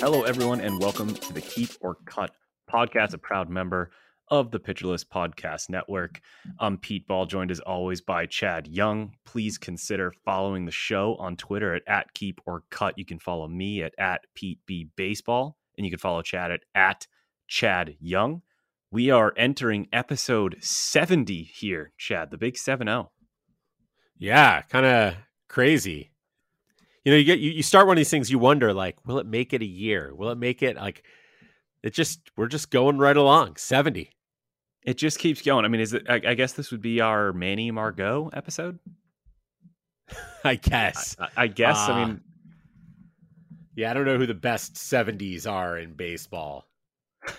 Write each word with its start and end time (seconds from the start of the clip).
Hello, 0.00 0.22
everyone, 0.22 0.62
and 0.62 0.80
welcome 0.80 1.12
to 1.12 1.32
the 1.34 1.42
Keep 1.42 1.72
or 1.82 1.96
Cut 2.06 2.30
podcast, 2.72 3.12
a 3.12 3.18
proud 3.18 3.50
member 3.50 3.90
of 4.28 4.50
the 4.50 4.58
Pitcher 4.58 4.86
List 4.86 5.10
Podcast 5.10 5.68
Network. 5.68 6.22
I'm 6.58 6.78
Pete 6.78 7.06
Ball, 7.06 7.26
joined 7.26 7.50
as 7.50 7.60
always 7.60 8.00
by 8.00 8.24
Chad 8.24 8.66
Young. 8.66 9.12
Please 9.26 9.58
consider 9.58 10.10
following 10.24 10.64
the 10.64 10.72
show 10.72 11.16
on 11.16 11.36
Twitter 11.36 11.74
at, 11.74 11.82
at 11.86 12.14
Keep 12.14 12.40
or 12.46 12.62
Cut. 12.70 12.96
You 12.96 13.04
can 13.04 13.18
follow 13.18 13.46
me 13.46 13.82
at, 13.82 13.92
at 13.98 14.22
Pete 14.34 14.60
B 14.64 14.88
Baseball, 14.96 15.58
and 15.76 15.84
you 15.84 15.90
can 15.90 15.98
follow 15.98 16.22
Chad 16.22 16.50
at, 16.50 16.60
at 16.74 17.06
Chad 17.46 17.94
Young. 18.00 18.40
We 18.90 19.10
are 19.10 19.34
entering 19.36 19.86
episode 19.92 20.56
70 20.60 21.42
here, 21.42 21.92
Chad, 21.98 22.30
the 22.30 22.38
big 22.38 22.56
7 22.56 22.86
0. 22.86 23.12
Yeah, 24.16 24.62
kind 24.62 24.86
of 24.86 25.16
crazy 25.46 26.09
you 27.04 27.12
know 27.12 27.18
you 27.18 27.24
get 27.24 27.38
you, 27.38 27.50
you 27.50 27.62
start 27.62 27.86
one 27.86 27.96
of 27.96 28.00
these 28.00 28.10
things 28.10 28.30
you 28.30 28.38
wonder 28.38 28.72
like 28.72 28.96
will 29.06 29.18
it 29.18 29.26
make 29.26 29.52
it 29.52 29.62
a 29.62 29.66
year? 29.66 30.14
Will 30.14 30.30
it 30.30 30.38
make 30.38 30.62
it 30.62 30.76
like 30.76 31.02
it 31.82 31.94
just 31.94 32.30
we're 32.36 32.46
just 32.48 32.70
going 32.70 32.98
right 32.98 33.16
along 33.16 33.56
70 33.56 34.10
it 34.82 34.96
just 34.96 35.18
keeps 35.18 35.42
going. 35.42 35.64
I 35.64 35.68
mean 35.68 35.80
is 35.80 35.94
it 35.94 36.04
i, 36.08 36.14
I 36.14 36.34
guess 36.34 36.52
this 36.52 36.70
would 36.70 36.82
be 36.82 37.00
our 37.00 37.32
manny 37.32 37.70
margot 37.70 38.30
episode? 38.32 38.78
I 40.44 40.56
guess. 40.56 41.16
I, 41.18 41.28
I 41.36 41.46
guess 41.46 41.88
uh, 41.88 41.92
i 41.92 42.04
mean 42.04 42.20
yeah 43.76 43.90
i 43.90 43.94
don't 43.94 44.04
know 44.04 44.18
who 44.18 44.26
the 44.26 44.34
best 44.34 44.74
70s 44.74 45.50
are 45.50 45.78
in 45.78 45.94
baseball. 45.94 46.66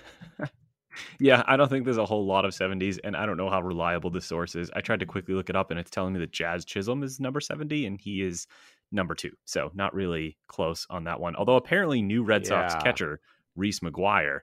Yeah 1.19 1.44
i 1.47 1.56
don't 1.56 1.69
think 1.69 1.86
there's 1.86 1.97
a 1.97 2.06
whole 2.06 2.25
lot 2.25 2.46
of 2.46 2.52
70s 2.52 3.00
and 3.03 3.16
i 3.16 3.25
don't 3.25 3.38
know 3.38 3.50
how 3.50 3.62
reliable 3.62 4.09
the 4.09 4.22
source 4.22 4.56
is. 4.56 4.69
I 4.75 4.81
tried 4.81 5.00
to 5.00 5.06
quickly 5.06 5.34
look 5.34 5.50
it 5.50 5.56
up 5.56 5.72
and 5.72 5.80
it's 5.80 5.90
telling 5.90 6.13
me 6.13 6.19
that 6.19 6.31
jazz 6.31 6.66
chisholm 6.66 7.02
is 7.02 7.19
number 7.19 7.40
70 7.40 7.86
and 7.86 8.00
he 8.00 8.22
is 8.22 8.46
number 8.91 9.16
two. 9.16 9.31
So 9.46 9.72
not 9.74 9.94
really 9.94 10.38
close 10.47 10.85
on 10.90 11.06
that 11.06 11.19
one. 11.19 11.35
Although 11.35 11.56
apparently 11.56 12.02
new 12.02 12.24
Red 12.24 12.46
Sox 12.46 12.74
yeah. 12.74 12.81
catcher 12.81 13.19
Reese 13.56 13.79
McGuire 13.79 14.40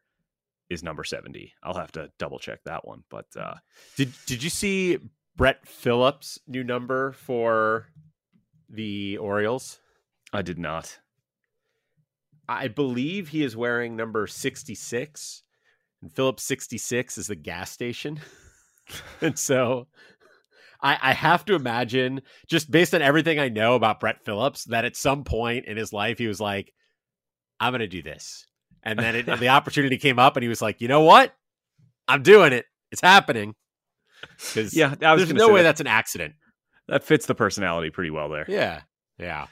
is 0.70 0.82
number 0.82 1.04
70. 1.04 1.53
I'll 1.62 1.75
have 1.75 1.92
to 1.92 2.10
double 2.19 2.38
check 2.38 2.60
that 2.64 2.87
one. 2.87 3.04
But 3.10 3.26
uh 3.38 3.54
did 3.97 4.12
did 4.26 4.42
you 4.42 4.50
see 4.50 4.98
Brett 5.37 5.66
Phillips 5.66 6.38
new 6.47 6.64
number 6.64 7.12
for 7.12 7.87
the 8.69 9.19
Orioles? 9.19 9.81
I 10.32 10.42
did 10.42 10.58
not. 10.58 10.98
I 12.48 12.69
believe 12.69 13.28
he 13.28 13.42
is 13.42 13.56
wearing 13.56 13.94
number 13.94 14.26
66 14.26 15.42
and 16.03 16.12
Phillips 16.12 16.44
66 16.44 17.19
is 17.19 17.26
the 17.26 17.34
gas 17.34 17.70
station. 17.70 18.20
and 19.20 19.38
so 19.38 19.88
I, 20.81 20.99
I 21.00 21.12
have 21.12 21.44
to 21.47 21.55
imagine, 21.55 22.22
just 22.49 22.71
based 22.71 22.94
on 22.94 23.03
everything 23.03 23.39
I 23.39 23.49
know 23.49 23.75
about 23.75 24.00
Brett 24.00 24.25
Phillips, 24.25 24.65
that 24.65 24.84
at 24.84 24.97
some 24.97 25.25
point 25.25 25.66
in 25.66 25.77
his 25.77 25.93
life 25.93 26.19
he 26.19 26.27
was 26.27 26.41
like, 26.41 26.72
"I'm 27.59 27.72
going 27.72 27.81
to 27.81 27.89
do 27.89 28.03
this," 28.03 28.47
and 28.83 28.99
then 28.99 29.17
it, 29.17 29.27
the 29.27 29.49
opportunity 29.49 29.99
came 29.99 30.19
up, 30.19 30.37
and 30.37 30.43
he 30.43 30.49
was 30.49 30.62
like, 30.62 30.81
"You 30.81 30.88
know 30.88 31.03
what? 31.03 31.34
I'm 32.06 32.22
doing 32.22 32.53
it. 32.53 32.67
It's 32.93 33.00
happening." 33.00 33.55
Because 34.37 34.75
yeah, 34.75 34.94
there's 34.94 35.33
no 35.33 35.49
way 35.49 35.61
that, 35.61 35.65
that's 35.65 35.81
an 35.81 35.87
accident. 35.87 36.34
That 36.88 37.05
fits 37.05 37.27
the 37.27 37.34
personality 37.34 37.91
pretty 37.91 38.11
well 38.11 38.28
there. 38.28 38.47
Yeah, 38.49 38.83
yeah. 39.19 39.47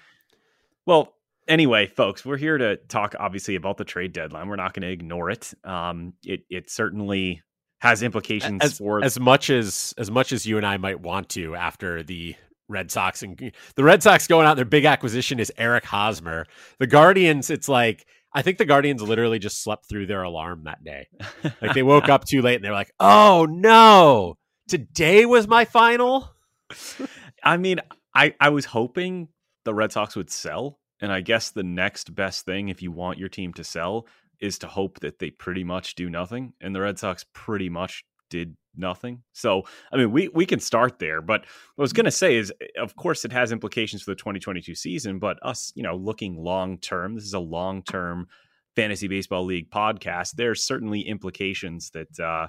Well, 0.87 1.13
anyway, 1.49 1.87
folks, 1.87 2.25
we're 2.25 2.37
here 2.37 2.59
to 2.59 2.77
talk 2.77 3.15
obviously 3.19 3.57
about 3.57 3.77
the 3.77 3.85
trade 3.85 4.13
deadline. 4.13 4.49
We're 4.49 4.57
not 4.57 4.75
going 4.75 4.83
to 4.83 4.91
ignore 4.91 5.31
it. 5.31 5.53
Um, 5.65 6.15
it 6.25 6.41
it 6.51 6.71
certainly 6.71 7.43
has 7.81 8.03
implications 8.03 8.63
as, 8.63 8.79
for 8.79 9.05
as 9.05 9.21
much 9.21 9.51
as 9.51 9.95
as 9.99 10.11
much 10.11 10.33
as 10.33 10.47
you 10.47 10.57
and 10.57 10.67
I 10.67 10.77
might 10.77 11.01
want 11.01 11.29
to 11.31 11.55
after 11.55 12.03
the 12.03 12.35
Red 12.69 12.91
Sox 12.91 13.23
and 13.23 13.53
the 13.75 13.85
Red 13.85 14.03
Sox 14.03 14.27
going 14.27 14.47
out 14.47 14.57
their 14.57 14.65
big 14.65 14.85
acquisition 14.85 15.39
is 15.39 15.53
Eric 15.57 15.85
Hosmer. 15.85 16.47
The 16.79 16.87
Guardians, 16.87 17.51
it's 17.51 17.69
like 17.69 18.07
I 18.33 18.43
think 18.43 18.59
the 18.59 18.65
Guardians 18.65 19.03
literally 19.03 19.39
just 19.39 19.63
slept 19.63 19.89
through 19.89 20.07
their 20.07 20.23
alarm 20.23 20.65
that 20.65 20.83
day. 20.83 21.09
like 21.63 21.75
they 21.75 21.83
woke 21.83 22.09
up 22.09 22.25
too 22.25 22.43
late 22.43 22.57
and 22.57 22.65
they're 22.65 22.73
like, 22.73 22.93
"Oh 23.01 23.47
no, 23.49 24.37
today 24.69 25.27
was 25.27 25.47
my 25.47 25.65
final." 25.65 26.31
I 27.43 27.57
mean, 27.57 27.81
I 28.15 28.35
I 28.41 28.49
was 28.49 28.65
hoping 28.65 29.29
the 29.65 29.75
Red 29.75 29.93
Sox 29.93 30.17
would 30.17 30.31
sell, 30.31 30.79
and 31.01 31.13
I 31.13 31.21
guess 31.21 31.51
the 31.51 31.63
next 31.63 32.15
best 32.15 32.45
thing 32.45 32.69
if 32.69 32.83
you 32.83 32.91
want 32.91 33.19
your 33.19 33.29
team 33.29 33.53
to 33.55 33.65
sell 33.65 34.07
is 34.41 34.59
to 34.59 34.67
hope 34.67 35.01
that 35.01 35.19
they 35.19 35.31
pretty 35.31 35.65
much 35.65 35.95
do 35.95 36.11
nothing. 36.11 36.53
And 36.61 36.75
the 36.75 36.81
Red 36.81 36.99
Sox 36.99 37.25
pretty 37.33 37.69
much 37.69 38.05
did 38.31 38.57
nothing. 38.77 39.23
So, 39.33 39.63
I 39.93 39.97
mean, 39.97 40.13
we, 40.13 40.29
we 40.29 40.47
can 40.47 40.61
start 40.61 40.99
there. 40.99 41.21
But 41.23 41.43
what 41.75 41.83
I 41.83 41.85
was 41.85 41.93
going 41.93 42.05
to 42.05 42.11
say 42.11 42.37
is, 42.37 42.53
eh, 42.61 42.67
of 42.81 42.97
course, 42.97 43.25
it 43.25 43.33
has 43.33 43.53
implications 43.53 44.03
for 44.03 44.11
the 44.11 44.17
2022 44.17 44.75
season. 44.75 45.19
But 45.19 45.39
us, 45.43 45.73
you 45.75 45.83
know, 45.83 45.97
looking 45.97 46.37
long 46.37 46.79
term, 46.79 47.15
this 47.15 47.25
is 47.25 47.35
a 47.35 47.41
long 47.41 47.83
term 47.83 48.27
fantasy 48.75 49.09
baseball 49.09 49.45
league 49.45 49.71
podcast. 49.71 50.33
There's 50.37 50.63
certainly 50.63 51.01
implications 51.01 51.91
that, 51.91 52.21
uh, 52.21 52.49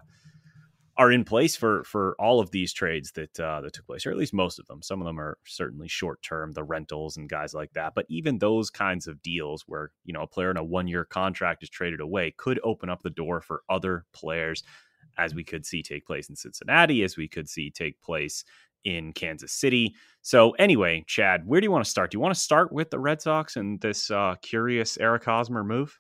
are 0.98 1.12
in 1.12 1.24
place 1.24 1.56
for 1.56 1.84
for 1.84 2.16
all 2.20 2.40
of 2.40 2.52
these 2.52 2.74
trades 2.74 3.12
that 3.14 3.40
uh, 3.40 3.62
that 3.62 3.74
took 3.74 3.86
place, 3.86 4.06
or 4.06 4.12
at 4.12 4.18
least 4.18 4.34
most 4.34 4.58
of 4.60 4.66
them. 4.68 4.82
Some 4.82 5.00
of 5.00 5.06
them 5.06 5.20
are 5.20 5.38
certainly 5.46 5.88
short 5.88 6.22
term, 6.24 6.54
the 6.54 6.64
rentals 6.64 7.18
and 7.18 7.30
guys 7.30 7.54
like 7.54 7.72
that. 7.74 7.94
But 7.96 8.08
even 8.10 8.40
those 8.40 8.70
kinds 8.70 9.08
of 9.08 9.22
deals, 9.22 9.64
where 9.68 9.92
you 10.06 10.14
know 10.14 10.24
a 10.24 10.28
player 10.28 10.52
in 10.52 10.58
a 10.58 10.64
one 10.64 10.88
year 10.88 11.06
contract 11.06 11.64
is 11.64 11.70
traded 11.70 12.02
away, 12.02 12.34
could 12.38 12.60
open 12.64 12.90
up 12.90 13.04
the 13.04 13.10
door 13.12 13.42
for 13.42 13.62
other 13.70 14.06
players, 14.12 14.64
as 15.18 15.36
we 15.36 15.44
could 15.44 15.66
see 15.66 15.84
take 15.84 16.06
place 16.06 16.30
in 16.30 16.36
Cincinnati, 16.36 17.04
as 17.04 17.16
we 17.16 17.28
could 17.28 17.48
see 17.48 17.70
take 17.70 18.02
place 18.02 18.44
in 18.84 19.14
Kansas 19.14 19.52
City. 19.52 19.96
So 20.22 20.52
anyway, 20.52 21.04
Chad, 21.08 21.46
where 21.46 21.62
do 21.62 21.66
you 21.66 21.72
want 21.72 21.86
to 21.86 21.92
start? 21.92 22.12
Do 22.12 22.16
you 22.16 22.22
want 22.22 22.34
to 22.34 22.40
start 22.40 22.72
with 22.72 22.90
the 22.90 23.00
Red 23.00 23.22
Sox 23.22 23.56
and 23.56 23.80
this 23.82 24.10
uh, 24.10 24.36
curious 24.42 24.98
Eric 24.98 25.26
Hosmer 25.26 25.64
move? 25.64 26.00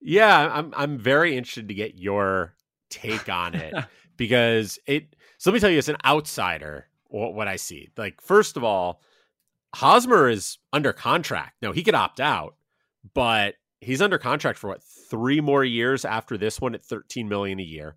Yeah, 0.00 0.50
I'm 0.52 0.74
I'm 0.76 0.98
very 0.98 1.36
interested 1.36 1.68
to 1.68 1.74
get 1.74 1.98
your 1.98 2.55
take 2.90 3.28
on 3.28 3.54
it 3.54 3.74
because 4.16 4.78
it. 4.86 5.14
So 5.38 5.50
let 5.50 5.54
me 5.54 5.60
tell 5.60 5.70
you, 5.70 5.78
as 5.78 5.88
an 5.88 5.98
outsider, 6.04 6.86
what, 7.08 7.34
what 7.34 7.48
I 7.48 7.56
see. 7.56 7.90
Like, 7.96 8.20
first 8.20 8.56
of 8.56 8.64
all, 8.64 9.02
Hosmer 9.74 10.28
is 10.28 10.58
under 10.72 10.92
contract. 10.92 11.56
No, 11.60 11.72
he 11.72 11.82
could 11.82 11.94
opt 11.94 12.20
out, 12.20 12.56
but 13.14 13.54
he's 13.80 14.00
under 14.00 14.18
contract 14.18 14.58
for 14.58 14.68
what 14.68 14.82
three 14.82 15.40
more 15.40 15.64
years 15.64 16.04
after 16.04 16.38
this 16.38 16.60
one 16.60 16.74
at 16.74 16.82
13 16.82 17.28
million 17.28 17.60
a 17.60 17.64
year. 17.64 17.96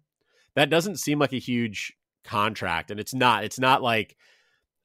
That 0.55 0.69
doesn't 0.69 0.97
seem 0.97 1.19
like 1.19 1.33
a 1.33 1.39
huge 1.39 1.93
contract, 2.23 2.91
and 2.91 2.99
it's 2.99 3.13
not. 3.13 3.43
It's 3.43 3.59
not 3.59 3.81
like 3.81 4.17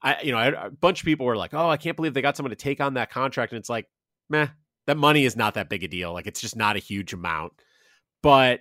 I, 0.02 0.20
you 0.22 0.32
know, 0.32 0.38
a 0.38 0.70
bunch 0.70 1.00
of 1.00 1.06
people 1.06 1.26
were 1.26 1.36
like, 1.36 1.54
"Oh, 1.54 1.68
I 1.68 1.78
can't 1.78 1.96
believe 1.96 2.12
they 2.14 2.22
got 2.22 2.36
someone 2.36 2.50
to 2.50 2.56
take 2.56 2.80
on 2.80 2.94
that 2.94 3.10
contract," 3.10 3.52
and 3.52 3.58
it's 3.58 3.70
like, 3.70 3.88
meh, 4.28 4.48
that 4.86 4.98
money 4.98 5.24
is 5.24 5.36
not 5.36 5.54
that 5.54 5.70
big 5.70 5.82
a 5.82 5.88
deal. 5.88 6.12
Like, 6.12 6.26
it's 6.26 6.40
just 6.42 6.56
not 6.56 6.76
a 6.76 6.80
huge 6.80 7.14
amount. 7.14 7.54
But 8.22 8.60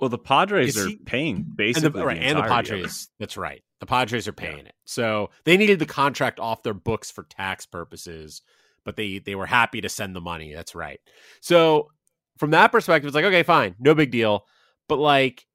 well, 0.00 0.08
the 0.08 0.18
Padres 0.18 0.78
are 0.78 0.90
paying 1.04 1.44
basically, 1.54 1.86
and 1.86 1.94
the, 1.94 2.04
right, 2.04 2.18
the 2.18 2.24
and 2.24 2.38
the 2.38 2.42
Padres. 2.42 3.08
That's 3.18 3.36
right. 3.36 3.62
The 3.80 3.86
Padres 3.86 4.26
are 4.28 4.32
paying 4.32 4.58
yeah. 4.58 4.64
it. 4.64 4.74
So 4.84 5.30
they 5.44 5.56
needed 5.56 5.78
the 5.78 5.86
contract 5.86 6.40
off 6.40 6.62
their 6.62 6.74
books 6.74 7.10
for 7.10 7.24
tax 7.24 7.66
purposes, 7.66 8.42
but 8.84 8.96
they 8.96 9.18
they 9.18 9.34
were 9.34 9.46
happy 9.46 9.80
to 9.80 9.88
send 9.88 10.16
the 10.16 10.20
money. 10.20 10.52
That's 10.54 10.74
right. 10.74 11.00
So 11.40 11.90
from 12.38 12.50
that 12.52 12.72
perspective, 12.72 13.08
it's 13.08 13.14
like, 13.14 13.24
okay, 13.24 13.42
fine, 13.42 13.74
no 13.78 13.94
big 13.94 14.10
deal. 14.10 14.46
But 14.88 14.98
like, 14.98 15.46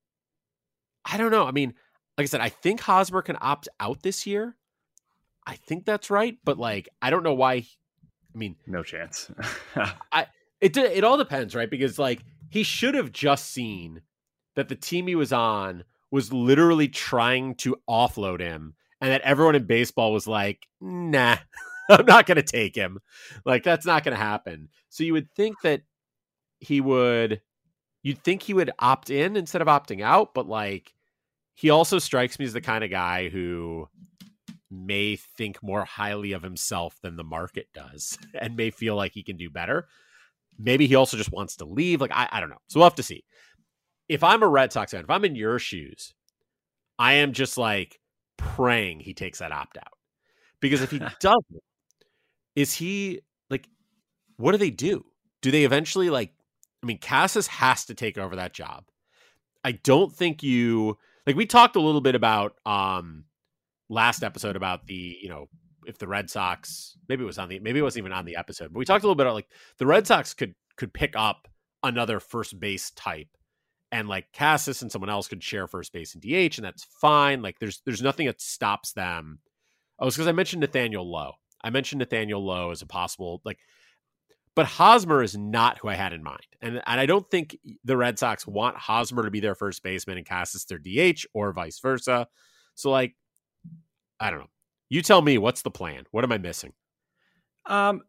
I 1.04 1.18
don't 1.18 1.32
know. 1.32 1.46
I 1.46 1.52
mean, 1.52 1.74
like 2.18 2.26
I 2.26 2.28
said, 2.28 2.42
I 2.42 2.50
think 2.50 2.80
Hosmer 2.82 3.22
can 3.22 3.38
opt 3.42 3.68
out 3.80 4.04
this 4.04 4.26
year. 4.28 4.56
I 5.48 5.56
think 5.56 5.86
that's 5.86 6.10
right, 6.10 6.38
but 6.44 6.58
like, 6.58 6.90
I 7.02 7.10
don't 7.10 7.24
know 7.24 7.34
why. 7.34 7.54
I 7.54 8.38
mean, 8.38 8.56
no 8.68 8.84
chance. 8.84 9.32
I 10.12 10.28
it 10.62 10.76
it 10.78 11.04
all 11.04 11.18
depends, 11.18 11.56
right? 11.56 11.70
Because 11.70 12.00
like 12.00 12.22
he 12.50 12.64
should 12.64 12.96
have 12.96 13.12
just 13.12 13.52
seen 13.52 14.02
that 14.56 14.70
the 14.70 14.76
team 14.76 15.08
he 15.08 15.16
was 15.16 15.34
on 15.34 15.84
was 16.12 16.32
literally 16.34 16.88
trying 16.88 17.56
to 17.56 17.76
offload 17.90 18.40
him 18.40 18.74
and 19.02 19.12
that 19.12 19.22
everyone 19.22 19.56
in 19.56 19.66
baseball 19.66 20.14
was 20.14 20.28
like, 20.28 20.68
nah, 20.80 21.38
I'm 21.90 22.06
not 22.06 22.26
going 22.26 22.38
to 22.38 22.44
take 22.44 22.76
him. 22.76 23.00
Like, 23.44 23.64
that's 23.64 23.86
not 23.86 24.04
going 24.04 24.18
to 24.18 24.24
happen. 24.24 24.70
So 24.90 25.04
you 25.04 25.14
would 25.14 25.30
think 25.36 25.62
that 25.62 25.82
he 26.60 26.82
would, 26.82 27.42
you'd 28.02 28.24
think 28.24 28.44
he 28.44 28.54
would 28.54 28.72
opt 28.80 29.10
in 29.10 29.36
instead 29.36 29.62
of 29.62 29.68
opting 29.68 30.02
out, 30.02 30.34
but 30.34 30.48
like, 30.48 30.94
he 31.54 31.70
also 31.70 32.00
strikes 32.00 32.38
me 32.38 32.46
as 32.46 32.54
the 32.54 32.62
kind 32.62 32.84
of 32.84 32.90
guy 32.90 33.30
who 33.30 33.88
may 34.72 35.16
think 35.16 35.62
more 35.64 35.86
highly 35.86 36.34
of 36.34 36.44
himself 36.44 36.98
than 37.02 37.16
the 37.16 37.24
market 37.24 37.68
does 37.74 38.18
and 38.34 38.56
may 38.56 38.70
feel 38.70 38.96
like 38.96 39.14
he 39.14 39.24
can 39.24 39.38
do 39.38 39.50
better. 39.50 39.88
Maybe 40.58 40.88
he 40.88 40.96
also 40.96 41.18
just 41.18 41.32
wants 41.32 41.58
to 41.58 41.66
leave. 41.66 42.00
Like, 42.00 42.12
I, 42.14 42.30
I 42.32 42.40
don't 42.40 42.50
know. 42.50 42.62
So 42.68 42.80
we'll 42.80 42.88
have 42.88 42.96
to 42.96 43.04
see 43.04 43.26
if 44.08 44.24
I'm 44.24 44.44
a 44.44 44.48
Red 44.48 44.72
Sox 44.72 44.92
fan, 44.92 45.04
if 45.04 45.10
I'm 45.10 45.26
in 45.26 45.36
your 45.36 45.60
shoes, 45.60 46.14
I 47.00 47.14
am 47.14 47.34
just 47.34 47.58
like 47.58 48.00
praying 48.38 49.00
he 49.00 49.14
takes 49.14 49.40
that 49.40 49.52
opt 49.52 49.78
out. 49.78 49.94
Because 50.60 50.82
if 50.82 50.92
he 50.92 51.00
doesn't, 51.20 51.64
is 52.56 52.74
he 52.74 53.22
like, 53.50 53.68
what 54.38 54.52
do 54.52 54.58
they 54.58 54.70
do? 54.70 55.06
Do 55.42 55.52
they 55.52 55.64
eventually 55.66 56.10
like, 56.10 56.34
I 56.84 56.86
mean, 56.86 57.00
Casas 57.00 57.48
has 57.48 57.86
to 57.86 57.94
take 57.94 58.18
over 58.18 58.36
that 58.38 58.54
job. 58.54 58.86
I 59.64 59.74
don't 59.74 60.14
think 60.14 60.44
you 60.44 60.98
like 61.26 61.36
we 61.36 61.48
talked 61.48 61.76
a 61.76 61.82
little 61.82 62.02
bit 62.02 62.14
about 62.14 62.56
um 62.68 63.26
last 63.90 64.24
episode 64.24 64.56
about 64.56 64.86
the, 64.86 65.18
you 65.22 65.30
know, 65.30 65.48
if 65.88 65.98
the 65.98 66.08
Red 66.08 66.30
Sox 66.30 66.98
maybe 67.10 67.24
it 67.24 67.28
was 67.28 67.40
on 67.40 67.50
the 67.50 67.60
maybe 67.60 67.80
it 67.80 67.84
wasn't 67.84 68.04
even 68.04 68.12
on 68.12 68.26
the 68.26 68.36
episode, 68.36 68.72
but 68.72 68.80
we 68.80 68.86
talked 68.86 69.04
a 69.04 69.08
little 69.08 69.16
bit 69.16 69.26
about 69.26 69.34
like 69.34 69.50
the 69.80 69.88
Red 69.88 70.06
Sox 70.06 70.36
could 70.36 70.54
could 70.78 70.94
pick 70.94 71.16
up 71.16 71.48
another 71.84 72.20
first 72.20 72.60
base 72.60 72.92
type 72.92 73.30
and 73.96 74.10
like 74.10 74.34
Casas 74.34 74.82
and 74.82 74.92
someone 74.92 75.10
else 75.10 75.30
could 75.30 75.42
share 75.42 75.68
first 75.68 75.94
base 75.94 76.14
and 76.14 76.22
DH, 76.22 76.58
and 76.58 76.66
that's 76.66 76.84
fine. 76.84 77.42
Like 77.42 77.60
there's 77.60 77.82
there's 77.86 78.02
nothing 78.02 78.28
that 78.28 78.42
stops 78.42 78.92
them. 78.92 79.40
Oh, 79.98 80.08
it's 80.08 80.18
because 80.18 80.28
I 80.28 80.34
mentioned 80.34 80.60
Nathaniel 80.60 81.10
Lowe. 81.10 81.36
I 81.64 81.70
mentioned 81.70 82.00
Nathaniel 82.00 82.46
Lowe 82.46 82.72
as 82.72 82.82
a 82.82 82.86
possible 82.86 83.42
like, 83.46 83.58
but 84.54 84.66
Hosmer 84.66 85.24
is 85.24 85.38
not 85.38 85.78
who 85.78 85.88
I 85.88 85.94
had 85.94 86.12
in 86.12 86.24
mind, 86.24 86.46
and 86.62 86.82
and 86.86 87.00
I 87.00 87.06
don't 87.06 87.30
think 87.32 87.58
the 87.86 87.96
Red 87.96 88.20
Sox 88.20 88.46
want 88.46 88.76
Hosmer 88.76 89.24
to 89.24 89.32
be 89.32 89.40
their 89.40 89.56
first 89.56 89.82
baseman 89.82 90.18
and 90.18 90.28
Casas 90.28 90.66
their 90.66 90.78
DH 90.78 91.26
or 91.34 91.54
vice 91.54 91.80
versa. 91.80 92.28
So 92.74 92.92
like, 92.92 93.16
I 94.20 94.30
don't 94.30 94.40
know. 94.40 94.50
You 94.90 95.04
tell 95.04 95.22
me 95.22 95.38
what's 95.38 95.62
the 95.62 95.72
plan. 95.72 96.04
What 96.12 96.26
am 96.26 96.34
I 96.34 96.38
missing? 96.38 96.74
Um, 97.66 98.02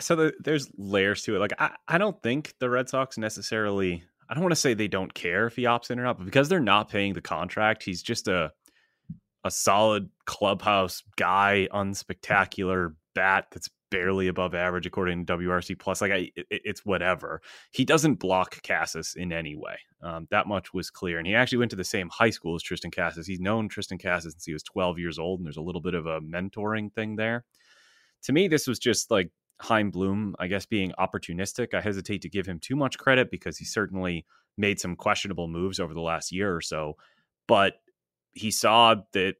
so 0.00 0.16
the, 0.16 0.32
there's 0.40 0.68
layers 0.76 1.22
to 1.22 1.36
it. 1.36 1.38
Like 1.38 1.54
I, 1.60 1.76
I 1.86 1.98
don't 1.98 2.20
think 2.24 2.54
the 2.58 2.68
Red 2.68 2.88
Sox 2.88 3.16
necessarily 3.18 4.02
I 4.28 4.34
don't 4.34 4.42
want 4.42 4.52
to 4.52 4.60
say 4.60 4.74
they 4.74 4.88
don't 4.88 5.12
care 5.14 5.46
if 5.46 5.56
he 5.56 5.62
opts 5.62 5.90
in 5.90 5.98
or 5.98 6.04
not, 6.04 6.18
but 6.18 6.24
because 6.24 6.48
they're 6.48 6.60
not 6.60 6.90
paying 6.90 7.14
the 7.14 7.20
contract, 7.20 7.82
he's 7.82 8.02
just 8.02 8.28
a 8.28 8.52
a 9.44 9.50
solid 9.50 10.10
clubhouse 10.26 11.02
guy, 11.16 11.68
unspectacular 11.72 12.94
bat 13.14 13.46
that's 13.52 13.70
barely 13.90 14.28
above 14.28 14.54
average 14.54 14.86
according 14.86 15.24
to 15.24 15.36
WRC 15.36 15.78
plus. 15.78 16.00
Like 16.00 16.12
I, 16.12 16.30
it, 16.36 16.46
it's 16.50 16.84
whatever. 16.84 17.40
He 17.70 17.84
doesn't 17.84 18.16
block 18.16 18.62
Casas 18.62 19.14
in 19.16 19.32
any 19.32 19.56
way. 19.56 19.78
Um, 20.02 20.26
that 20.30 20.46
much 20.46 20.74
was 20.74 20.90
clear. 20.90 21.18
And 21.18 21.26
he 21.26 21.34
actually 21.34 21.58
went 21.58 21.70
to 21.70 21.76
the 21.76 21.84
same 21.84 22.08
high 22.10 22.30
school 22.30 22.54
as 22.54 22.62
Triston 22.62 22.94
Casas. 22.94 23.26
He's 23.26 23.40
known 23.40 23.68
Triston 23.68 24.02
Casas 24.02 24.34
since 24.34 24.44
he 24.44 24.52
was 24.52 24.62
12 24.62 24.98
years 24.98 25.18
old, 25.18 25.40
and 25.40 25.46
there's 25.46 25.56
a 25.56 25.62
little 25.62 25.80
bit 25.80 25.94
of 25.94 26.06
a 26.06 26.20
mentoring 26.20 26.92
thing 26.92 27.16
there. 27.16 27.44
To 28.24 28.32
me, 28.32 28.48
this 28.48 28.66
was 28.66 28.78
just 28.78 29.10
like 29.10 29.30
Chaim 29.60 29.90
Bloom, 29.90 30.34
I 30.38 30.46
guess, 30.46 30.66
being 30.66 30.92
opportunistic. 30.98 31.74
I 31.74 31.80
hesitate 31.80 32.22
to 32.22 32.28
give 32.28 32.46
him 32.46 32.58
too 32.60 32.76
much 32.76 32.98
credit 32.98 33.30
because 33.30 33.58
he 33.58 33.64
certainly 33.64 34.24
made 34.56 34.80
some 34.80 34.96
questionable 34.96 35.48
moves 35.48 35.80
over 35.80 35.94
the 35.94 36.00
last 36.00 36.32
year 36.32 36.54
or 36.54 36.60
so. 36.60 36.96
But 37.46 37.74
he 38.32 38.50
saw 38.50 38.96
that, 39.12 39.36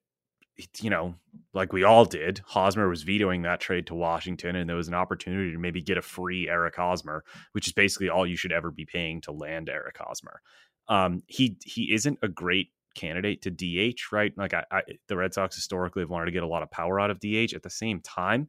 you 0.81 0.91
know, 0.91 1.15
like 1.55 1.73
we 1.73 1.85
all 1.85 2.05
did, 2.05 2.41
Hosmer 2.47 2.89
was 2.89 3.03
vetoing 3.03 3.43
that 3.43 3.61
trade 3.61 3.87
to 3.89 3.95
Washington, 3.95 4.57
and 4.57 4.69
there 4.69 4.77
was 4.77 4.89
an 4.89 4.95
opportunity 4.95 5.53
to 5.53 5.59
maybe 5.59 5.81
get 5.81 5.99
a 5.99 6.03
free 6.03 6.49
Eric 6.49 6.77
Hosmer, 6.77 7.25
which 7.53 7.69
is 7.69 7.73
basically 7.73 8.09
all 8.09 8.27
you 8.27 8.37
should 8.37 8.53
ever 8.53 8.71
be 8.71 8.85
paying 8.85 9.21
to 9.23 9.33
land 9.33 9.69
Eric 9.69 9.99
Hosmer. 9.99 10.41
Um, 10.89 11.23
he 11.27 11.59
he 11.65 11.93
isn't 11.93 12.19
a 12.23 12.29
great 12.29 12.71
candidate 12.95 13.43
to 13.43 13.51
DH, 13.51 14.11
right? 14.11 14.33
Like 14.37 14.55
I, 14.55 14.65
I, 14.71 14.83
the 15.07 15.17
Red 15.17 15.33
Sox 15.35 15.55
historically 15.55 16.03
have 16.03 16.11
wanted 16.11 16.27
to 16.27 16.33
get 16.33 16.43
a 16.43 16.49
lot 16.49 16.63
of 16.63 16.71
power 16.71 16.99
out 16.99 17.11
of 17.11 17.21
DH. 17.21 17.55
At 17.55 17.63
the 17.63 17.71
same 17.71 18.01
time, 18.01 18.49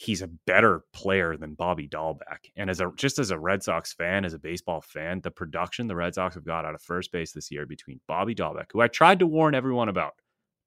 he's 0.00 0.22
a 0.22 0.28
better 0.28 0.84
player 0.92 1.36
than 1.36 1.54
Bobby 1.54 1.88
Dalbec. 1.88 2.52
And 2.56 2.70
as 2.70 2.80
a 2.80 2.92
just 2.94 3.18
as 3.18 3.32
a 3.32 3.38
Red 3.38 3.64
Sox 3.64 3.92
fan, 3.92 4.24
as 4.24 4.32
a 4.32 4.38
baseball 4.38 4.80
fan, 4.80 5.20
the 5.22 5.30
production 5.32 5.88
the 5.88 5.96
Red 5.96 6.14
Sox 6.14 6.36
have 6.36 6.44
got 6.44 6.64
out 6.64 6.76
of 6.76 6.80
first 6.80 7.10
base 7.10 7.32
this 7.32 7.50
year 7.50 7.66
between 7.66 8.00
Bobby 8.06 8.32
Dalbec, 8.32 8.66
who 8.72 8.80
I 8.80 8.86
tried 8.86 9.18
to 9.18 9.26
warn 9.26 9.56
everyone 9.56 9.88
about, 9.88 10.12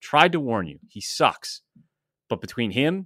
tried 0.01 0.33
to 0.33 0.41
warn 0.41 0.67
you, 0.67 0.79
he 0.89 0.99
sucks. 0.99 1.61
But 2.27 2.41
between 2.41 2.71
him 2.71 3.05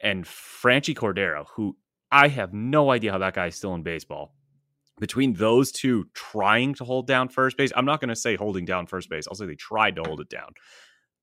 and 0.00 0.24
Franchy 0.24 0.92
Cordero, 0.92 1.46
who 1.54 1.76
I 2.10 2.26
have 2.26 2.52
no 2.52 2.90
idea 2.90 3.12
how 3.12 3.18
that 3.18 3.34
guy 3.34 3.46
is 3.46 3.54
still 3.54 3.74
in 3.74 3.84
baseball. 3.84 4.34
Between 4.98 5.34
those 5.34 5.70
two 5.70 6.08
trying 6.14 6.74
to 6.74 6.84
hold 6.84 7.06
down 7.06 7.28
first 7.28 7.56
base, 7.56 7.70
I'm 7.76 7.86
not 7.86 8.00
going 8.00 8.08
to 8.08 8.16
say 8.16 8.34
holding 8.34 8.64
down 8.64 8.88
first 8.88 9.08
base. 9.08 9.28
I'll 9.28 9.36
say 9.36 9.46
they 9.46 9.54
tried 9.54 9.94
to 9.96 10.02
hold 10.02 10.20
it 10.20 10.28
down. 10.28 10.50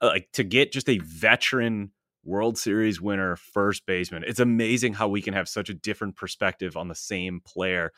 Uh, 0.02 0.08
like 0.08 0.30
to 0.34 0.46
get 0.46 0.72
just 0.72 0.88
a 0.88 1.00
veteran 1.00 1.92
World 2.28 2.58
Series 2.58 3.02
winner, 3.02 3.38
first 3.38 3.86
baseman. 3.86 4.24
It's 4.28 4.42
amazing 4.42 4.94
how 4.94 5.08
we 5.08 5.22
can 5.22 5.34
have 5.34 5.48
such 5.48 5.70
a 5.70 5.74
different 5.74 6.18
perspective 6.18 6.76
on 6.76 6.90
the 6.90 6.96
same 6.96 7.42
player 7.46 7.92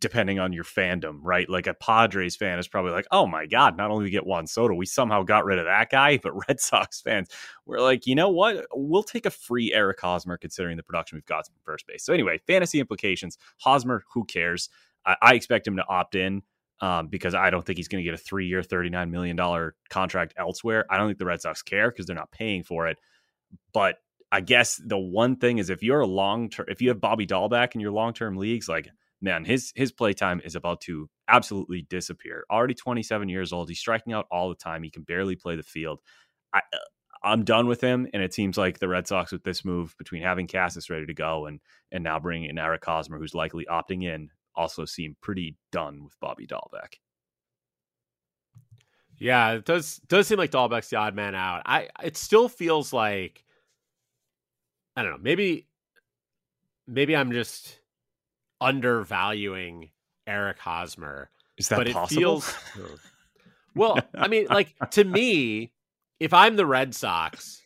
depending 0.00 0.38
on 0.38 0.52
your 0.52 0.64
fandom, 0.64 1.18
right? 1.22 1.48
Like 1.48 1.66
a 1.66 1.74
Padres 1.74 2.36
fan 2.36 2.58
is 2.58 2.68
probably 2.68 2.92
like, 2.92 3.06
oh 3.10 3.26
my 3.26 3.46
God, 3.46 3.76
not 3.76 3.90
only 3.90 4.04
we 4.04 4.10
get 4.10 4.26
Juan 4.26 4.46
Soto, 4.46 4.74
we 4.74 4.86
somehow 4.86 5.22
got 5.22 5.44
rid 5.44 5.58
of 5.58 5.66
that 5.66 5.90
guy. 5.90 6.18
But 6.22 6.48
Red 6.48 6.60
Sox 6.60 7.00
fans, 7.00 7.28
we're 7.66 7.80
like, 7.80 8.06
you 8.06 8.14
know 8.14 8.30
what? 8.30 8.66
We'll 8.72 9.02
take 9.02 9.26
a 9.26 9.30
free 9.30 9.72
Eric 9.74 10.00
Hosmer 10.00 10.38
considering 10.38 10.76
the 10.76 10.82
production 10.82 11.16
we've 11.16 11.26
got 11.26 11.46
from 11.46 11.56
first 11.64 11.86
base. 11.86 12.04
So 12.04 12.14
anyway, 12.14 12.38
fantasy 12.46 12.80
implications. 12.80 13.36
Hosmer, 13.58 14.04
who 14.12 14.24
cares? 14.24 14.70
I, 15.04 15.16
I 15.20 15.34
expect 15.34 15.66
him 15.66 15.76
to 15.76 15.86
opt 15.88 16.14
in. 16.14 16.42
Um, 16.80 17.06
because 17.06 17.36
I 17.36 17.50
don't 17.50 17.64
think 17.64 17.78
he's 17.78 17.86
going 17.86 18.02
to 18.02 18.04
get 18.04 18.14
a 18.14 18.22
three 18.22 18.48
year, 18.48 18.60
$39 18.60 19.08
million 19.08 19.38
contract 19.90 20.34
elsewhere. 20.36 20.84
I 20.90 20.96
don't 20.96 21.06
think 21.06 21.18
the 21.18 21.24
Red 21.24 21.40
Sox 21.40 21.62
care 21.62 21.90
because 21.90 22.04
they're 22.04 22.16
not 22.16 22.32
paying 22.32 22.64
for 22.64 22.88
it. 22.88 22.98
But 23.72 23.96
I 24.32 24.40
guess 24.40 24.80
the 24.84 24.98
one 24.98 25.36
thing 25.36 25.58
is 25.58 25.70
if 25.70 25.82
you're 25.82 26.00
a 26.00 26.06
long 26.06 26.50
term, 26.50 26.66
if 26.68 26.82
you 26.82 26.88
have 26.88 27.00
Bobby 27.00 27.26
Dalbec 27.26 27.74
in 27.74 27.80
your 27.80 27.92
long 27.92 28.12
term 28.12 28.36
leagues, 28.36 28.68
like 28.68 28.88
man, 29.20 29.44
his 29.44 29.72
his 29.74 29.92
playtime 29.92 30.40
is 30.44 30.54
about 30.54 30.80
to 30.82 31.08
absolutely 31.28 31.86
disappear. 31.88 32.44
Already 32.50 32.74
27 32.74 33.28
years 33.28 33.52
old, 33.52 33.68
he's 33.68 33.78
striking 33.78 34.12
out 34.12 34.26
all 34.30 34.48
the 34.48 34.54
time. 34.54 34.82
He 34.82 34.90
can 34.90 35.02
barely 35.02 35.36
play 35.36 35.56
the 35.56 35.62
field. 35.62 36.00
I, 36.52 36.58
uh, 36.58 36.78
I'm 37.22 37.44
done 37.44 37.66
with 37.66 37.80
him, 37.80 38.06
and 38.12 38.22
it 38.22 38.34
seems 38.34 38.58
like 38.58 38.78
the 38.78 38.88
Red 38.88 39.08
Sox 39.08 39.32
with 39.32 39.44
this 39.44 39.64
move 39.64 39.94
between 39.98 40.22
having 40.22 40.46
Casas 40.46 40.90
ready 40.90 41.06
to 41.06 41.14
go 41.14 41.46
and 41.46 41.60
and 41.90 42.04
now 42.04 42.18
bringing 42.18 42.50
in 42.50 42.58
Eric 42.58 42.84
Hosmer, 42.84 43.18
who's 43.18 43.34
likely 43.34 43.66
opting 43.70 44.04
in, 44.04 44.28
also 44.54 44.84
seem 44.84 45.16
pretty 45.22 45.56
done 45.72 46.04
with 46.04 46.18
Bobby 46.20 46.46
Dalbec. 46.46 46.94
Yeah, 49.16 49.52
it 49.52 49.64
does 49.64 50.00
does 50.08 50.26
seem 50.26 50.38
like 50.38 50.50
Dalbec's 50.50 50.90
the 50.90 50.96
odd 50.96 51.14
man 51.14 51.34
out. 51.34 51.62
I 51.66 51.88
it 52.02 52.16
still 52.16 52.48
feels 52.48 52.92
like 52.92 53.43
I 54.96 55.02
don't 55.02 55.12
know, 55.12 55.18
maybe 55.20 55.66
maybe 56.86 57.16
I'm 57.16 57.32
just 57.32 57.80
undervaluing 58.60 59.90
Eric 60.26 60.58
Hosmer. 60.58 61.30
Is 61.56 61.68
that 61.68 61.76
but 61.78 61.90
possible? 61.92 62.38
It 62.38 62.42
feels, 62.42 62.54
well, 63.74 63.98
I 64.14 64.28
mean, 64.28 64.46
like 64.46 64.74
to 64.92 65.04
me, 65.04 65.72
if 66.20 66.32
I'm 66.32 66.56
the 66.56 66.66
Red 66.66 66.94
Sox, 66.94 67.62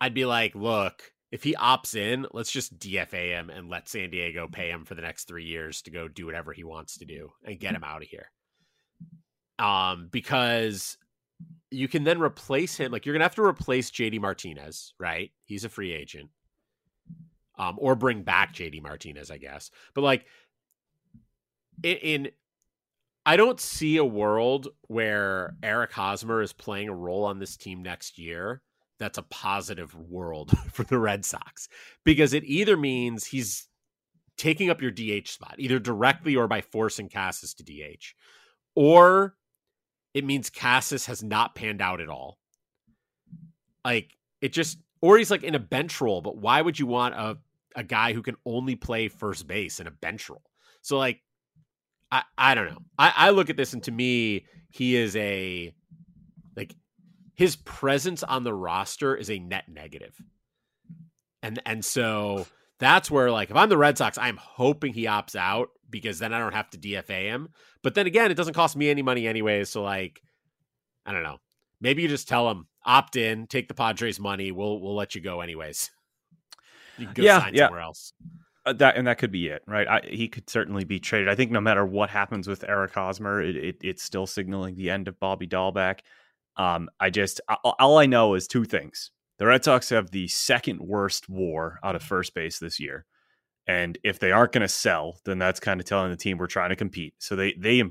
I'd 0.00 0.14
be 0.14 0.24
like, 0.24 0.54
look, 0.54 1.12
if 1.32 1.42
he 1.42 1.54
opts 1.54 1.96
in, 1.96 2.26
let's 2.32 2.50
just 2.50 2.78
DFA 2.78 3.28
him 3.28 3.50
and 3.50 3.68
let 3.68 3.88
San 3.88 4.10
Diego 4.10 4.48
pay 4.48 4.70
him 4.70 4.84
for 4.84 4.94
the 4.94 5.02
next 5.02 5.26
three 5.26 5.44
years 5.44 5.82
to 5.82 5.90
go 5.90 6.08
do 6.08 6.26
whatever 6.26 6.52
he 6.52 6.64
wants 6.64 6.98
to 6.98 7.04
do 7.04 7.32
and 7.44 7.58
get 7.58 7.74
him 7.74 7.84
out 7.84 8.02
of 8.02 8.08
here 8.08 8.30
um, 9.58 10.08
because 10.10 10.96
you 11.74 11.88
can 11.88 12.04
then 12.04 12.20
replace 12.20 12.76
him. 12.76 12.92
Like 12.92 13.04
you're 13.04 13.14
gonna 13.14 13.24
have 13.24 13.34
to 13.36 13.44
replace 13.44 13.90
JD 13.90 14.20
Martinez, 14.20 14.94
right? 14.98 15.30
He's 15.44 15.64
a 15.64 15.68
free 15.68 15.92
agent, 15.92 16.30
um, 17.58 17.76
or 17.78 17.94
bring 17.94 18.22
back 18.22 18.54
JD 18.54 18.82
Martinez, 18.82 19.30
I 19.30 19.38
guess. 19.38 19.70
But 19.94 20.02
like 20.02 20.26
in, 21.82 21.96
in 21.96 22.28
I 23.26 23.36
don't 23.36 23.60
see 23.60 23.96
a 23.96 24.04
world 24.04 24.68
where 24.88 25.56
Eric 25.62 25.92
Hosmer 25.92 26.42
is 26.42 26.52
playing 26.52 26.88
a 26.88 26.94
role 26.94 27.24
on 27.24 27.38
this 27.38 27.56
team 27.56 27.82
next 27.82 28.18
year 28.18 28.62
that's 28.98 29.18
a 29.18 29.22
positive 29.22 29.94
world 29.94 30.56
for 30.72 30.84
the 30.84 30.98
Red 30.98 31.24
Sox 31.24 31.68
because 32.04 32.32
it 32.32 32.44
either 32.44 32.76
means 32.76 33.26
he's 33.26 33.68
taking 34.36 34.70
up 34.70 34.82
your 34.82 34.90
DH 34.90 35.28
spot, 35.28 35.54
either 35.58 35.78
directly 35.78 36.36
or 36.36 36.48
by 36.48 36.60
forcing 36.60 37.08
Casas 37.08 37.54
to 37.54 37.64
DH, 37.64 38.14
or 38.74 39.36
it 40.14 40.24
means 40.24 40.48
Casas 40.48 41.06
has 41.06 41.22
not 41.22 41.54
panned 41.54 41.82
out 41.82 42.00
at 42.00 42.08
all. 42.08 42.38
Like 43.84 44.16
it 44.40 44.52
just, 44.52 44.78
or 45.02 45.18
he's 45.18 45.30
like 45.30 45.42
in 45.42 45.56
a 45.56 45.60
bench 45.60 46.00
role, 46.00 46.22
but 46.22 46.38
why 46.38 46.62
would 46.62 46.78
you 46.78 46.86
want 46.86 47.14
a, 47.14 47.36
a 47.76 47.82
guy 47.82 48.12
who 48.12 48.22
can 48.22 48.36
only 48.46 48.76
play 48.76 49.08
first 49.08 49.46
base 49.46 49.80
in 49.80 49.86
a 49.86 49.90
bench 49.90 50.30
role? 50.30 50.44
So 50.80 50.96
like, 50.96 51.20
I, 52.10 52.22
I 52.38 52.54
don't 52.54 52.70
know. 52.70 52.82
I, 52.96 53.12
I 53.14 53.30
look 53.30 53.50
at 53.50 53.56
this 53.56 53.72
and 53.72 53.82
to 53.82 53.90
me, 53.90 54.46
he 54.70 54.96
is 54.96 55.16
a 55.16 55.74
like 56.56 56.74
his 57.34 57.56
presence 57.56 58.22
on 58.22 58.44
the 58.44 58.54
roster 58.54 59.16
is 59.16 59.30
a 59.30 59.38
net 59.38 59.64
negative. 59.68 60.14
And 61.42 61.60
and 61.66 61.84
so 61.84 62.46
that's 62.78 63.10
where 63.10 63.30
like 63.30 63.50
if 63.50 63.56
I'm 63.56 63.68
the 63.68 63.76
Red 63.76 63.98
Sox, 63.98 64.16
I'm 64.16 64.36
hoping 64.36 64.92
he 64.92 65.06
opts 65.06 65.34
out 65.34 65.70
because 66.00 66.18
then 66.18 66.32
I 66.34 66.38
don't 66.40 66.54
have 66.54 66.68
to 66.70 66.78
DFA 66.78 67.22
him. 67.22 67.48
But 67.82 67.94
then 67.94 68.06
again, 68.06 68.30
it 68.30 68.34
doesn't 68.34 68.54
cost 68.54 68.76
me 68.76 68.90
any 68.90 69.02
money 69.02 69.26
anyways. 69.28 69.70
So 69.70 69.82
like, 69.82 70.20
I 71.06 71.12
don't 71.12 71.22
know. 71.22 71.38
Maybe 71.80 72.02
you 72.02 72.08
just 72.08 72.28
tell 72.28 72.50
him 72.50 72.66
opt 72.84 73.16
in, 73.16 73.46
take 73.46 73.68
the 73.68 73.74
Padres 73.74 74.18
money. 74.18 74.50
We'll 74.52 74.80
we'll 74.80 74.96
let 74.96 75.14
you 75.14 75.20
go 75.20 75.40
anyways. 75.40 75.90
You 76.96 77.06
can 77.06 77.14
go 77.14 77.22
Yeah, 77.24 77.40
sign 77.40 77.54
yeah. 77.54 77.66
somewhere 77.66 77.80
else. 77.80 78.12
Uh, 78.64 78.72
that 78.74 78.96
and 78.96 79.06
that 79.08 79.18
could 79.18 79.32
be 79.32 79.48
it, 79.48 79.62
right? 79.66 79.88
I, 79.88 80.00
he 80.04 80.28
could 80.28 80.48
certainly 80.48 80.84
be 80.84 81.00
traded. 81.00 81.28
I 81.28 81.34
think 81.34 81.50
no 81.50 81.60
matter 81.60 81.84
what 81.84 82.08
happens 82.08 82.46
with 82.46 82.62
Eric 82.62 82.94
Hosmer, 82.94 83.42
it, 83.42 83.56
it, 83.56 83.76
it's 83.82 84.02
still 84.04 84.26
signaling 84.28 84.76
the 84.76 84.90
end 84.90 85.08
of 85.08 85.18
Bobby 85.18 85.46
Dalbec. 85.48 85.98
Um, 86.56 86.88
I 87.00 87.10
just 87.10 87.40
a- 87.48 87.56
all 87.56 87.98
I 87.98 88.06
know 88.06 88.34
is 88.34 88.46
two 88.46 88.64
things: 88.64 89.10
the 89.38 89.46
Red 89.46 89.64
Sox 89.64 89.88
have 89.90 90.12
the 90.12 90.28
second 90.28 90.80
worst 90.80 91.28
WAR 91.28 91.80
out 91.82 91.96
of 91.96 92.02
first 92.04 92.32
base 92.32 92.60
this 92.60 92.78
year, 92.78 93.06
and 93.66 93.98
if 94.04 94.18
they 94.18 94.32
aren't 94.32 94.52
going 94.52 94.62
to 94.62 94.68
sell, 94.68 95.20
then 95.24 95.38
that's 95.38 95.60
kind 95.60 95.80
of 95.80 95.86
telling 95.86 96.10
the 96.10 96.16
team 96.16 96.38
we're 96.38 96.46
trying 96.46 96.70
to 96.70 96.76
compete. 96.76 97.14
So 97.18 97.36
they 97.36 97.54
they 97.58 97.82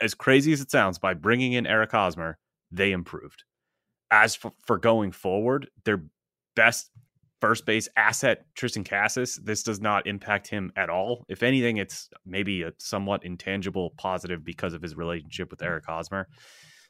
as 0.00 0.14
crazy 0.14 0.52
as 0.52 0.60
it 0.60 0.70
sounds, 0.70 0.98
by 0.98 1.14
bringing 1.14 1.52
in 1.52 1.66
Eric 1.66 1.92
Hosmer, 1.92 2.38
they 2.70 2.92
improved. 2.92 3.44
As 4.10 4.34
for, 4.34 4.52
for 4.66 4.78
going 4.78 5.12
forward, 5.12 5.70
their 5.84 6.04
best 6.56 6.90
first 7.40 7.66
base 7.66 7.88
asset, 7.96 8.44
Triston 8.56 8.88
Casas, 8.88 9.40
this 9.42 9.62
does 9.62 9.80
not 9.80 10.06
impact 10.06 10.46
him 10.48 10.70
at 10.76 10.90
all. 10.90 11.24
If 11.28 11.42
anything, 11.42 11.78
it's 11.78 12.08
maybe 12.24 12.62
a 12.62 12.72
somewhat 12.78 13.24
intangible 13.24 13.90
positive 13.96 14.44
because 14.44 14.74
of 14.74 14.82
his 14.82 14.96
relationship 14.96 15.50
with 15.50 15.62
Eric 15.62 15.84
Hosmer. 15.86 16.28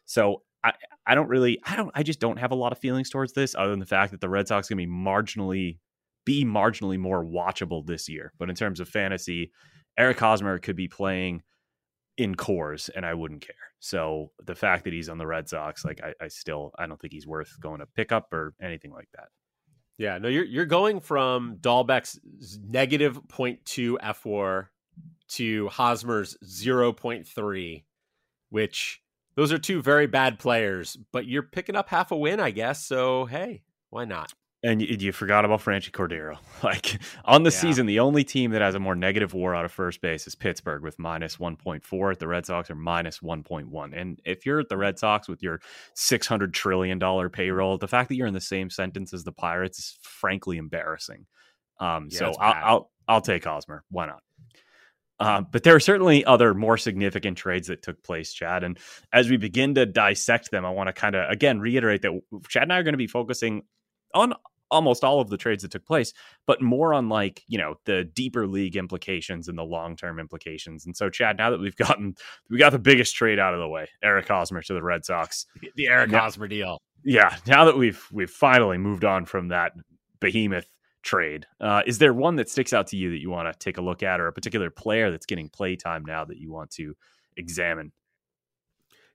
So 0.04 0.42
I, 0.64 0.72
I 1.06 1.14
don't 1.14 1.28
really, 1.28 1.58
I 1.64 1.76
don't, 1.76 1.90
I 1.94 2.02
just 2.02 2.20
don't 2.20 2.38
have 2.38 2.50
a 2.50 2.56
lot 2.56 2.72
of 2.72 2.78
feelings 2.78 3.08
towards 3.08 3.32
this, 3.32 3.54
other 3.54 3.70
than 3.70 3.80
the 3.80 3.86
fact 3.86 4.12
that 4.12 4.20
the 4.20 4.28
Red 4.28 4.48
Sox 4.48 4.68
going 4.68 4.78
to 4.78 4.86
be 4.86 4.92
marginally, 4.92 5.78
be 6.24 6.44
marginally 6.44 6.98
more 6.98 7.24
watchable 7.24 7.84
this 7.86 8.08
year. 8.08 8.32
But 8.38 8.50
in 8.50 8.56
terms 8.56 8.80
of 8.80 8.88
fantasy, 8.88 9.52
Eric 9.98 10.18
Hosmer 10.18 10.58
could 10.58 10.76
be 10.76 10.88
playing 10.88 11.42
in 12.16 12.34
Coors, 12.34 12.90
and 12.94 13.04
I 13.06 13.14
wouldn't 13.14 13.40
care. 13.40 13.56
So 13.80 14.30
the 14.44 14.54
fact 14.54 14.84
that 14.84 14.92
he's 14.92 15.08
on 15.08 15.18
the 15.18 15.26
Red 15.26 15.48
Sox, 15.48 15.84
like 15.84 16.00
I, 16.02 16.14
I 16.24 16.28
still, 16.28 16.72
I 16.78 16.86
don't 16.86 17.00
think 17.00 17.12
he's 17.12 17.26
worth 17.26 17.58
going 17.60 17.80
to 17.80 17.86
pick 17.86 18.12
up 18.12 18.32
or 18.32 18.54
anything 18.60 18.92
like 18.92 19.08
that. 19.14 19.28
Yeah, 19.98 20.18
no, 20.18 20.28
you're 20.28 20.44
you're 20.44 20.66
going 20.66 21.00
from 21.00 21.56
Dalbec's 21.60 22.18
negative 22.64 23.20
0.2 23.28 23.96
F 24.00 24.24
war 24.24 24.70
to 25.28 25.68
Hosmer's 25.68 26.36
0.3, 26.44 27.84
which 28.50 29.02
those 29.34 29.52
are 29.52 29.58
two 29.58 29.82
very 29.82 30.06
bad 30.06 30.38
players, 30.38 30.96
but 31.12 31.26
you're 31.26 31.42
picking 31.42 31.76
up 31.76 31.88
half 31.88 32.10
a 32.10 32.16
win, 32.16 32.40
I 32.40 32.50
guess. 32.50 32.84
So 32.84 33.26
hey, 33.26 33.62
why 33.90 34.04
not? 34.04 34.32
And 34.64 34.80
you, 34.80 34.96
you 34.98 35.10
forgot 35.12 35.44
about 35.44 35.60
Franchy 35.60 35.90
Cordero. 35.90 36.38
Like 36.62 37.00
on 37.24 37.42
the 37.42 37.50
Yeah. 37.50 37.58
season, 37.58 37.86
the 37.86 37.98
only 37.98 38.22
team 38.22 38.52
that 38.52 38.62
has 38.62 38.76
a 38.76 38.78
more 38.78 38.94
negative 38.94 39.34
WAR 39.34 39.52
out 39.52 39.64
of 39.64 39.72
first 39.72 40.00
base 40.00 40.28
is 40.28 40.36
Pittsburgh 40.36 40.80
with 40.82 40.96
minus 40.96 41.40
one 41.40 41.56
point 41.56 41.82
four. 41.84 42.14
The 42.14 42.28
Red 42.28 42.46
Sox 42.46 42.70
are 42.70 42.76
minus 42.76 43.20
one 43.20 43.42
point 43.42 43.68
one. 43.68 43.92
And 43.92 44.20
if 44.24 44.46
you're 44.46 44.60
at 44.60 44.68
the 44.68 44.76
Red 44.76 44.96
Sox 44.96 45.28
with 45.28 45.42
your 45.42 45.60
six 45.94 46.28
hundred 46.28 46.54
trillion 46.54 47.00
dollar 47.00 47.28
payroll, 47.28 47.78
the 47.78 47.88
fact 47.88 48.08
that 48.10 48.14
you're 48.14 48.28
in 48.28 48.34
the 48.34 48.40
same 48.40 48.70
sentence 48.70 49.12
as 49.12 49.24
the 49.24 49.32
Pirates 49.32 49.78
is 49.80 49.98
frankly 50.02 50.56
embarrassing. 50.56 51.26
Um, 51.80 52.08
Yeah, 52.12 52.18
so 52.18 52.32
I'll. 52.38 52.54
I'll 52.64 52.90
I'll 53.08 53.20
take 53.20 53.42
Hosmer. 53.44 53.82
Why 53.90 54.06
not? 54.06 54.22
Uh, 55.18 55.40
but 55.40 55.64
there 55.64 55.74
are 55.74 55.80
certainly 55.80 56.24
other 56.24 56.54
more 56.54 56.76
significant 56.76 57.36
trades 57.36 57.66
that 57.66 57.82
took 57.82 58.02
place, 58.04 58.32
Chad. 58.32 58.62
And 58.62 58.78
as 59.12 59.28
we 59.28 59.36
begin 59.36 59.74
to 59.74 59.86
dissect 59.86 60.52
them, 60.52 60.64
I 60.64 60.70
want 60.70 60.88
to 60.88 60.92
kind 60.92 61.16
of 61.16 61.28
again 61.28 61.58
reiterate 61.58 62.02
that 62.02 62.12
Chad 62.48 62.62
and 62.64 62.72
I 62.72 62.78
are 62.78 62.82
going 62.84 62.94
to 62.94 62.98
be 62.98 63.08
focusing 63.08 63.62
on 64.14 64.34
almost 64.72 65.04
all 65.04 65.20
of 65.20 65.28
the 65.28 65.36
trades 65.36 65.62
that 65.62 65.70
took 65.70 65.84
place, 65.86 66.12
but 66.46 66.60
more 66.60 66.92
on 66.94 67.08
like, 67.08 67.44
you 67.46 67.58
know, 67.58 67.76
the 67.84 68.04
deeper 68.04 68.46
league 68.46 68.74
implications 68.74 69.46
and 69.46 69.56
the 69.56 69.62
long 69.62 69.94
term 69.94 70.18
implications. 70.18 70.86
And 70.86 70.96
so, 70.96 71.10
Chad, 71.10 71.36
now 71.36 71.50
that 71.50 71.60
we've 71.60 71.76
gotten, 71.76 72.16
we 72.50 72.58
got 72.58 72.72
the 72.72 72.78
biggest 72.78 73.14
trade 73.14 73.38
out 73.38 73.54
of 73.54 73.60
the 73.60 73.68
way, 73.68 73.86
Eric 74.02 74.26
Hosmer 74.26 74.62
to 74.62 74.74
the 74.74 74.82
Red 74.82 75.04
Sox. 75.04 75.46
The 75.76 75.86
Eric 75.86 76.10
Yeah. 76.10 76.20
Hosmer 76.20 76.48
deal. 76.48 76.78
Yeah. 77.04 77.36
Now 77.46 77.66
that 77.66 77.76
we've, 77.76 78.04
we've 78.10 78.30
finally 78.30 78.78
moved 78.78 79.04
on 79.04 79.26
from 79.26 79.48
that 79.48 79.72
behemoth 80.20 80.68
trade, 81.02 81.46
uh, 81.60 81.82
is 81.86 81.98
there 81.98 82.14
one 82.14 82.36
that 82.36 82.48
sticks 82.48 82.72
out 82.72 82.86
to 82.88 82.96
you 82.96 83.10
that 83.10 83.20
you 83.20 83.30
want 83.30 83.52
to 83.52 83.58
take 83.58 83.76
a 83.78 83.82
look 83.82 84.02
at 84.02 84.20
or 84.20 84.26
a 84.26 84.32
particular 84.32 84.70
player 84.70 85.10
that's 85.10 85.26
getting 85.26 85.48
play 85.48 85.76
time 85.76 86.04
now 86.04 86.24
that 86.24 86.38
you 86.38 86.50
want 86.52 86.70
to 86.72 86.94
examine? 87.36 87.92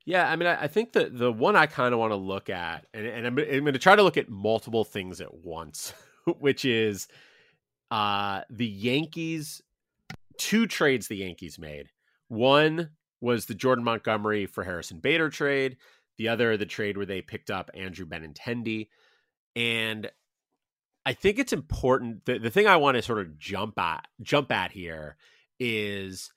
Yeah, 0.08 0.26
I 0.32 0.38
mean, 0.38 0.48
I, 0.48 0.64
I 0.64 0.68
think 0.68 0.94
that 0.94 1.18
the 1.18 1.34
one 1.34 1.58
I 1.58 1.66
kind 1.66 1.94
of 1.94 2.00
want 2.00 2.14
to 2.14 2.16
look 2.16 2.50
at, 2.50 2.86
and, 2.94 3.06
and 3.06 3.28
I'm, 3.28 3.38
I'm 3.38 3.60
going 3.66 3.74
to 3.74 3.78
try 3.78 3.94
to 3.94 4.04
look 4.04 4.16
at 4.16 4.30
multiple 4.30 4.86
things 4.86 5.20
at 5.20 5.34
once, 5.34 5.94
which 6.40 6.64
is 6.64 7.10
uh, 7.92 8.44
the 8.50 8.66
Yankees, 8.66 9.62
two 10.38 10.66
trades 10.66 11.10
the 11.10 11.18
Yankees 11.18 11.60
made. 11.60 11.90
One 12.30 12.92
was 13.20 13.48
the 13.48 13.54
Jordan 13.54 13.84
Montgomery 13.84 14.46
for 14.46 14.64
Harrison 14.64 15.02
Bader 15.02 15.30
trade. 15.30 15.76
The 16.18 16.30
other, 16.30 16.56
the 16.56 16.66
trade 16.66 16.96
where 16.96 17.06
they 17.06 17.22
picked 17.22 17.52
up 17.52 17.70
Andrew 17.74 18.06
Benintendi. 18.06 18.88
And 19.58 20.10
I 21.06 21.12
think 21.12 21.38
it's 21.38 21.52
important. 21.52 22.24
The, 22.24 22.38
the 22.38 22.50
thing 22.50 22.66
I 22.66 22.78
want 22.78 22.96
to 22.96 23.02
sort 23.02 23.20
of 23.20 23.38
jump 23.38 23.78
at, 23.78 24.08
jump 24.22 24.54
at 24.54 24.72
here 24.72 25.18
is 25.60 26.32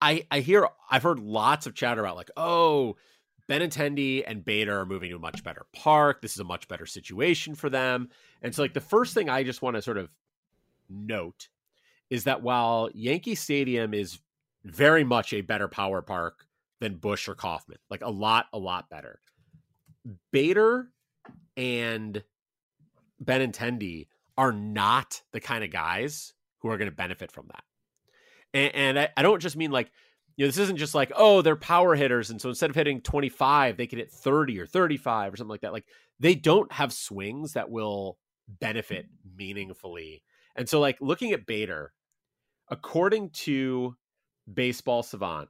I 0.00 0.26
I 0.30 0.40
hear 0.40 0.68
I've 0.90 1.02
heard 1.02 1.18
lots 1.18 1.66
of 1.66 1.74
chatter 1.74 2.02
about 2.02 2.16
like, 2.16 2.30
oh, 2.36 2.96
Benintendi 3.48 4.22
and 4.26 4.44
Bader 4.44 4.80
are 4.80 4.86
moving 4.86 5.10
to 5.10 5.16
a 5.16 5.20
much 5.20 5.42
better 5.42 5.66
park. 5.72 6.20
This 6.20 6.32
is 6.32 6.40
a 6.40 6.44
much 6.44 6.68
better 6.68 6.86
situation 6.86 7.54
for 7.54 7.70
them. 7.70 8.10
And 8.42 8.54
so 8.54 8.62
like 8.62 8.74
the 8.74 8.80
first 8.80 9.14
thing 9.14 9.28
I 9.28 9.42
just 9.42 9.62
want 9.62 9.76
to 9.76 9.82
sort 9.82 9.96
of 9.96 10.10
note 10.88 11.48
is 12.10 12.24
that 12.24 12.42
while 12.42 12.90
Yankee 12.94 13.34
Stadium 13.34 13.94
is 13.94 14.18
very 14.64 15.04
much 15.04 15.32
a 15.32 15.40
better 15.40 15.68
power 15.68 16.02
park 16.02 16.46
than 16.80 16.96
Busch 16.96 17.28
or 17.28 17.34
Kauffman, 17.34 17.78
like 17.90 18.02
a 18.02 18.10
lot, 18.10 18.46
a 18.52 18.58
lot 18.58 18.88
better. 18.90 19.20
Bader 20.30 20.88
and 21.56 22.22
Benintendi 23.22 24.08
are 24.36 24.52
not 24.52 25.22
the 25.32 25.40
kind 25.40 25.64
of 25.64 25.70
guys 25.70 26.34
who 26.58 26.68
are 26.68 26.78
going 26.78 26.90
to 26.90 26.96
benefit 26.96 27.32
from 27.32 27.46
that. 27.48 27.64
And, 28.54 28.74
and 28.74 28.98
I, 28.98 29.08
I 29.16 29.22
don't 29.22 29.40
just 29.40 29.56
mean 29.56 29.70
like, 29.70 29.90
you 30.36 30.44
know, 30.44 30.48
this 30.48 30.58
isn't 30.58 30.76
just 30.76 30.94
like, 30.94 31.12
oh, 31.16 31.42
they're 31.42 31.56
power 31.56 31.94
hitters. 31.94 32.30
And 32.30 32.40
so 32.40 32.48
instead 32.48 32.70
of 32.70 32.76
hitting 32.76 33.00
25, 33.00 33.76
they 33.76 33.86
can 33.86 33.98
hit 33.98 34.10
30 34.10 34.60
or 34.60 34.66
35 34.66 35.32
or 35.32 35.36
something 35.36 35.50
like 35.50 35.62
that. 35.62 35.72
Like 35.72 35.86
they 36.20 36.34
don't 36.34 36.70
have 36.72 36.92
swings 36.92 37.54
that 37.54 37.70
will 37.70 38.18
benefit 38.48 39.06
meaningfully. 39.36 40.22
And 40.56 40.68
so, 40.68 40.80
like, 40.80 40.98
looking 41.00 41.32
at 41.32 41.46
Bader, 41.46 41.92
according 42.68 43.30
to 43.30 43.96
Baseball 44.52 45.02
Savant, 45.02 45.48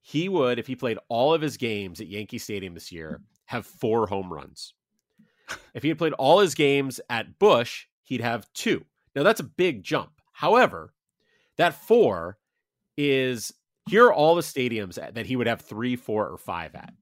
he 0.00 0.28
would, 0.28 0.58
if 0.58 0.66
he 0.66 0.76
played 0.76 0.98
all 1.08 1.34
of 1.34 1.40
his 1.40 1.56
games 1.56 2.00
at 2.00 2.06
Yankee 2.06 2.38
Stadium 2.38 2.74
this 2.74 2.92
year, 2.92 3.20
have 3.46 3.66
four 3.66 4.06
home 4.06 4.32
runs. 4.32 4.74
If 5.74 5.82
he 5.82 5.88
had 5.88 5.98
played 5.98 6.12
all 6.14 6.40
his 6.40 6.54
games 6.54 7.00
at 7.08 7.38
Busch, 7.38 7.86
he'd 8.04 8.20
have 8.20 8.52
two. 8.52 8.84
Now, 9.14 9.22
that's 9.22 9.40
a 9.40 9.44
big 9.44 9.82
jump. 9.82 10.20
However, 10.32 10.92
that 11.58 11.74
four 11.74 12.38
is 12.96 13.52
here 13.88 14.06
are 14.06 14.12
all 14.12 14.34
the 14.34 14.42
stadiums 14.42 14.94
that 14.94 15.26
he 15.26 15.36
would 15.36 15.46
have 15.46 15.60
three, 15.60 15.96
four, 15.96 16.28
or 16.28 16.38
five 16.38 16.74
at 16.74 16.92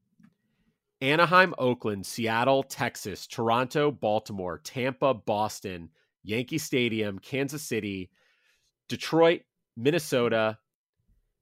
Anaheim, 1.00 1.54
Oakland, 1.58 2.06
Seattle, 2.06 2.62
Texas, 2.62 3.26
Toronto, 3.26 3.90
Baltimore, 3.90 4.58
Tampa, 4.58 5.14
Boston, 5.14 5.90
Yankee 6.22 6.58
Stadium, 6.58 7.18
Kansas 7.18 7.62
City, 7.62 8.10
Detroit, 8.88 9.42
Minnesota, 9.76 10.58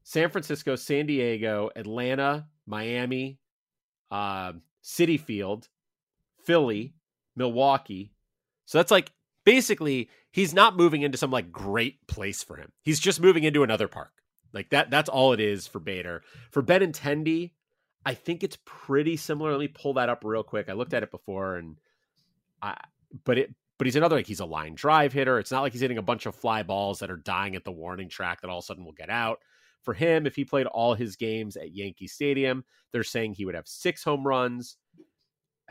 San 0.04 0.30
Francisco, 0.30 0.74
San 0.76 1.06
Diego, 1.06 1.70
Atlanta, 1.76 2.46
Miami, 2.66 3.38
uh, 4.10 4.52
Citi 4.82 5.18
Field, 5.18 5.68
Philly, 6.44 6.94
Milwaukee. 7.36 8.12
So 8.66 8.78
that's 8.78 8.90
like 8.90 9.12
basically 9.44 10.08
he's 10.32 10.54
not 10.54 10.76
moving 10.76 11.02
into 11.02 11.18
some 11.18 11.30
like 11.30 11.52
great 11.52 12.06
place 12.08 12.42
for 12.42 12.56
him. 12.56 12.72
He's 12.82 12.98
just 12.98 13.20
moving 13.20 13.44
into 13.44 13.62
another 13.62 13.86
park. 13.88 14.10
Like 14.52 14.70
that 14.70 14.90
that's 14.90 15.08
all 15.08 15.32
it 15.32 15.40
is 15.40 15.66
for 15.66 15.78
Bader. 15.78 16.22
For 16.50 16.62
Benintendi, 16.62 17.52
I 18.04 18.14
think 18.14 18.42
it's 18.42 18.58
pretty 18.64 19.16
similar. 19.16 19.52
Let 19.52 19.60
me 19.60 19.68
pull 19.68 19.94
that 19.94 20.08
up 20.08 20.22
real 20.24 20.42
quick. 20.42 20.68
I 20.68 20.72
looked 20.72 20.94
at 20.94 21.02
it 21.02 21.10
before 21.10 21.56
and 21.56 21.76
I 22.60 22.76
but 23.24 23.38
it 23.38 23.54
but 23.78 23.86
he's 23.86 23.96
another 23.96 24.16
like 24.16 24.26
he's 24.26 24.40
a 24.40 24.46
line 24.46 24.74
drive 24.74 25.12
hitter. 25.12 25.38
It's 25.38 25.50
not 25.50 25.62
like 25.62 25.72
he's 25.72 25.80
hitting 25.80 25.98
a 25.98 26.02
bunch 26.02 26.26
of 26.26 26.34
fly 26.34 26.62
balls 26.62 26.98
that 27.00 27.10
are 27.10 27.16
dying 27.16 27.56
at 27.56 27.64
the 27.64 27.72
warning 27.72 28.08
track 28.08 28.40
that 28.40 28.50
all 28.50 28.58
of 28.58 28.64
a 28.64 28.66
sudden 28.66 28.84
will 28.84 28.92
get 28.92 29.10
out. 29.10 29.38
For 29.82 29.94
him, 29.94 30.26
if 30.26 30.36
he 30.36 30.44
played 30.44 30.66
all 30.66 30.94
his 30.94 31.16
games 31.16 31.56
at 31.56 31.74
Yankee 31.74 32.06
Stadium, 32.06 32.64
they're 32.92 33.02
saying 33.02 33.34
he 33.34 33.44
would 33.44 33.56
have 33.56 33.66
six 33.66 34.04
home 34.04 34.24
runs. 34.24 34.76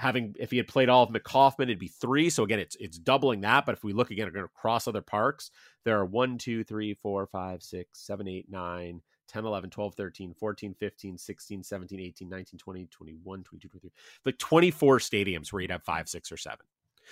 Having 0.01 0.35
if 0.39 0.49
he 0.49 0.57
had 0.57 0.67
played 0.67 0.89
all 0.89 1.03
of 1.03 1.11
McCaughman, 1.11 1.65
it'd 1.65 1.77
be 1.77 1.87
three. 1.87 2.31
So 2.31 2.43
again, 2.43 2.57
it's 2.57 2.75
it's 2.79 2.97
doubling 2.97 3.41
that. 3.41 3.67
But 3.67 3.75
if 3.75 3.83
we 3.83 3.93
look 3.93 4.09
again 4.09 4.27
across 4.27 4.87
other 4.87 5.03
parks, 5.03 5.51
there 5.85 5.99
are 5.99 6.05
1, 6.05 6.39
2, 6.39 6.63
3, 6.63 6.93
4, 6.95 7.27
5, 7.27 7.63
6, 7.63 7.99
7, 7.99 8.27
8, 8.27 8.45
9, 8.49 9.01
10, 9.27 9.45
11, 9.45 9.69
12, 9.69 9.95
13, 9.95 10.33
14, 10.33 10.73
15, 10.73 11.17
16, 11.19 11.63
17, 11.63 11.99
18, 11.99 12.29
19, 12.29 12.57
20, 12.57 12.87
21, 12.87 13.43
22, 13.43 13.67
23, 13.69 13.91
like 14.25 14.37
24 14.39 14.97
stadiums 14.97 15.53
where 15.53 15.61
he'd 15.61 15.71
have 15.71 15.83
five, 15.83 16.09
six, 16.09 16.31
or 16.31 16.37
seven. 16.37 16.65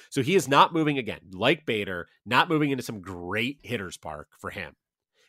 So 0.09 0.23
he 0.23 0.35
is 0.35 0.47
not 0.47 0.73
moving 0.73 0.97
again, 0.97 1.21
like 1.31 1.67
Bader, 1.67 2.07
not 2.25 2.49
moving 2.49 2.71
into 2.71 2.83
some 2.83 3.01
great 3.01 3.59
hitters 3.63 3.97
park 3.97 4.29
for 4.39 4.49
him. 4.49 4.75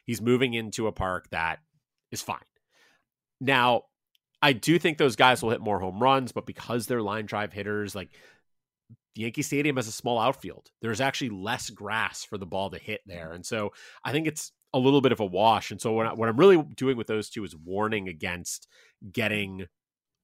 He's 0.05 0.23
moving 0.23 0.55
into 0.55 0.87
a 0.87 0.93
park 0.93 1.29
that 1.31 1.59
is 2.11 2.23
fine. 2.23 2.39
Now, 3.41 3.85
I 4.43 4.53
do 4.53 4.79
think 4.79 4.99
those 4.99 5.17
guys 5.17 5.43
will 5.43 5.51
hit 5.51 5.61
more 5.61 5.81
home 5.81 6.03
runs, 6.03 6.33
but 6.33 6.47
because 6.47 6.87
they're 6.87 7.03
line 7.03 7.27
drive 7.27 7.53
hitters, 7.53 7.95
like 7.95 8.11
Yankee 9.15 9.43
Stadium 9.43 9.77
has 9.77 9.89
a 9.89 9.93
small 9.93 10.19
outfield. 10.19 10.71
There's 10.81 11.01
actually 11.01 11.31
less 11.31 11.71
grass 11.71 12.25
for 12.25 12.39
the 12.39 12.47
ball 12.47 12.71
to 12.71 12.79
hit 12.79 13.01
mm-hmm. 13.03 13.17
there. 13.17 13.33
And 13.33 13.45
so 13.45 13.73
I 14.05 14.13
think 14.13 14.27
it's 14.27 14.53
a 14.73 14.79
little 14.79 15.01
bit 15.01 15.13
of 15.13 15.21
a 15.21 15.27
wash. 15.27 15.71
And 15.71 15.81
so 15.81 15.93
what, 15.93 16.07
I, 16.07 16.13
what 16.15 16.29
I'm 16.29 16.37
really 16.37 16.63
doing 16.77 16.97
with 16.97 17.07
those 17.07 17.29
two 17.29 17.45
is 17.45 17.57
warning 17.57 18.09
against 18.09 18.69
getting 19.13 19.67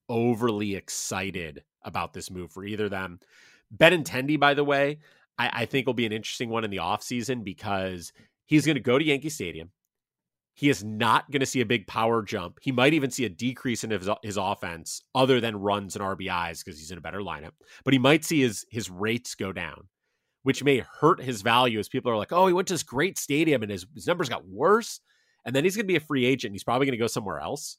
overly 0.09 0.77
excited 0.77 1.65
about 1.83 2.13
this 2.13 2.31
move 2.31 2.53
for 2.53 2.65
either 2.65 2.85
of 2.85 2.93
them. 2.93 3.19
Benintendi, 3.77 4.39
by 4.39 4.55
the 4.55 4.65
way, 4.65 4.99
I, 5.39 5.51
I 5.53 5.67
think 5.67 5.87
will 5.87 5.95
be 5.95 6.07
an 6.07 6.13
interesting 6.13 6.49
one 6.49 6.65
in 6.65 6.71
the 6.71 6.77
offseason 6.79 7.45
because 7.45 8.13
he's 8.45 8.65
going 8.65 8.77
to 8.77 8.83
go 8.83 8.99
to 8.99 9.05
Yankee 9.05 9.29
Stadium. 9.29 9.71
He 10.57 10.71
is 10.71 10.83
not 10.83 11.31
going 11.31 11.41
to 11.41 11.47
see 11.47 11.61
a 11.61 11.67
big 11.67 11.87
power 11.87 12.23
jump. 12.23 12.59
He 12.63 12.73
might 12.73 12.95
even 12.95 13.11
see 13.11 13.27
a 13.27 13.29
decrease 13.29 13.85
in 13.85 13.91
his, 13.91 14.09
his 14.23 14.39
offense 14.39 15.03
other 15.15 15.39
than 15.39 15.55
runs 15.55 15.95
and 15.95 16.05
RBIs 16.05 16.65
because 16.65 16.81
he's 16.81 16.91
in 16.91 16.97
a 16.97 17.03
better 17.03 17.21
lineup. 17.21 17.53
But 17.85 17.93
he 17.93 17.99
might 17.99 18.25
see 18.25 18.41
his 18.41 18.65
his 18.71 18.91
rates 18.91 19.35
go 19.35 19.53
down, 19.53 19.89
which 20.45 20.65
may 20.65 20.79
hurt 20.79 21.21
his 21.21 21.43
value 21.43 21.79
as 21.79 21.91
people 21.91 22.11
are 22.11 22.17
like, 22.17 22.33
oh, 22.33 22.47
he 22.47 22.55
went 22.55 22.69
to 22.69 22.75
this 22.75 22.83
great 22.83 23.19
stadium 23.19 23.63
and 23.63 23.71
his, 23.71 23.87
his 23.95 24.07
numbers 24.07 24.31
got 24.31 24.49
worse. 24.49 25.01
And 25.45 25.55
then 25.55 25.63
he's 25.63 25.77
going 25.77 25.85
to 25.85 25.93
be 25.93 25.97
a 25.97 26.01
free 26.01 26.25
agent. 26.25 26.55
He's 26.55 26.65
probably 26.65 26.87
going 26.87 26.99
to 26.99 27.05
go 27.05 27.07
somewhere 27.07 27.39
else. 27.39 27.77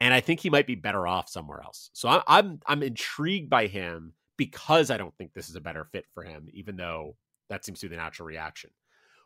And 0.00 0.12
I 0.12 0.20
think 0.20 0.40
he 0.40 0.50
might 0.50 0.66
be 0.66 0.74
better 0.74 1.06
off 1.06 1.28
somewhere 1.28 1.60
else. 1.62 1.90
So 1.92 2.08
I'm, 2.08 2.22
I'm 2.26 2.60
I'm 2.66 2.82
intrigued 2.82 3.50
by 3.50 3.66
him 3.66 4.14
because 4.38 4.90
I 4.90 4.96
don't 4.96 5.14
think 5.18 5.34
this 5.34 5.50
is 5.50 5.56
a 5.56 5.60
better 5.60 5.86
fit 5.92 6.06
for 6.14 6.22
him, 6.22 6.48
even 6.54 6.76
though 6.76 7.16
that 7.50 7.64
seems 7.64 7.80
to 7.80 7.88
be 7.88 7.94
the 7.94 8.02
natural 8.02 8.26
reaction. 8.26 8.70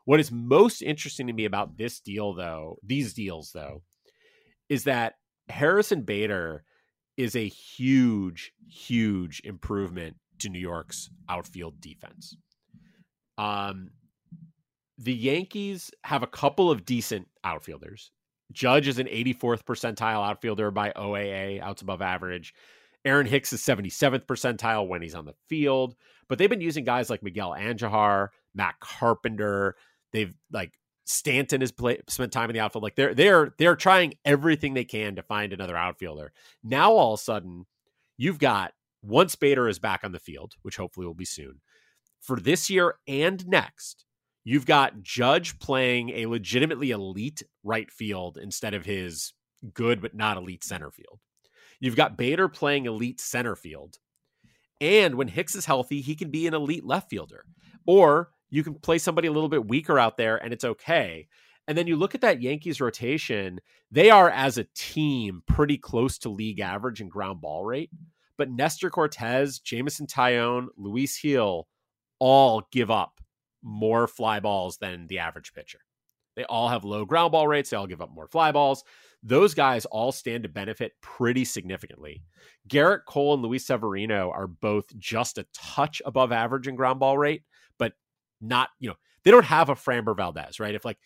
What 0.04 0.21
is 0.21 0.33
most 0.33 0.83
interesting 0.83 1.26
to 1.26 1.33
me 1.33 1.45
about 1.45 1.76
this 1.76 2.00
deal, 2.00 2.33
though, 2.35 2.78
these 2.83 3.12
deals, 3.14 3.52
though, 3.52 3.83
is 4.69 4.85
that 4.85 5.14
Harrison 5.49 6.02
Bader 6.02 6.64
is 7.16 7.37
a 7.37 7.47
huge, 7.47 8.52
huge 8.69 9.42
improvement 9.45 10.16
to 10.38 10.49
New 10.49 10.59
York's 10.59 11.11
outfield 11.28 11.80
defense. 11.80 12.37
Um, 13.37 13.90
the 14.97 15.14
Yankees 15.14 15.90
have 16.04 16.23
a 16.23 16.26
couple 16.26 16.71
of 16.71 16.85
decent 16.85 17.28
outfielders. 17.45 18.11
Judge 18.52 18.88
is 18.88 18.99
an 18.99 19.07
84th 19.07 19.64
percentile 19.64 20.26
outfielder 20.26 20.71
by 20.71 20.90
OAA, 20.90 21.61
outs 21.61 21.83
above 21.83 22.02
average. 22.02 22.54
Aaron 23.04 23.26
Hicks 23.26 23.52
is 23.52 23.62
77th 23.62 24.26
percentile 24.26 24.87
when 24.87 25.00
he's 25.00 25.14
on 25.14 25.25
the 25.25 25.35
field, 25.49 25.95
but 26.28 26.38
they've 26.38 26.50
been 26.50 26.61
using 26.61 26.85
guys 26.85 27.09
like 27.09 27.23
Miguel 27.23 27.54
Andujar, 27.59 28.28
Matt 28.54 28.78
Carpenter. 28.80 29.76
They've 30.12 30.35
like 30.52 30.73
Stanton 31.05 31.61
has 31.61 31.73
play, 31.73 31.99
spent 32.09 32.33
time 32.33 32.51
in 32.51 32.55
the 32.55 32.61
outfield. 32.61 32.83
Like 32.83 32.96
they're 32.96 33.14
they're 33.14 33.53
they're 33.59 33.77
trying 33.77 34.14
everything 34.25 34.75
they 34.75 34.85
can 34.85 35.16
to 35.16 35.23
find 35.23 35.53
another 35.53 35.77
outfielder. 35.77 36.33
Now 36.62 36.92
all 36.92 37.14
of 37.14 37.20
a 37.20 37.23
sudden, 37.23 37.66
you've 38.16 38.38
got 38.38 38.73
once 39.03 39.35
Bader 39.35 39.68
is 39.68 39.79
back 39.79 40.05
on 40.05 40.12
the 40.12 40.18
field, 40.18 40.55
which 40.62 40.77
hopefully 40.77 41.07
will 41.07 41.14
be 41.14 41.25
soon, 41.25 41.61
for 42.20 42.38
this 42.38 42.68
year 42.68 42.94
and 43.09 43.46
next, 43.46 44.05
you've 44.44 44.66
got 44.66 45.03
Judge 45.03 45.59
playing 45.59 46.11
a 46.11 46.27
legitimately 46.27 46.90
elite 46.90 47.42
right 47.64 47.90
field 47.90 48.38
instead 48.40 48.75
of 48.75 48.85
his 48.85 49.33
good 49.75 50.01
but 50.01 50.14
not 50.14 50.37
elite 50.37 50.64
center 50.64 50.90
field. 50.90 51.20
You've 51.81 51.96
got 51.96 52.16
Bader 52.16 52.49
playing 52.49 52.87
elite 52.87 53.20
center 53.20 53.57
field. 53.57 53.96
And 54.81 55.14
when 55.14 55.29
Hicks 55.29 55.55
is 55.55 55.66
healthy, 55.66 56.01
he 56.01 56.14
can 56.14 56.31
be 56.31 56.46
an 56.46 56.55
elite 56.55 56.85
left 56.85 57.11
fielder. 57.11 57.44
Or 57.87 58.31
you 58.51 58.63
can 58.63 58.75
play 58.75 58.99
somebody 58.99 59.29
a 59.29 59.33
little 59.33 59.49
bit 59.49 59.67
weaker 59.67 59.99
out 59.99 60.17
there 60.17 60.37
and 60.37 60.53
it's 60.53 60.65
okay. 60.65 61.29
And 61.69 61.79
then 61.79 61.87
you 61.87 61.97
look 61.97 62.15
at 62.15 62.21
that 62.23 62.43
Yankees 62.43 62.81
rotation, 62.81 63.61
they 63.91 64.11
are 64.11 64.29
as 64.29 64.59
a 64.59 64.67
team 64.75 65.43
pretty 65.47 65.79
close 65.79 66.19
to 66.19 66.29
league 66.29 66.61
average 66.61 67.01
in 67.01 67.09
ground 67.09 67.41
ball 67.41 67.65
rate. 67.65 67.91
But 68.37 68.51
Nestor 68.51 68.91
Cortes, 68.91 69.61
Jameson 69.61 70.07
Taillon, 70.07 70.69
Luis 70.77 71.21
Gil 71.21 71.69
all 72.19 72.67
give 72.73 72.91
up 72.91 73.21
more 73.63 74.07
fly 74.07 74.41
balls 74.41 74.79
than 74.79 75.07
the 75.07 75.19
average 75.19 75.53
pitcher. 75.53 75.81
They 76.37 76.45
all 76.45 76.69
have 76.69 76.85
low 76.85 77.05
ground 77.05 77.33
ball 77.33 77.47
rates. 77.47 77.71
They 77.71 77.77
all 77.77 77.87
give 77.87 78.01
up 78.01 78.11
more 78.15 78.27
fly 78.27 78.53
balls. 78.53 78.83
Those 79.23 79.53
guys 79.53 79.85
all 79.87 80.13
stand 80.13 80.45
to 80.45 80.49
benefit 80.49 80.93
pretty 81.03 81.45
significantly. 81.45 82.23
Gerrit 82.69 83.05
Cole 83.07 83.35
and 83.35 83.43
Luis 83.43 83.67
Severino 83.67 84.31
are 84.31 84.47
both 84.47 84.87
just 84.99 85.37
a 85.37 85.47
touch 85.53 86.01
above 86.07 86.33
average 86.33 86.69
in 86.69 86.77
ground 86.77 87.01
ball 87.01 87.19
rate, 87.19 87.43
not, 88.40 88.70
you 88.79 88.88
know, 88.88 88.96
they 89.24 89.31
don't 89.31 89.44
have 89.44 89.68
a 89.68 89.74
Framber 89.74 90.16
Valdez, 90.16 90.61
right? 90.61 90.74
If 90.74 90.85
like, 90.85 90.98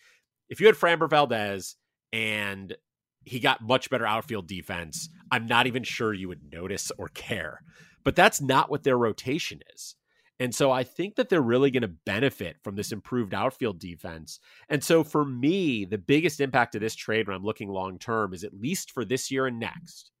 if 0.49 0.59
you 0.59 0.67
had 0.67 0.75
Framber 0.75 1.09
Valdez 1.09 1.75
and 2.13 2.75
he 3.23 3.39
got 3.39 3.61
much 3.61 3.89
better 3.89 4.05
outfield 4.05 4.47
defense, 4.47 5.09
I'm 5.31 5.47
not 5.47 5.67
even 5.67 5.83
sure 5.83 6.13
you 6.13 6.27
would 6.27 6.51
notice 6.51 6.91
or 6.97 7.07
care. 7.09 7.61
But 8.03 8.15
that's 8.15 8.39
not 8.39 8.69
what 8.69 8.83
their 8.83 8.97
rotation 8.97 9.61
is. 9.73 9.95
And 10.39 10.53
so 10.53 10.69
I 10.69 10.83
think 10.83 11.15
that 11.15 11.29
they're 11.29 11.41
really 11.41 11.71
going 11.71 11.81
to 11.81 11.87
benefit 11.87 12.57
from 12.63 12.75
this 12.75 12.91
improved 12.91 13.33
outfield 13.33 13.79
defense. 13.79 14.39
And 14.69 14.83
so 14.83 15.03
for 15.03 15.23
me, 15.23 15.85
the 15.85 15.97
biggest 15.97 16.41
impact 16.41 16.75
of 16.75 16.81
this 16.81 16.95
trade 16.95 17.27
when 17.27 17.35
I'm 17.35 17.43
looking 17.43 17.69
long 17.69 17.97
term 17.97 18.33
is 18.33 18.43
at 18.43 18.53
least 18.53 18.91
for 18.91 19.05
this 19.05 19.31
year 19.31 19.47
and 19.47 19.59
next, 19.59 20.11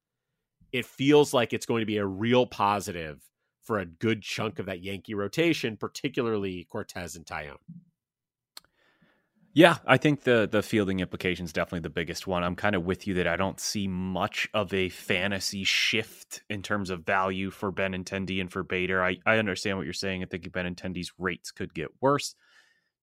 it 0.71 0.85
feels 0.85 1.33
like 1.33 1.53
it's 1.53 1.65
going 1.65 1.81
to 1.81 1.85
be 1.85 1.97
a 1.97 2.05
real 2.05 2.45
positive 2.45 3.21
for 3.65 3.79
a 3.79 3.85
good 3.85 4.21
chunk 4.21 4.59
of 4.59 4.67
that 4.67 4.81
Yankee 4.81 5.15
rotation, 5.15 5.75
particularly 5.75 6.65
Cortes 6.69 7.15
and 7.15 7.25
Taillon. 7.25 7.57
Yeah, 9.53 9.77
I 9.87 9.95
think 9.95 10.23
the 10.23 10.49
the 10.51 10.61
fielding 10.61 10.99
implication 10.99 11.45
is 11.45 11.53
definitely 11.53 11.79
the 11.79 11.89
biggest 11.89 12.27
one. 12.27 12.43
I'm 12.43 12.57
kind 12.57 12.75
of 12.75 12.83
with 12.83 13.07
you 13.07 13.13
that 13.13 13.27
I 13.27 13.37
don't 13.37 13.57
see 13.57 13.87
much 13.87 14.49
of 14.53 14.73
a 14.73 14.89
fantasy 14.89 15.63
shift 15.63 16.43
in 16.49 16.61
terms 16.61 16.89
of 16.89 17.05
value 17.05 17.49
for 17.51 17.71
Ben 17.71 17.93
Benintendi 17.93 18.41
and 18.41 18.51
for 18.51 18.63
Bader. 18.63 19.01
I, 19.01 19.17
I 19.25 19.37
understand 19.37 19.77
what 19.77 19.85
you're 19.85 19.93
saying. 19.93 20.23
I 20.23 20.25
think 20.25 20.51
Ben 20.51 20.65
Benintendi's 20.65 21.13
rates 21.17 21.51
could 21.51 21.73
get 21.73 21.87
worse. 22.01 22.35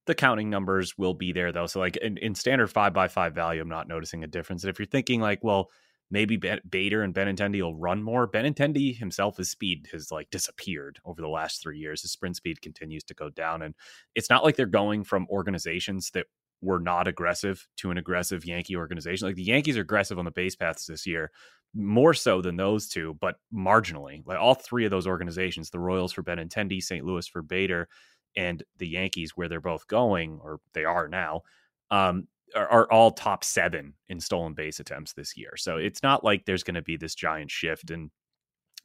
The 0.04 0.14
counting 0.14 0.50
numbers 0.50 0.98
will 0.98 1.14
be 1.14 1.32
there 1.32 1.52
though. 1.52 1.66
So 1.66 1.80
like 1.80 1.96
in, 1.96 2.18
in 2.18 2.34
standard 2.34 2.68
five 2.68 2.92
by 2.92 3.08
five 3.08 3.34
value, 3.34 3.62
I'm 3.62 3.70
not 3.70 3.88
noticing 3.88 4.22
a 4.22 4.26
difference. 4.26 4.62
And 4.62 4.68
if 4.68 4.78
you're 4.78 4.84
thinking 4.84 5.22
like, 5.22 5.42
well, 5.42 5.70
maybe 6.12 6.36
Bader 6.36 7.02
and 7.02 7.14
Benintendi 7.14 7.62
will 7.62 7.74
run 7.74 8.02
more. 8.02 8.28
Benintendi 8.28 8.96
himself, 8.96 9.38
his 9.38 9.50
speed 9.50 9.88
has 9.92 10.12
like 10.12 10.28
disappeared 10.30 11.00
over 11.06 11.22
the 11.22 11.28
last 11.28 11.62
three 11.62 11.78
years. 11.78 12.02
His 12.02 12.12
sprint 12.12 12.36
speed 12.36 12.60
continues 12.60 13.02
to 13.04 13.14
go 13.14 13.30
down, 13.30 13.62
and 13.62 13.74
it's 14.14 14.28
not 14.28 14.44
like 14.44 14.54
they're 14.54 14.66
going 14.66 15.04
from 15.04 15.26
organizations 15.30 16.10
that 16.10 16.26
were 16.60 16.78
not 16.78 17.08
aggressive 17.08 17.66
to 17.78 17.90
an 17.90 17.96
aggressive 17.96 18.44
Yankee 18.44 18.76
organization. 18.76 19.26
Like 19.26 19.36
the 19.36 19.42
Yankees 19.42 19.78
are 19.78 19.80
aggressive 19.80 20.18
on 20.18 20.26
the 20.26 20.30
base 20.30 20.54
paths 20.54 20.86
this 20.86 21.06
year, 21.06 21.30
more 21.74 22.12
so 22.12 22.42
than 22.42 22.56
those 22.56 22.88
two, 22.88 23.16
but 23.18 23.36
marginally. 23.52 24.22
Like 24.26 24.38
all 24.38 24.54
three 24.54 24.84
of 24.84 24.90
those 24.90 25.06
organizations, 25.06 25.70
the 25.70 25.80
Royals 25.80 26.12
for 26.12 26.22
Benintendi, 26.22 26.82
St. 26.82 27.06
Louis 27.06 27.26
for 27.26 27.40
Bader, 27.40 27.88
and 28.36 28.62
the 28.76 28.86
Yankees, 28.86 29.32
where 29.34 29.48
they're 29.48 29.60
both 29.60 29.86
going, 29.86 30.40
or 30.42 30.60
they 30.74 30.84
are 30.84 31.08
now, 31.08 31.40
um, 31.90 32.28
are, 32.54 32.68
are 32.68 32.92
all 32.92 33.10
top 33.10 33.44
seven 33.44 33.94
in 34.08 34.20
stolen 34.20 34.54
base 34.54 34.80
attempts 34.80 35.12
this 35.12 35.36
year. 35.36 35.52
So 35.56 35.76
it's 35.76 36.02
not 36.02 36.24
like 36.24 36.44
there's 36.44 36.62
going 36.62 36.74
to 36.74 36.82
be 36.82 36.96
this 36.96 37.14
giant 37.14 37.50
shift. 37.50 37.90
And 37.90 38.10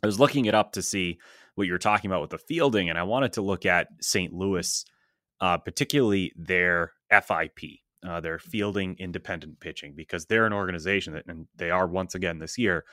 I 0.04 0.06
was 0.06 0.20
looking 0.20 0.46
it 0.46 0.56
up 0.56 0.74
to 0.74 0.82
see 0.82 1.20
what 1.56 1.68
you're 1.68 1.78
talking 1.78 2.10
about 2.10 2.22
with 2.22 2.30
the 2.30 2.38
fielding, 2.38 2.90
and 2.90 3.00
I 3.00 3.04
wanted 3.04 3.34
to 3.34 3.42
look 3.42 3.66
at 3.66 3.88
St. 4.00 4.32
Louis, 4.32 4.86
uh, 5.42 5.58
particularly 5.58 6.32
their 6.36 6.94
FIP, 7.10 7.82
uh, 8.08 8.20
their 8.20 8.38
fielding 8.38 8.96
independent 9.00 9.60
pitching, 9.60 9.94
because 9.96 10.26
they're 10.26 10.46
an 10.46 10.54
organization 10.54 11.14
that, 11.14 11.26
and 11.28 11.48
they 11.56 11.72
are 11.72 11.88
once 11.88 12.14
again 12.14 12.38
this 12.38 12.60
year, 12.60 12.86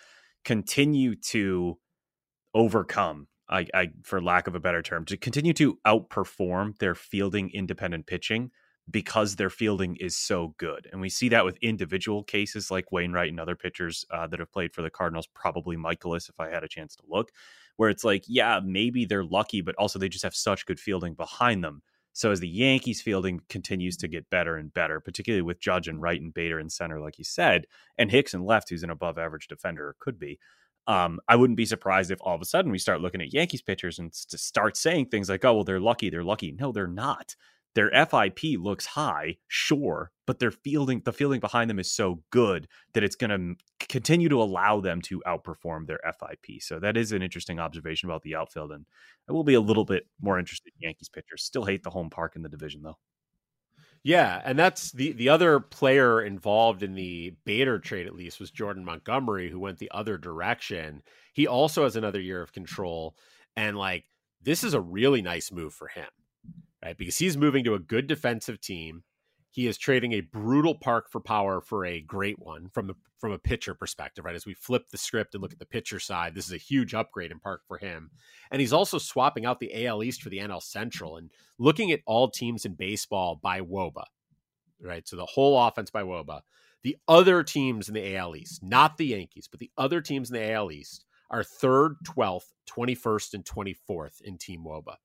continue 0.44 1.14
to 1.14 1.78
overcome, 2.54 3.28
I, 3.50 3.66
I 3.74 3.90
for 4.02 4.22
lack 4.22 4.46
of 4.46 4.54
a 4.54 4.60
better 4.60 4.80
term, 4.80 5.04
to 5.06 5.18
continue 5.18 5.52
to 5.54 5.78
outperform 5.86 6.78
their 6.78 6.94
fielding 6.94 7.50
independent 7.50 8.06
pitching 8.06 8.50
because 8.90 9.36
their 9.36 9.50
fielding 9.50 9.96
is 9.96 10.16
so 10.16 10.54
good. 10.58 10.88
And 10.92 11.00
we 11.00 11.08
see 11.08 11.28
that 11.30 11.44
with 11.44 11.56
individual 11.62 12.22
cases 12.22 12.70
like 12.70 12.92
Wainwright 12.92 13.30
and 13.30 13.40
other 13.40 13.56
pitchers 13.56 14.04
uh, 14.10 14.26
that 14.26 14.40
have 14.40 14.52
played 14.52 14.74
for 14.74 14.82
the 14.82 14.90
Cardinals, 14.90 15.26
probably 15.34 15.76
Mikolas, 15.76 16.28
if 16.28 16.38
I 16.38 16.50
had 16.50 16.64
a 16.64 16.68
chance 16.68 16.94
to 16.96 17.02
look, 17.08 17.30
where 17.76 17.90
it's 17.90 18.04
like, 18.04 18.24
yeah, 18.26 18.60
maybe 18.62 19.04
they're 19.04 19.24
lucky, 19.24 19.62
but 19.62 19.74
also 19.76 19.98
they 19.98 20.08
just 20.08 20.24
have 20.24 20.34
such 20.34 20.66
good 20.66 20.78
fielding 20.78 21.14
behind 21.14 21.64
them. 21.64 21.82
So 22.12 22.30
as 22.30 22.38
the 22.38 22.48
Yankees 22.48 23.02
fielding 23.02 23.40
continues 23.48 23.96
to 23.96 24.08
get 24.08 24.30
better 24.30 24.56
and 24.56 24.72
better, 24.72 25.00
particularly 25.00 25.42
with 25.42 25.60
Judge 25.60 25.88
and 25.88 26.00
Wright 26.00 26.20
and 26.20 26.32
Bader 26.32 26.60
in 26.60 26.70
center, 26.70 27.00
like 27.00 27.18
you 27.18 27.24
said, 27.24 27.66
and 27.98 28.10
Hicks 28.10 28.34
and 28.34 28.44
left, 28.44 28.70
who's 28.70 28.84
an 28.84 28.90
above 28.90 29.18
average 29.18 29.48
defender, 29.48 29.88
or 29.88 29.96
could 29.98 30.18
be. 30.18 30.38
Um, 30.86 31.18
I 31.26 31.34
wouldn't 31.34 31.56
be 31.56 31.66
surprised 31.66 32.10
if 32.10 32.20
all 32.20 32.34
of 32.34 32.42
a 32.42 32.44
sudden 32.44 32.70
we 32.70 32.78
start 32.78 33.00
looking 33.00 33.22
at 33.22 33.32
Yankees 33.32 33.62
pitchers 33.62 33.98
and 33.98 34.12
to 34.12 34.38
start 34.38 34.76
saying 34.76 35.06
things 35.06 35.28
like, 35.28 35.44
"Oh, 35.44 35.54
well, 35.54 35.64
they're 35.64 35.80
lucky. 35.80 36.10
They're 36.10 36.22
lucky." 36.22 36.52
No, 36.52 36.72
they're 36.72 36.86
not. 36.86 37.34
Their 37.74 37.90
FIP 37.90 38.58
looks 38.58 38.86
high, 38.86 39.38
sure, 39.48 40.12
but 40.26 40.38
their 40.38 40.52
fielding, 40.52 41.02
the 41.04 41.12
fielding 41.12 41.40
behind 41.40 41.68
them 41.68 41.78
is 41.78 41.90
so 41.90 42.22
good 42.30 42.68
that 42.92 43.02
it's 43.02 43.16
going 43.16 43.30
to 43.30 43.86
continue 43.86 44.28
to 44.28 44.40
allow 44.40 44.80
them 44.80 45.00
to 45.02 45.22
outperform 45.26 45.86
their 45.86 46.00
FIP. 46.04 46.62
So 46.62 46.78
that 46.78 46.96
is 46.96 47.12
an 47.12 47.22
interesting 47.22 47.58
observation 47.58 48.08
about 48.08 48.22
the 48.22 48.36
outfield, 48.36 48.70
and 48.72 48.86
I 49.28 49.32
will 49.32 49.44
be 49.44 49.54
a 49.54 49.60
little 49.60 49.84
bit 49.84 50.06
more 50.20 50.38
interested 50.38 50.72
in 50.76 50.86
Yankees 50.86 51.08
pitchers. 51.08 51.42
Still 51.42 51.64
hate 51.64 51.82
the 51.82 51.90
home 51.90 52.10
park 52.10 52.36
in 52.36 52.42
the 52.42 52.48
division, 52.48 52.82
though. 52.82 52.98
Yeah, 54.04 54.42
and 54.44 54.58
that's 54.58 54.92
the 54.92 55.12
the 55.12 55.30
other 55.30 55.58
player 55.58 56.20
involved 56.20 56.82
in 56.82 56.94
the 56.94 57.34
Bader 57.46 57.78
trade 57.78 58.06
at 58.06 58.14
least 58.14 58.38
was 58.38 58.50
Jordan 58.50 58.84
Montgomery 58.84 59.48
who 59.48 59.58
went 59.58 59.78
the 59.78 59.90
other 59.92 60.18
direction. 60.18 61.02
He 61.32 61.46
also 61.46 61.84
has 61.84 61.96
another 61.96 62.20
year 62.20 62.42
of 62.42 62.52
control 62.52 63.16
and 63.56 63.78
like 63.78 64.04
this 64.42 64.62
is 64.62 64.74
a 64.74 64.80
really 64.80 65.22
nice 65.22 65.50
move 65.50 65.72
for 65.72 65.88
him 65.88 66.04
right? 66.84 66.98
Because 66.98 67.18
he's 67.18 67.36
moving 67.36 67.64
to 67.64 67.74
a 67.74 67.78
good 67.78 68.06
defensive 68.06 68.60
team. 68.60 69.02
He 69.50 69.66
is 69.66 69.78
trading 69.78 70.12
a 70.12 70.20
brutal 70.20 70.74
park 70.74 71.10
for 71.10 71.20
power 71.20 71.60
for 71.60 71.86
a 71.86 72.00
great 72.00 72.38
one 72.38 72.68
from 72.72 72.88
the 72.88 72.94
from 73.20 73.32
a 73.32 73.38
pitcher 73.38 73.72
perspective, 73.74 74.24
right? 74.24 74.34
As 74.34 74.44
we 74.44 74.52
flip 74.52 74.90
the 74.90 74.98
script 74.98 75.34
and 75.34 75.40
look 75.40 75.52
at 75.52 75.58
the 75.58 75.64
pitcher 75.64 75.98
side, 75.98 76.34
this 76.34 76.44
is 76.44 76.52
a 76.52 76.58
huge 76.58 76.92
upgrade 76.92 77.30
in 77.30 77.38
park 77.38 77.62
for 77.66 77.78
him. 77.78 78.10
And 78.50 78.60
he's 78.60 78.72
also 78.72 78.98
swapping 78.98 79.46
out 79.46 79.60
the 79.60 79.86
AL 79.86 80.02
East 80.02 80.22
for 80.22 80.28
the 80.28 80.40
NL 80.40 80.62
Central 80.62 81.16
and 81.16 81.30
looking 81.58 81.90
at 81.90 82.00
all 82.04 82.28
teams 82.28 82.66
in 82.66 82.74
baseball 82.74 83.38
by 83.40 83.60
WOBA, 83.60 84.04
right? 84.82 85.08
So 85.08 85.16
the 85.16 85.24
whole 85.24 85.58
offense 85.58 85.90
by 85.90 86.02
WOBA. 86.02 86.42
The 86.82 86.98
other 87.08 87.42
teams 87.42 87.88
in 87.88 87.94
the 87.94 88.14
AL 88.14 88.36
East, 88.36 88.62
not 88.62 88.98
the 88.98 89.06
Yankees, 89.06 89.48
but 89.50 89.58
the 89.58 89.70
other 89.78 90.02
teams 90.02 90.30
in 90.30 90.34
the 90.34 90.52
AL 90.52 90.70
East 90.70 91.06
are 91.30 91.42
third, 91.42 91.96
12th, 92.06 92.52
21st, 92.68 93.34
and 93.34 93.44
24th 93.46 94.20
in 94.20 94.36
Team 94.36 94.64
WOBA. 94.66 94.96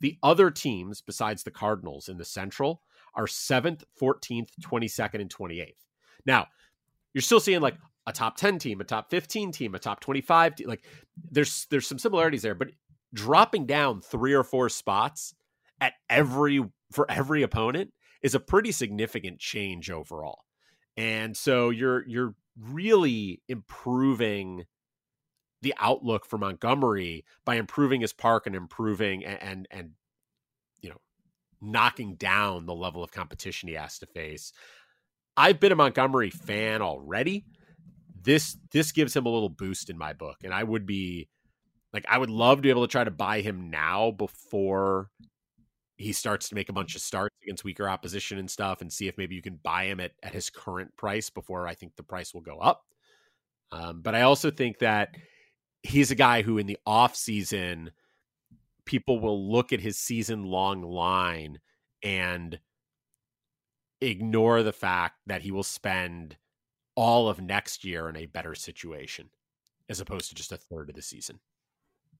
The 0.00 0.18
other 0.22 0.50
teams 0.50 1.00
besides 1.00 1.42
the 1.42 1.50
Cardinals 1.50 2.08
in 2.08 2.18
the 2.18 2.24
Central 2.24 2.82
are 3.14 3.26
7th, 3.26 3.82
14th, 4.00 4.50
22nd, 4.62 5.20
and 5.20 5.34
28th. 5.34 5.74
Now, 6.24 6.46
you're 7.14 7.22
still 7.22 7.40
seeing 7.40 7.60
like 7.60 7.76
a 8.06 8.12
top 8.12 8.36
10 8.36 8.58
team, 8.58 8.80
a 8.80 8.84
top 8.84 9.10
15 9.10 9.52
team, 9.52 9.74
a 9.74 9.78
top 9.78 10.00
25 10.00 10.56
team. 10.56 10.66
Like 10.68 10.84
there's 11.30 11.66
there's 11.70 11.86
some 11.86 11.98
similarities 11.98 12.42
there, 12.42 12.54
but 12.54 12.68
dropping 13.12 13.66
down 13.66 14.00
three 14.00 14.34
or 14.34 14.44
four 14.44 14.68
spots 14.68 15.34
at 15.80 15.94
every 16.08 16.64
for 16.90 17.10
every 17.10 17.42
opponent 17.42 17.92
is 18.22 18.34
a 18.34 18.40
pretty 18.40 18.72
significant 18.72 19.38
change 19.38 19.90
overall. 19.90 20.44
And 20.96 21.36
so 21.36 21.70
you're 21.70 22.06
you're 22.06 22.34
really 22.58 23.42
improving 23.48 24.64
the 25.62 25.74
outlook 25.78 26.24
for 26.24 26.38
Montgomery 26.38 27.24
by 27.44 27.56
improving 27.56 28.00
his 28.00 28.12
park 28.12 28.46
and 28.46 28.54
improving 28.54 29.24
and, 29.24 29.42
and, 29.42 29.68
and 29.70 29.90
you 30.80 30.90
know 30.90 31.00
knocking 31.60 32.14
down 32.14 32.66
the 32.66 32.74
level 32.74 33.02
of 33.02 33.10
competition 33.10 33.68
he 33.68 33.74
has 33.74 33.98
to 33.98 34.06
face. 34.06 34.52
I've 35.36 35.60
been 35.60 35.72
a 35.72 35.76
Montgomery 35.76 36.30
fan 36.30 36.82
already. 36.82 37.44
This 38.20 38.56
this 38.72 38.92
gives 38.92 39.14
him 39.14 39.26
a 39.26 39.30
little 39.30 39.48
boost 39.48 39.90
in 39.90 39.96
my 39.96 40.12
book, 40.12 40.38
and 40.42 40.52
I 40.52 40.64
would 40.64 40.86
be 40.86 41.28
like 41.92 42.04
I 42.08 42.18
would 42.18 42.30
love 42.30 42.58
to 42.58 42.62
be 42.62 42.70
able 42.70 42.86
to 42.86 42.90
try 42.90 43.04
to 43.04 43.10
buy 43.10 43.40
him 43.40 43.70
now 43.70 44.10
before 44.10 45.10
he 45.96 46.12
starts 46.12 46.48
to 46.48 46.54
make 46.54 46.68
a 46.68 46.72
bunch 46.72 46.94
of 46.94 47.02
starts 47.02 47.34
against 47.42 47.64
weaker 47.64 47.88
opposition 47.88 48.38
and 48.38 48.50
stuff, 48.50 48.80
and 48.80 48.92
see 48.92 49.08
if 49.08 49.18
maybe 49.18 49.34
you 49.34 49.42
can 49.42 49.58
buy 49.62 49.84
him 49.84 50.00
at 50.00 50.12
at 50.22 50.32
his 50.32 50.50
current 50.50 50.96
price 50.96 51.30
before 51.30 51.66
I 51.66 51.74
think 51.74 51.96
the 51.96 52.02
price 52.02 52.34
will 52.34 52.40
go 52.40 52.58
up. 52.58 52.82
Um, 53.70 54.00
but 54.02 54.14
I 54.14 54.22
also 54.22 54.50
think 54.50 54.78
that 54.78 55.14
he's 55.82 56.10
a 56.10 56.16
guy 56.16 56.42
who 56.42 56.58
in 56.58 56.66
the 56.66 56.78
off 56.86 57.14
season 57.14 57.90
people 58.84 59.20
will 59.20 59.50
look 59.50 59.72
at 59.72 59.80
his 59.80 59.98
season 59.98 60.44
long 60.44 60.82
line 60.82 61.60
and 62.02 62.58
ignore 64.00 64.62
the 64.62 64.72
fact 64.72 65.16
that 65.26 65.42
he 65.42 65.50
will 65.50 65.62
spend 65.62 66.36
all 66.94 67.28
of 67.28 67.40
next 67.40 67.84
year 67.84 68.08
in 68.08 68.16
a 68.16 68.26
better 68.26 68.54
situation 68.54 69.28
as 69.88 70.00
opposed 70.00 70.28
to 70.28 70.34
just 70.34 70.52
a 70.52 70.56
third 70.56 70.88
of 70.88 70.96
the 70.96 71.02
season. 71.02 71.38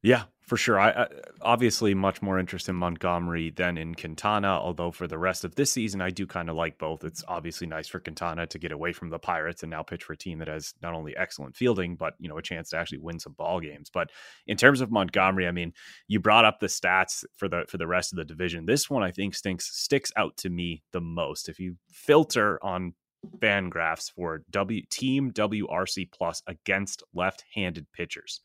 Yeah, 0.03 0.25
for 0.43 0.57
sure. 0.57 0.79
I, 0.79 0.91
I, 0.91 1.09
obviously 1.43 1.93
much 1.93 2.23
more 2.23 2.39
interest 2.39 2.69
in 2.69 2.77
Montgomery 2.77 3.51
than 3.51 3.77
in 3.77 3.97
Quintana. 3.97 4.49
Although 4.49 4.93
for 4.93 5.09
the 5.09 5.19
rest 5.19 5.45
of 5.45 5.57
this 5.57 5.73
season, 5.73 6.01
I 6.01 6.11
do 6.11 6.25
kind 6.25 6.49
of 6.49 6.55
like 6.55 6.79
both. 6.79 7.03
It's 7.03 7.25
obviously 7.27 7.67
nice 7.67 7.89
for 7.89 7.99
Quintana 7.99 8.47
to 8.47 8.59
get 8.61 8.71
away 8.71 8.93
from 8.93 9.11
the 9.11 9.19
Pirates 9.19 9.65
and 9.65 9.71
now 9.71 9.83
pitch 9.83 10.05
for 10.05 10.13
a 10.13 10.17
team 10.17 10.39
that 10.39 10.47
has 10.47 10.73
not 10.83 10.95
only 10.95 11.17
excellent 11.17 11.57
fielding, 11.57 11.97
but 11.97 12.15
you 12.21 12.29
know 12.29 12.39
a 12.39 12.43
chance 12.43 12.71
to 12.71 12.77
actually 12.77 12.99
win 12.99 13.19
some 13.19 13.33
ball 13.33 13.59
games. 13.59 13.91
But 13.93 14.11
in 14.47 14.57
terms 14.57 14.81
of 14.81 14.93
Montgomery, 14.93 15.49
I 15.49 15.53
mean, 15.53 15.73
you 16.07 16.21
brought 16.21 16.45
up 16.45 16.61
the 16.61 16.69
stats 16.69 17.25
for 17.37 17.49
the 17.49 17.65
for 17.69 17.77
the 17.77 17.89
rest 17.89 18.13
of 18.13 18.19
the 18.19 18.25
division. 18.25 18.67
This 18.67 18.89
one 18.89 19.03
I 19.03 19.11
think 19.11 19.35
stinks 19.35 19.69
sticks 19.77 20.13
out 20.17 20.37
to 20.39 20.49
me 20.49 20.83
the 20.93 21.01
most. 21.01 21.49
If 21.49 21.59
you 21.59 21.77
filter 21.91 22.65
on 22.65 22.95
FanGraphs 23.41 24.13
for 24.13 24.45
W 24.51 24.81
Team 24.91 25.33
WRC 25.33 26.13
Plus 26.13 26.41
against 26.47 27.03
left-handed 27.13 27.89
pitchers 27.93 28.43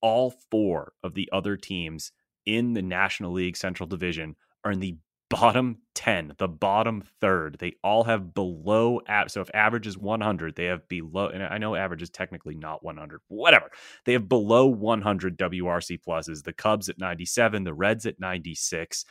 all 0.00 0.34
four 0.50 0.92
of 1.02 1.14
the 1.14 1.28
other 1.32 1.56
teams 1.56 2.12
in 2.46 2.72
the 2.74 2.82
National 2.82 3.32
League 3.32 3.56
Central 3.56 3.86
Division 3.86 4.36
are 4.64 4.72
in 4.72 4.80
the 4.80 4.96
bottom 5.30 5.78
10, 5.94 6.34
the 6.38 6.48
bottom 6.48 7.02
third. 7.20 7.56
They 7.58 7.74
all 7.84 8.04
have 8.04 8.34
below 8.34 9.00
so 9.28 9.40
if 9.40 9.50
average 9.54 9.86
is 9.86 9.96
100, 9.96 10.56
they 10.56 10.64
have 10.64 10.86
below 10.88 11.28
and 11.28 11.42
I 11.42 11.58
know 11.58 11.76
average 11.76 12.02
is 12.02 12.10
technically 12.10 12.56
not 12.56 12.84
100. 12.84 13.20
Whatever. 13.28 13.70
They 14.04 14.12
have 14.12 14.28
below 14.28 14.66
100 14.66 15.38
WRC 15.38 16.00
pluses. 16.06 16.42
The 16.42 16.52
Cubs 16.52 16.88
at 16.88 16.98
97, 16.98 17.64
the 17.64 17.72
Reds 17.72 18.04
at 18.06 18.18
96. 18.18 19.04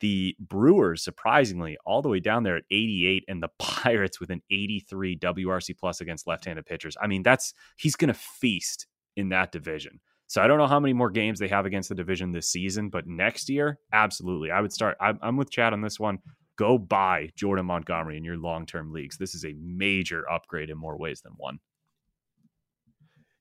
The 0.00 0.34
Brewers, 0.40 1.04
surprisingly, 1.04 1.76
all 1.84 2.00
the 2.00 2.08
way 2.08 2.20
down 2.20 2.42
there 2.42 2.56
at 2.56 2.64
88, 2.70 3.24
and 3.28 3.42
the 3.42 3.50
Pirates 3.58 4.18
with 4.18 4.30
an 4.30 4.42
83 4.50 5.18
WRC 5.18 5.78
plus 5.78 6.00
against 6.00 6.26
left 6.26 6.46
handed 6.46 6.66
pitchers. 6.66 6.96
I 7.00 7.06
mean, 7.06 7.22
that's 7.22 7.54
he's 7.76 7.96
going 7.96 8.08
to 8.08 8.18
feast 8.18 8.86
in 9.16 9.28
that 9.28 9.52
division. 9.52 10.00
So 10.30 10.40
I 10.40 10.46
don't 10.46 10.58
know 10.58 10.68
how 10.68 10.78
many 10.78 10.92
more 10.92 11.10
games 11.10 11.40
they 11.40 11.48
have 11.48 11.66
against 11.66 11.88
the 11.88 11.96
division 11.96 12.30
this 12.30 12.48
season, 12.48 12.88
but 12.88 13.08
next 13.08 13.48
year, 13.50 13.80
absolutely. 13.92 14.52
I 14.52 14.60
would 14.60 14.72
start. 14.72 14.96
I'm, 15.00 15.18
I'm 15.22 15.36
with 15.36 15.50
Chad 15.50 15.72
on 15.72 15.80
this 15.80 15.98
one. 15.98 16.20
Go 16.54 16.78
buy 16.78 17.30
Jordan 17.34 17.66
Montgomery 17.66 18.16
in 18.16 18.22
your 18.22 18.36
long 18.36 18.64
term 18.64 18.92
leagues. 18.92 19.16
This 19.16 19.34
is 19.34 19.44
a 19.44 19.56
major 19.60 20.30
upgrade 20.30 20.70
in 20.70 20.78
more 20.78 20.96
ways 20.96 21.20
than 21.20 21.32
one. 21.36 21.58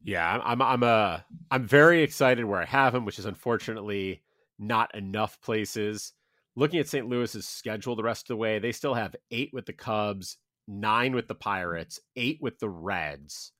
Yeah, 0.03 0.41
I'm 0.43 0.63
I'm 0.63 0.81
uh, 0.81 1.19
I'm 1.51 1.67
very 1.67 2.01
excited 2.01 2.43
where 2.43 2.59
I 2.59 2.65
have 2.65 2.95
him, 2.95 3.05
which 3.05 3.19
is 3.19 3.27
unfortunately 3.27 4.23
not 4.57 4.95
enough 4.95 5.39
places. 5.41 6.13
Looking 6.55 6.79
at 6.79 6.87
St. 6.89 7.07
Louis's 7.07 7.47
schedule 7.47 7.95
the 7.95 8.01
rest 8.01 8.23
of 8.23 8.29
the 8.29 8.37
way, 8.37 8.57
they 8.57 8.71
still 8.71 8.95
have 8.95 9.15
eight 9.29 9.51
with 9.53 9.67
the 9.67 9.73
Cubs, 9.73 10.37
nine 10.67 11.13
with 11.13 11.27
the 11.27 11.35
Pirates, 11.35 11.99
eight 12.15 12.39
with 12.41 12.57
the 12.57 12.69
Reds, 12.69 13.51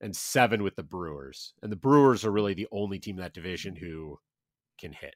and 0.00 0.14
seven 0.14 0.62
with 0.62 0.76
the 0.76 0.82
Brewers. 0.82 1.54
And 1.62 1.70
the 1.70 1.76
Brewers 1.76 2.24
are 2.24 2.30
really 2.30 2.54
the 2.54 2.68
only 2.72 2.98
team 2.98 3.16
in 3.16 3.22
that 3.22 3.34
division 3.34 3.76
who 3.76 4.18
can 4.78 4.92
hit. 4.92 5.14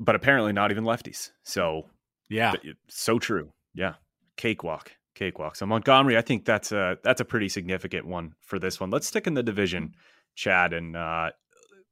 But 0.00 0.14
apparently 0.14 0.52
not 0.52 0.70
even 0.70 0.84
lefties. 0.84 1.30
So 1.42 1.82
yeah, 2.28 2.52
so 2.88 3.18
true. 3.18 3.52
Yeah, 3.74 3.94
cakewalk, 4.36 4.92
cakewalk. 5.14 5.56
So 5.56 5.66
Montgomery, 5.66 6.16
I 6.16 6.22
think 6.22 6.44
that's 6.44 6.72
a 6.72 6.96
that's 7.04 7.20
a 7.20 7.24
pretty 7.24 7.48
significant 7.48 8.06
one 8.06 8.32
for 8.40 8.58
this 8.58 8.80
one. 8.80 8.90
Let's 8.90 9.06
stick 9.06 9.26
in 9.26 9.34
the 9.34 9.42
division, 9.42 9.94
Chad, 10.34 10.72
and 10.72 10.96
uh, 10.96 11.30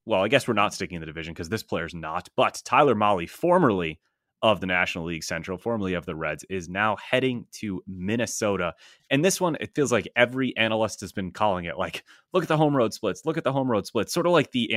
well, 0.06 0.22
I 0.22 0.28
guess 0.28 0.48
we're 0.48 0.54
not 0.54 0.72
sticking 0.72 0.96
in 0.96 1.00
the 1.00 1.06
division 1.06 1.34
because 1.34 1.50
this 1.50 1.62
player's 1.62 1.94
not. 1.94 2.28
But 2.34 2.62
Tyler 2.64 2.94
Mahle, 2.94 3.28
formerly 3.28 4.00
of 4.42 4.60
the 4.60 4.66
National 4.66 5.06
League 5.06 5.24
Central, 5.24 5.58
formerly 5.58 5.94
of 5.94 6.06
the 6.06 6.14
Reds, 6.14 6.44
is 6.48 6.68
now 6.68 6.96
heading 6.96 7.46
to 7.52 7.82
Minnesota. 7.86 8.74
And 9.10 9.24
this 9.24 9.40
one, 9.40 9.56
it 9.60 9.74
feels 9.74 9.90
like 9.90 10.08
every 10.14 10.56
analyst 10.56 11.00
has 11.00 11.12
been 11.12 11.32
calling 11.32 11.64
it 11.64 11.76
like, 11.76 12.04
look 12.32 12.44
at 12.44 12.48
the 12.48 12.56
home 12.56 12.76
road 12.76 12.94
splits, 12.94 13.24
look 13.24 13.36
at 13.36 13.44
the 13.44 13.52
home 13.52 13.70
road 13.70 13.86
splits, 13.86 14.12
sort 14.12 14.26
of 14.26 14.32
like 14.32 14.52
the 14.52 14.74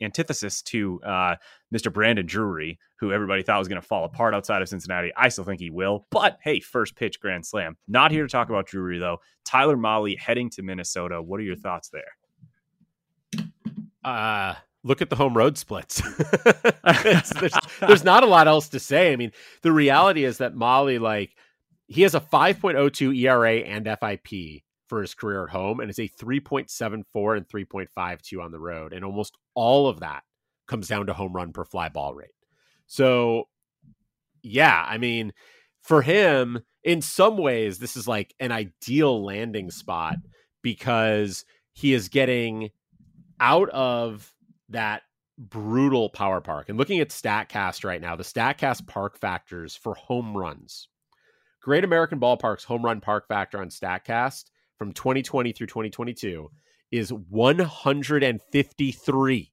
antithesis 0.00 0.62
to 0.62 1.00
uh, 1.02 1.36
Mr. 1.74 1.92
Brandon 1.92 2.26
Drury, 2.26 2.78
who 3.00 3.12
everybody 3.12 3.42
thought 3.42 3.58
was 3.58 3.68
going 3.68 3.80
to 3.80 3.86
fall 3.86 4.04
apart 4.04 4.34
outside 4.34 4.62
of 4.62 4.68
Cincinnati. 4.68 5.10
I 5.16 5.28
still 5.28 5.44
think 5.44 5.60
he 5.60 5.70
will. 5.70 6.06
But 6.10 6.38
hey, 6.42 6.60
first 6.60 6.94
pitch 6.94 7.20
grand 7.20 7.44
slam. 7.44 7.76
Not 7.88 8.12
here 8.12 8.22
to 8.22 8.30
talk 8.30 8.48
about 8.48 8.66
Drury, 8.66 8.98
though. 8.98 9.18
Tyler 9.44 9.76
Mahle 9.76 10.16
heading 10.18 10.50
to 10.50 10.62
Minnesota. 10.62 11.20
What 11.20 11.40
are 11.40 11.44
your 11.44 11.56
thoughts 11.56 11.90
there? 11.90 12.02
Uh, 14.04 14.54
look 14.84 15.02
at 15.02 15.10
the 15.10 15.16
home 15.16 15.36
road 15.36 15.56
splits. 15.58 16.02
there's, 17.02 17.54
there's 17.80 18.04
not 18.04 18.24
a 18.24 18.26
lot 18.26 18.48
else 18.48 18.68
to 18.70 18.80
say. 18.80 19.12
I 19.12 19.16
mean, 19.16 19.32
the 19.62 19.72
reality 19.72 20.24
is 20.24 20.38
that 20.38 20.54
Mahle, 20.54 21.00
like, 21.00 21.36
he 21.86 22.02
has 22.02 22.14
a 22.14 22.20
5.02 22.20 23.16
ERA 23.18 23.56
and 23.56 23.86
FIP 23.86 24.62
for 24.88 25.00
his 25.00 25.14
career 25.14 25.44
at 25.44 25.50
home, 25.50 25.80
and 25.80 25.88
it's 25.90 25.98
a 25.98 26.08
3.74 26.08 27.36
and 27.36 27.48
3.52 27.48 28.42
on 28.42 28.50
the 28.50 28.58
road. 28.58 28.92
And 28.92 29.04
almost 29.04 29.36
all 29.54 29.88
of 29.88 30.00
that 30.00 30.22
comes 30.66 30.88
down 30.88 31.06
to 31.06 31.12
home 31.12 31.32
run 31.32 31.52
per 31.52 31.64
fly 31.64 31.88
ball 31.88 32.14
rate. 32.14 32.30
So, 32.86 33.48
yeah, 34.42 34.84
I 34.86 34.98
mean, 34.98 35.32
for 35.82 36.02
him, 36.02 36.60
in 36.82 37.02
some 37.02 37.36
ways, 37.36 37.78
this 37.78 37.96
is 37.96 38.08
like 38.08 38.34
an 38.40 38.52
ideal 38.52 39.24
landing 39.24 39.70
spot 39.70 40.16
because 40.62 41.44
he 41.72 41.92
is 41.92 42.08
getting 42.08 42.70
out 43.40 43.68
of 43.70 44.32
that 44.72 45.02
brutal 45.38 46.10
power 46.10 46.40
park. 46.40 46.68
And 46.68 46.76
looking 46.78 46.98
at 47.00 47.10
StatCast 47.10 47.84
right 47.84 48.00
now, 48.00 48.16
the 48.16 48.24
StatCast 48.24 48.86
park 48.86 49.18
factors 49.18 49.76
for 49.76 49.94
home 49.94 50.36
runs. 50.36 50.88
Great 51.60 51.84
American 51.84 52.18
Ballpark's 52.18 52.64
home 52.64 52.84
run 52.84 53.00
park 53.00 53.28
factor 53.28 53.60
on 53.60 53.68
StatCast 53.68 54.46
from 54.76 54.92
2020 54.92 55.52
through 55.52 55.68
2022 55.68 56.50
is 56.90 57.12
153. 57.12 59.52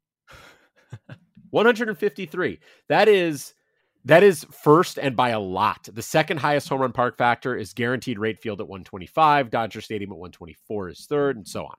153. 1.52 2.60
That 2.88 3.08
is 3.08 3.54
that 4.06 4.24
is 4.24 4.46
first 4.46 4.98
and 4.98 5.16
by 5.16 5.30
a 5.30 5.40
lot. 5.40 5.90
The 5.92 6.02
second 6.02 6.38
highest 6.38 6.70
home 6.70 6.82
run 6.82 6.94
park 6.94 7.18
factor 7.18 7.56
is 7.56 7.74
guaranteed 7.74 8.18
rate 8.18 8.40
field 8.40 8.62
at 8.62 8.68
125, 8.68 9.50
Dodger 9.50 9.82
Stadium 9.82 10.12
at 10.12 10.18
124 10.18 10.90
is 10.90 11.06
third, 11.06 11.38
and 11.38 11.48
so 11.48 11.66
on. 11.66 11.76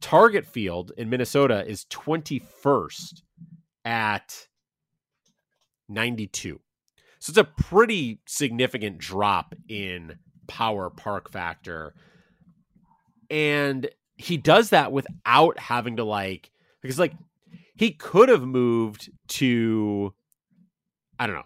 Target 0.00 0.46
Field 0.46 0.92
in 0.96 1.10
Minnesota 1.10 1.66
is 1.66 1.84
21st 1.86 3.22
at 3.84 4.48
92. 5.88 6.60
So 7.18 7.30
it's 7.30 7.38
a 7.38 7.44
pretty 7.44 8.20
significant 8.26 8.98
drop 8.98 9.54
in 9.68 10.18
power 10.46 10.90
park 10.90 11.30
factor. 11.30 11.94
And 13.30 13.88
he 14.16 14.36
does 14.36 14.70
that 14.70 14.92
without 14.92 15.58
having 15.58 15.96
to 15.96 16.04
like 16.04 16.50
because 16.82 16.98
like 16.98 17.14
he 17.74 17.92
could 17.92 18.28
have 18.28 18.42
moved 18.42 19.10
to 19.28 20.12
I 21.18 21.26
don't 21.26 21.36
know. 21.36 21.42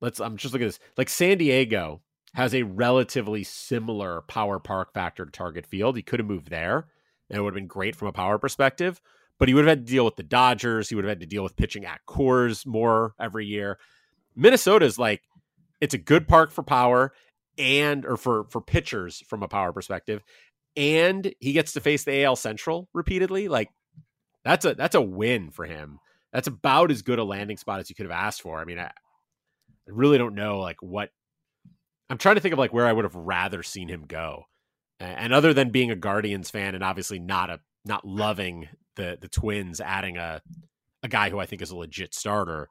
Let's 0.00 0.20
I'm 0.20 0.36
just 0.36 0.52
looking 0.52 0.66
at 0.66 0.72
this. 0.72 0.80
Like 0.96 1.08
San 1.08 1.38
Diego 1.38 2.00
has 2.34 2.54
a 2.54 2.62
relatively 2.62 3.42
similar 3.42 4.22
power 4.22 4.58
park 4.58 4.92
factor 4.94 5.24
to 5.24 5.30
Target 5.30 5.66
Field. 5.66 5.96
He 5.96 6.02
could 6.02 6.20
have 6.20 6.28
moved 6.28 6.48
there 6.48 6.86
and 7.30 7.38
it 7.38 7.42
would 7.42 7.54
have 7.54 7.60
been 7.60 7.66
great 7.66 7.96
from 7.96 8.08
a 8.08 8.12
power 8.12 8.38
perspective. 8.38 9.00
But 9.38 9.48
he 9.48 9.54
would 9.54 9.64
have 9.64 9.78
had 9.78 9.86
to 9.86 9.92
deal 9.92 10.04
with 10.04 10.16
the 10.16 10.22
Dodgers. 10.22 10.90
He 10.90 10.94
would 10.94 11.04
have 11.04 11.10
had 11.10 11.20
to 11.20 11.26
deal 11.26 11.42
with 11.42 11.56
pitching 11.56 11.86
at 11.86 12.00
Coors 12.06 12.66
more 12.66 13.14
every 13.18 13.46
year. 13.46 13.78
Minnesota 14.36 14.84
is 14.84 14.98
like 14.98 15.22
it's 15.80 15.94
a 15.94 15.98
good 15.98 16.28
park 16.28 16.50
for 16.50 16.62
power 16.62 17.12
and 17.56 18.04
or 18.04 18.16
for 18.16 18.44
for 18.50 18.60
pitchers 18.60 19.22
from 19.28 19.42
a 19.42 19.48
power 19.48 19.72
perspective, 19.72 20.22
and 20.76 21.32
he 21.40 21.52
gets 21.52 21.72
to 21.72 21.80
face 21.80 22.04
the 22.04 22.24
AL 22.24 22.36
Central 22.36 22.88
repeatedly. 22.92 23.48
Like 23.48 23.70
that's 24.44 24.64
a 24.64 24.74
that's 24.74 24.94
a 24.94 25.00
win 25.00 25.50
for 25.50 25.64
him. 25.64 26.00
That's 26.32 26.48
about 26.48 26.90
as 26.90 27.02
good 27.02 27.18
a 27.18 27.24
landing 27.24 27.56
spot 27.56 27.80
as 27.80 27.88
you 27.88 27.96
could 27.96 28.06
have 28.06 28.12
asked 28.12 28.42
for. 28.42 28.60
I 28.60 28.64
mean, 28.64 28.78
I, 28.78 28.84
I 28.84 28.92
really 29.86 30.18
don't 30.18 30.34
know 30.34 30.60
like 30.60 30.82
what 30.82 31.10
I'm 32.08 32.18
trying 32.18 32.36
to 32.36 32.40
think 32.40 32.52
of 32.52 32.58
like 32.58 32.72
where 32.72 32.86
I 32.86 32.92
would 32.92 33.04
have 33.04 33.14
rather 33.14 33.62
seen 33.62 33.88
him 33.88 34.04
go. 34.06 34.44
And 35.00 35.32
other 35.32 35.54
than 35.54 35.70
being 35.70 35.90
a 35.90 35.96
Guardians 35.96 36.50
fan 36.50 36.74
and 36.74 36.84
obviously 36.84 37.18
not 37.18 37.50
a 37.50 37.60
not 37.84 38.06
loving 38.06 38.68
the 38.96 39.18
the 39.20 39.28
Twins 39.28 39.80
adding 39.80 40.16
a 40.16 40.42
a 41.02 41.08
guy 41.08 41.30
who 41.30 41.38
I 41.38 41.46
think 41.46 41.62
is 41.62 41.70
a 41.70 41.76
legit 41.76 42.14
starter, 42.14 42.68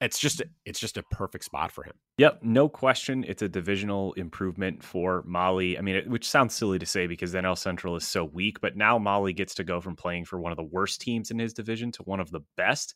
it's 0.00 0.18
just 0.18 0.42
it's 0.64 0.80
just 0.80 0.96
a 0.96 1.02
perfect 1.04 1.44
spot 1.44 1.70
for 1.70 1.84
him. 1.84 1.94
Yep, 2.18 2.40
no 2.42 2.68
question. 2.68 3.24
It's 3.28 3.42
a 3.42 3.48
divisional 3.48 4.12
improvement 4.14 4.82
for 4.82 5.22
Mahle. 5.22 5.78
I 5.78 5.80
mean, 5.80 5.96
it, 5.96 6.08
which 6.08 6.28
sounds 6.28 6.54
silly 6.54 6.78
to 6.78 6.86
say 6.86 7.06
because 7.06 7.34
NL 7.34 7.56
Central 7.56 7.94
is 7.96 8.06
so 8.06 8.24
weak, 8.24 8.60
but 8.60 8.76
now 8.76 8.98
Mahle 8.98 9.34
gets 9.34 9.54
to 9.56 9.64
go 9.64 9.80
from 9.80 9.94
playing 9.94 10.24
for 10.24 10.40
one 10.40 10.52
of 10.52 10.56
the 10.56 10.64
worst 10.64 11.00
teams 11.00 11.30
in 11.30 11.38
his 11.38 11.52
division 11.52 11.92
to 11.92 12.02
one 12.02 12.20
of 12.20 12.30
the 12.30 12.40
best. 12.56 12.94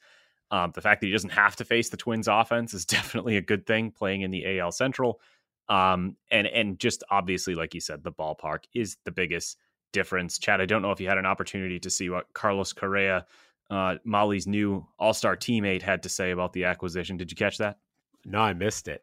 Um, 0.50 0.72
the 0.74 0.80
fact 0.80 1.00
that 1.00 1.08
he 1.08 1.12
doesn't 1.12 1.30
have 1.30 1.56
to 1.56 1.64
face 1.64 1.90
the 1.90 1.96
Twins 1.96 2.28
offense 2.28 2.74
is 2.74 2.84
definitely 2.86 3.36
a 3.36 3.42
good 3.42 3.66
thing 3.66 3.90
playing 3.90 4.22
in 4.22 4.30
the 4.30 4.58
AL 4.58 4.72
Central. 4.72 5.20
Um, 5.68 6.16
and 6.31 6.46
and 6.46 6.79
just 6.79 7.02
obviously, 7.11 7.55
like 7.55 7.74
you 7.74 7.81
said, 7.81 8.05
the 8.05 8.12
ballpark 8.12 8.64
is 8.74 8.96
the 9.05 9.12
biggest 9.12 9.59
difference. 9.92 10.38
Chad, 10.38 10.61
I 10.61 10.66
don't 10.66 10.83
know 10.83 10.92
if 10.92 11.00
you 11.00 11.09
had 11.09 11.18
an 11.18 11.26
opportunity 11.26 11.81
to 11.81 11.90
see 11.90 12.11
what 12.11 12.33
Carlos 12.35 12.72
Correa, 12.72 13.26
uh, 13.70 13.96
Mahle's 14.05 14.46
new 14.46 14.87
All 14.98 15.14
Star 15.14 15.37
teammate, 15.37 15.83
had 15.83 16.02
to 16.05 16.09
say 16.09 16.31
about 16.31 16.52
the 16.52 16.64
acquisition. 16.64 17.16
Did 17.16 17.31
you 17.31 17.37
catch 17.37 17.59
that? 17.59 17.79
No, 18.24 18.40
I 18.40 18.52
missed 18.52 18.88
it. 18.88 19.02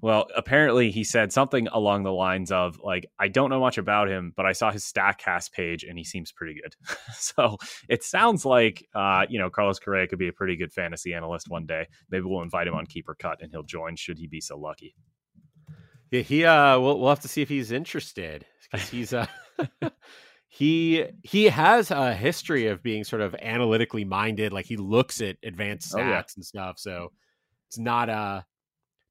Well, 0.00 0.28
apparently 0.36 0.90
he 0.90 1.02
said 1.02 1.32
something 1.32 1.66
along 1.68 2.04
the 2.04 2.12
lines 2.12 2.52
of 2.52 2.78
like, 2.84 3.10
I 3.18 3.26
don't 3.26 3.50
know 3.50 3.58
much 3.58 3.78
about 3.78 4.08
him, 4.08 4.32
but 4.36 4.46
I 4.46 4.52
saw 4.52 4.70
his 4.70 4.84
Statcast 4.84 5.50
page 5.50 5.82
and 5.82 5.98
he 5.98 6.04
seems 6.04 6.30
pretty 6.30 6.60
good. 6.62 6.76
so 7.14 7.56
it 7.88 8.04
sounds 8.04 8.44
like 8.44 8.86
uh, 8.94 9.26
you 9.28 9.38
know, 9.38 9.50
Carlos 9.50 9.80
Correa 9.80 10.06
could 10.06 10.18
be 10.18 10.28
a 10.28 10.32
pretty 10.32 10.56
good 10.56 10.72
fantasy 10.72 11.14
analyst 11.14 11.48
one 11.48 11.66
day. 11.66 11.88
Maybe 12.10 12.26
we'll 12.26 12.42
invite 12.42 12.68
him 12.68 12.74
on 12.74 12.86
Keep 12.86 13.08
or 13.08 13.14
Cut 13.16 13.42
and 13.42 13.50
he'll 13.50 13.64
join 13.64 13.96
should 13.96 14.18
he 14.18 14.28
be 14.28 14.40
so 14.40 14.56
lucky. 14.56 14.94
Yeah, 16.10 16.20
he 16.22 16.44
uh 16.44 16.78
we'll 16.78 16.98
we'll 16.98 17.10
have 17.10 17.20
to 17.20 17.28
see 17.28 17.42
if 17.42 17.48
he's 17.48 17.70
interested 17.70 18.46
because 18.62 18.88
he's 18.88 19.12
uh 19.12 19.26
he 20.48 21.04
he 21.22 21.44
has 21.44 21.90
a 21.90 22.14
history 22.14 22.66
of 22.66 22.82
being 22.82 23.04
sort 23.04 23.22
of 23.22 23.34
analytically 23.36 24.04
minded. 24.04 24.52
Like 24.52 24.66
he 24.66 24.76
looks 24.76 25.20
at 25.20 25.36
advanced 25.44 25.92
stats 25.92 26.00
oh, 26.00 26.08
yeah. 26.08 26.22
and 26.36 26.44
stuff. 26.44 26.78
So 26.78 27.12
it's 27.68 27.78
not 27.78 28.08
a 28.08 28.44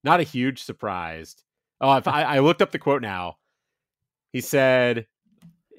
not 0.04 0.20
a 0.20 0.24
huge 0.24 0.64
surprise. 0.64 1.36
Oh, 1.80 1.90
I, 1.90 2.02
I 2.24 2.40
looked 2.40 2.62
up 2.62 2.72
the 2.72 2.80
quote 2.80 3.02
now. 3.02 3.36
He 4.34 4.42
said, 4.42 5.06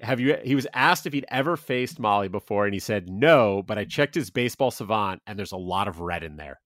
"Have 0.00 0.20
you?" 0.20 0.36
He 0.44 0.54
was 0.54 0.66
asked 0.72 1.06
if 1.06 1.12
he'd 1.12 1.26
ever 1.28 1.56
faced 1.56 1.98
Mahle 1.98 2.30
before, 2.30 2.64
and 2.64 2.74
he 2.74 2.80
said 2.80 3.08
no. 3.08 3.62
But 3.66 3.78
I 3.78 3.84
checked 3.84 4.14
his 4.14 4.30
baseball 4.30 4.70
savant, 4.70 5.22
and 5.26 5.38
there's 5.38 5.52
a 5.52 5.56
lot 5.56 5.88
of 5.88 6.00
red 6.00 6.22
in 6.22 6.36
there. 6.36 6.60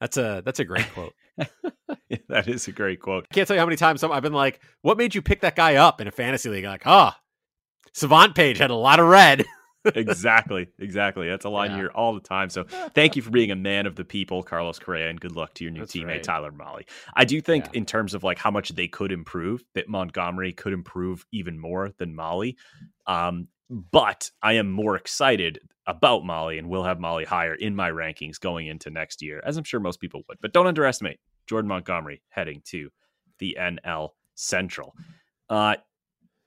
That's 0.00 0.16
a 0.16 0.42
that's 0.44 0.60
a 0.60 0.64
great 0.64 0.90
quote. 0.92 1.12
that 2.28 2.48
is 2.48 2.68
a 2.68 2.72
great 2.72 3.00
quote. 3.00 3.26
I 3.30 3.34
can't 3.34 3.46
tell 3.46 3.56
you 3.56 3.60
how 3.60 3.66
many 3.66 3.76
times 3.76 4.02
I've 4.02 4.22
been 4.22 4.32
like, 4.32 4.60
"What 4.82 4.98
made 4.98 5.14
you 5.14 5.22
pick 5.22 5.40
that 5.40 5.56
guy 5.56 5.76
up 5.76 6.00
in 6.00 6.08
a 6.08 6.12
fantasy 6.12 6.48
league?" 6.48 6.64
Like, 6.64 6.86
ah, 6.86 7.16
oh, 7.16 7.22
Savant 7.92 8.34
page 8.34 8.58
had 8.58 8.70
a 8.70 8.74
lot 8.74 9.00
of 9.00 9.06
red. 9.06 9.46
exactly, 9.94 10.68
exactly. 10.78 11.28
That's 11.28 11.44
a 11.44 11.48
line 11.48 11.70
yeah. 11.70 11.76
here 11.76 11.90
all 11.94 12.12
the 12.12 12.20
time. 12.20 12.50
So 12.50 12.64
thank 12.94 13.16
you 13.16 13.22
for 13.22 13.30
being 13.30 13.50
a 13.50 13.56
man 13.56 13.86
of 13.86 13.96
the 13.96 14.04
people, 14.04 14.42
Carlos 14.42 14.78
Correa, 14.78 15.08
and 15.08 15.18
good 15.20 15.34
luck 15.34 15.54
to 15.54 15.64
your 15.64 15.72
new 15.72 15.80
That's 15.80 15.92
teammate 15.92 16.06
right. 16.06 16.22
Tyler 16.22 16.52
Mahle. 16.52 16.82
I 17.14 17.24
do 17.24 17.40
think, 17.40 17.64
yeah. 17.66 17.70
in 17.78 17.86
terms 17.86 18.12
of 18.12 18.22
like 18.22 18.38
how 18.38 18.50
much 18.50 18.70
they 18.70 18.88
could 18.88 19.12
improve, 19.12 19.64
that 19.74 19.88
Montgomery 19.88 20.52
could 20.52 20.72
improve 20.72 21.24
even 21.32 21.58
more 21.58 21.90
than 21.98 22.14
Mahle. 22.14 22.54
Um, 23.06 23.48
but 23.70 24.30
I 24.42 24.54
am 24.54 24.70
more 24.70 24.96
excited 24.96 25.60
about 25.86 26.24
Mahle 26.24 26.58
and 26.58 26.68
will 26.68 26.84
have 26.84 26.98
Mahle 26.98 27.24
higher 27.24 27.54
in 27.54 27.74
my 27.74 27.90
rankings 27.90 28.40
going 28.40 28.66
into 28.66 28.90
next 28.90 29.22
year, 29.22 29.40
as 29.44 29.56
I'm 29.56 29.64
sure 29.64 29.80
most 29.80 30.00
people 30.00 30.22
would. 30.28 30.38
But 30.40 30.52
don't 30.52 30.66
underestimate 30.66 31.20
Jordan 31.46 31.68
Montgomery 31.68 32.22
heading 32.28 32.62
to 32.66 32.90
the 33.38 33.56
NL 33.58 34.10
Central. 34.34 34.94
Uh, 35.48 35.76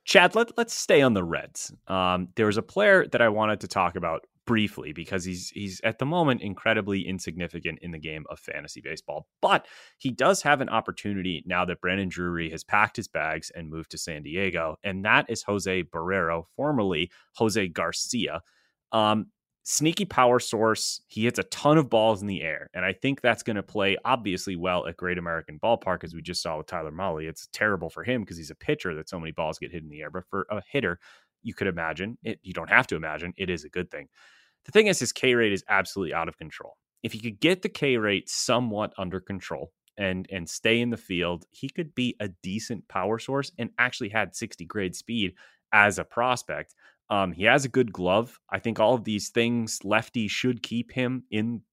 Chad, 0.05 0.36
let, 0.36 0.58
let's 0.58 0.73
stay 0.73 1.01
on 1.01 1.13
the 1.13 1.23
Reds. 1.23 1.71
Um, 1.88 2.29
there 2.36 2.47
was 2.47 2.58
a 2.58 2.63
player 2.63 3.08
that 3.08 3.21
I 3.21 3.29
wanted 3.29 3.62
to 3.62 3.67
talk 3.67 3.95
about 3.95 4.25
briefly 4.49 4.93
because 4.93 5.23
he's 5.23 5.51
he's 5.51 5.79
at 5.83 5.99
the 5.99 6.07
moment 6.07 6.41
incredibly 6.41 7.07
insignificant 7.07 7.77
in 7.83 7.91
the 7.91 7.99
game 7.99 8.25
of 8.31 8.39
fantasy 8.39 8.81
baseball. 8.81 9.27
But 9.43 9.67
he 9.99 10.09
does 10.09 10.41
have 10.41 10.59
an 10.59 10.69
opportunity 10.69 11.43
now 11.45 11.65
that 11.65 11.81
Brandon 11.81 12.09
Drury 12.09 12.49
has 12.49 12.63
packed 12.63 12.95
his 12.95 13.07
bags 13.07 13.51
and 13.53 13.69
moved 13.69 13.91
to 13.91 13.99
San 13.99 14.23
Diego, 14.23 14.77
and 14.83 15.05
that 15.05 15.29
is 15.29 15.43
Jose 15.43 15.83
Barrero, 15.83 16.45
formerly 16.55 17.12
Jose 17.35 17.67
Garcia. 17.67 18.41
Um, 18.91 19.27
sneaky 19.62 20.05
power 20.05 20.39
source. 20.39 21.01
He 21.09 21.25
hits 21.25 21.38
a 21.38 21.43
ton 21.43 21.77
of 21.77 21.91
balls 21.91 22.23
in 22.23 22.27
the 22.27 22.41
air. 22.41 22.71
And 22.73 22.83
I 22.83 22.93
think 22.93 23.21
that's 23.21 23.43
going 23.43 23.57
to 23.57 23.62
play 23.62 23.97
obviously 24.03 24.55
well 24.55 24.88
at 24.88 24.97
Great 24.97 25.19
American 25.19 25.59
Ballpark, 25.63 26.03
as 26.03 26.15
we 26.15 26.23
just 26.23 26.41
saw 26.41 26.57
with 26.57 26.65
Tyler 26.65 26.91
Mahle. 26.91 27.29
It's 27.29 27.47
terrible 27.53 27.91
for 27.91 28.03
him 28.03 28.21
because 28.21 28.38
he's 28.38 28.49
a 28.49 28.55
pitcher 28.55 28.95
that 28.95 29.09
so 29.09 29.19
many 29.19 29.31
balls 29.31 29.59
get 29.59 29.71
hit 29.71 29.83
in 29.83 29.89
the 29.89 30.01
air. 30.01 30.09
But 30.09 30.23
for 30.27 30.47
a 30.49 30.63
hitter, 30.71 30.97
you 31.43 31.53
could 31.53 31.67
imagine 31.67 32.17
it. 32.23 32.39
You 32.41 32.53
don't 32.53 32.71
have 32.71 32.88
to 32.88 32.95
imagine 32.95 33.33
it 33.38 33.51
is 33.51 33.63
a 33.63 33.69
good 33.69 33.91
thing. 33.91 34.07
The 34.69 34.73
thing 34.73 34.86
is, 34.86 34.99
his 34.99 35.12
K 35.12 35.34
rate 35.34 35.51
is 35.51 35.63
absolutely 35.67 36.13
out 36.13 36.27
of 36.27 36.38
control. 36.38 36.77
If 37.01 37.13
he 37.13 37.19
could 37.19 37.39
get 37.39 37.63
the 37.63 37.69
K 37.69 37.97
rate 37.97 38.29
somewhat 38.29 38.93
under 38.99 39.19
control 39.19 39.71
and 39.97 40.27
and 40.32 40.47
stay 40.47 40.79
in 40.79 40.91
the 40.91 40.97
field, 40.97 41.45
he 41.49 41.69
could 41.69 41.95
be 41.95 42.15
a 42.19 42.27
decent 42.43 42.88
power 42.88 43.17
source 43.17 43.51
and 43.58 43.71
actually 43.79 44.10
had 44.10 44.36
60 44.36 44.65
grade 44.65 44.95
speed 44.95 45.34
as 45.73 45.97
a 45.97 46.03
prospect. 46.03 46.75
Um, 47.10 47.32
he 47.32 47.45
has 47.45 47.65
a 47.65 47.67
good 47.67 47.91
glove. 47.91 48.39
I 48.47 48.60
think 48.60 48.79
all 48.79 48.93
of 48.93 49.05
these 49.05 49.29
things 49.29 49.79
lefty 49.84 50.27
should 50.27 50.62
keep 50.62 50.91
him 50.91 51.23
in 51.32 51.63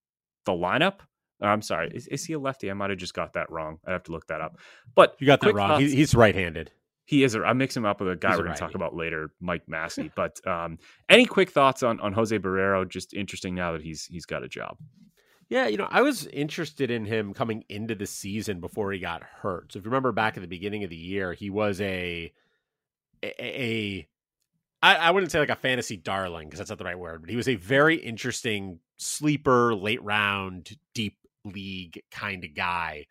the 0.46 0.52
lineup. 0.52 1.00
Uh, 1.42 1.48
I'm 1.48 1.60
sorry, 1.60 1.90
is, 1.94 2.06
is 2.06 2.24
he 2.24 2.32
a 2.32 2.38
lefty? 2.38 2.70
I 2.70 2.72
might 2.72 2.88
have 2.88 2.98
just 2.98 3.12
got 3.12 3.34
that 3.34 3.50
wrong. 3.50 3.78
I 3.86 3.92
have 3.92 4.04
to 4.04 4.12
look 4.12 4.28
that 4.28 4.40
up. 4.40 4.56
But 4.94 5.16
you 5.18 5.26
got 5.26 5.42
that 5.42 5.52
wrong. 5.52 5.82
he's 5.82 6.14
right-handed. 6.14 6.70
He 7.06 7.22
is. 7.22 7.36
I 7.36 7.52
mix 7.52 7.76
him 7.76 7.86
up 7.86 8.00
with 8.00 8.10
a 8.10 8.16
guy 8.16 8.30
He's 8.30 8.38
we're 8.38 8.44
going 8.44 8.56
to 8.56 8.60
talk 8.60 8.74
about 8.74 8.94
later, 8.94 9.30
Mike 9.40 9.68
Massey. 9.68 10.10
but 10.16 10.44
um, 10.46 10.78
any 11.08 11.24
quick 11.24 11.50
thoughts 11.50 11.82
on 11.82 12.00
on 12.00 12.12
Jose 12.12 12.36
Barrero? 12.38 12.86
Just 12.86 13.14
interesting 13.14 13.54
now 13.54 13.72
that 13.72 13.82
he's 13.82 14.06
he's 14.06 14.26
got 14.26 14.42
a 14.42 14.48
job. 14.48 14.76
Yeah, 15.48 15.68
you 15.68 15.76
know, 15.76 15.86
I 15.88 16.02
was 16.02 16.26
interested 16.26 16.90
in 16.90 17.04
him 17.04 17.32
coming 17.32 17.64
into 17.68 17.94
the 17.94 18.06
season 18.06 18.60
before 18.60 18.90
he 18.90 18.98
got 18.98 19.22
hurt. 19.22 19.72
So 19.72 19.78
if 19.78 19.84
you 19.84 19.90
remember 19.90 20.10
back 20.10 20.36
at 20.36 20.40
the 20.40 20.48
beginning 20.48 20.82
of 20.82 20.90
the 20.90 20.96
year, 20.96 21.32
he 21.32 21.50
was 21.50 21.80
a 21.80 22.32
a, 23.22 23.32
a 23.40 24.08
I, 24.82 24.96
I 24.96 25.10
wouldn't 25.12 25.30
say 25.30 25.38
like 25.38 25.48
a 25.48 25.56
fantasy 25.56 25.96
darling 25.96 26.48
because 26.48 26.58
that's 26.58 26.70
not 26.70 26.78
the 26.78 26.84
right 26.84 26.98
word, 26.98 27.20
but 27.20 27.30
he 27.30 27.36
was 27.36 27.48
a 27.48 27.54
very 27.54 27.96
interesting 27.96 28.80
sleeper, 28.96 29.74
late 29.74 30.02
round, 30.02 30.76
deep 30.94 31.16
league 31.44 32.02
kind 32.10 32.44
of 32.44 32.54
guy. 32.54 33.06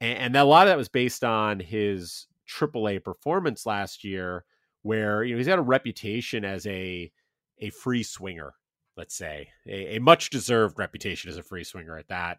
And, 0.00 0.18
and 0.18 0.36
a 0.36 0.44
lot 0.44 0.66
of 0.66 0.70
that 0.70 0.78
was 0.78 0.88
based 0.88 1.24
on 1.24 1.58
his 1.58 2.26
AAA 2.48 3.02
performance 3.02 3.66
last 3.66 4.04
year, 4.04 4.44
where 4.82 5.24
you 5.24 5.34
know 5.34 5.38
he's 5.38 5.46
got 5.46 5.58
a 5.58 5.62
reputation 5.62 6.44
as 6.44 6.66
a 6.66 7.10
a 7.60 7.70
free 7.70 8.02
swinger, 8.02 8.54
let's 8.96 9.16
say, 9.16 9.48
a, 9.66 9.96
a 9.96 10.00
much 10.00 10.30
deserved 10.30 10.78
reputation 10.78 11.30
as 11.30 11.36
a 11.36 11.42
free 11.42 11.64
swinger 11.64 11.96
at 11.96 12.08
that. 12.08 12.38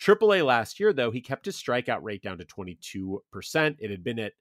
AAA 0.00 0.44
last 0.44 0.80
year, 0.80 0.92
though, 0.92 1.10
he 1.10 1.20
kept 1.20 1.46
his 1.46 1.56
strikeout 1.56 2.02
rate 2.02 2.22
down 2.22 2.38
to 2.38 2.44
22%. 2.44 3.20
It 3.78 3.90
had 3.90 4.02
been 4.02 4.18
at 4.18 4.32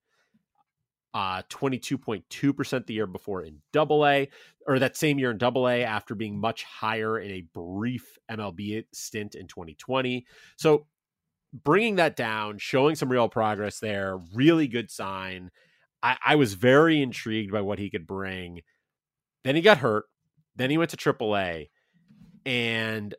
uh, 1.13 1.43
22.2% 1.49 2.86
the 2.88 2.93
year 2.93 3.06
before 3.06 3.43
in 3.43 3.62
double 3.71 4.06
A, 4.06 4.30
or 4.67 4.80
that 4.80 4.97
same 4.97 5.19
year 5.19 5.30
in 5.30 5.38
double 5.38 5.69
A 5.69 5.84
after 5.84 6.15
being 6.15 6.39
much 6.39 6.63
higher 6.63 7.19
in 7.19 7.32
a 7.32 7.45
brief 7.54 8.17
MLB 8.32 8.86
stint 8.91 9.36
in 9.36 9.47
2020. 9.47 10.26
So 10.58 10.88
bringing 11.53 11.95
that 11.95 12.15
down, 12.15 12.57
showing 12.57 12.95
some 12.95 13.11
real 13.11 13.29
progress 13.29 13.79
there, 13.79 14.17
really 14.33 14.67
good 14.67 14.89
sign. 14.89 15.51
I, 16.01 16.17
I 16.25 16.35
was 16.35 16.55
very 16.55 17.01
intrigued 17.01 17.51
by 17.51 17.61
what 17.61 17.79
he 17.79 17.89
could 17.89 18.07
bring. 18.07 18.61
Then 19.43 19.55
he 19.55 19.61
got 19.61 19.77
hurt. 19.77 20.05
Then 20.55 20.69
he 20.69 20.77
went 20.77 20.91
to 20.91 20.97
AAA. 20.97 21.69
And 22.45 23.13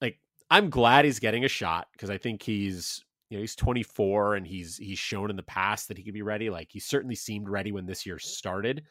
like, 0.00 0.18
I'm 0.50 0.70
glad 0.70 1.04
he's 1.04 1.18
getting 1.18 1.44
a 1.44 1.48
shot 1.48 1.88
because 1.92 2.10
I 2.10 2.18
think 2.18 2.42
he's 2.42 3.04
you 3.30 3.38
know 3.38 3.40
he's 3.40 3.56
24 3.56 4.36
and 4.36 4.46
he's 4.46 4.76
he's 4.76 4.98
shown 4.98 5.30
in 5.30 5.36
the 5.36 5.42
past 5.42 5.88
that 5.88 5.96
he 5.96 6.04
could 6.04 6.14
be 6.14 6.22
ready 6.22 6.50
like 6.50 6.68
he 6.70 6.78
certainly 6.78 7.14
seemed 7.14 7.48
ready 7.48 7.72
when 7.72 7.86
this 7.86 8.06
year 8.06 8.18
started 8.18 8.84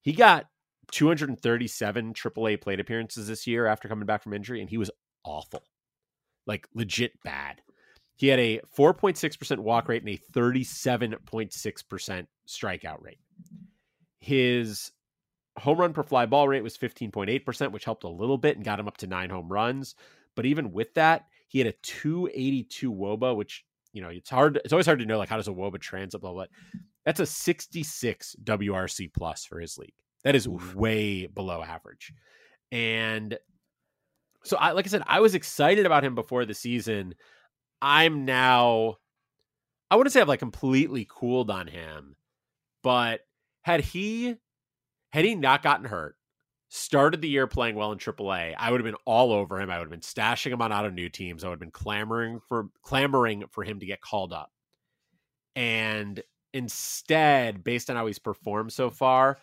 he 0.00 0.12
got 0.12 0.46
237 0.92 2.14
AAA 2.14 2.60
plate 2.60 2.80
appearances 2.80 3.26
this 3.26 3.46
year 3.46 3.66
after 3.66 3.88
coming 3.88 4.06
back 4.06 4.22
from 4.22 4.32
injury 4.32 4.60
and 4.60 4.70
he 4.70 4.78
was 4.78 4.90
awful 5.24 5.62
like 6.46 6.68
legit 6.74 7.12
bad 7.22 7.60
he 8.14 8.28
had 8.28 8.38
a 8.38 8.60
4.6% 8.74 9.58
walk 9.58 9.88
rate 9.88 10.02
and 10.02 10.08
a 10.08 10.18
37.6% 10.32 12.26
strikeout 12.48 13.02
rate 13.02 13.18
his 14.20 14.92
home 15.58 15.78
run 15.78 15.92
per 15.92 16.02
fly 16.02 16.26
ball 16.26 16.48
rate 16.48 16.62
was 16.62 16.76
15.8% 16.76 17.72
which 17.72 17.84
helped 17.84 18.04
a 18.04 18.08
little 18.08 18.38
bit 18.38 18.56
and 18.56 18.64
got 18.64 18.80
him 18.80 18.88
up 18.88 18.96
to 18.98 19.06
9 19.06 19.30
home 19.30 19.48
runs 19.48 19.94
but 20.34 20.46
even 20.46 20.72
with 20.72 20.94
that 20.94 21.26
he 21.48 21.58
had 21.58 21.68
a 21.68 21.72
282 21.82 22.92
woba, 22.92 23.34
which 23.36 23.64
you 23.92 24.02
know 24.02 24.08
it's 24.08 24.30
hard. 24.30 24.60
It's 24.64 24.72
always 24.72 24.86
hard 24.86 24.98
to 24.98 25.06
know 25.06 25.18
like 25.18 25.28
how 25.28 25.36
does 25.36 25.48
a 25.48 25.52
woba 25.52 25.80
translate. 25.80 26.20
Blah 26.20 26.32
blah. 26.32 26.46
That's 27.04 27.20
a 27.20 27.26
66 27.26 28.36
WRC 28.42 29.12
plus 29.14 29.44
for 29.44 29.60
his 29.60 29.78
league. 29.78 29.94
That 30.24 30.34
is 30.34 30.48
way 30.48 31.26
below 31.26 31.62
average. 31.62 32.12
And 32.72 33.38
so, 34.46 34.56
I 34.56 34.72
like 34.72 34.86
I 34.86 34.88
said, 34.88 35.02
I 35.06 35.20
was 35.20 35.34
excited 35.34 35.86
about 35.86 36.04
him 36.04 36.14
before 36.14 36.44
the 36.44 36.54
season. 36.54 37.14
I'm 37.82 38.24
now, 38.24 38.96
I 39.90 39.96
wouldn't 39.96 40.12
say 40.12 40.20
I've 40.20 40.28
like 40.28 40.38
completely 40.38 41.06
cooled 41.08 41.50
on 41.50 41.66
him, 41.66 42.16
but 42.82 43.20
had 43.62 43.80
he 43.80 44.36
had 45.10 45.24
he 45.24 45.34
not 45.34 45.62
gotten 45.62 45.86
hurt, 45.86 46.16
started 46.68 47.20
the 47.20 47.28
year 47.28 47.46
playing 47.46 47.76
well 47.76 47.92
in 47.92 47.98
AAA, 47.98 48.54
I 48.58 48.70
would 48.70 48.80
have 48.80 48.84
been 48.84 49.00
all 49.04 49.32
over 49.32 49.60
him. 49.60 49.70
I 49.70 49.78
would 49.78 49.84
have 49.84 49.90
been 49.90 50.00
stashing 50.00 50.52
him 50.52 50.62
on 50.62 50.70
Ottoneu 50.70 51.12
teams. 51.12 51.44
I 51.44 51.48
would 51.48 51.54
have 51.54 51.60
been 51.60 51.70
clamoring 51.70 52.40
for 52.48 52.68
clamoring 52.82 53.44
for 53.50 53.64
him 53.64 53.80
to 53.80 53.86
get 53.86 54.00
called 54.00 54.32
up. 54.32 54.50
And 55.54 56.22
instead, 56.52 57.64
based 57.64 57.90
on 57.90 57.96
how 57.96 58.06
he's 58.06 58.18
performed 58.18 58.72
so 58.72 58.90
far, 58.90 59.38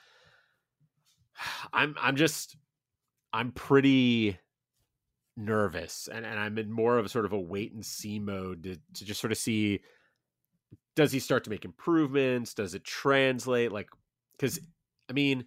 I'm 1.74 1.96
I'm 2.00 2.16
just 2.16 2.56
I'm 3.32 3.52
pretty 3.52 4.38
nervous 5.36 6.08
and, 6.12 6.26
and 6.26 6.39
I'm 6.39 6.58
in 6.58 6.72
more 6.72 6.98
of 6.98 7.06
a 7.06 7.10
sort 7.10 7.26
of 7.26 7.34
a 7.34 7.39
wait 7.39 7.74
and 7.74 7.86
see 7.86 8.19
mode 8.19 8.63
to, 8.63 8.76
to 8.76 9.06
just 9.06 9.19
sort 9.19 9.32
of 9.32 9.38
see 9.38 9.82
does 10.96 11.12
he 11.12 11.19
start 11.19 11.43
to 11.46 11.50
make 11.50 11.65
improvements? 11.65 12.54
Does 12.54 12.76
it 12.76 12.84
translate? 12.84 13.72
Like 13.72 13.89
because 14.38 14.60
I 15.10 15.13
mean 15.13 15.46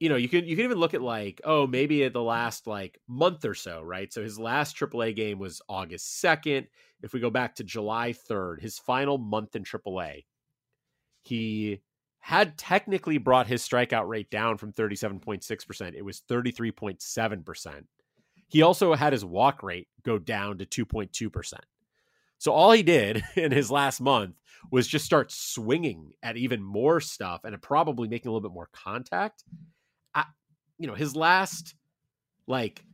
you 0.00 0.08
know, 0.08 0.16
you 0.16 0.28
can 0.28 0.44
you 0.46 0.54
can 0.54 0.64
even 0.64 0.78
look 0.78 0.94
at 0.94 1.02
like, 1.02 1.40
oh, 1.44 1.66
maybe 1.66 2.04
at 2.04 2.12
the 2.12 2.22
last 2.22 2.66
like 2.66 3.00
month 3.08 3.44
or 3.44 3.54
so, 3.54 3.82
right? 3.82 4.12
So 4.12 4.22
his 4.22 4.38
last 4.38 4.76
AAA 4.76 5.16
game 5.16 5.38
was 5.38 5.60
August 5.68 6.22
2nd. 6.22 6.66
If 7.02 7.12
we 7.12 7.20
go 7.20 7.30
back 7.30 7.56
to 7.56 7.64
July 7.64 8.12
3rd, 8.12 8.60
his 8.60 8.78
final 8.78 9.18
month 9.18 9.56
in 9.56 9.64
AAA, 9.64 10.24
he 11.22 11.80
had 12.20 12.56
technically 12.58 13.18
brought 13.18 13.46
his 13.46 13.66
strikeout 13.66 14.06
rate 14.06 14.30
down 14.30 14.56
from 14.56 14.72
37.6%. 14.72 15.94
It 15.94 16.04
was 16.04 16.22
33.7%. 16.28 17.84
He 18.48 18.62
also 18.62 18.94
had 18.94 19.12
his 19.12 19.24
walk 19.24 19.62
rate 19.62 19.88
go 20.02 20.18
down 20.18 20.58
to 20.58 20.66
2.2%. 20.66 21.54
So 22.38 22.52
all 22.52 22.72
he 22.72 22.82
did 22.82 23.22
in 23.36 23.52
his 23.52 23.70
last 23.70 24.00
month 24.00 24.36
was 24.70 24.88
just 24.88 25.04
start 25.04 25.30
swinging 25.30 26.12
at 26.22 26.36
even 26.36 26.62
more 26.62 27.00
stuff 27.00 27.42
and 27.44 27.60
probably 27.62 28.08
making 28.08 28.28
a 28.28 28.32
little 28.32 28.48
bit 28.48 28.54
more 28.54 28.68
contact 28.72 29.44
you 30.78 30.86
know, 30.86 30.94
his 30.94 31.14
last 31.14 31.74
like 32.46 32.84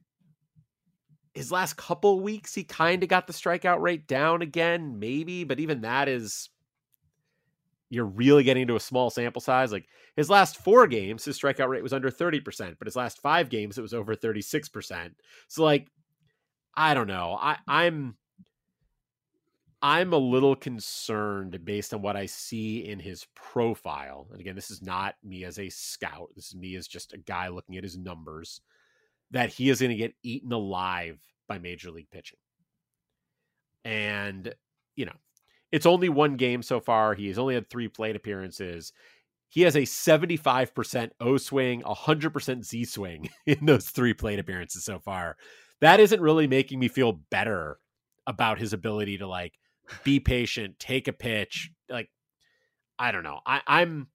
his 1.34 1.52
last 1.52 1.76
couple 1.76 2.20
weeks 2.20 2.54
he 2.54 2.64
kind 2.64 3.02
of 3.02 3.08
got 3.08 3.26
the 3.26 3.32
strikeout 3.32 3.80
rate 3.80 4.06
down 4.06 4.42
again, 4.42 4.98
maybe, 4.98 5.44
but 5.44 5.60
even 5.60 5.82
that 5.82 6.08
is 6.08 6.48
you're 7.94 8.04
really 8.04 8.42
getting 8.42 8.62
into 8.62 8.76
a 8.76 8.80
small 8.80 9.10
sample 9.10 9.40
size. 9.40 9.72
Like 9.72 9.86
his 10.16 10.28
last 10.28 10.58
four 10.58 10.86
games, 10.86 11.24
his 11.24 11.38
strikeout 11.38 11.68
rate 11.68 11.82
was 11.82 11.92
under 11.92 12.10
30%, 12.10 12.76
but 12.78 12.86
his 12.86 12.96
last 12.96 13.20
five 13.20 13.48
games, 13.48 13.78
it 13.78 13.82
was 13.82 13.94
over 13.94 14.14
36%. 14.14 15.10
So 15.48 15.64
like, 15.64 15.88
I 16.74 16.94
don't 16.94 17.06
know. 17.06 17.38
I, 17.40 17.58
I'm 17.68 18.16
I'm 19.80 20.14
a 20.14 20.18
little 20.18 20.56
concerned 20.56 21.62
based 21.62 21.92
on 21.92 22.00
what 22.00 22.16
I 22.16 22.24
see 22.24 22.88
in 22.88 22.98
his 22.98 23.26
profile. 23.34 24.26
And 24.32 24.40
again, 24.40 24.54
this 24.54 24.70
is 24.70 24.80
not 24.80 25.14
me 25.22 25.44
as 25.44 25.58
a 25.58 25.68
scout. 25.68 26.30
This 26.34 26.46
is 26.46 26.54
me 26.54 26.74
as 26.76 26.88
just 26.88 27.12
a 27.12 27.18
guy 27.18 27.48
looking 27.48 27.76
at 27.76 27.84
his 27.84 27.98
numbers 27.98 28.62
that 29.30 29.50
he 29.50 29.68
is 29.68 29.80
going 29.80 29.90
to 29.90 29.96
get 29.96 30.14
eaten 30.22 30.52
alive 30.52 31.18
by 31.48 31.58
major 31.58 31.90
league 31.90 32.10
pitching. 32.10 32.38
And, 33.84 34.54
you 34.96 35.04
know, 35.04 35.16
it's 35.74 35.86
only 35.86 36.08
one 36.08 36.36
game 36.36 36.62
so 36.62 36.78
far. 36.78 37.14
He 37.14 37.26
has 37.26 37.36
only 37.36 37.56
had 37.56 37.68
three 37.68 37.88
plate 37.88 38.14
appearances. 38.14 38.92
He 39.48 39.62
has 39.62 39.74
a 39.74 39.80
75% 39.80 41.10
O 41.18 41.36
swing, 41.36 41.82
100% 41.82 42.64
Z 42.64 42.84
swing 42.84 43.28
in 43.46 43.66
those 43.66 43.90
three 43.90 44.14
plate 44.14 44.38
appearances 44.38 44.84
so 44.84 45.00
far. 45.00 45.36
That 45.80 45.98
isn't 45.98 46.20
really 46.20 46.46
making 46.46 46.78
me 46.78 46.86
feel 46.86 47.18
better 47.28 47.80
about 48.24 48.60
his 48.60 48.72
ability 48.72 49.18
to 49.18 49.26
like 49.26 49.54
be 50.04 50.20
patient, 50.20 50.78
take 50.78 51.08
a 51.08 51.12
pitch. 51.12 51.72
Like, 51.88 52.08
I 52.96 53.10
don't 53.10 53.24
know. 53.24 53.40
I, 53.44 53.60
I'm 53.66 54.06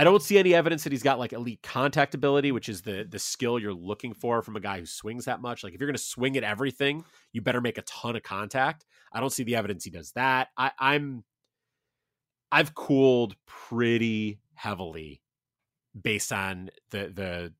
I 0.00 0.04
don't 0.04 0.22
see 0.22 0.38
any 0.38 0.54
evidence 0.54 0.84
that 0.84 0.92
he's 0.92 1.02
got 1.02 1.18
like 1.18 1.34
elite 1.34 1.62
contact 1.62 2.14
ability, 2.14 2.52
which 2.52 2.70
is 2.70 2.80
the 2.80 3.06
the 3.06 3.18
skill 3.18 3.58
you're 3.58 3.74
looking 3.74 4.14
for 4.14 4.40
from 4.40 4.56
a 4.56 4.60
guy 4.60 4.80
who 4.80 4.86
swings 4.86 5.26
that 5.26 5.42
much. 5.42 5.62
Like 5.62 5.74
if 5.74 5.80
you're 5.80 5.88
going 5.88 5.94
to 5.94 6.02
swing 6.02 6.38
at 6.38 6.42
everything, 6.42 7.04
you 7.34 7.42
better 7.42 7.60
make 7.60 7.76
a 7.76 7.82
ton 7.82 8.16
of 8.16 8.22
contact. 8.22 8.86
I 9.12 9.20
don't 9.20 9.28
see 9.28 9.42
the 9.42 9.56
evidence 9.56 9.84
he 9.84 9.90
does 9.90 10.12
that. 10.12 10.48
I, 10.56 10.70
I'm 10.78 11.22
I've 12.50 12.74
cooled 12.74 13.36
pretty 13.44 14.40
heavily 14.54 15.20
based 16.00 16.32
on 16.32 16.70
the 16.92 17.12
the 17.14 17.52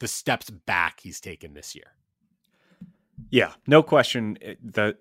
the 0.00 0.08
steps 0.08 0.50
back 0.50 0.98
he's 0.98 1.20
taken 1.20 1.54
this 1.54 1.76
year. 1.76 1.92
Yeah, 3.30 3.52
no 3.68 3.84
question. 3.84 4.38
Eh, 4.42 4.56
the 4.60 4.96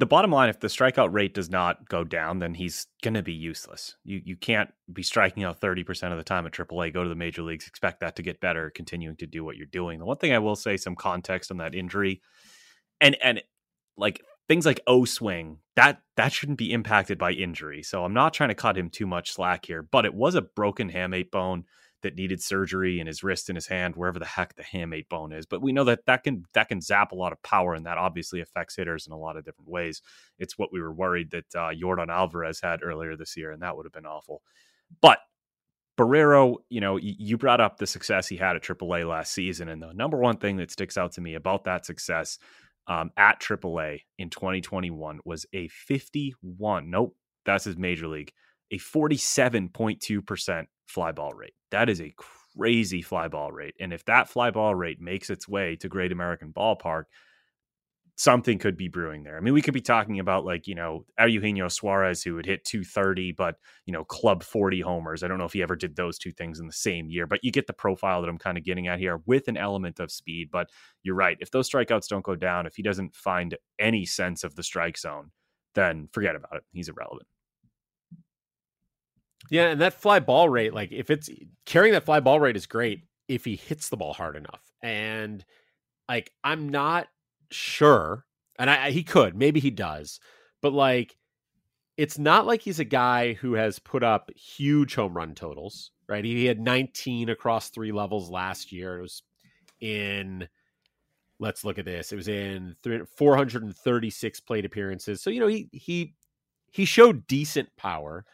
the 0.00 0.06
bottom 0.06 0.30
line, 0.30 0.48
if 0.48 0.60
the 0.60 0.68
strikeout 0.68 1.12
rate 1.12 1.34
does 1.34 1.50
not 1.50 1.88
go 1.88 2.04
down, 2.04 2.38
then 2.38 2.54
he's 2.54 2.86
going 3.02 3.14
to 3.14 3.22
be 3.22 3.32
useless. 3.32 3.96
You 4.04 4.20
you 4.24 4.36
can't 4.36 4.70
be 4.92 5.02
striking 5.02 5.44
out 5.44 5.60
30% 5.60 6.12
of 6.12 6.18
the 6.18 6.24
time 6.24 6.46
at 6.46 6.52
AAA, 6.52 6.92
go 6.92 7.02
to 7.02 7.08
the 7.08 7.14
major 7.14 7.42
leagues, 7.42 7.66
expect 7.66 8.00
that 8.00 8.16
to 8.16 8.22
get 8.22 8.40
better, 8.40 8.70
continuing 8.70 9.16
to 9.16 9.26
do 9.26 9.44
what 9.44 9.56
you're 9.56 9.66
doing. 9.66 9.98
The 9.98 10.04
one 10.04 10.16
thing 10.16 10.32
I 10.32 10.38
will 10.38 10.56
say, 10.56 10.76
some 10.76 10.96
context 10.96 11.50
on 11.50 11.58
that 11.58 11.74
injury, 11.74 12.22
and 13.00 13.16
and 13.22 13.42
like 13.96 14.22
things 14.48 14.66
like 14.66 14.80
O 14.86 15.04
swing, 15.04 15.58
that 15.76 16.02
that 16.16 16.32
shouldn't 16.32 16.58
be 16.58 16.72
impacted 16.72 17.18
by 17.18 17.32
injury. 17.32 17.82
So 17.82 18.04
I'm 18.04 18.14
not 18.14 18.34
trying 18.34 18.50
to 18.50 18.54
cut 18.54 18.78
him 18.78 18.90
too 18.90 19.06
much 19.06 19.32
slack 19.32 19.66
here, 19.66 19.82
but 19.82 20.04
it 20.04 20.14
was 20.14 20.34
a 20.34 20.42
broken 20.42 20.90
hamate 20.90 21.30
bone 21.30 21.64
that 22.04 22.14
needed 22.14 22.40
surgery 22.40 23.00
in 23.00 23.06
his 23.06 23.22
wrist 23.22 23.50
and 23.50 23.56
his 23.56 23.66
hand, 23.66 23.96
wherever 23.96 24.18
the 24.18 24.24
heck 24.24 24.54
the 24.54 24.62
hamate 24.62 25.08
bone 25.08 25.32
is. 25.32 25.44
But 25.44 25.60
we 25.60 25.72
know 25.72 25.84
that 25.84 26.06
that 26.06 26.22
can 26.22 26.44
that 26.54 26.68
can 26.68 26.80
zap 26.80 27.12
a 27.12 27.16
lot 27.16 27.32
of 27.32 27.42
power, 27.42 27.74
and 27.74 27.84
that 27.86 27.98
obviously 27.98 28.40
affects 28.40 28.76
hitters 28.76 29.06
in 29.06 29.12
a 29.12 29.18
lot 29.18 29.36
of 29.36 29.44
different 29.44 29.68
ways. 29.68 30.00
It's 30.38 30.56
what 30.56 30.72
we 30.72 30.80
were 30.80 30.92
worried 30.92 31.32
that 31.32 31.54
uh, 31.54 31.70
Yordan 31.70 32.08
Alvarez 32.08 32.60
had 32.60 32.82
earlier 32.82 33.16
this 33.16 33.36
year, 33.36 33.50
and 33.50 33.62
that 33.62 33.76
would 33.76 33.86
have 33.86 33.92
been 33.92 34.06
awful. 34.06 34.42
But 35.00 35.18
Barrero, 35.98 36.56
you 36.70 36.80
know, 36.80 36.96
you 36.96 37.38
brought 37.38 37.60
up 37.60 37.78
the 37.78 37.86
success 37.86 38.26
he 38.26 38.36
had 38.36 38.56
at 38.56 38.62
AAA 38.62 39.08
last 39.08 39.32
season, 39.32 39.68
and 39.68 39.82
the 39.82 39.92
number 39.92 40.18
one 40.18 40.38
thing 40.38 40.56
that 40.56 40.70
sticks 40.70 40.96
out 40.96 41.12
to 41.12 41.20
me 41.20 41.34
about 41.34 41.64
that 41.64 41.86
success 41.86 42.38
um, 42.86 43.10
at 43.16 43.40
AAA 43.40 44.00
in 44.18 44.30
2021 44.30 45.20
was 45.24 45.46
a 45.52 45.68
51. 45.68 46.90
Nope, 46.90 47.16
that's 47.44 47.64
his 47.64 47.76
major 47.76 48.08
league, 48.08 48.32
a 48.70 48.78
47.2% 48.78 50.64
fly 50.86 51.12
ball 51.12 51.32
rate. 51.32 51.54
That 51.70 51.88
is 51.88 52.00
a 52.00 52.14
crazy 52.56 53.02
fly 53.02 53.28
ball 53.28 53.52
rate, 53.52 53.74
and 53.80 53.92
if 53.92 54.04
that 54.06 54.28
fly 54.28 54.50
ball 54.50 54.74
rate 54.74 55.00
makes 55.00 55.30
its 55.30 55.48
way 55.48 55.76
to 55.76 55.88
Great 55.88 56.12
American 56.12 56.52
Ballpark, 56.52 57.04
something 58.16 58.58
could 58.58 58.76
be 58.76 58.88
brewing 58.88 59.24
there. 59.24 59.36
I 59.36 59.40
mean, 59.40 59.54
we 59.54 59.62
could 59.62 59.74
be 59.74 59.80
talking 59.80 60.20
about 60.20 60.44
like, 60.44 60.66
you 60.66 60.74
know, 60.74 61.04
Eugenio 61.18 61.68
Suarez 61.68 62.22
who 62.22 62.34
would 62.34 62.46
hit 62.46 62.64
230, 62.64 63.32
but, 63.32 63.56
you 63.86 63.92
know, 63.92 64.04
club 64.04 64.44
40 64.44 64.80
homers. 64.82 65.22
I 65.22 65.28
don't 65.28 65.38
know 65.38 65.44
if 65.44 65.52
he 65.52 65.62
ever 65.62 65.74
did 65.74 65.96
those 65.96 66.18
two 66.18 66.30
things 66.30 66.60
in 66.60 66.66
the 66.66 66.72
same 66.72 67.10
year, 67.10 67.26
but 67.26 67.42
you 67.42 67.50
get 67.50 67.66
the 67.66 67.72
profile 67.72 68.20
that 68.20 68.28
I'm 68.28 68.38
kind 68.38 68.56
of 68.56 68.64
getting 68.64 68.86
at 68.86 69.00
here 69.00 69.20
with 69.26 69.48
an 69.48 69.56
element 69.56 69.98
of 69.98 70.12
speed. 70.12 70.50
But 70.52 70.70
you're 71.02 71.16
right. 71.16 71.36
If 71.40 71.50
those 71.50 71.68
strikeouts 71.68 72.08
don't 72.08 72.24
go 72.24 72.36
down, 72.36 72.66
if 72.66 72.76
he 72.76 72.82
doesn't 72.82 73.16
find 73.16 73.56
any 73.80 74.06
sense 74.06 74.44
of 74.44 74.54
the 74.54 74.62
strike 74.62 74.96
zone, 74.96 75.32
then 75.74 76.08
forget 76.12 76.36
about 76.36 76.54
it. 76.56 76.62
He's 76.72 76.88
irrelevant. 76.88 77.26
Yeah, 79.50 79.68
and 79.68 79.80
that 79.80 79.94
fly 80.00 80.20
ball 80.20 80.48
rate, 80.48 80.74
like 80.74 80.90
if 80.92 81.10
it's 81.10 81.28
carrying 81.66 81.92
that 81.92 82.04
fly 82.04 82.20
ball 82.20 82.40
rate 82.40 82.56
is 82.56 82.66
great 82.66 83.04
if 83.28 83.44
he 83.44 83.56
hits 83.56 83.88
the 83.88 83.96
ball 83.96 84.12
hard 84.12 84.36
enough. 84.36 84.62
And 84.82 85.44
like 86.08 86.32
I'm 86.42 86.68
not 86.68 87.08
sure, 87.50 88.24
and 88.58 88.70
I, 88.70 88.90
he 88.90 89.02
could, 89.02 89.36
maybe 89.36 89.60
he 89.60 89.70
does, 89.70 90.20
but 90.62 90.72
like, 90.72 91.16
it's 91.96 92.18
not 92.18 92.46
like 92.46 92.60
he's 92.60 92.80
a 92.80 92.84
guy 92.84 93.34
who 93.34 93.54
has 93.54 93.78
put 93.78 94.02
up 94.02 94.30
huge 94.36 94.94
home 94.96 95.16
run 95.16 95.34
totals, 95.34 95.92
right? 96.08 96.24
He 96.24 96.46
had 96.46 96.58
19 96.60 97.28
across 97.28 97.68
three 97.70 97.92
levels 97.92 98.30
last 98.30 98.72
year. 98.72 98.98
It 98.98 99.02
was 99.02 99.22
in, 99.80 100.48
let's 101.38 101.64
look 101.64 101.78
at 101.78 101.84
this. 101.84 102.10
It 102.12 102.16
was 102.16 102.26
in 102.28 102.74
436 103.16 104.40
plate 104.40 104.64
appearances. 104.64 105.22
So, 105.22 105.30
you 105.30 105.38
know, 105.38 105.46
he, 105.46 105.68
he, 105.72 106.14
he 106.72 106.84
showed 106.84 107.28
decent 107.28 107.68
power. 107.76 108.24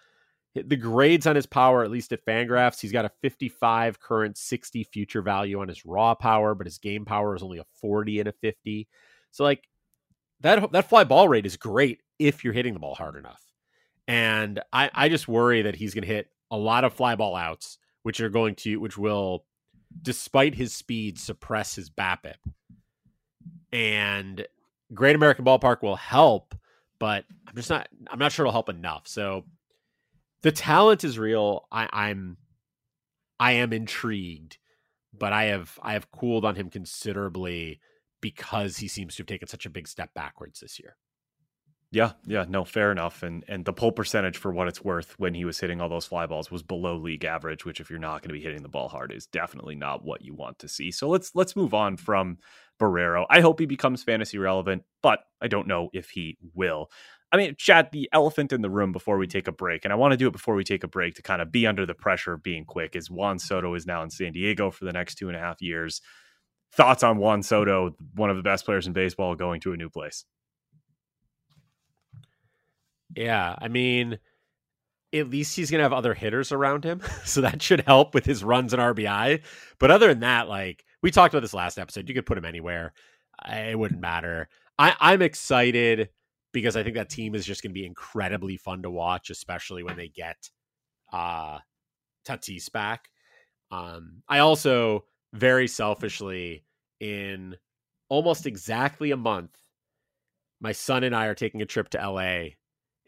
The 0.55 0.77
grades 0.77 1.29
on 1.29 1.37
his 1.37 1.47
power, 1.47 1.85
at 1.85 1.93
least 1.93 2.13
at 2.13 2.25
Fangraphs, 2.27 2.81
he's 2.81 2.91
got 2.91 3.05
a 3.05 3.13
55 3.23 4.01
current, 4.01 4.37
60 4.37 4.83
future 4.85 5.23
value 5.23 5.61
on 5.61 5.69
his 5.69 5.87
raw 5.87 6.15
power, 6.15 6.57
but 6.57 6.67
his 6.67 6.79
game 6.79 7.05
power 7.05 7.37
is 7.37 7.43
only 7.43 7.59
a 7.59 7.67
40 7.81 8.19
and 8.19 8.29
a 8.29 8.33
50. 8.33 8.89
So 9.31 9.45
like 9.45 9.69
that 10.41 10.73
that 10.73 10.89
fly 10.89 11.05
ball 11.05 11.29
rate 11.29 11.47
is 11.47 11.57
great 11.57 12.01
if 12.19 12.43
you're 12.43 12.53
hitting 12.53 12.75
the 12.75 12.81
ball 12.81 12.95
hard 12.95 13.17
enough. 13.17 13.43
And 14.09 14.61
I, 14.73 14.91
I 14.93 15.09
just 15.09 15.29
worry 15.29 15.63
that 15.63 15.77
he's 15.77 15.95
going 15.95 16.03
to 16.03 16.13
hit 16.13 16.29
a 16.51 16.57
lot 16.57 16.83
of 16.83 16.93
fly 16.93 17.15
ball 17.15 17.37
outs, 17.37 17.79
which 18.03 18.21
are 18.21 18.29
going 18.29 18.57
to, 18.57 18.79
which 18.79 18.99
will, 18.99 19.45
despite 20.03 20.55
his 20.55 20.75
speed, 20.75 21.19
suppress 21.19 21.77
his 21.77 21.91
BABIP. 21.91 22.35
And 23.73 24.45
Great 24.93 25.15
American 25.15 25.45
Ballpark 25.45 25.83
will 25.83 25.97
help, 25.97 26.57
but 26.99 27.25
I'm 27.47 27.55
just 27.55 27.71
not, 27.71 27.89
I'm 28.11 28.19
not 28.19 28.33
sure 28.33 28.45
it'll 28.45 28.53
help 28.53 28.69
enough. 28.69 29.07
So 29.07 29.45
the 30.43 30.53
talent 30.53 31.05
is 31.05 31.19
real. 31.19 31.67
I, 31.71 31.89
I'm, 31.93 32.37
I 33.39 33.53
am 33.53 33.73
intrigued, 33.73 34.59
but 35.17 35.33
I 35.33 35.45
have, 35.45 35.79
I 35.83 35.95
have 35.95 36.11
cooled 36.11 36.45
on 36.45 36.57
him 36.57 36.71
considerably 36.71 37.81
because 38.21 38.77
he 38.77 38.89
seems 38.89 39.17
to 39.17 39.23
have 39.23 39.29
taken 39.29 39.49
such 39.49 39.67
a 39.67 39.71
big 39.71 39.89
step 39.89 40.15
backwards 40.15 40.61
this 40.61 40.79
year. 40.79 40.97
Yeah, 41.93 42.13
yeah, 42.25 42.45
no, 42.49 42.65
fair 42.65 42.93
enough. 42.93 43.25
And 43.25 43.45
and 43.49 43.65
the 43.65 43.73
pull 43.73 43.91
percentage 43.91 44.37
for 44.37 44.53
what 44.53 44.69
it's 44.69 44.85
worth 44.85 45.19
when 45.19 45.35
he 45.35 45.45
was 45.45 45.59
hitting 45.59 45.81
all 45.81 45.89
those 45.89 46.07
fly 46.07 46.25
balls 46.25 46.49
was 46.49 46.63
below 46.63 46.97
league 46.97 47.25
average, 47.25 47.65
which 47.65 47.81
if 47.81 47.91
you're 47.91 47.99
not 47.99 48.23
going 48.23 48.29
to 48.29 48.35
be 48.35 48.41
hitting 48.41 48.63
the 48.63 48.69
ball 48.69 48.89
hard 48.89 49.11
is 49.11 49.27
definitely 49.27 49.75
not 49.75 50.05
what 50.05 50.23
you 50.23 50.33
want 50.33 50.61
to 50.61 50.69
see. 50.69 50.93
So 50.93 51.09
let's 51.09 51.33
let's 51.35 51.57
move 51.57 51.75
on 51.75 51.97
from 51.97 52.39
Barrero. 52.81 53.27
I 53.29 53.41
hope 53.41 53.59
he 53.59 53.67
becomes 53.67 54.05
fantasy 54.05 54.39
relevant, 54.39 54.85
but 55.03 55.19
I 55.43 55.49
don't 55.49 55.67
know 55.67 55.91
if 55.93 56.11
he 56.11 56.39
will. 56.55 56.91
I 57.33 57.37
mean, 57.37 57.55
Chad, 57.57 57.91
the 57.93 58.09
elephant 58.13 58.53
in 58.53 58.61
the 58.61 58.71
room 58.71 58.91
before 58.91 59.17
we 59.17 59.27
take 59.27 59.47
a 59.47 59.53
break, 59.53 59.85
and 59.85 59.93
I 59.93 59.97
want 59.97 60.13
to 60.13 60.17
do 60.17 60.27
it 60.27 60.33
before 60.33 60.57
we 60.57 60.65
take 60.65 60.83
a 60.83 60.89
break 60.89 61.15
to 61.15 61.23
kind 61.23 61.41
of 61.41 61.53
be 61.53 61.67
under 61.67 61.87
the 61.87 61.95
pressure 61.95 62.33
of 62.33 62.43
being 62.43 62.65
quick, 62.65 62.97
is 62.97 63.11
Juan 63.11 63.39
Soto 63.39 63.75
is 63.75 63.87
now 63.87 64.03
in 64.03 64.11
San 64.11 64.33
Diego 64.33 64.71
for 64.71 64.85
the 64.85 64.93
next 64.93 65.15
two 65.15 65.29
and 65.29 65.37
a 65.37 65.41
half 65.41 65.63
years 65.63 66.01
thoughts 66.73 67.03
on 67.03 67.19
Juan 67.19 67.43
Soto, 67.43 67.97
one 68.15 68.31
of 68.31 68.37
the 68.37 68.43
best 68.43 68.65
players 68.65 68.87
in 68.87 68.93
baseball, 68.93 69.35
going 69.35 69.61
to 69.63 69.73
a 69.73 69.77
new 69.77 69.91
place? 69.91 70.25
Yeah, 73.17 73.57
I 73.61 73.69
mean, 73.69 74.19
at 75.13 75.29
least 75.29 75.57
he's 75.57 75.71
gonna 75.71 75.83
have 75.83 75.93
other 75.93 76.15
hitters 76.15 76.53
around 76.53 76.85
him, 76.85 77.03
so 77.25 77.41
that 77.41 77.63
should 77.63 77.81
help 77.81 78.15
with 78.15 78.25
his 78.25 78.45
runs 78.45 78.73
and 78.73 78.81
RBI. 78.81 79.43
But 79.79 79.91
other 79.91 80.09
than 80.09 80.21
that, 80.21 80.49
like 80.49 80.85
we 81.03 81.11
talked 81.11 81.35
about 81.35 81.43
this 81.43 81.55
last 81.55 81.79
episode, 81.79 82.09
you 82.09 82.15
could 82.15 82.27
put 82.27 82.39
him 82.39 82.45
anywhere; 82.45 82.93
it 83.49 83.79
wouldn't 83.79 84.01
matter. 84.01 84.49
I, 84.79 84.95
I'm 85.01 85.23
excited 85.23 86.11
because 86.53 86.77
I 86.77 86.83
think 86.83 86.97
that 86.97 87.11
team 87.11 87.35
is 87.35 87.47
just 87.47 87.63
gonna 87.63 87.73
be 87.73 87.87
incredibly 87.87 88.57
fun 88.57 88.83
to 88.83 88.91
watch, 88.91 89.31
especially 89.31 89.83
when 89.83 89.97
they 89.97 90.09
get 90.09 90.51
uh 91.13 91.59
Tatis 92.25 92.71
back. 92.71 93.09
Um, 93.71 94.23
I 94.29 94.41
also 94.41 95.05
very 95.33 95.69
selfishly 95.69 96.65
in 96.99 97.57
almost 98.09 98.47
exactly 98.47 99.13
a 99.13 99.17
month 99.17 99.57
my 100.61 100.73
son 100.73 101.05
and 101.05 101.15
i 101.15 101.27
are 101.27 101.35
taking 101.35 101.63
a 101.63 101.67
trip 101.67 101.89
to 101.89 102.11
la 102.11 102.45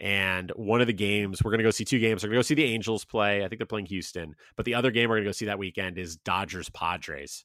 and 0.01 0.51
one 0.57 0.81
of 0.81 0.87
the 0.87 0.93
games 0.93 1.43
we're 1.43 1.51
going 1.51 1.59
to 1.59 1.65
go 1.65 1.71
see 1.71 1.85
two 1.85 1.99
games 1.99 2.23
we're 2.23 2.29
going 2.29 2.37
to 2.37 2.39
go 2.39 2.43
see 2.43 2.55
the 2.55 2.65
angels 2.65 3.05
play 3.05 3.45
i 3.45 3.49
think 3.49 3.59
they're 3.59 3.67
playing 3.67 3.87
houston 3.87 4.35
but 4.57 4.65
the 4.65 4.75
other 4.75 4.91
game 4.91 5.09
we're 5.09 5.17
going 5.17 5.25
to 5.25 5.29
go 5.29 5.33
see 5.33 5.47
that 5.47 5.59
weekend 5.59 5.99
is 5.99 6.17
dodgers 6.17 6.71
padres 6.71 7.45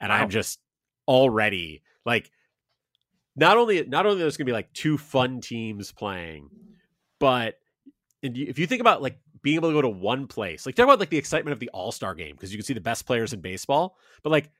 and 0.00 0.10
wow. 0.10 0.16
i'm 0.16 0.28
just 0.28 0.58
already 1.06 1.82
like 2.04 2.30
not 3.38 3.56
only 3.56 3.84
not 3.84 4.06
only 4.06 4.18
there's 4.18 4.36
going 4.36 4.46
to 4.46 4.50
be 4.50 4.54
like 4.54 4.72
two 4.72 4.98
fun 4.98 5.40
teams 5.40 5.92
playing 5.92 6.50
but 7.18 7.54
if 8.22 8.58
you 8.58 8.66
think 8.66 8.80
about 8.80 9.02
like 9.02 9.18
being 9.42 9.56
able 9.56 9.68
to 9.70 9.74
go 9.74 9.82
to 9.82 9.88
one 9.88 10.26
place. 10.26 10.66
Like 10.66 10.74
talk 10.74 10.84
about 10.84 11.00
like 11.00 11.10
the 11.10 11.18
excitement 11.18 11.52
of 11.52 11.60
the 11.60 11.70
All 11.70 11.92
Star 11.92 12.14
game 12.14 12.34
because 12.34 12.52
you 12.52 12.58
can 12.58 12.64
see 12.64 12.74
the 12.74 12.80
best 12.80 13.06
players 13.06 13.32
in 13.32 13.40
baseball. 13.40 13.96
But 14.22 14.30
like 14.30 14.50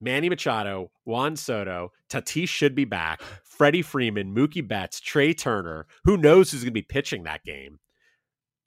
Manny 0.00 0.28
Machado, 0.28 0.90
Juan 1.04 1.36
Soto, 1.36 1.92
Tatis 2.08 2.48
should 2.48 2.74
be 2.74 2.84
back. 2.84 3.22
Freddie 3.44 3.82
Freeman, 3.82 4.34
Mookie 4.34 4.66
Betts, 4.66 5.00
Trea 5.00 5.34
Turner. 5.34 5.86
Who 6.04 6.16
knows 6.16 6.50
who's 6.50 6.62
going 6.62 6.70
to 6.70 6.72
be 6.72 6.82
pitching 6.82 7.24
that 7.24 7.44
game? 7.44 7.78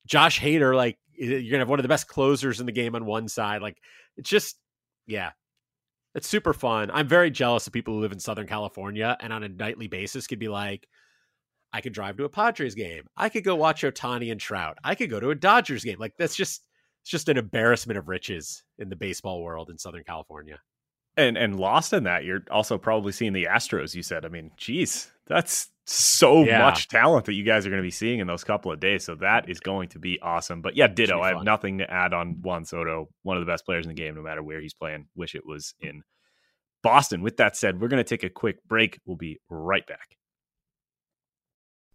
Josh 0.06 0.40
Hader, 0.40 0.76
like 0.76 0.98
eh, 1.20 1.26
you're 1.26 1.52
gonna 1.52 1.60
have 1.60 1.70
one 1.70 1.80
of 1.80 1.84
the 1.84 1.90
best 1.90 2.08
closers 2.08 2.60
in 2.60 2.66
the 2.66 2.72
game 2.72 2.94
on 2.94 3.06
one 3.06 3.28
side. 3.28 3.62
Like 3.62 3.78
it's 4.18 4.30
just, 4.30 4.58
yeah, 5.08 5.32
it's 6.16 6.28
super 6.28 6.54
fun. 6.54 6.92
I'm 6.92 7.08
very 7.08 7.32
jealous 7.32 7.68
of 7.68 7.74
people 7.74 7.96
who 7.96 8.02
live 8.02 8.12
in 8.12 8.20
Southern 8.20 8.48
California 8.48 9.18
and 9.20 9.34
on 9.34 9.44
a 9.44 9.50
nightly 9.50 9.88
basis 9.88 10.28
could 10.28 10.40
be 10.40 10.48
like, 10.48 10.88
I 11.72 11.82
could 11.82 11.94
drive 11.94 12.18
to 12.18 12.26
a 12.26 12.30
Padres 12.30 12.76
game. 12.76 13.08
I 13.18 13.30
could 13.30 13.44
go 13.44 13.56
watch 13.56 13.82
Ohtani 13.82 14.32
and 14.32 14.40
Trout. 14.40 14.78
I 14.84 14.94
could 14.94 15.10
go 15.10 15.20
to 15.20 15.32
a 15.32 15.36
Dodgers 15.36 15.84
game. 15.84 15.98
Like 16.00 16.14
that's 16.18 16.36
just 16.36 16.62
it's 17.02 17.10
just 17.10 17.30
an 17.30 17.38
embarrassment 17.38 17.98
of 17.98 18.08
riches 18.08 18.64
in 18.78 18.90
the 18.90 18.96
baseball 18.96 19.42
world 19.42 19.70
in 19.70 19.78
Southern 19.78 20.04
California. 20.04 20.60
And 21.18 21.36
and 21.36 21.60
lost 21.60 21.94
in 21.94 22.04
that, 22.04 22.26
you're 22.26 22.44
also 22.52 22.78
probably 22.78 23.12
seeing 23.12 23.34
the 23.34 23.46
Astros. 23.46 23.96
You 23.96 24.04
said, 24.04 24.24
I 24.24 24.30
mean, 24.30 24.52
geez, 24.56 25.10
that's 25.28 25.70
so 25.86 26.44
yeah. 26.44 26.60
much 26.60 26.88
talent 26.88 27.26
that 27.26 27.34
you 27.34 27.44
guys 27.44 27.66
are 27.66 27.70
going 27.70 27.82
to 27.82 27.86
be 27.86 27.92
seeing 27.92 28.20
in 28.20 28.28
those 28.28 28.44
couple 28.44 28.72
of 28.72 28.80
days. 28.80 29.04
So 29.04 29.16
that 29.16 29.50
is 29.50 29.60
going 29.60 29.90
to 29.90 30.00
be 30.00 30.20
awesome. 30.22 30.62
But 30.62 30.76
yeah, 30.76 30.88
ditto. 30.88 31.20
I 31.20 31.30
have 31.30 31.44
nothing 31.44 31.80
to 31.80 31.92
add 31.92 32.14
on 32.14 32.42
Juan 32.42 32.66
Soto, 32.66 33.10
one 33.24 33.38
of 33.38 33.46
the 33.46 33.52
best 33.52 33.66
players 33.66 33.86
in 33.86 33.90
the 33.90 34.02
game, 34.02 34.16
no 34.16 34.22
matter 34.22 34.42
where 34.42 34.62
he's 34.62 34.74
playing. 34.74 35.08
Wish 35.16 35.36
it 35.36 35.46
was 35.46 35.74
in 35.80 36.04
Boston. 36.82 37.22
With 37.22 37.38
that 37.38 37.58
said, 37.58 37.82
we're 37.82 37.90
going 37.90 38.04
to 38.04 38.10
take 38.10 38.24
a 38.24 38.30
quick 38.30 38.64
break. 38.66 39.00
We'll 39.06 39.18
be 39.18 39.40
right 39.50 39.86
back. 39.86 40.16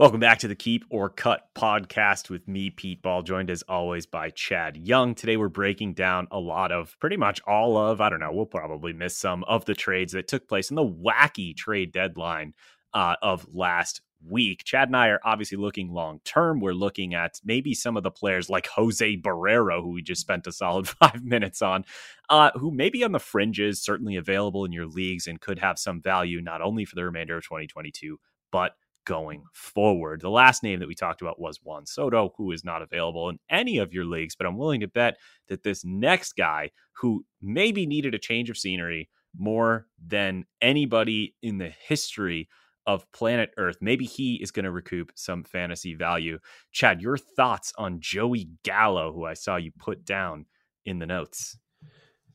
Welcome 0.00 0.20
back 0.20 0.38
to 0.38 0.48
the 0.48 0.56
Keep 0.56 0.86
or 0.88 1.10
Cut 1.10 1.50
podcast 1.54 2.30
with 2.30 2.48
me, 2.48 2.70
Pete 2.70 3.02
Ball, 3.02 3.22
joined 3.22 3.50
as 3.50 3.60
always 3.68 4.06
by 4.06 4.30
Chad 4.30 4.78
Young. 4.78 5.14
Today 5.14 5.36
we're 5.36 5.50
breaking 5.50 5.92
down 5.92 6.26
a 6.30 6.38
lot 6.38 6.72
of 6.72 6.98
pretty 7.00 7.18
much 7.18 7.38
all 7.46 7.76
of, 7.76 8.00
I 8.00 8.08
don't 8.08 8.20
know, 8.20 8.32
we'll 8.32 8.46
probably 8.46 8.94
miss 8.94 9.14
some 9.14 9.44
of 9.44 9.66
the 9.66 9.74
trades 9.74 10.14
that 10.14 10.26
took 10.26 10.48
place 10.48 10.70
in 10.70 10.76
the 10.76 10.82
wacky 10.82 11.54
trade 11.54 11.92
deadline 11.92 12.54
uh, 12.94 13.16
of 13.20 13.46
last 13.52 14.00
week. 14.26 14.64
Chad 14.64 14.88
and 14.88 14.96
I 14.96 15.08
are 15.08 15.20
obviously 15.22 15.58
looking 15.58 15.92
long 15.92 16.20
term. 16.24 16.60
We're 16.60 16.72
looking 16.72 17.12
at 17.12 17.38
maybe 17.44 17.74
some 17.74 17.98
of 17.98 18.02
the 18.02 18.10
players 18.10 18.48
like 18.48 18.68
Jose 18.68 19.18
Barrero, 19.18 19.82
who 19.82 19.90
we 19.90 20.00
just 20.00 20.22
spent 20.22 20.46
a 20.46 20.52
solid 20.52 20.88
five 21.02 21.22
minutes 21.22 21.60
on, 21.60 21.84
uh, 22.30 22.52
who 22.54 22.70
may 22.70 22.88
be 22.88 23.04
on 23.04 23.12
the 23.12 23.18
fringes, 23.18 23.82
certainly 23.82 24.16
available 24.16 24.64
in 24.64 24.72
your 24.72 24.86
leagues 24.86 25.26
and 25.26 25.42
could 25.42 25.58
have 25.58 25.78
some 25.78 26.00
value 26.00 26.40
not 26.40 26.62
only 26.62 26.86
for 26.86 26.94
the 26.94 27.04
remainder 27.04 27.36
of 27.36 27.44
2022, 27.44 28.18
but 28.50 28.76
going 29.10 29.42
forward. 29.52 30.20
The 30.20 30.30
last 30.30 30.62
name 30.62 30.78
that 30.78 30.86
we 30.86 30.94
talked 30.94 31.20
about 31.20 31.40
was 31.40 31.58
Juan 31.64 31.84
Soto, 31.84 32.32
who 32.36 32.52
is 32.52 32.64
not 32.64 32.80
available 32.80 33.28
in 33.28 33.40
any 33.50 33.78
of 33.78 33.92
your 33.92 34.04
leagues, 34.04 34.36
but 34.36 34.46
I'm 34.46 34.56
willing 34.56 34.82
to 34.82 34.86
bet 34.86 35.16
that 35.48 35.64
this 35.64 35.84
next 35.84 36.34
guy, 36.34 36.70
who 36.92 37.24
maybe 37.42 37.86
needed 37.86 38.14
a 38.14 38.20
change 38.20 38.50
of 38.50 38.56
scenery 38.56 39.08
more 39.36 39.88
than 40.06 40.44
anybody 40.62 41.34
in 41.42 41.58
the 41.58 41.72
history 41.88 42.48
of 42.86 43.10
planet 43.10 43.50
Earth, 43.56 43.78
maybe 43.80 44.04
he 44.04 44.36
is 44.36 44.52
going 44.52 44.64
to 44.64 44.70
recoup 44.70 45.10
some 45.16 45.42
fantasy 45.42 45.96
value. 45.96 46.38
Chad, 46.70 47.02
your 47.02 47.18
thoughts 47.18 47.72
on 47.76 47.98
Joey 47.98 48.50
Gallo, 48.62 49.12
who 49.12 49.24
I 49.24 49.34
saw 49.34 49.56
you 49.56 49.72
put 49.76 50.04
down 50.04 50.46
in 50.84 51.00
the 51.00 51.06
notes? 51.06 51.58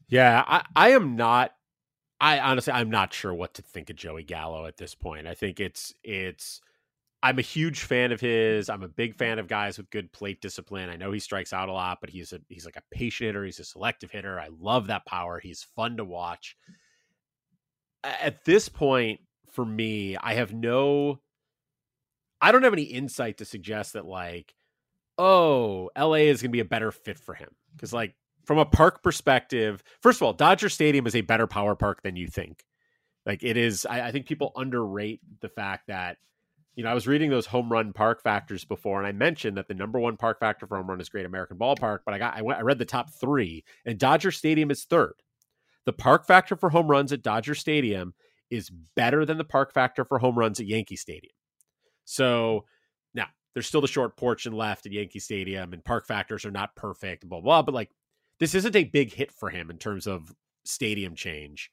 Yeah, 0.10 0.44
I, 0.46 0.66
I 0.76 0.90
am 0.90 1.16
not 1.16 1.52
I 2.20 2.40
honestly 2.40 2.74
I'm 2.74 2.90
not 2.90 3.14
sure 3.14 3.34
what 3.34 3.54
to 3.56 3.62
think 3.62 3.90
of 3.90 3.96
Joey 3.96 4.24
Gallo 4.24 4.66
at 4.66 4.78
this 4.78 4.96
point. 4.96 5.28
I 5.28 5.34
think 5.34 5.60
it's 5.60 5.94
it's 6.04 6.62
I'm 7.26 7.40
a 7.40 7.44
huge 7.44 7.82
fan 7.82 8.12
of 8.12 8.22
his. 8.22 8.70
I'm 8.70 8.84
a 8.84 8.88
big 8.88 9.12
mm-hmm. 9.12 9.18
fan 9.18 9.40
of 9.40 9.48
guys 9.48 9.78
with 9.78 9.90
good 9.90 10.12
plate 10.12 10.42
discipline. 10.42 10.90
I 10.90 10.96
know 10.96 11.12
he 11.12 11.20
strikes 11.20 11.54
out 11.54 11.70
a 11.70 11.74
lot, 11.74 12.00
but 12.00 12.10
he's 12.10 12.34
a 12.34 12.40
he's 12.50 12.66
like 12.66 12.78
a 12.78 12.84
patient 12.96 13.28
hitter. 13.28 13.44
He's 13.44 13.60
a 13.60 13.66
selective 13.66 14.12
hitter. 14.12 14.40
I 14.40 14.50
love 14.60 14.88
that 14.88 15.06
power. 15.06 15.40
He's 15.40 15.64
fun 15.64 15.98
to 15.98 16.06
watch. 16.06 16.56
At 18.04 18.46
this 18.46 18.70
point, 18.70 19.22
for 19.52 19.66
me, 19.66 20.16
I 20.18 20.36
have 20.36 20.54
no 20.54 21.20
I 22.42 22.52
don't 22.52 22.64
have 22.64 22.74
any 22.74 22.84
insight 22.84 23.40
to 23.40 23.46
suggest 23.46 23.94
that 23.94 24.06
like, 24.06 24.54
oh, 25.18 25.90
LA 25.98 26.28
is 26.30 26.44
gonna 26.44 26.52
be 26.52 26.60
a 26.60 26.66
better 26.66 26.92
fit 26.92 27.18
for 27.18 27.34
him. 27.34 27.50
Because 27.74 27.92
like 27.92 28.14
from 28.46 28.58
a 28.58 28.66
park 28.66 29.04
perspective, 29.04 29.84
first 30.02 30.20
of 30.20 30.24
all, 30.24 30.34
Dodger 30.34 30.70
Stadium 30.70 31.08
is 31.08 31.16
a 31.16 31.22
better 31.22 31.48
power 31.48 31.76
park 31.76 32.04
than 32.04 32.16
you 32.16 32.28
think. 32.28 32.64
Like 33.26 33.44
it 33.44 33.58
is, 33.58 33.86
I, 33.86 34.08
I, 34.08 34.12
think 34.12 34.28
people 34.28 34.52
underrate 34.56 35.20
the 35.42 35.50
fact 35.50 35.88
that, 35.88 36.18
you 36.76 36.84
know, 36.84 36.92
I 36.92 36.94
was 36.94 37.08
reading 37.08 37.32
those 37.32 37.48
home 37.48 37.72
run 37.72 37.92
park 37.92 38.22
factors 38.22 38.64
before, 38.66 39.00
and 39.00 39.08
I 39.08 39.14
mentioned 39.14 39.58
that 39.58 39.68
the 39.68 39.74
number 39.74 40.00
one 40.00 40.16
park 40.16 40.40
factor 40.40 40.68
for 40.68 40.78
home 40.78 40.88
run 40.88 41.02
is 41.02 41.10
Great 41.10 41.26
American 41.26 41.58
Ballpark, 41.58 42.00
but 42.06 42.14
I 42.14 42.20
got 42.20 42.38
I 42.38 42.44
went 42.44 42.60
I 42.60 42.62
read 42.62 42.78
the 42.78 42.86
top 42.86 43.12
three, 43.12 43.64
and 43.86 43.98
Dodger 43.98 44.32
Stadium 44.32 44.70
is 44.70 44.84
third. 44.84 45.14
The 45.86 45.94
park 45.94 46.28
factor 46.28 46.56
for 46.56 46.70
home 46.70 46.88
runs 46.88 47.12
at 47.12 47.24
Dodger 47.24 47.56
Stadium 47.56 48.14
is 48.52 48.70
better 48.96 49.26
than 49.26 49.38
the 49.38 49.44
park 49.44 49.74
factor 49.74 50.06
for 50.06 50.20
home 50.20 50.38
runs 50.38 50.60
at 50.60 50.68
Yankee 50.68 50.96
Stadium. 50.96 51.34
So 52.04 52.66
now 53.16 53.28
there's 53.54 53.66
still 53.66 53.82
the 53.82 53.88
short 53.88 54.18
portion 54.18 54.54
left 54.54 54.86
at 54.86 54.92
Yankee 54.92 55.20
Stadium, 55.20 55.74
and 55.74 55.84
park 55.84 56.06
factors 56.06 56.46
are 56.46 56.52
not 56.52 56.76
perfect, 56.76 57.28
blah 57.28 57.42
blah. 57.42 57.64
But 57.64 57.74
like 57.74 57.90
this 58.40 58.56
isn't 58.56 58.76
a 58.76 58.84
big 58.84 59.14
hit 59.14 59.32
for 59.32 59.50
him 59.50 59.70
in 59.70 59.78
terms 59.78 60.08
of 60.08 60.34
stadium 60.64 61.16
change. 61.16 61.72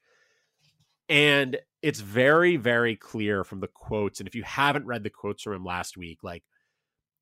And 1.09 1.59
it's 1.83 2.01
very, 2.01 2.57
very 2.57 2.97
clear 2.97 3.45
from 3.45 3.61
the 3.61 3.69
quotes. 3.69 4.21
And 4.21 4.29
if 4.29 4.35
you 4.35 4.45
haven't 4.45 4.87
read 4.87 5.03
the 5.03 5.11
quotes 5.11 5.43
from 5.43 5.55
him 5.55 5.65
last 5.65 5.97
week, 5.97 6.23
like 6.23 6.45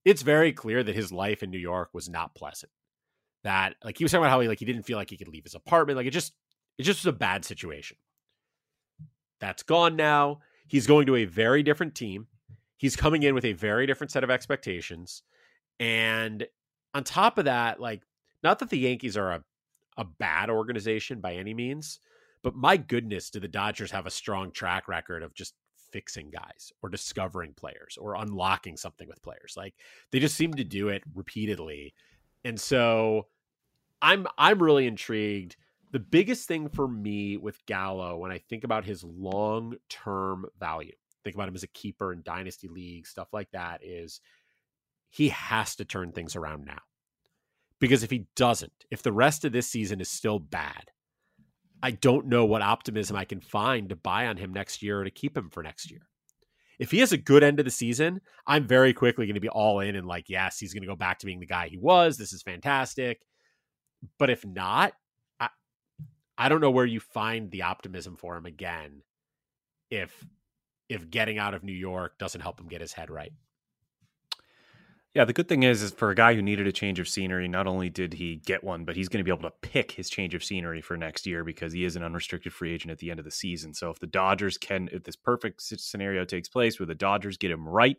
it's 0.05 0.23
very 0.23 0.53
clear 0.53 0.83
that 0.83 0.95
his 0.95 1.13
life 1.13 1.43
in 1.43 1.51
New 1.51 1.59
York 1.59 1.91
was 1.93 2.09
not 2.09 2.35
pleasant. 2.35 2.71
That 3.43 3.75
like 3.83 3.97
he 3.97 4.05
was 4.05 4.13
talking 4.13 4.25
about 4.25 4.31
how 4.31 4.41
he 4.41 4.49
like 4.49 4.59
he 4.59 4.67
didn't 4.67 4.83
feel 4.83 4.99
like 4.99 5.11
he 5.11 5.17
could 5.17 5.29
leave 5.29 5.45
his 5.45 5.55
apartment. 5.55 5.97
Like 5.97 6.07
it 6.07 6.11
just 6.11 6.35
it 6.79 6.83
just 6.83 7.05
was 7.05 7.15
a 7.15 7.17
bad 7.17 7.45
situation. 7.45 7.97
That's 9.41 9.63
gone 9.63 9.97
now. 9.97 10.41
He's 10.69 10.87
going 10.87 11.07
to 11.07 11.17
a 11.17 11.25
very 11.25 11.63
different 11.63 11.95
team. 11.95 12.27
He's 12.77 12.97
coming 12.97 13.23
in 13.23 13.35
with 13.35 13.45
a 13.45 13.55
very 13.55 13.87
different 13.87 14.11
set 14.11 14.25
of 14.25 14.31
expectations. 14.31 15.23
And 15.79 16.47
on 16.95 17.05
top 17.05 17.39
of 17.39 17.47
that, 17.47 17.81
like 17.81 18.03
not 18.43 18.59
that 18.59 18.71
the 18.71 18.79
Yankees 18.79 19.17
are 19.17 19.33
a, 19.33 19.45
a 19.97 20.05
bad 20.05 20.51
organization 20.51 21.21
by 21.21 21.35
any 21.35 21.55
means, 21.55 22.01
but 22.43 22.55
my 22.55 22.77
goodness, 22.77 23.31
do 23.31 23.41
the 23.41 23.49
Dodgers 23.49 23.91
have 23.91 24.07
a 24.07 24.11
strong 24.11 24.51
track 24.51 24.89
record 24.89 25.23
of 25.23 25.35
just 25.35 25.55
fixing 25.93 26.31
guys 26.31 26.73
or 26.83 26.89
discovering 26.89 27.53
players 27.53 27.99
or 28.01 28.15
unlocking 28.15 28.77
something 28.77 29.09
with 29.09 29.23
players. 29.23 29.55
Like 29.57 29.75
they 30.11 30.21
just 30.21 30.37
seem 30.37 30.55
to 30.55 30.65
do 30.65 30.89
it 30.89 31.03
repeatedly. 31.15 31.95
And 32.45 32.59
so 32.59 33.27
I'm 34.01 34.27
I'm 34.39 34.63
really 34.63 34.87
intrigued. 34.87 35.57
The 35.93 35.99
biggest 35.99 36.47
thing 36.47 36.69
for 36.69 36.87
me 36.87 37.37
with 37.37 37.65
Gallo 37.67 38.17
when 38.17 38.31
I 38.31 38.39
think 38.39 38.63
about 38.65 38.85
his 38.85 39.03
long-term 39.03 40.47
value, 40.59 40.95
think 41.25 41.35
about 41.35 41.49
him 41.49 41.57
as 41.57 41.65
a 41.65 41.69
keeper 41.69 42.13
in 42.13 42.23
dynasty 42.23 42.69
leagues, 42.69 43.11
stuff 43.11 43.29
like 43.33 43.51
that 43.51 43.85
is 43.85 44.21
he 45.11 45.31
has 45.31 45.75
to 45.77 45.85
turn 45.85 46.13
things 46.13 46.37
around 46.37 46.65
now. 46.65 46.79
Because 47.81 48.03
if 48.03 48.11
he 48.11 48.27
doesn't, 48.37 48.73
if 48.91 49.03
the 49.03 49.13
rest 49.13 49.45
of 49.45 49.53
this 49.53 49.67
season 49.67 50.01
is 50.01 50.09
still 50.09 50.39
bad, 50.39 50.91
I 51.83 51.93
don't 51.93 52.27
know 52.27 52.45
what 52.45 52.63
optimism 52.63 53.17
I 53.17 53.25
can 53.25 53.41
find 53.41 53.89
to 53.89 53.97
buy 53.97 54.27
on 54.27 54.37
him 54.37 54.53
next 54.53 54.83
year 54.83 55.01
or 55.01 55.05
to 55.05 55.11
keep 55.11 55.37
him 55.37 55.49
for 55.51 55.63
next 55.63 55.91
year. 55.91 56.03
If 56.79 56.91
he 56.91 56.99
has 57.01 57.13
a 57.13 57.19
good 57.19 57.43
end 57.43 57.59
of 57.59 57.65
the 57.65 57.71
season, 57.71 58.21
I'm 58.47 58.67
very 58.67 58.93
quickly 58.93 59.27
going 59.27 59.35
to 59.35 59.41
be 59.41 59.49
all 59.49 59.81
in 59.81 59.97
and 59.97 60.07
like, 60.07 60.29
yes, 60.29 60.59
he's 60.59 60.73
going 60.73 60.83
to 60.83 60.89
go 60.89 60.97
back 60.97 61.19
to 61.19 61.27
being 61.27 61.41
the 61.41 61.47
guy 61.47 61.69
he 61.69 61.79
was. 61.79 62.17
This 62.17 62.33
is 62.33 62.43
fantastic. 62.43 63.21
But 64.19 64.31
if 64.31 64.47
not, 64.47 64.93
I, 65.39 65.49
I 66.39 66.49
don't 66.49 66.61
know 66.61 66.71
where 66.71 66.87
you 66.87 67.01
find 67.01 67.51
the 67.51 67.63
optimism 67.63 68.17
for 68.17 68.37
him 68.37 68.47
again 68.47 69.03
if 69.91 70.25
if 70.89 71.09
getting 71.09 71.39
out 71.39 71.55
of 71.55 71.63
New 71.63 71.73
York 71.73 72.19
doesn't 72.19 72.41
help 72.41 72.61
him 72.61 72.67
get 72.67 72.81
his 72.81 72.93
head 72.93 73.11
right. 73.11 73.33
Yeah, 75.13 75.25
the 75.25 75.33
good 75.33 75.49
thing 75.49 75.65
is, 75.65 75.83
is 75.83 75.91
for 75.91 76.11
a 76.11 76.15
guy 76.15 76.35
who 76.35 76.43
needed 76.43 76.69
a 76.69 76.73
change 76.73 77.01
of 77.01 77.09
scenery, 77.09 77.49
not 77.49 77.67
only 77.67 77.91
did 77.91 78.13
he 78.13 78.37
get 78.37 78.63
one, 78.63 78.85
but 78.85 78.95
he's 78.95 79.09
going 79.09 79.19
to 79.19 79.25
be 79.25 79.33
able 79.33 79.49
to 79.49 79.57
pick 79.61 79.91
his 79.91 80.09
change 80.09 80.37
of 80.37 80.45
scenery 80.45 80.81
for 80.81 80.97
next 80.97 81.27
year 81.27 81.43
because 81.43 81.73
he 81.73 81.85
is 81.85 81.97
an 81.97 82.05
unrestricted 82.05 82.53
free 82.53 82.73
agent 82.73 82.93
at 82.93 82.99
the 82.99 83.11
end 83.11 83.19
of 83.19 83.25
the 83.25 83.31
season. 83.33 83.75
So 83.75 83.91
if 83.91 83.99
the 83.99 84.07
Dodgers 84.07 84.57
can, 84.57 84.89
if 84.93 85.03
this 85.03 85.17
perfect 85.17 85.63
scenario 85.63 86.25
takes 86.25 86.49
place 86.49 86.79
where 86.79 86.87
the 86.87 86.95
Dodgers 86.95 87.39
get 87.39 87.51
him 87.51 87.69
right, 87.69 87.97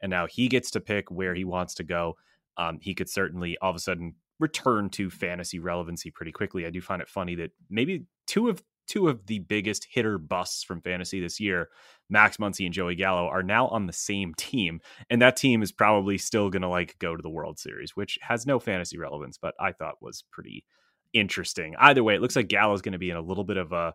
and 0.00 0.08
now 0.08 0.26
he 0.26 0.48
gets 0.48 0.70
to 0.70 0.80
pick 0.80 1.10
where 1.10 1.34
he 1.34 1.44
wants 1.44 1.74
to 1.74 1.84
go, 1.84 2.16
um, 2.56 2.78
he 2.80 2.94
could 2.94 3.10
certainly 3.10 3.58
all 3.60 3.70
of 3.70 3.76
a 3.76 3.80
sudden 3.80 4.14
return 4.40 4.88
to 4.90 5.10
fantasy 5.10 5.58
relevancy 5.58 6.10
pretty 6.10 6.32
quickly. 6.32 6.64
I 6.64 6.70
do 6.70 6.80
find 6.80 7.02
it 7.02 7.08
funny 7.08 7.34
that 7.34 7.50
maybe 7.68 8.06
two 8.26 8.48
of 8.48 8.62
two 8.86 9.08
of 9.08 9.26
the 9.26 9.40
biggest 9.40 9.86
hitter 9.90 10.18
busts 10.18 10.62
from 10.62 10.80
fantasy 10.80 11.20
this 11.20 11.40
year, 11.40 11.68
Max 12.10 12.36
Muncy 12.36 12.64
and 12.64 12.74
Joey 12.74 12.94
Gallo, 12.94 13.26
are 13.26 13.42
now 13.42 13.68
on 13.68 13.86
the 13.86 13.92
same 13.92 14.34
team. 14.34 14.80
And 15.10 15.22
that 15.22 15.36
team 15.36 15.62
is 15.62 15.72
probably 15.72 16.18
still 16.18 16.50
going 16.50 16.62
to 16.62 16.68
like 16.68 16.98
go 16.98 17.16
to 17.16 17.22
the 17.22 17.30
World 17.30 17.58
Series, 17.58 17.96
which 17.96 18.18
has 18.22 18.46
no 18.46 18.58
fantasy 18.58 18.98
relevance, 18.98 19.38
but 19.38 19.54
I 19.58 19.72
thought 19.72 20.02
was 20.02 20.24
pretty 20.30 20.64
interesting. 21.12 21.74
Either 21.78 22.02
way, 22.02 22.14
it 22.14 22.20
looks 22.20 22.36
like 22.36 22.48
Gallo 22.48 22.74
is 22.74 22.82
going 22.82 22.92
to 22.92 22.98
be 22.98 23.10
in 23.10 23.16
a 23.16 23.22
little 23.22 23.44
bit 23.44 23.56
of 23.56 23.72
a 23.72 23.94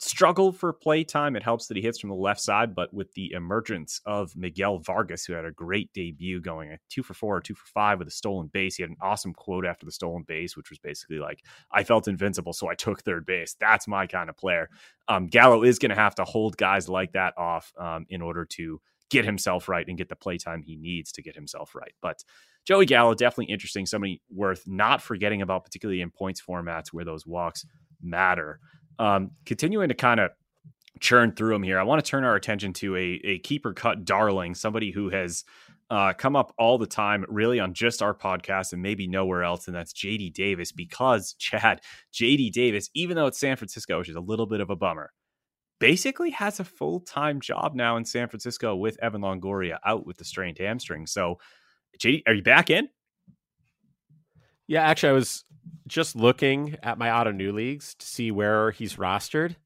struggle 0.00 0.50
for 0.50 0.72
play 0.72 1.04
time. 1.04 1.36
It 1.36 1.42
helps 1.42 1.66
that 1.66 1.76
he 1.76 1.82
hits 1.82 1.98
from 1.98 2.08
the 2.08 2.16
left 2.16 2.40
side, 2.40 2.74
but 2.74 2.92
with 2.92 3.12
the 3.12 3.32
emergence 3.32 4.00
of 4.06 4.34
Miguel 4.34 4.78
Vargas, 4.78 5.26
who 5.26 5.34
had 5.34 5.44
a 5.44 5.52
great 5.52 5.92
debut 5.92 6.40
going 6.40 6.76
two 6.88 7.02
for 7.02 7.12
four 7.12 7.36
or 7.36 7.40
two 7.40 7.54
for 7.54 7.66
five 7.66 7.98
with 7.98 8.08
a 8.08 8.10
stolen 8.10 8.48
base, 8.48 8.76
he 8.76 8.82
had 8.82 8.90
an 8.90 8.96
awesome 9.02 9.34
quote 9.34 9.66
after 9.66 9.84
the 9.84 9.92
stolen 9.92 10.24
base, 10.26 10.56
which 10.56 10.70
was 10.70 10.78
basically 10.78 11.18
like, 11.18 11.44
I 11.70 11.84
felt 11.84 12.08
invincible, 12.08 12.54
so 12.54 12.68
I 12.68 12.74
took 12.74 13.02
third 13.02 13.26
base. 13.26 13.54
That's 13.60 13.86
my 13.86 14.06
kind 14.06 14.30
of 14.30 14.36
player. 14.38 14.70
Um, 15.06 15.26
Gallo 15.26 15.62
is 15.62 15.78
going 15.78 15.90
to 15.90 15.96
have 15.96 16.14
to 16.14 16.24
hold 16.24 16.56
guys 16.56 16.88
like 16.88 17.12
that 17.12 17.34
off 17.36 17.72
um, 17.78 18.06
in 18.08 18.22
order 18.22 18.46
to 18.46 18.80
get 19.10 19.24
himself 19.24 19.68
right 19.68 19.86
and 19.86 19.98
get 19.98 20.08
the 20.08 20.16
play 20.16 20.38
time 20.38 20.62
he 20.62 20.76
needs 20.76 21.12
to 21.12 21.22
get 21.22 21.34
himself 21.34 21.74
right. 21.74 21.92
But 22.00 22.24
Joey 22.64 22.86
Gallo, 22.86 23.14
definitely 23.14 23.52
interesting. 23.52 23.84
Somebody 23.84 24.22
worth 24.30 24.62
not 24.66 25.02
forgetting 25.02 25.42
about, 25.42 25.64
particularly 25.64 26.00
in 26.00 26.10
points 26.10 26.40
formats 26.40 26.88
where 26.88 27.04
those 27.04 27.26
walks 27.26 27.66
matter. 28.00 28.60
Um, 29.00 29.30
continuing 29.46 29.88
to 29.88 29.94
kind 29.94 30.20
of 30.20 30.30
churn 31.00 31.32
through 31.32 31.54
them 31.54 31.62
here, 31.62 31.78
I 31.78 31.82
want 31.82 32.04
to 32.04 32.08
turn 32.08 32.22
our 32.24 32.36
attention 32.36 32.74
to 32.74 32.94
a, 32.96 33.20
a 33.24 33.38
keeper 33.38 33.72
cut 33.72 34.04
darling, 34.04 34.54
somebody 34.54 34.90
who 34.90 35.08
has 35.08 35.44
uh, 35.90 36.12
come 36.12 36.36
up 36.36 36.54
all 36.58 36.78
the 36.78 36.86
time, 36.86 37.24
really 37.28 37.58
on 37.58 37.74
just 37.74 38.02
our 38.02 38.14
podcast 38.14 38.72
and 38.72 38.82
maybe 38.82 39.06
nowhere 39.08 39.42
else, 39.42 39.66
and 39.66 39.74
that's 39.74 39.92
JD 39.92 40.34
Davis 40.34 40.70
because 40.70 41.32
Chad 41.38 41.80
JD 42.12 42.52
Davis, 42.52 42.90
even 42.94 43.16
though 43.16 43.26
it's 43.26 43.40
San 43.40 43.56
Francisco, 43.56 43.98
which 43.98 44.08
is 44.08 44.16
a 44.16 44.20
little 44.20 44.46
bit 44.46 44.60
of 44.60 44.70
a 44.70 44.76
bummer, 44.76 45.12
basically 45.80 46.30
has 46.30 46.60
a 46.60 46.64
full 46.64 47.00
time 47.00 47.40
job 47.40 47.74
now 47.74 47.96
in 47.96 48.04
San 48.04 48.28
Francisco 48.28 48.76
with 48.76 49.02
Evan 49.02 49.22
Longoria 49.22 49.78
out 49.84 50.06
with 50.06 50.18
the 50.18 50.24
strained 50.24 50.58
hamstring. 50.58 51.06
So, 51.06 51.38
JD, 51.98 52.22
are 52.26 52.34
you 52.34 52.42
back 52.42 52.70
in? 52.70 52.88
Yeah, 54.70 54.82
actually, 54.84 55.08
I 55.08 55.14
was 55.14 55.42
just 55.88 56.14
looking 56.14 56.76
at 56.84 56.96
my 56.96 57.08
Ottoneu 57.08 57.52
leagues 57.52 57.96
to 57.96 58.06
see 58.06 58.30
where 58.30 58.70
he's 58.70 58.94
rostered, 58.94 59.56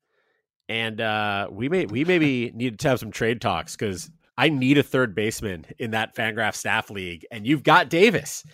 and 0.67 0.99
uh, 0.99 1.49
we 1.53 1.69
may 1.69 1.85
we 1.85 2.07
maybe 2.07 2.51
need 2.55 2.79
to 2.79 2.89
have 2.89 3.01
some 3.01 3.11
trade 3.11 3.43
talks 3.43 3.77
because 3.77 4.11
I 4.39 4.49
need 4.49 4.79
a 4.79 4.83
third 4.83 5.15
baseman 5.15 5.67
in 5.79 5.91
that 5.91 6.17
Fangraphs 6.17 6.55
staff 6.55 6.89
league, 6.89 7.27
and 7.31 7.47
you've 7.47 7.63
got 7.63 7.91
Davis, 7.91 8.47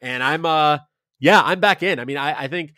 and 0.00 0.22
I'm 0.22 0.46
uh 0.46 0.78
yeah 1.20 1.42
I'm 1.44 1.60
back 1.60 1.82
in. 1.82 2.00
I 2.00 2.06
mean, 2.06 2.16
I, 2.16 2.44
I 2.44 2.48
think 2.48 2.72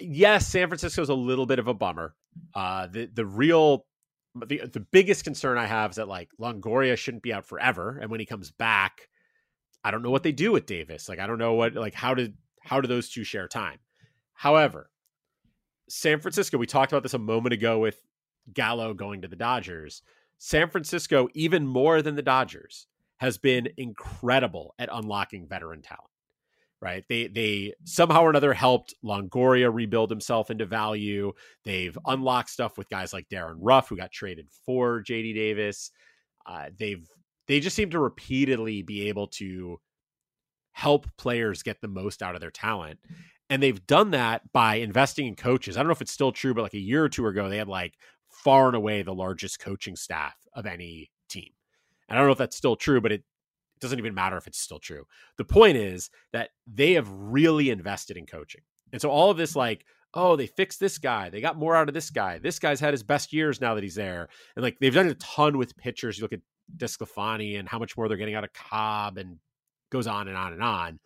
yes, 0.00 0.48
San 0.48 0.66
Francisco's 0.66 1.10
a 1.10 1.14
little 1.14 1.46
bit 1.46 1.60
of 1.60 1.68
a 1.68 1.74
bummer. 1.74 2.16
Uh, 2.54 2.88
the 2.88 3.06
the 3.06 3.24
real 3.24 3.86
the 4.34 4.62
the 4.66 4.80
biggest 4.80 5.22
concern 5.22 5.56
I 5.56 5.66
have 5.66 5.90
is 5.90 5.96
that 5.98 6.08
like 6.08 6.30
Longoria 6.40 6.98
shouldn't 6.98 7.22
be 7.22 7.32
out 7.32 7.46
forever, 7.46 8.00
and 8.02 8.10
when 8.10 8.18
he 8.18 8.26
comes 8.26 8.50
back, 8.50 9.02
I 9.84 9.90
don't 9.90 10.02
know 10.02 10.10
what 10.10 10.22
they 10.22 10.32
do 10.32 10.52
with 10.52 10.66
Davis. 10.66 11.08
Like 11.08 11.18
I 11.18 11.26
don't 11.26 11.38
know 11.38 11.54
what 11.54 11.74
like 11.74 11.94
how 11.94 12.14
did 12.14 12.34
how 12.60 12.80
do 12.80 12.88
those 12.88 13.08
two 13.08 13.24
share 13.24 13.48
time? 13.48 13.78
However, 14.34 14.90
San 15.88 16.20
Francisco, 16.20 16.58
we 16.58 16.66
talked 16.66 16.92
about 16.92 17.02
this 17.02 17.14
a 17.14 17.18
moment 17.18 17.52
ago 17.52 17.78
with 17.78 18.00
Gallo 18.52 18.94
going 18.94 19.22
to 19.22 19.28
the 19.28 19.36
Dodgers. 19.36 20.02
San 20.38 20.70
Francisco, 20.70 21.28
even 21.34 21.66
more 21.66 22.02
than 22.02 22.14
the 22.14 22.22
Dodgers, 22.22 22.86
has 23.16 23.38
been 23.38 23.68
incredible 23.76 24.74
at 24.78 24.88
unlocking 24.92 25.48
veteran 25.48 25.82
talent. 25.82 26.04
Right? 26.80 27.04
They 27.08 27.26
they 27.26 27.74
somehow 27.84 28.22
or 28.22 28.30
another 28.30 28.54
helped 28.54 28.94
Longoria 29.04 29.74
rebuild 29.74 30.10
himself 30.10 30.48
into 30.48 30.64
value. 30.64 31.32
They've 31.64 31.98
unlocked 32.06 32.50
stuff 32.50 32.78
with 32.78 32.88
guys 32.88 33.12
like 33.12 33.28
Darin 33.28 33.58
Ruf, 33.60 33.88
who 33.88 33.96
got 33.96 34.12
traded 34.12 34.48
for 34.64 35.02
JD 35.02 35.34
Davis. 35.34 35.90
Uh, 36.46 36.66
they've 36.78 37.04
they 37.48 37.60
just 37.60 37.74
seem 37.74 37.90
to 37.90 37.98
repeatedly 37.98 38.82
be 38.82 39.08
able 39.08 39.26
to 39.26 39.80
help 40.72 41.08
players 41.16 41.62
get 41.62 41.80
the 41.80 41.88
most 41.88 42.22
out 42.22 42.34
of 42.34 42.40
their 42.40 42.50
talent. 42.50 43.00
And 43.50 43.62
they've 43.62 43.84
done 43.86 44.12
that 44.12 44.52
by 44.52 44.76
investing 44.76 45.26
in 45.26 45.34
coaches. 45.34 45.76
I 45.76 45.80
don't 45.80 45.88
know 45.88 45.92
if 45.92 46.02
it's 46.02 46.12
still 46.12 46.32
true, 46.32 46.54
but 46.54 46.62
like 46.62 46.74
a 46.74 46.78
year 46.78 47.02
or 47.02 47.08
two 47.08 47.26
ago, 47.26 47.48
they 47.48 47.56
had 47.56 47.68
like 47.68 47.94
far 48.30 48.66
and 48.66 48.76
away 48.76 49.02
the 49.02 49.14
largest 49.14 49.58
coaching 49.58 49.96
staff 49.96 50.36
of 50.54 50.66
any 50.66 51.10
team. 51.28 51.50
And 52.08 52.16
I 52.16 52.20
don't 52.20 52.28
know 52.28 52.32
if 52.32 52.38
that's 52.38 52.56
still 52.56 52.76
true, 52.76 53.00
but 53.00 53.10
it, 53.12 53.20
it 53.20 53.80
doesn't 53.80 53.98
even 53.98 54.14
matter 54.14 54.36
if 54.36 54.46
it's 54.46 54.60
still 54.60 54.78
true. 54.78 55.06
The 55.36 55.44
point 55.44 55.76
is 55.76 56.10
that 56.32 56.50
they 56.66 56.92
have 56.92 57.08
really 57.10 57.70
invested 57.70 58.16
in 58.16 58.26
coaching. 58.26 58.62
And 58.92 59.00
so 59.00 59.10
all 59.10 59.30
of 59.30 59.36
this, 59.36 59.56
like, 59.56 59.84
oh, 60.14 60.36
they 60.36 60.46
fixed 60.46 60.80
this 60.80 60.98
guy. 60.98 61.30
They 61.30 61.40
got 61.40 61.58
more 61.58 61.76
out 61.76 61.88
of 61.88 61.94
this 61.94 62.10
guy. 62.10 62.38
This 62.38 62.58
guy's 62.58 62.80
had 62.80 62.94
his 62.94 63.02
best 63.02 63.32
years 63.32 63.60
now 63.60 63.74
that 63.74 63.82
he's 63.82 63.94
there. 63.94 64.28
And 64.56 64.62
like 64.62 64.78
they've 64.78 64.94
done 64.94 65.08
a 65.08 65.14
ton 65.14 65.58
with 65.58 65.76
pitchers. 65.76 66.18
You 66.18 66.22
look 66.22 66.32
at 66.32 66.40
DeSclafani 66.76 67.58
and 67.58 67.68
how 67.68 67.78
much 67.78 67.96
more 67.96 68.08
they're 68.08 68.16
getting 68.16 68.34
out 68.34 68.44
of 68.44 68.52
Cobb 68.52 69.18
and 69.18 69.38
goes 69.90 70.06
on 70.06 70.28
and 70.28 70.36
on 70.36 70.52
and 70.52 70.62
on. 70.62 71.00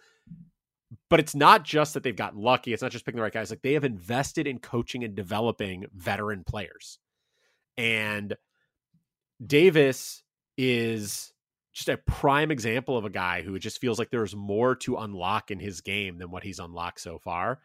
But 1.09 1.21
it's 1.21 1.35
not 1.35 1.65
just 1.65 1.95
that 1.95 2.03
they've 2.03 2.15
gotten 2.15 2.41
lucky. 2.41 2.73
It's 2.73 2.83
not 2.83 2.93
just 2.93 3.05
picking 3.05 3.17
the 3.17 3.23
right 3.23 3.33
guys. 3.33 3.51
Like 3.51 3.63
they 3.63 3.75
have 3.75 3.85
invested 3.85 4.47
in 4.47 4.59
coaching 4.59 5.05
and 5.05 5.15
developing 5.15 5.87
veteran 5.95 6.45
players. 6.45 6.99
And 7.79 8.37
Davis 9.45 10.23
is 10.59 11.33
just 11.73 11.89
a 11.89 11.97
prime 11.97 12.51
example 12.51 12.99
of 12.99 13.05
a 13.05 13.11
guy 13.11 13.43
who 13.43 13.59
just 13.59 13.81
feels 13.81 13.99
like 13.99 14.11
there's 14.11 14.37
more 14.37 14.75
to 14.77 14.99
unlock 14.99 15.51
in 15.51 15.59
his 15.59 15.81
game 15.81 16.19
than 16.19 16.31
what 16.31 16.45
he's 16.45 16.59
unlocked 16.59 17.01
so 17.01 17.19
far. 17.19 17.61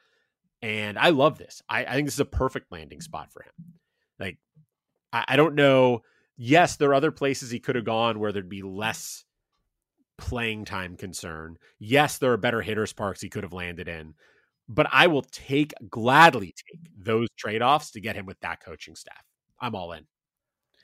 And 0.61 0.97
I 0.97 1.09
love 1.09 1.37
this. 1.37 1.61
I, 1.67 1.85
I 1.85 1.93
think 1.93 2.07
this 2.07 2.15
is 2.15 2.21
a 2.21 2.25
perfect 2.25 2.71
landing 2.71 3.01
spot 3.01 3.31
for 3.31 3.43
him. 3.43 3.51
Like, 4.19 4.37
I, 5.11 5.25
I 5.29 5.35
don't 5.35 5.55
know. 5.55 6.03
Yes, 6.38 6.75
there 6.75 6.89
are 6.91 6.95
other 6.95 7.11
places 7.11 7.49
he 7.49 7.59
could 7.59 7.75
have 7.75 7.85
gone 7.85 8.19
where 8.19 8.31
there'd 8.31 8.47
be 8.47 8.61
less 8.61 9.25
playing 10.17 10.65
time 10.65 10.95
concern. 10.95 11.57
Yes, 11.79 12.17
there 12.17 12.31
are 12.31 12.38
better 12.38 12.61
hitters 12.61 12.93
parks 12.93 13.21
he 13.21 13.29
could 13.29 13.43
have 13.43 13.53
landed 13.53 13.88
in, 13.88 14.13
but 14.69 14.88
I 14.91 15.07
will 15.07 15.23
take 15.23 15.73
gladly 15.89 16.47
take 16.47 16.89
those 16.97 17.27
trade 17.38 17.61
offs 17.61 17.91
to 17.91 18.01
get 18.01 18.15
him 18.15 18.25
with 18.25 18.39
that 18.41 18.63
coaching 18.63 18.95
staff. 18.95 19.23
I'm 19.59 19.75
all 19.75 19.93
in. 19.93 20.05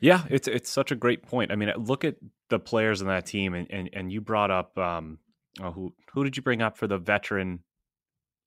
Yeah, 0.01 0.23
it's 0.29 0.47
it's 0.47 0.69
such 0.69 0.91
a 0.91 0.95
great 0.95 1.23
point. 1.23 1.51
I 1.51 1.55
mean, 1.55 1.71
look 1.77 2.03
at 2.03 2.15
the 2.49 2.59
players 2.59 3.01
in 3.01 3.07
that 3.07 3.25
team, 3.25 3.53
and 3.53 3.69
and, 3.69 3.89
and 3.93 4.11
you 4.11 4.21
brought 4.21 4.51
up 4.51 4.77
um, 4.77 5.19
oh, 5.61 5.71
who 5.71 5.93
who 6.13 6.23
did 6.23 6.35
you 6.35 6.43
bring 6.43 6.61
up 6.61 6.77
for 6.77 6.87
the 6.87 6.97
veteran 6.97 7.59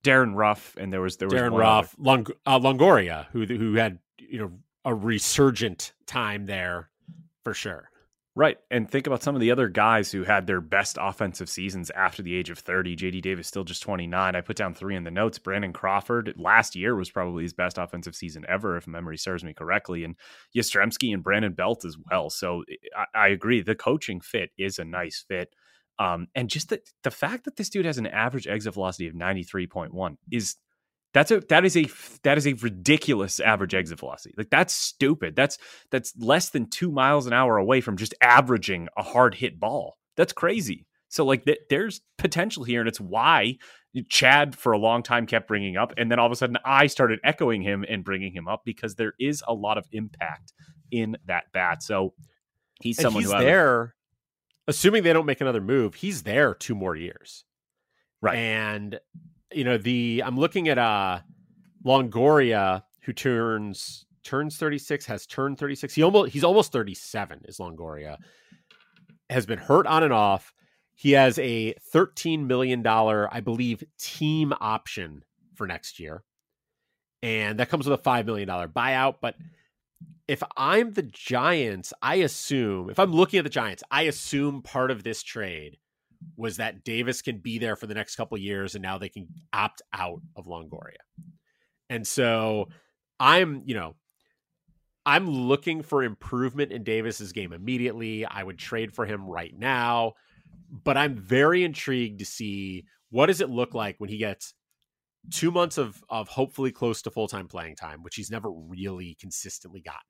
Darin 0.03 0.35
Ruf, 0.35 0.75
and 0.77 0.91
there 0.91 1.01
was 1.01 1.17
there 1.17 1.27
was 1.27 1.33
Darin 1.33 1.53
Ruf, 1.53 1.95
Long, 1.97 2.27
uh, 2.45 2.59
Longoria, 2.59 3.27
who 3.31 3.45
who 3.45 3.75
had 3.75 3.99
you 4.19 4.39
know 4.39 4.51
a 4.85 4.93
resurgent 4.93 5.93
time 6.05 6.45
there 6.45 6.89
for 7.47 7.53
sure. 7.53 7.89
Right. 8.35 8.57
And 8.69 8.91
think 8.91 9.07
about 9.07 9.23
some 9.23 9.33
of 9.33 9.39
the 9.39 9.51
other 9.51 9.69
guys 9.69 10.11
who 10.11 10.25
had 10.25 10.47
their 10.47 10.59
best 10.59 10.97
offensive 10.99 11.49
seasons 11.49 11.89
after 11.91 12.21
the 12.21 12.35
age 12.35 12.49
of 12.49 12.59
30. 12.59 12.97
JD 12.97 13.21
Davis 13.21 13.47
still 13.47 13.63
just 13.63 13.81
29. 13.83 14.35
I 14.35 14.41
put 14.41 14.57
down 14.57 14.73
three 14.73 14.97
in 14.97 15.05
the 15.05 15.11
notes. 15.11 15.39
Brandon 15.39 15.71
Crawford 15.71 16.33
last 16.35 16.75
year 16.75 16.93
was 16.93 17.09
probably 17.09 17.43
his 17.43 17.53
best 17.53 17.77
offensive 17.77 18.17
season 18.17 18.43
ever, 18.49 18.75
if 18.75 18.85
memory 18.85 19.17
serves 19.17 19.45
me 19.45 19.53
correctly. 19.53 20.03
And 20.03 20.17
Yastrzemski 20.53 21.13
and 21.13 21.23
Brandon 21.23 21.53
Belt 21.53 21.85
as 21.85 21.95
well. 22.11 22.29
So 22.29 22.65
I, 22.93 23.05
I 23.17 23.27
agree. 23.29 23.61
The 23.61 23.75
coaching 23.75 24.19
fit 24.19 24.49
is 24.57 24.77
a 24.77 24.83
nice 24.83 25.23
fit. 25.25 25.55
Um, 25.97 26.27
and 26.35 26.49
just 26.49 26.67
the, 26.67 26.81
the 27.03 27.11
fact 27.11 27.45
that 27.45 27.55
this 27.55 27.69
dude 27.69 27.85
has 27.85 27.97
an 27.97 28.07
average 28.07 28.45
exit 28.45 28.73
velocity 28.73 29.07
of 29.07 29.15
93.1 29.15 30.17
is 30.33 30.57
that's 31.17 31.31
a 31.31 31.39
that 31.49 31.65
is 31.65 31.75
a 31.75 31.87
that 32.21 32.37
is 32.37 32.45
a 32.45 32.53
ridiculous 32.53 33.39
average 33.39 33.73
exit 33.73 33.99
velocity. 33.99 34.35
Like 34.37 34.51
that's 34.51 34.73
stupid. 34.73 35.35
That's 35.35 35.57
that's 35.89 36.13
less 36.19 36.49
than 36.49 36.69
two 36.69 36.91
miles 36.91 37.25
an 37.25 37.33
hour 37.33 37.57
away 37.57 37.81
from 37.81 37.97
just 37.97 38.13
averaging 38.21 38.87
a 38.95 39.01
hard 39.01 39.33
hit 39.33 39.59
ball. 39.59 39.97
That's 40.15 40.31
crazy. 40.31 40.85
So 41.09 41.25
like 41.25 41.45
th- 41.45 41.61
there's 41.71 42.01
potential 42.19 42.63
here, 42.63 42.81
and 42.81 42.87
it's 42.87 43.01
why 43.01 43.57
Chad 44.09 44.55
for 44.55 44.73
a 44.73 44.77
long 44.77 45.01
time 45.01 45.25
kept 45.25 45.47
bringing 45.47 45.75
up, 45.75 45.91
and 45.97 46.11
then 46.11 46.19
all 46.19 46.27
of 46.27 46.31
a 46.31 46.35
sudden 46.35 46.57
I 46.63 46.85
started 46.85 47.19
echoing 47.23 47.63
him 47.63 47.83
and 47.89 48.03
bringing 48.03 48.31
him 48.31 48.47
up 48.47 48.61
because 48.63 48.93
there 48.93 49.13
is 49.19 49.43
a 49.47 49.55
lot 49.55 49.79
of 49.79 49.87
impact 49.91 50.53
in 50.91 51.17
that 51.25 51.45
bat. 51.51 51.81
So 51.81 52.13
he's 52.79 53.01
someone 53.01 53.23
he's 53.23 53.31
who 53.31 53.39
there. 53.39 53.95
Assuming 54.67 55.01
they 55.01 55.13
don't 55.13 55.25
make 55.25 55.41
another 55.41 55.61
move, 55.61 55.95
he's 55.95 56.23
there 56.23 56.53
two 56.53 56.75
more 56.75 56.95
years, 56.95 57.45
right? 58.21 58.37
And 58.37 58.99
you 59.53 59.63
know 59.63 59.77
the 59.77 60.23
I'm 60.25 60.37
looking 60.37 60.67
at 60.67 60.77
uh 60.77 61.19
Longoria 61.85 62.83
who 63.03 63.13
turns 63.13 64.05
turns 64.23 64.57
36 64.57 65.05
has 65.05 65.25
turned 65.25 65.57
36 65.57 65.93
he 65.93 66.03
almost 66.03 66.33
he's 66.33 66.43
almost 66.43 66.71
37 66.71 67.43
is 67.45 67.57
Longoria. 67.57 68.17
Has 69.29 69.45
been 69.45 69.59
hurt 69.59 69.85
on 69.87 70.03
and 70.03 70.13
off. 70.13 70.53
He 70.95 71.11
has 71.11 71.37
a 71.39 71.73
13 71.91 72.47
million 72.47 72.81
dollar 72.81 73.27
I 73.31 73.41
believe 73.41 73.83
team 73.99 74.53
option 74.59 75.23
for 75.55 75.67
next 75.67 75.99
year. 75.99 76.23
And 77.23 77.59
that 77.59 77.69
comes 77.69 77.87
with 77.87 77.99
a 77.99 78.03
5 78.03 78.25
million 78.25 78.47
dollar 78.47 78.67
buyout. 78.67 79.15
But 79.21 79.35
if 80.27 80.43
I'm 80.57 80.93
the 80.93 81.03
Giants 81.03 81.93
I 82.01 82.15
assume 82.15 82.89
if 82.89 82.99
I'm 82.99 83.13
looking 83.13 83.37
at 83.39 83.43
the 83.43 83.49
Giants 83.49 83.83
I 83.89 84.03
assume 84.03 84.61
part 84.61 84.91
of 84.91 85.03
this 85.03 85.23
trade 85.23 85.77
was 86.35 86.57
that 86.57 86.83
Davis 86.83 87.21
can 87.21 87.39
be 87.39 87.57
there 87.57 87.75
for 87.75 87.87
the 87.87 87.93
next 87.93 88.15
couple 88.15 88.37
years 88.37 88.75
and 88.75 88.81
now 88.81 88.97
they 88.97 89.09
can 89.09 89.27
opt 89.53 89.81
out 89.93 90.21
of 90.35 90.45
Longoria. 90.45 90.95
And 91.89 92.05
so 92.05 92.69
I'm, 93.19 93.63
you 93.65 93.75
know, 93.75 93.95
I'm 95.05 95.29
looking 95.29 95.83
for 95.83 96.03
improvement 96.03 96.71
in 96.71 96.83
Davis's 96.83 97.31
game 97.31 97.53
immediately. 97.53 98.25
I 98.25 98.43
would 98.43 98.57
trade 98.57 98.93
for 98.93 99.05
him 99.05 99.25
right 99.25 99.57
now, 99.57 100.13
but 100.69 100.97
I'm 100.97 101.15
very 101.15 101.63
intrigued 101.63 102.19
to 102.19 102.25
see 102.25 102.83
what 103.09 103.27
does 103.27 103.39
it 103.39 103.49
look 103.49 103.73
like 103.73 103.95
when 103.99 104.09
he 104.09 104.17
gets 104.17 104.53
two 105.31 105.51
months 105.51 105.77
of 105.77 106.03
of 106.09 106.27
hopefully 106.27 106.71
close 106.71 107.01
to 107.03 107.11
full 107.11 107.27
time 107.27 107.47
playing 107.47 107.75
time, 107.75 108.03
which 108.03 108.15
he's 108.15 108.31
never 108.31 108.51
really 108.51 109.15
consistently 109.19 109.81
gotten. 109.81 110.01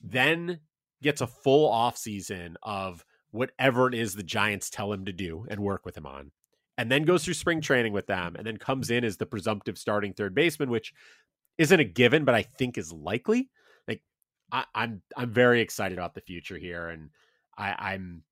Then 0.00 0.60
gets 1.02 1.20
a 1.20 1.26
full 1.26 1.68
off 1.68 1.96
season 1.96 2.56
of 2.62 3.04
whatever 3.30 3.88
it 3.88 3.94
is 3.94 4.14
the 4.14 4.22
Giants 4.22 4.70
tell 4.70 4.92
him 4.92 5.04
to 5.04 5.12
do 5.12 5.46
and 5.48 5.60
work 5.60 5.84
with 5.84 5.96
him 5.96 6.06
on. 6.06 6.30
And 6.76 6.90
then 6.90 7.04
goes 7.04 7.24
through 7.24 7.34
spring 7.34 7.60
training 7.60 7.92
with 7.92 8.06
them 8.06 8.36
and 8.36 8.46
then 8.46 8.56
comes 8.56 8.90
in 8.90 9.04
as 9.04 9.16
the 9.16 9.26
presumptive 9.26 9.76
starting 9.76 10.12
third 10.12 10.34
baseman, 10.34 10.70
which 10.70 10.92
isn't 11.58 11.80
a 11.80 11.84
given, 11.84 12.24
but 12.24 12.34
I 12.34 12.42
think 12.42 12.78
is 12.78 12.92
likely. 12.92 13.50
Like 13.88 14.02
I, 14.52 14.60
am 14.60 14.66
I'm, 14.74 15.02
I'm 15.16 15.30
very 15.30 15.60
excited 15.60 15.98
about 15.98 16.14
the 16.14 16.20
future 16.20 16.56
here. 16.56 16.88
And 16.88 17.10
I, 17.56 17.74
I'm 17.92 18.22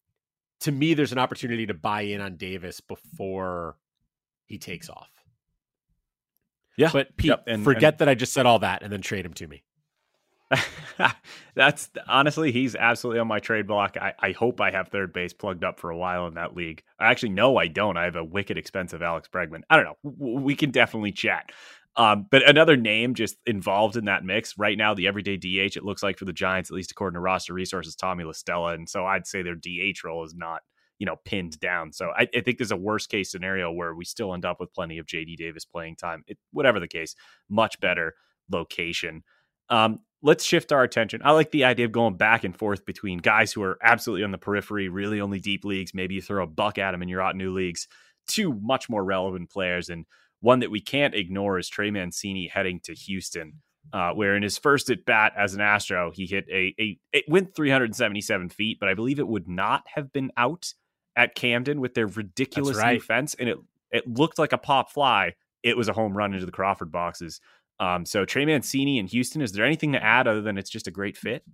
to 0.60 0.72
me, 0.72 0.94
there's 0.94 1.12
an 1.12 1.18
opportunity 1.18 1.66
to 1.66 1.74
buy 1.74 2.02
in 2.02 2.20
on 2.20 2.36
Davis 2.36 2.80
before 2.80 3.76
he 4.46 4.58
takes 4.58 4.88
off. 4.88 5.10
Yeah. 6.76 6.90
But 6.92 7.16
Pete, 7.16 7.28
yep. 7.30 7.44
and, 7.46 7.64
forget 7.64 7.94
and, 7.94 7.98
that 7.98 8.08
I 8.08 8.14
just 8.14 8.32
said 8.32 8.46
all 8.46 8.60
that 8.60 8.82
and 8.82 8.92
then 8.92 9.02
trade 9.02 9.24
him 9.24 9.34
to 9.34 9.46
me. 9.46 9.64
That's 11.54 11.90
honestly, 12.08 12.52
he's 12.52 12.76
absolutely 12.76 13.20
on 13.20 13.26
my 13.28 13.40
trade 13.40 13.66
block. 13.66 13.96
I, 13.96 14.14
I 14.18 14.32
hope 14.32 14.60
I 14.60 14.70
have 14.70 14.88
third 14.88 15.12
base 15.12 15.32
plugged 15.32 15.64
up 15.64 15.80
for 15.80 15.90
a 15.90 15.96
while 15.96 16.26
in 16.26 16.34
that 16.34 16.54
league. 16.54 16.82
I 16.98 17.10
actually 17.10 17.30
no, 17.30 17.56
I 17.56 17.66
don't. 17.66 17.96
I 17.96 18.04
have 18.04 18.16
a 18.16 18.24
wicked 18.24 18.56
expensive 18.56 19.02
Alex 19.02 19.28
Bregman. 19.32 19.62
I 19.68 19.76
don't 19.76 19.84
know. 19.84 20.40
We 20.42 20.54
can 20.54 20.70
definitely 20.70 21.12
chat. 21.12 21.50
Um, 21.96 22.26
but 22.30 22.48
another 22.48 22.76
name 22.76 23.14
just 23.14 23.36
involved 23.46 23.96
in 23.96 24.04
that 24.04 24.22
mix 24.22 24.58
right 24.58 24.76
now, 24.76 24.92
the 24.92 25.06
everyday 25.06 25.36
DH, 25.38 25.76
it 25.76 25.84
looks 25.84 26.02
like 26.02 26.18
for 26.18 26.26
the 26.26 26.32
Giants, 26.32 26.70
at 26.70 26.76
least 26.76 26.90
according 26.90 27.14
to 27.14 27.20
roster 27.20 27.54
resources, 27.54 27.96
Tommy 27.96 28.22
La 28.24 28.32
Stella. 28.32 28.74
And 28.74 28.88
so 28.88 29.06
I'd 29.06 29.26
say 29.26 29.42
their 29.42 29.54
DH 29.54 30.04
role 30.04 30.22
is 30.22 30.34
not, 30.34 30.60
you 30.98 31.06
know, 31.06 31.16
pinned 31.24 31.58
down. 31.58 31.92
So 31.92 32.10
I, 32.14 32.28
I 32.34 32.40
think 32.42 32.58
there's 32.58 32.70
a 32.70 32.76
worst 32.76 33.08
case 33.08 33.30
scenario 33.30 33.72
where 33.72 33.94
we 33.94 34.04
still 34.04 34.34
end 34.34 34.44
up 34.44 34.60
with 34.60 34.74
plenty 34.74 34.98
of 34.98 35.06
JD 35.06 35.36
Davis 35.36 35.64
playing 35.64 35.96
time. 35.96 36.22
It, 36.26 36.36
whatever 36.52 36.80
the 36.80 36.88
case, 36.88 37.14
much 37.48 37.80
better 37.80 38.14
location. 38.50 39.22
Um, 39.68 40.00
let's 40.22 40.44
shift 40.44 40.72
our 40.72 40.82
attention. 40.82 41.20
I 41.24 41.32
like 41.32 41.50
the 41.50 41.64
idea 41.64 41.86
of 41.86 41.92
going 41.92 42.16
back 42.16 42.44
and 42.44 42.56
forth 42.56 42.84
between 42.84 43.18
guys 43.18 43.52
who 43.52 43.62
are 43.62 43.78
absolutely 43.82 44.24
on 44.24 44.32
the 44.32 44.38
periphery, 44.38 44.88
really 44.88 45.20
only 45.20 45.40
deep 45.40 45.64
leagues. 45.64 45.94
Maybe 45.94 46.14
you 46.14 46.22
throw 46.22 46.44
a 46.44 46.46
buck 46.46 46.78
at 46.78 46.92
them 46.92 47.02
and 47.02 47.10
you're 47.10 47.20
Ottoneu 47.20 47.54
leagues. 47.54 47.88
Two 48.26 48.52
much 48.60 48.88
more 48.88 49.04
relevant 49.04 49.50
players 49.50 49.88
and 49.88 50.04
one 50.40 50.60
that 50.60 50.70
we 50.70 50.80
can't 50.80 51.14
ignore 51.14 51.58
is 51.58 51.68
Trey 51.68 51.90
Mancini 51.90 52.48
heading 52.48 52.80
to 52.84 52.94
Houston, 52.94 53.54
uh, 53.92 54.12
where 54.12 54.36
in 54.36 54.42
his 54.42 54.58
first 54.58 54.90
at 54.90 55.04
bat 55.04 55.32
as 55.36 55.54
an 55.54 55.60
Astro, 55.60 56.10
he 56.12 56.26
hit 56.26 56.46
a, 56.50 56.74
a 56.78 56.98
it 57.12 57.24
went 57.28 57.54
377 57.54 58.50
feet, 58.50 58.78
but 58.78 58.88
I 58.88 58.94
believe 58.94 59.18
it 59.18 59.28
would 59.28 59.48
not 59.48 59.84
have 59.94 60.12
been 60.12 60.30
out 60.36 60.72
at 61.16 61.34
Camden 61.34 61.80
with 61.80 61.94
their 61.94 62.06
ridiculous 62.06 62.76
right. 62.76 62.94
new 62.94 63.00
fence, 63.00 63.34
and 63.38 63.48
it 63.48 63.58
it 63.90 64.06
looked 64.06 64.38
like 64.38 64.52
a 64.52 64.58
pop 64.58 64.90
fly. 64.90 65.34
It 65.62 65.76
was 65.76 65.88
a 65.88 65.92
home 65.92 66.16
run 66.16 66.34
into 66.34 66.46
the 66.46 66.52
Crawford 66.52 66.92
boxes. 66.92 67.40
Um, 67.78 68.06
so 68.06 68.24
Trey 68.24 68.46
Mancini 68.46 68.98
in 68.98 69.06
Houston, 69.06 69.42
is 69.42 69.52
there 69.52 69.64
anything 69.64 69.92
to 69.92 70.02
add 70.02 70.26
other 70.26 70.40
than 70.40 70.56
it's 70.56 70.70
just 70.70 70.86
a 70.86 70.90
great 70.90 71.16
fit? 71.16 71.44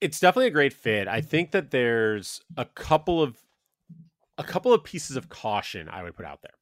It's 0.00 0.20
definitely 0.20 0.48
a 0.48 0.52
great 0.52 0.72
fit. 0.72 1.08
I 1.08 1.20
think 1.20 1.52
that 1.52 1.70
there's 1.70 2.40
a 2.56 2.64
couple 2.64 3.22
of 3.22 3.36
a 4.38 4.44
couple 4.44 4.72
of 4.72 4.84
pieces 4.84 5.16
of 5.16 5.28
caution 5.30 5.88
I 5.88 6.02
would 6.02 6.14
put 6.14 6.26
out 6.26 6.42
there. 6.42 6.52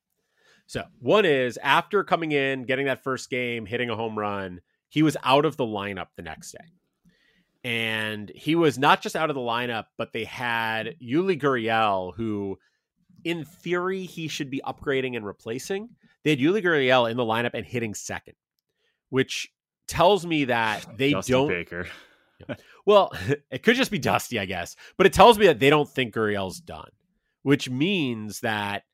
So 0.66 0.84
one 1.00 1.24
is 1.24 1.58
after 1.62 2.04
coming 2.04 2.32
in, 2.32 2.64
getting 2.64 2.86
that 2.86 3.02
first 3.02 3.30
game, 3.30 3.66
hitting 3.66 3.90
a 3.90 3.96
home 3.96 4.16
run, 4.18 4.60
he 4.88 5.02
was 5.02 5.16
out 5.24 5.44
of 5.44 5.56
the 5.56 5.64
lineup 5.64 6.08
the 6.16 6.22
next 6.22 6.52
day. 6.52 6.64
And 7.64 8.30
he 8.34 8.54
was 8.54 8.78
not 8.78 9.02
just 9.02 9.16
out 9.16 9.30
of 9.30 9.34
the 9.34 9.40
lineup, 9.40 9.86
but 9.96 10.12
they 10.12 10.24
had 10.24 10.94
Yuli 11.02 11.40
Gurriel, 11.40 12.14
who 12.14 12.58
in 13.24 13.44
theory 13.44 14.04
he 14.04 14.28
should 14.28 14.50
be 14.50 14.62
upgrading 14.64 15.16
and 15.16 15.26
replacing. 15.26 15.88
They 16.24 16.30
had 16.30 16.38
Yuli 16.38 16.62
Gurriel 16.62 17.10
in 17.10 17.16
the 17.16 17.22
lineup 17.22 17.54
and 17.54 17.64
hitting 17.64 17.94
second, 17.94 18.34
which 19.10 19.52
tells 19.86 20.24
me 20.26 20.46
that 20.46 20.86
they 20.96 21.12
Dusty 21.12 21.32
don't. 21.32 21.48
Baker. 21.48 21.86
Well, 22.86 23.12
it 23.50 23.62
could 23.62 23.76
just 23.76 23.90
be 23.90 23.98
Dusty, 23.98 24.38
I 24.38 24.46
guess, 24.46 24.76
but 24.96 25.06
it 25.06 25.12
tells 25.12 25.38
me 25.38 25.46
that 25.46 25.58
they 25.58 25.70
don't 25.70 25.88
think 25.88 26.14
Gurriel's 26.14 26.60
done, 26.60 26.90
which 27.42 27.70
means 27.70 28.40
that 28.40 28.84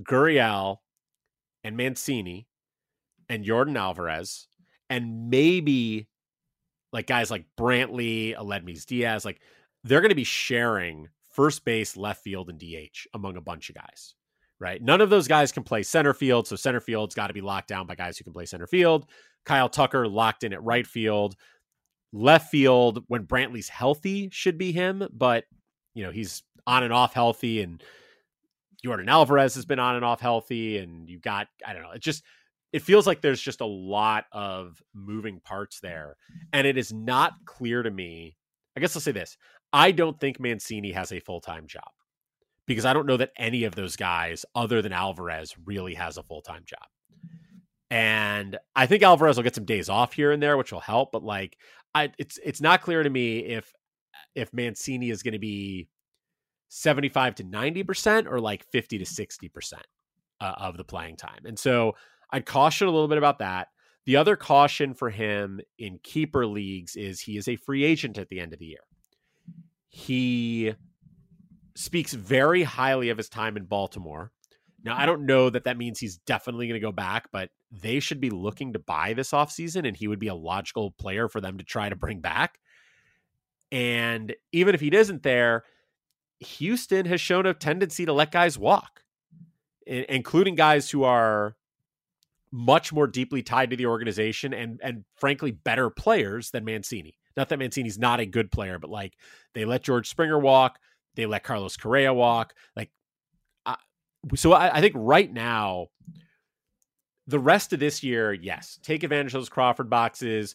Gurriel 0.00 0.78
and 1.62 1.76
Mancini 1.76 2.46
and 3.28 3.44
Yordan 3.44 3.78
Alvarez 3.78 4.46
and 4.88 5.30
maybe 5.30 6.08
like 6.92 7.06
guys 7.06 7.30
like 7.30 7.44
Brantley, 7.58 8.36
Aledmys 8.36 8.84
Diaz, 8.84 9.24
like 9.24 9.40
they're 9.84 10.00
going 10.00 10.10
to 10.10 10.16
be 10.16 10.24
sharing 10.24 11.08
first 11.30 11.64
base, 11.64 11.96
left 11.96 12.22
field, 12.22 12.50
and 12.50 12.58
DH 12.58 13.06
among 13.14 13.36
a 13.36 13.40
bunch 13.40 13.68
of 13.68 13.76
guys, 13.76 14.14
right? 14.60 14.80
None 14.82 15.00
of 15.00 15.10
those 15.10 15.26
guys 15.26 15.50
can 15.50 15.64
play 15.64 15.82
center 15.82 16.12
field, 16.12 16.46
so 16.46 16.54
center 16.54 16.80
field's 16.80 17.14
got 17.14 17.28
to 17.28 17.34
be 17.34 17.40
locked 17.40 17.68
down 17.68 17.86
by 17.86 17.94
guys 17.94 18.18
who 18.18 18.24
can 18.24 18.32
play 18.32 18.44
center 18.44 18.66
field. 18.66 19.06
Kyle 19.46 19.70
Tucker 19.70 20.06
locked 20.06 20.44
in 20.44 20.52
at 20.52 20.62
right 20.62 20.86
field. 20.86 21.34
Left 22.12 22.50
field, 22.50 23.04
when 23.08 23.24
Brantley's 23.24 23.68
healthy, 23.68 24.28
should 24.30 24.58
be 24.58 24.72
him, 24.72 25.08
but 25.12 25.44
you 25.94 26.04
know 26.04 26.10
he's 26.10 26.42
on 26.66 26.82
and 26.82 26.92
off 26.92 27.14
healthy, 27.14 27.62
and 27.62 27.82
Yordan 28.84 29.08
Alvarez 29.08 29.54
has 29.54 29.64
been 29.64 29.78
on 29.78 29.96
and 29.96 30.04
off 30.04 30.20
healthy, 30.20 30.78
and 30.78 31.08
you've 31.08 31.22
got 31.22 31.46
I 31.66 31.72
don't 31.72 31.82
know. 31.82 31.92
It 31.92 32.02
just 32.02 32.24
it 32.72 32.82
feels 32.82 33.06
like 33.06 33.20
there's 33.20 33.40
just 33.40 33.60
a 33.60 33.66
lot 33.66 34.24
of 34.32 34.82
moving 34.92 35.40
parts 35.40 35.80
there, 35.80 36.16
and 36.52 36.66
it 36.66 36.76
is 36.76 36.92
not 36.92 37.32
clear 37.44 37.82
to 37.82 37.90
me. 37.90 38.36
I 38.76 38.80
guess 38.80 38.94
I'll 38.96 39.00
say 39.00 39.12
this: 39.12 39.36
I 39.72 39.92
don't 39.92 40.18
think 40.18 40.40
Mancini 40.40 40.92
has 40.92 41.12
a 41.12 41.20
full 41.20 41.40
time 41.40 41.68
job 41.68 41.90
because 42.70 42.84
I 42.84 42.92
don't 42.92 43.06
know 43.06 43.16
that 43.16 43.32
any 43.36 43.64
of 43.64 43.74
those 43.74 43.96
guys, 43.96 44.46
other 44.54 44.80
than 44.80 44.92
Alvarez, 44.92 45.56
really 45.64 45.94
has 45.94 46.16
a 46.16 46.22
full 46.22 46.40
time 46.40 46.62
job. 46.64 46.86
And 47.90 48.56
I 48.76 48.86
think 48.86 49.02
Alvarez 49.02 49.36
will 49.36 49.42
get 49.42 49.56
some 49.56 49.64
days 49.64 49.88
off 49.88 50.12
here 50.12 50.30
and 50.30 50.40
there, 50.40 50.56
which 50.56 50.70
will 50.70 50.78
help. 50.78 51.10
But 51.10 51.24
like, 51.24 51.56
I 51.96 52.12
it's 52.16 52.38
it's 52.44 52.60
not 52.60 52.82
clear 52.82 53.02
to 53.02 53.10
me 53.10 53.40
if 53.40 53.72
if 54.36 54.52
Mancini 54.54 55.10
is 55.10 55.24
going 55.24 55.32
to 55.32 55.40
be 55.40 55.88
75 56.68 57.34
to 57.36 57.44
90% 57.44 58.30
or 58.30 58.38
like 58.38 58.64
50 58.70 58.98
to 58.98 59.04
60% 59.04 59.72
uh, 60.40 60.54
of 60.56 60.76
the 60.76 60.84
playing 60.84 61.16
time. 61.16 61.40
And 61.44 61.58
so 61.58 61.96
I'd 62.30 62.46
caution 62.46 62.86
a 62.86 62.92
little 62.92 63.08
bit 63.08 63.18
about 63.18 63.40
that. 63.40 63.66
The 64.06 64.14
other 64.14 64.36
caution 64.36 64.94
for 64.94 65.10
him 65.10 65.60
in 65.76 65.98
keeper 66.04 66.46
leagues 66.46 66.94
is 66.94 67.20
he 67.20 67.36
is 67.36 67.48
a 67.48 67.56
free 67.56 67.82
agent 67.82 68.16
at 68.16 68.28
the 68.28 68.38
end 68.38 68.52
of 68.52 68.60
the 68.60 68.66
year. 68.66 68.84
He 69.88 70.74
speaks 71.80 72.12
very 72.12 72.62
highly 72.62 73.08
of 73.08 73.16
his 73.16 73.28
time 73.28 73.56
in 73.56 73.64
Baltimore. 73.64 74.30
Now, 74.84 74.96
I 74.96 75.06
don't 75.06 75.26
know 75.26 75.50
that 75.50 75.64
that 75.64 75.76
means 75.76 75.98
he's 75.98 76.18
definitely 76.18 76.66
going 76.66 76.80
to 76.80 76.86
go 76.86 76.92
back, 76.92 77.28
but 77.32 77.50
they 77.70 78.00
should 78.00 78.20
be 78.20 78.30
looking 78.30 78.72
to 78.72 78.78
buy 78.78 79.12
this 79.12 79.30
offseason, 79.30 79.86
and 79.86 79.96
he 79.96 80.08
would 80.08 80.18
be 80.18 80.28
a 80.28 80.34
logical 80.34 80.90
player 80.92 81.28
for 81.28 81.40
them 81.40 81.58
to 81.58 81.64
try 81.64 81.88
to 81.88 81.96
bring 81.96 82.20
back. 82.20 82.58
And 83.72 84.34
even 84.52 84.74
if 84.74 84.80
he 84.80 84.88
isn't 84.88 85.22
there, 85.22 85.64
Houston 86.40 87.06
has 87.06 87.20
shown 87.20 87.46
a 87.46 87.54
tendency 87.54 88.06
to 88.06 88.12
let 88.12 88.32
guys 88.32 88.58
walk, 88.58 89.02
including 89.86 90.54
guys 90.54 90.90
who 90.90 91.04
are 91.04 91.56
much 92.52 92.92
more 92.92 93.06
deeply 93.06 93.42
tied 93.42 93.70
to 93.70 93.76
the 93.76 93.86
organization 93.86 94.52
and 94.52 94.80
and 94.82 95.04
frankly 95.14 95.52
better 95.52 95.88
players 95.88 96.50
than 96.50 96.64
Mancini. 96.64 97.16
Not 97.36 97.48
that 97.50 97.58
Mancini's 97.58 97.98
not 97.98 98.18
a 98.18 98.26
good 98.26 98.50
player, 98.50 98.78
but 98.78 98.90
like 98.90 99.16
they 99.54 99.64
let 99.64 99.84
George 99.84 100.08
Springer 100.08 100.38
walk, 100.38 100.78
they 101.16 101.26
let 101.26 101.42
Carlos 101.42 101.76
Correa 101.76 102.12
walk. 102.14 102.54
Like, 102.76 102.90
uh, 103.66 103.76
so 104.34 104.52
I, 104.52 104.78
I 104.78 104.80
think 104.80 104.94
right 104.96 105.32
now, 105.32 105.88
the 107.26 107.38
rest 107.38 107.72
of 107.72 107.80
this 107.80 108.02
year, 108.02 108.32
yes, 108.32 108.78
take 108.82 109.02
advantage 109.02 109.34
of 109.34 109.40
those 109.40 109.48
Crawford 109.48 109.88
boxes. 109.88 110.54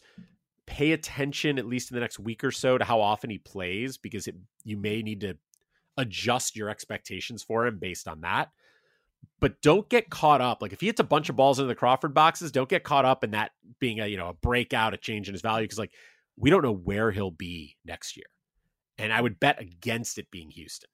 Pay 0.68 0.94
attention 0.94 1.60
at 1.60 1.68
least 1.68 1.92
in 1.92 1.96
the 1.96 2.02
next 2.02 2.20
week 2.20 2.44
or 2.44 2.52
so 2.52 2.78
to 2.78 2.84
how 2.84 3.00
often 3.00 3.30
he 3.30 3.38
plays 3.38 3.98
because 3.98 4.28
it 4.28 4.36
you 4.64 4.78
may 4.78 5.04
need 5.04 5.22
to 5.22 5.38
adjust 5.98 6.56
your 6.56 6.70
expectations 6.70 7.44
for 7.44 7.66
him 7.66 7.78
based 7.80 8.08
on 8.08 8.22
that. 8.22 8.50
But 9.40 9.62
don't 9.62 9.88
get 9.90 10.10
caught 10.10 10.42
up. 10.42 10.62
Like 10.62 10.74
if 10.74 10.82
he 10.82 10.88
hits 10.88 11.00
a 11.00 11.04
bunch 11.04 11.30
of 11.30 11.36
balls 11.36 11.60
into 11.60 11.68
the 11.68 11.76
Crawford 11.76 12.14
boxes, 12.14 12.52
don't 12.52 12.70
get 12.70 12.84
caught 12.84 13.06
up 13.06 13.24
in 13.24 13.32
that 13.32 13.52
being 13.80 14.00
a 14.00 14.08
you 14.08 14.18
know 14.18 14.30
a 14.30 14.34
breakout, 14.34 14.94
a 14.94 14.98
change 14.98 15.28
in 15.28 15.34
his 15.34 15.42
value 15.42 15.66
because 15.66 15.80
like 15.80 15.92
we 16.38 16.50
don't 16.50 16.64
know 16.64 16.74
where 16.74 17.12
he'll 17.12 17.32
be 17.32 17.76
next 17.86 18.18
year, 18.18 18.26
and 18.98 19.14
I 19.14 19.22
would 19.22 19.40
bet 19.40 19.62
against 19.62 20.18
it 20.18 20.32
being 20.32 20.52
Houston. 20.52 20.90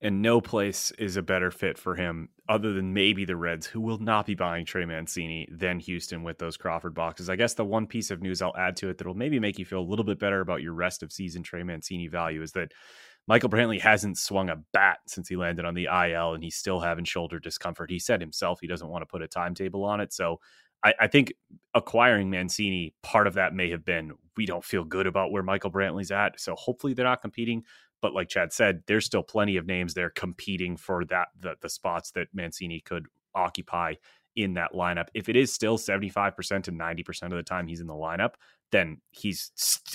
And 0.00 0.20
no 0.20 0.40
place 0.40 0.90
is 0.98 1.16
a 1.16 1.22
better 1.22 1.52
fit 1.52 1.78
for 1.78 1.94
him 1.94 2.28
other 2.48 2.72
than 2.72 2.92
maybe 2.92 3.24
the 3.24 3.36
Reds, 3.36 3.66
who 3.66 3.80
will 3.80 3.98
not 3.98 4.26
be 4.26 4.34
buying 4.34 4.64
Trey 4.66 4.84
Mancini 4.84 5.48
than 5.48 5.78
Houston 5.78 6.24
with 6.24 6.38
those 6.38 6.56
Crawford 6.56 6.92
boxes. 6.92 7.30
I 7.30 7.36
guess 7.36 7.54
the 7.54 7.64
one 7.64 7.86
piece 7.86 8.10
of 8.10 8.20
news 8.20 8.42
I'll 8.42 8.56
add 8.56 8.74
to 8.78 8.88
it 8.88 8.98
that'll 8.98 9.14
maybe 9.14 9.38
make 9.38 9.60
you 9.60 9.64
feel 9.64 9.78
a 9.78 9.88
little 9.88 10.04
bit 10.04 10.18
better 10.18 10.40
about 10.40 10.60
your 10.60 10.72
rest 10.72 11.04
of 11.04 11.12
season 11.12 11.44
Trey 11.44 11.62
Mancini 11.62 12.08
value 12.08 12.42
is 12.42 12.50
that 12.52 12.72
Michael 13.28 13.48
Brantley 13.48 13.80
hasn't 13.80 14.18
swung 14.18 14.50
a 14.50 14.56
bat 14.72 14.98
since 15.06 15.28
he 15.28 15.36
landed 15.36 15.64
on 15.64 15.74
the 15.74 15.84
IL, 15.84 16.34
and 16.34 16.42
he's 16.42 16.56
still 16.56 16.80
having 16.80 17.04
shoulder 17.04 17.38
discomfort. 17.38 17.88
He 17.88 18.00
said 18.00 18.20
himself 18.20 18.58
he 18.60 18.66
doesn't 18.66 18.88
want 18.88 19.02
to 19.02 19.06
put 19.06 19.22
a 19.22 19.28
timetable 19.28 19.84
on 19.84 20.00
it. 20.00 20.12
So 20.12 20.40
I, 20.84 20.94
I, 21.00 21.06
think 21.06 21.32
acquiring 21.74 22.30
Mancini, 22.30 22.94
part 23.02 23.26
of 23.26 23.34
that 23.34 23.54
may 23.54 23.70
have 23.70 23.84
been 23.84 24.12
we 24.36 24.46
don't 24.46 24.64
feel 24.64 24.84
good 24.84 25.06
about 25.06 25.30
where 25.30 25.42
Michael 25.42 25.70
Brantley's 25.70 26.10
at. 26.10 26.40
So 26.40 26.54
hopefully 26.54 26.94
they're 26.94 27.04
not 27.04 27.22
competing. 27.22 27.64
But 28.00 28.14
like 28.14 28.28
Chad 28.28 28.52
said, 28.52 28.82
there's 28.86 29.06
still 29.06 29.22
plenty 29.22 29.56
of 29.56 29.66
names 29.66 29.94
there 29.94 30.10
competing 30.10 30.76
for 30.76 31.04
that 31.06 31.28
the, 31.38 31.54
the 31.60 31.68
spots 31.68 32.10
that 32.12 32.28
Mancini 32.34 32.80
could 32.80 33.06
occupy 33.34 33.94
in 34.34 34.54
that 34.54 34.72
lineup. 34.72 35.06
If 35.14 35.28
it 35.28 35.36
is 35.36 35.52
still 35.52 35.78
75% 35.78 36.64
to 36.64 36.72
90% 36.72 37.22
of 37.24 37.30
the 37.30 37.42
time 37.42 37.66
he's 37.66 37.80
in 37.80 37.86
the 37.86 37.94
lineup, 37.94 38.34
then 38.72 39.00
he's 39.10 39.52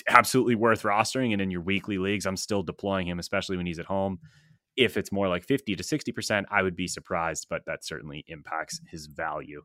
absolutely 0.08 0.54
worth 0.54 0.82
rostering. 0.82 1.32
And 1.32 1.42
in 1.42 1.50
your 1.50 1.60
weekly 1.60 1.98
leagues, 1.98 2.24
I'm 2.24 2.36
still 2.36 2.62
deploying 2.62 3.06
him, 3.06 3.18
especially 3.18 3.56
when 3.56 3.66
he's 3.66 3.80
at 3.80 3.86
home. 3.86 4.18
If 4.76 4.96
it's 4.96 5.10
more 5.10 5.28
like 5.28 5.44
50 5.44 5.74
to 5.74 5.82
60%, 5.82 6.44
I 6.50 6.62
would 6.62 6.76
be 6.76 6.86
surprised, 6.86 7.48
but 7.50 7.62
that 7.66 7.84
certainly 7.84 8.24
impacts 8.28 8.80
his 8.88 9.06
value. 9.06 9.62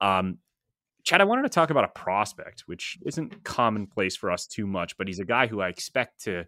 Um, 0.00 0.38
Chad, 1.04 1.20
I 1.20 1.24
wanted 1.24 1.42
to 1.42 1.48
talk 1.48 1.70
about 1.70 1.84
a 1.84 1.88
prospect, 1.88 2.62
which 2.66 2.98
isn't 3.04 3.44
commonplace 3.44 4.16
for 4.16 4.30
us 4.30 4.46
too 4.46 4.66
much, 4.66 4.96
but 4.96 5.06
he's 5.06 5.18
a 5.18 5.24
guy 5.24 5.46
who 5.46 5.60
I 5.60 5.68
expect 5.68 6.22
to 6.24 6.44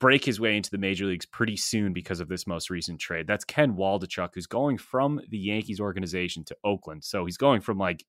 break 0.00 0.24
his 0.24 0.38
way 0.38 0.56
into 0.56 0.70
the 0.70 0.78
major 0.78 1.06
leagues 1.06 1.26
pretty 1.26 1.56
soon 1.56 1.92
because 1.92 2.20
of 2.20 2.28
this 2.28 2.46
most 2.46 2.70
recent 2.70 3.00
trade. 3.00 3.26
That's 3.26 3.44
Ken 3.44 3.74
Waldichuk, 3.74 4.30
who's 4.34 4.46
going 4.46 4.78
from 4.78 5.20
the 5.28 5.38
Yankees 5.38 5.80
organization 5.80 6.44
to 6.44 6.56
Oakland. 6.64 7.04
So 7.04 7.24
he's 7.24 7.36
going 7.36 7.60
from 7.60 7.78
like 7.78 8.04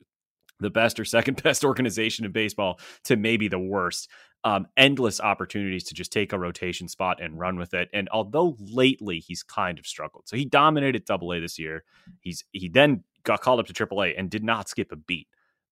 the 0.60 0.70
best 0.70 1.00
or 1.00 1.06
second 1.06 1.42
best 1.44 1.64
organization 1.64 2.26
in 2.26 2.32
baseball 2.32 2.80
to 3.06 3.16
maybe 3.16 3.48
the 3.48 3.60
worst. 3.60 4.10
Um, 4.46 4.68
endless 4.78 5.20
opportunities 5.20 5.84
to 5.86 5.94
just 5.94 6.14
take 6.14 6.32
a 6.32 6.40
rotation 6.40 6.88
spot 6.88 7.22
and 7.22 7.38
run 7.38 7.58
with 7.58 7.74
it. 7.74 7.90
And 7.92 8.08
although 8.08 8.56
lately 8.58 9.20
he's 9.20 9.44
kind 9.44 9.78
of 9.78 9.86
struggled, 9.86 10.30
so 10.30 10.38
he 10.38 10.46
dominated 10.46 11.04
Double 11.04 11.34
A 11.34 11.42
this 11.42 11.60
year. 11.60 11.84
He's 12.22 12.46
he 12.54 12.70
then 12.70 13.04
got 13.24 13.42
called 13.42 13.60
up 13.60 13.68
to 13.68 13.74
Triple 13.74 14.02
A 14.02 14.16
and 14.16 14.30
did 14.30 14.46
not 14.46 14.70
skip 14.70 14.94
a 14.94 14.96
beat 14.96 15.28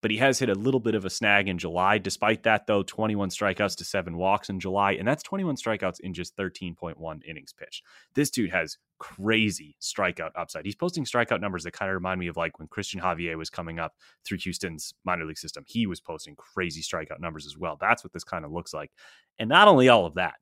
but 0.08 0.12
he 0.14 0.20
has 0.20 0.40
hit 0.40 0.48
a 0.48 0.56
little 0.56 0.80
bit 0.80 0.96
of 0.96 1.04
a 1.04 1.10
snag 1.10 1.50
in 1.50 1.58
July. 1.58 1.98
Despite 1.98 2.44
that, 2.44 2.66
though, 2.66 2.82
21 2.82 3.28
strikeouts 3.30 3.76
to 3.76 3.84
seven 3.84 4.16
walks 4.16 4.48
in 4.48 4.58
July, 4.58 4.94
and 4.94 5.06
that's 5.06 5.22
21 5.22 5.58
strikeouts 5.58 6.00
in 6.00 6.14
just 6.14 6.38
13.1 6.38 6.96
innings 7.28 7.52
pitched. 7.52 7.84
This 8.16 8.30
dude 8.30 8.52
has 8.52 8.78
crazy 9.00 9.76
strikeout 9.82 10.30
upside. 10.38 10.64
He's 10.64 10.78
posting 10.78 11.04
strikeout 11.04 11.42
numbers 11.42 11.66
that 11.66 11.74
kind 11.74 11.90
of 11.90 11.96
remind 11.96 12.22
me 12.22 12.28
of 12.28 12.38
like 12.38 12.58
when 12.58 12.70
Cristian 12.70 13.02
Javier 13.02 13.38
was 13.38 13.50
coming 13.50 13.80
up 13.80 13.96
through 14.24 14.38
Houston's 14.38 14.94
minor 15.04 15.26
league 15.26 15.38
system. 15.38 15.66
He 15.68 15.88
was 15.88 16.00
posting 16.00 16.38
crazy 16.38 16.82
strikeout 16.82 17.20
numbers 17.20 17.46
as 17.46 17.58
well. 17.58 17.76
That's 17.78 18.02
what 18.02 18.14
this 18.14 18.24
kind 18.24 18.46
of 18.46 18.54
looks 18.54 18.74
like. 18.74 18.92
And 19.40 19.50
not 19.50 19.68
only 19.68 19.90
all 19.90 20.06
of 20.06 20.14
that, 20.14 20.36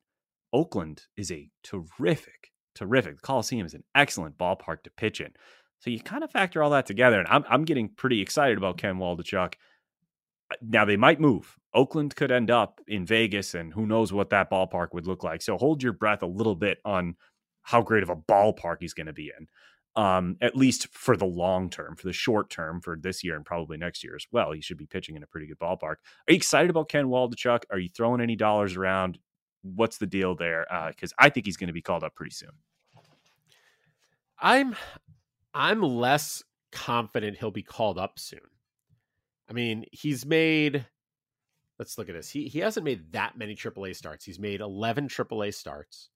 Oakland 0.52 1.02
is 1.16 1.32
a 1.32 1.50
terrific, 1.64 2.52
terrific. 2.76 3.16
The 3.16 3.26
Coliseum 3.26 3.66
is 3.66 3.74
an 3.74 3.82
excellent 3.96 4.38
ballpark 4.38 4.84
to 4.84 4.90
pitch 4.96 5.20
in. 5.20 5.32
So 5.78 5.90
you 5.90 6.00
kind 6.00 6.24
of 6.24 6.30
factor 6.30 6.62
all 6.62 6.70
that 6.70 6.86
together, 6.86 7.18
and 7.18 7.28
I'm 7.28 7.44
I'm 7.48 7.64
getting 7.64 7.88
pretty 7.88 8.20
excited 8.20 8.58
about 8.58 8.78
Ken 8.78 8.96
Waldichuk. 8.96 9.54
Uh, 10.50 10.56
now 10.62 10.84
they 10.84 10.96
might 10.96 11.20
move. 11.20 11.56
Oakland 11.74 12.16
could 12.16 12.30
end 12.30 12.50
up 12.50 12.80
in 12.88 13.04
Vegas, 13.04 13.54
and 13.54 13.72
who 13.72 13.86
knows 13.86 14.12
what 14.12 14.30
that 14.30 14.50
ballpark 14.50 14.88
would 14.92 15.06
look 15.06 15.22
like. 15.22 15.42
So 15.42 15.56
hold 15.58 15.82
your 15.82 15.92
breath 15.92 16.22
a 16.22 16.26
little 16.26 16.56
bit 16.56 16.78
on 16.84 17.16
how 17.62 17.82
great 17.82 18.02
of 18.02 18.10
a 18.10 18.16
ballpark 18.16 18.76
he's 18.80 18.94
going 18.94 19.08
to 19.08 19.12
be 19.12 19.32
in. 19.38 19.46
Um, 20.02 20.36
at 20.42 20.54
least 20.54 20.88
for 20.92 21.16
the 21.16 21.24
long 21.24 21.70
term, 21.70 21.96
for 21.96 22.06
the 22.06 22.12
short 22.12 22.50
term, 22.50 22.82
for 22.82 22.98
this 23.00 23.24
year 23.24 23.34
and 23.34 23.46
probably 23.46 23.78
next 23.78 24.04
year 24.04 24.14
as 24.14 24.26
well. 24.30 24.52
He 24.52 24.60
should 24.60 24.76
be 24.76 24.86
pitching 24.86 25.16
in 25.16 25.22
a 25.22 25.26
pretty 25.26 25.46
good 25.46 25.58
ballpark. 25.58 25.82
Are 25.82 26.28
you 26.28 26.36
excited 26.36 26.68
about 26.68 26.90
Ken 26.90 27.06
Waldichuk? 27.06 27.62
Are 27.70 27.78
you 27.78 27.88
throwing 27.88 28.20
any 28.20 28.36
dollars 28.36 28.76
around? 28.76 29.18
What's 29.62 29.96
the 29.96 30.06
deal 30.06 30.34
there? 30.34 30.66
Because 30.88 31.12
uh, 31.12 31.16
I 31.24 31.30
think 31.30 31.46
he's 31.46 31.56
going 31.56 31.68
to 31.68 31.72
be 31.72 31.80
called 31.80 32.04
up 32.04 32.14
pretty 32.14 32.32
soon. 32.32 32.50
I'm 34.38 34.76
I'm 35.56 35.80
less 35.80 36.44
confident 36.70 37.38
he'll 37.38 37.50
be 37.50 37.62
called 37.62 37.98
up 37.98 38.18
soon. 38.18 38.40
I 39.48 39.54
mean, 39.54 39.86
he's 39.90 40.26
made 40.26 40.84
let's 41.78 41.96
look 41.96 42.10
at 42.10 42.14
this. 42.14 42.28
He 42.28 42.46
he 42.46 42.58
hasn't 42.58 42.84
made 42.84 43.12
that 43.12 43.38
many 43.38 43.54
AAA 43.54 43.96
starts. 43.96 44.24
He's 44.24 44.38
made 44.38 44.60
11 44.60 45.08
AAA 45.08 45.54
starts. 45.54 46.10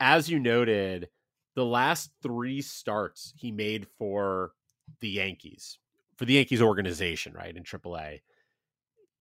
As 0.00 0.28
you 0.28 0.38
noted, 0.38 1.08
the 1.54 1.64
last 1.64 2.10
3 2.22 2.60
starts 2.60 3.32
he 3.36 3.50
made 3.50 3.86
for 3.98 4.52
the 5.00 5.08
Yankees, 5.08 5.78
for 6.16 6.26
the 6.26 6.34
Yankees 6.34 6.60
organization, 6.60 7.32
right, 7.32 7.56
in 7.56 7.62
AAA. 7.62 8.20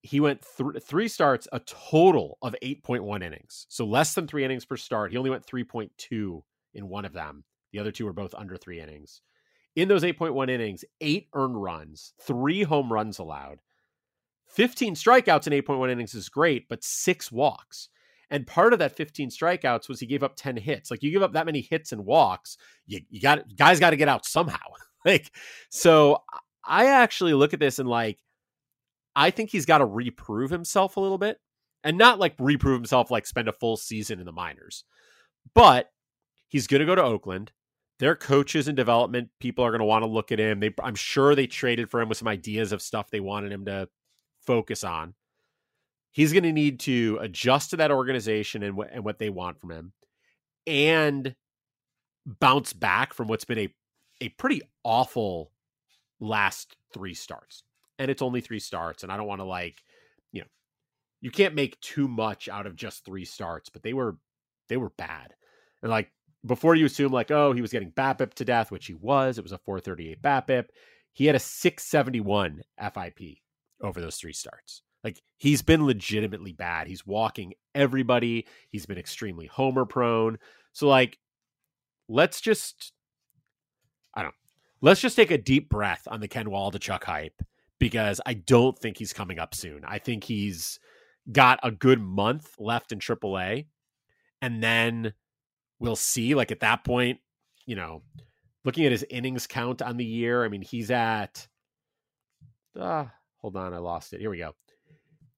He 0.02 0.20
went 0.20 0.46
th- 0.58 0.84
three 0.84 1.08
starts, 1.08 1.48
a 1.54 1.62
total 1.62 2.38
of 2.42 2.54
8.1 2.62 3.24
innings. 3.24 3.66
So 3.70 3.86
less 3.86 4.14
than 4.14 4.28
3 4.28 4.44
innings 4.44 4.66
per 4.66 4.76
start. 4.76 5.12
He 5.12 5.18
only 5.18 5.30
went 5.30 5.46
3.2 5.46 6.42
in 6.74 6.90
one 6.90 7.06
of 7.06 7.14
them. 7.14 7.46
The 7.72 7.80
other 7.80 7.92
two 7.92 8.06
were 8.06 8.14
both 8.14 8.34
under 8.34 8.58
3 8.58 8.82
innings 8.82 9.22
in 9.76 9.88
those 9.88 10.04
8.1 10.04 10.50
innings, 10.50 10.86
eight 11.02 11.28
earned 11.34 11.62
runs, 11.62 12.14
three 12.22 12.64
home 12.64 12.92
runs 12.92 13.20
allowed. 13.20 13.60
15 14.50 14.96
strikeouts 14.96 15.48
in 15.48 15.54
8.1 15.54 15.92
innings 15.92 16.14
is 16.14 16.30
great, 16.30 16.68
but 16.70 16.84
six 16.84 17.32
walks. 17.32 17.90
And 18.30 18.48
part 18.48 18.74
of 18.74 18.80
that 18.80 18.96
15 18.96 19.30
strikeouts 19.30 19.90
was 19.90 20.00
he 20.00 20.06
gave 20.06 20.24
up 20.24 20.36
10 20.36 20.58
hits. 20.58 20.92
Like 20.92 21.02
you 21.04 21.12
give 21.12 21.24
up 21.24 21.34
that 21.34 21.46
many 21.46 21.62
hits 21.62 21.92
and 21.92 22.06
walks, 22.06 22.58
you, 22.86 23.02
you 23.10 23.20
got 23.20 23.44
guys 23.56 23.80
got 23.80 23.92
to 23.92 23.96
get 23.96 24.08
out 24.08 24.26
somehow. 24.26 24.58
like, 25.06 25.32
so 25.70 26.24
I 26.66 26.88
actually 26.88 27.34
look 27.34 27.54
at 27.54 27.60
this 27.60 27.80
and 27.80 27.90
like, 27.90 28.20
I 29.16 29.32
think 29.32 29.50
he's 29.50 29.66
got 29.66 29.80
to 29.80 29.86
reprove 29.86 30.50
himself 30.50 30.98
a 30.98 31.00
little 31.00 31.18
bit 31.18 31.40
and 31.84 31.98
not 31.98 32.20
like 32.20 32.36
reprove 32.40 32.76
himself, 32.76 33.12
like 33.12 33.26
spend 33.26 33.48
a 33.48 33.54
full 33.54 33.78
season 33.78 34.20
in 34.20 34.26
the 34.26 34.32
minors, 34.32 34.84
but 35.54 35.92
he's 36.48 36.68
going 36.68 36.80
to 36.80 36.86
go 36.86 36.96
to 36.96 37.04
Oakland 37.04 37.52
their 38.04 38.16
coaches 38.16 38.68
and 38.68 38.76
development 38.76 39.30
people 39.40 39.64
are 39.64 39.72
going 39.72 39.80
to 39.80 39.86
want 39.86 40.04
to 40.04 40.10
look 40.10 40.32
at 40.32 40.40
him. 40.40 40.60
They, 40.60 40.74
I'm 40.84 40.96
sure 40.96 41.36
they 41.36 41.48
traded 41.48 41.90
for 41.90 42.02
him 42.02 42.10
with 42.10 42.18
some 42.18 42.28
ideas 42.28 42.74
of 42.74 42.82
stuff 42.82 43.10
they 43.10 43.22
wanted 43.22 43.52
him 43.52 43.66
to 43.66 43.88
focus 44.46 44.84
on. 44.84 45.14
He's 46.12 46.34
going 46.34 46.44
to 46.44 46.52
need 46.52 46.82
to 46.82 47.18
adjust 47.22 47.70
to 47.70 47.78
that 47.78 47.92
organization 47.92 48.62
and, 48.62 48.78
and 48.92 49.06
what 49.06 49.20
they 49.20 49.30
want 49.30 49.60
from 49.60 49.72
him, 49.72 49.94
and 50.68 51.34
bounce 52.26 52.74
back 52.74 53.14
from 53.14 53.28
what's 53.28 53.46
been 53.46 53.58
a 53.60 53.74
a 54.22 54.30
pretty 54.30 54.62
awful 54.84 55.52
last 56.20 56.76
three 56.94 57.14
starts. 57.14 57.64
And 58.00 58.12
it's 58.12 58.22
only 58.22 58.42
three 58.42 58.60
starts, 58.60 59.04
and 59.04 59.12
I 59.12 59.18
don't 59.18 59.28
want 59.28 59.40
to 59.40 59.46
like, 59.46 59.82
you 60.32 60.42
know, 60.42 60.48
you 61.22 61.32
can't 61.32 61.56
make 61.56 61.80
too 61.80 62.08
much 62.08 62.50
out 62.50 62.68
of 62.68 62.76
just 62.76 63.06
three 63.06 63.26
starts, 63.26 63.70
but 63.70 63.82
they 63.82 63.94
were 63.94 64.18
they 64.68 64.78
were 64.78 64.92
bad. 64.92 65.34
And 65.82 65.90
like 65.90 66.12
before 66.46 66.76
you 66.76 66.86
assume 66.86 67.12
like, 67.12 67.32
oh, 67.32 67.54
he 67.54 67.62
was 67.62 67.72
getting 67.72 67.92
BABIP 67.92 68.34
to 68.36 68.46
death, 68.46 68.72
which 68.72 68.86
he 68.86 68.94
was. 68.94 69.38
It 69.38 69.44
was 69.44 69.52
a 69.52 69.58
438 69.58 70.22
BABIP. 70.22 70.66
He 71.14 71.26
had 71.26 71.36
a 71.36 71.40
671 71.40 72.62
FIP 72.80 73.38
over 73.82 74.02
those 74.02 74.18
three 74.18 74.34
starts. 74.34 74.82
Like 75.04 75.22
he's 75.38 75.62
been 75.62 75.86
legitimately 75.86 76.54
bad. 76.54 76.88
He's 76.88 77.06
walking 77.06 77.54
everybody. 77.76 78.48
He's 78.70 78.86
been 78.86 78.98
extremely 78.98 79.48
homer 79.48 79.86
prone. 79.86 80.38
So 80.72 80.88
like, 80.88 81.20
let's 82.08 82.42
just, 82.42 82.94
I 84.14 84.24
don't. 84.24 84.36
Let's 84.82 85.02
just 85.02 85.16
take 85.16 85.32
a 85.32 85.38
deep 85.38 85.70
breath 85.70 86.08
on 86.10 86.20
the 86.20 86.28
Ken 86.28 86.48
Waldichuk 86.48 87.04
hype 87.04 87.42
because 87.80 88.20
I 88.26 88.34
don't 88.34 88.78
think 88.78 88.98
he's 88.98 89.14
coming 89.14 89.40
up 89.40 89.56
soon. 89.56 89.82
I 89.86 89.98
think 89.98 90.26
he's 90.26 90.80
got 91.32 91.60
a 91.64 91.72
good 91.72 92.02
month 92.02 92.56
left 92.60 92.92
in 92.92 93.00
AAA, 93.00 93.68
and 94.42 94.62
then 94.62 95.14
we'll 95.80 95.96
see. 95.96 96.36
Like 96.36 96.52
at 96.52 96.62
that 96.62 96.84
point, 96.84 97.20
you 97.66 97.76
know, 97.76 98.02
looking 98.66 98.86
at 98.86 98.92
his 98.92 99.06
innings 99.10 99.48
count 99.48 99.82
on 99.82 99.98
the 99.98 100.06
year, 100.06 100.44
I 100.44 100.50
mean, 100.50 100.62
he's 100.62 100.92
at. 100.92 101.48
Uh, 102.80 103.06
hold 103.38 103.56
on, 103.56 103.74
I 103.74 103.78
lost 103.78 104.14
it. 104.14 104.20
Here 104.22 104.30
we 104.30 104.40
go. 104.40 104.56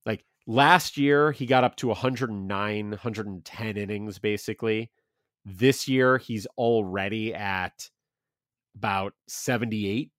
Like 0.05 0.23
last 0.47 0.97
year, 0.97 1.31
he 1.31 1.45
got 1.45 1.63
up 1.63 1.75
to 1.77 1.87
109, 1.87 2.89
110 2.89 3.77
innings 3.77 4.19
basically. 4.19 4.91
This 5.43 5.87
year, 5.87 6.17
he's 6.17 6.47
already 6.57 7.33
at 7.33 7.89
about 8.75 9.13
78. 9.27 10.11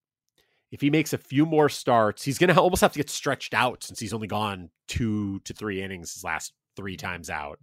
If 0.71 0.81
he 0.81 0.89
makes 0.89 1.13
a 1.13 1.17
few 1.17 1.45
more 1.45 1.69
starts, 1.69 2.23
he's 2.23 2.37
going 2.37 2.49
to 2.53 2.59
almost 2.59 2.81
have 2.81 2.93
to 2.93 2.99
get 2.99 3.09
stretched 3.09 3.53
out 3.53 3.83
since 3.83 3.99
he's 3.99 4.13
only 4.13 4.27
gone 4.27 4.69
two 4.87 5.39
to 5.41 5.53
three 5.53 5.81
innings 5.81 6.13
his 6.13 6.23
last 6.23 6.53
three 6.75 6.97
times 6.97 7.29
out 7.29 7.59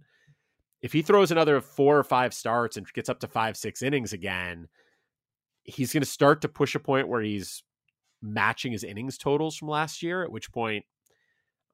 if 0.85 0.93
he 0.93 1.01
throws 1.01 1.31
another 1.31 1.61
four 1.61 1.97
or 1.97 2.03
five 2.03 2.31
starts 2.31 2.77
and 2.77 2.85
gets 2.93 3.09
up 3.09 3.19
to 3.21 3.27
five, 3.27 3.57
six 3.57 3.81
innings 3.81 4.13
again, 4.13 4.67
he's 5.63 5.91
going 5.91 6.03
to 6.03 6.07
start 6.07 6.41
to 6.41 6.47
push 6.47 6.75
a 6.75 6.79
point 6.79 7.07
where 7.07 7.23
he's 7.23 7.63
matching 8.21 8.71
his 8.71 8.83
innings 8.83 9.17
totals 9.17 9.57
from 9.57 9.67
last 9.67 10.03
year, 10.03 10.23
at 10.23 10.31
which 10.31 10.51
point, 10.51 10.85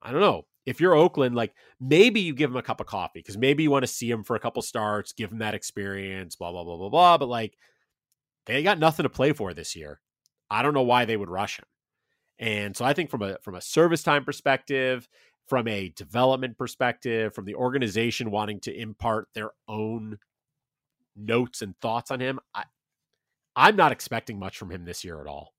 I 0.00 0.12
don't 0.12 0.22
know. 0.22 0.46
If 0.64 0.80
you're 0.80 0.94
Oakland, 0.94 1.34
like 1.34 1.52
maybe 1.78 2.20
you 2.20 2.34
give 2.34 2.50
him 2.50 2.56
a 2.56 2.62
cup 2.62 2.80
of 2.80 2.86
coffee 2.86 3.18
because 3.18 3.36
maybe 3.36 3.62
you 3.62 3.70
want 3.70 3.82
to 3.82 3.86
see 3.86 4.10
him 4.10 4.24
for 4.24 4.34
a 4.34 4.40
couple 4.40 4.62
starts, 4.62 5.12
give 5.12 5.30
him 5.30 5.40
that 5.40 5.54
experience, 5.54 6.36
blah, 6.36 6.50
blah, 6.50 6.64
blah, 6.64 6.78
blah, 6.78 6.88
blah. 6.88 7.18
But 7.18 7.28
like 7.28 7.58
they 8.46 8.62
got 8.62 8.78
nothing 8.78 9.02
to 9.02 9.10
play 9.10 9.34
for 9.34 9.52
this 9.52 9.76
year. 9.76 10.00
I 10.50 10.62
don't 10.62 10.72
know 10.72 10.84
why 10.84 11.04
they 11.04 11.18
would 11.18 11.28
rush 11.28 11.58
him. 11.58 11.66
And 12.38 12.74
so 12.74 12.86
I 12.86 12.94
think 12.94 13.10
from 13.10 13.20
a 13.20 13.36
from 13.42 13.56
a 13.56 13.60
service 13.60 14.02
time 14.02 14.24
perspective 14.24 15.06
from 15.48 15.68
a 15.68 15.90
development 15.90 16.56
perspective, 16.58 17.34
from 17.34 17.44
the 17.44 17.54
organization 17.54 18.30
wanting 18.30 18.60
to 18.60 18.74
impart 18.74 19.28
their 19.34 19.50
own 19.68 20.18
notes 21.16 21.62
and 21.62 21.78
thoughts 21.80 22.10
on 22.10 22.20
him, 22.20 22.40
I, 22.54 22.64
I'm 23.54 23.76
not 23.76 23.92
expecting 23.92 24.38
much 24.38 24.56
from 24.56 24.70
him 24.70 24.84
this 24.84 25.04
year 25.04 25.20
at 25.20 25.26
all. 25.26 25.54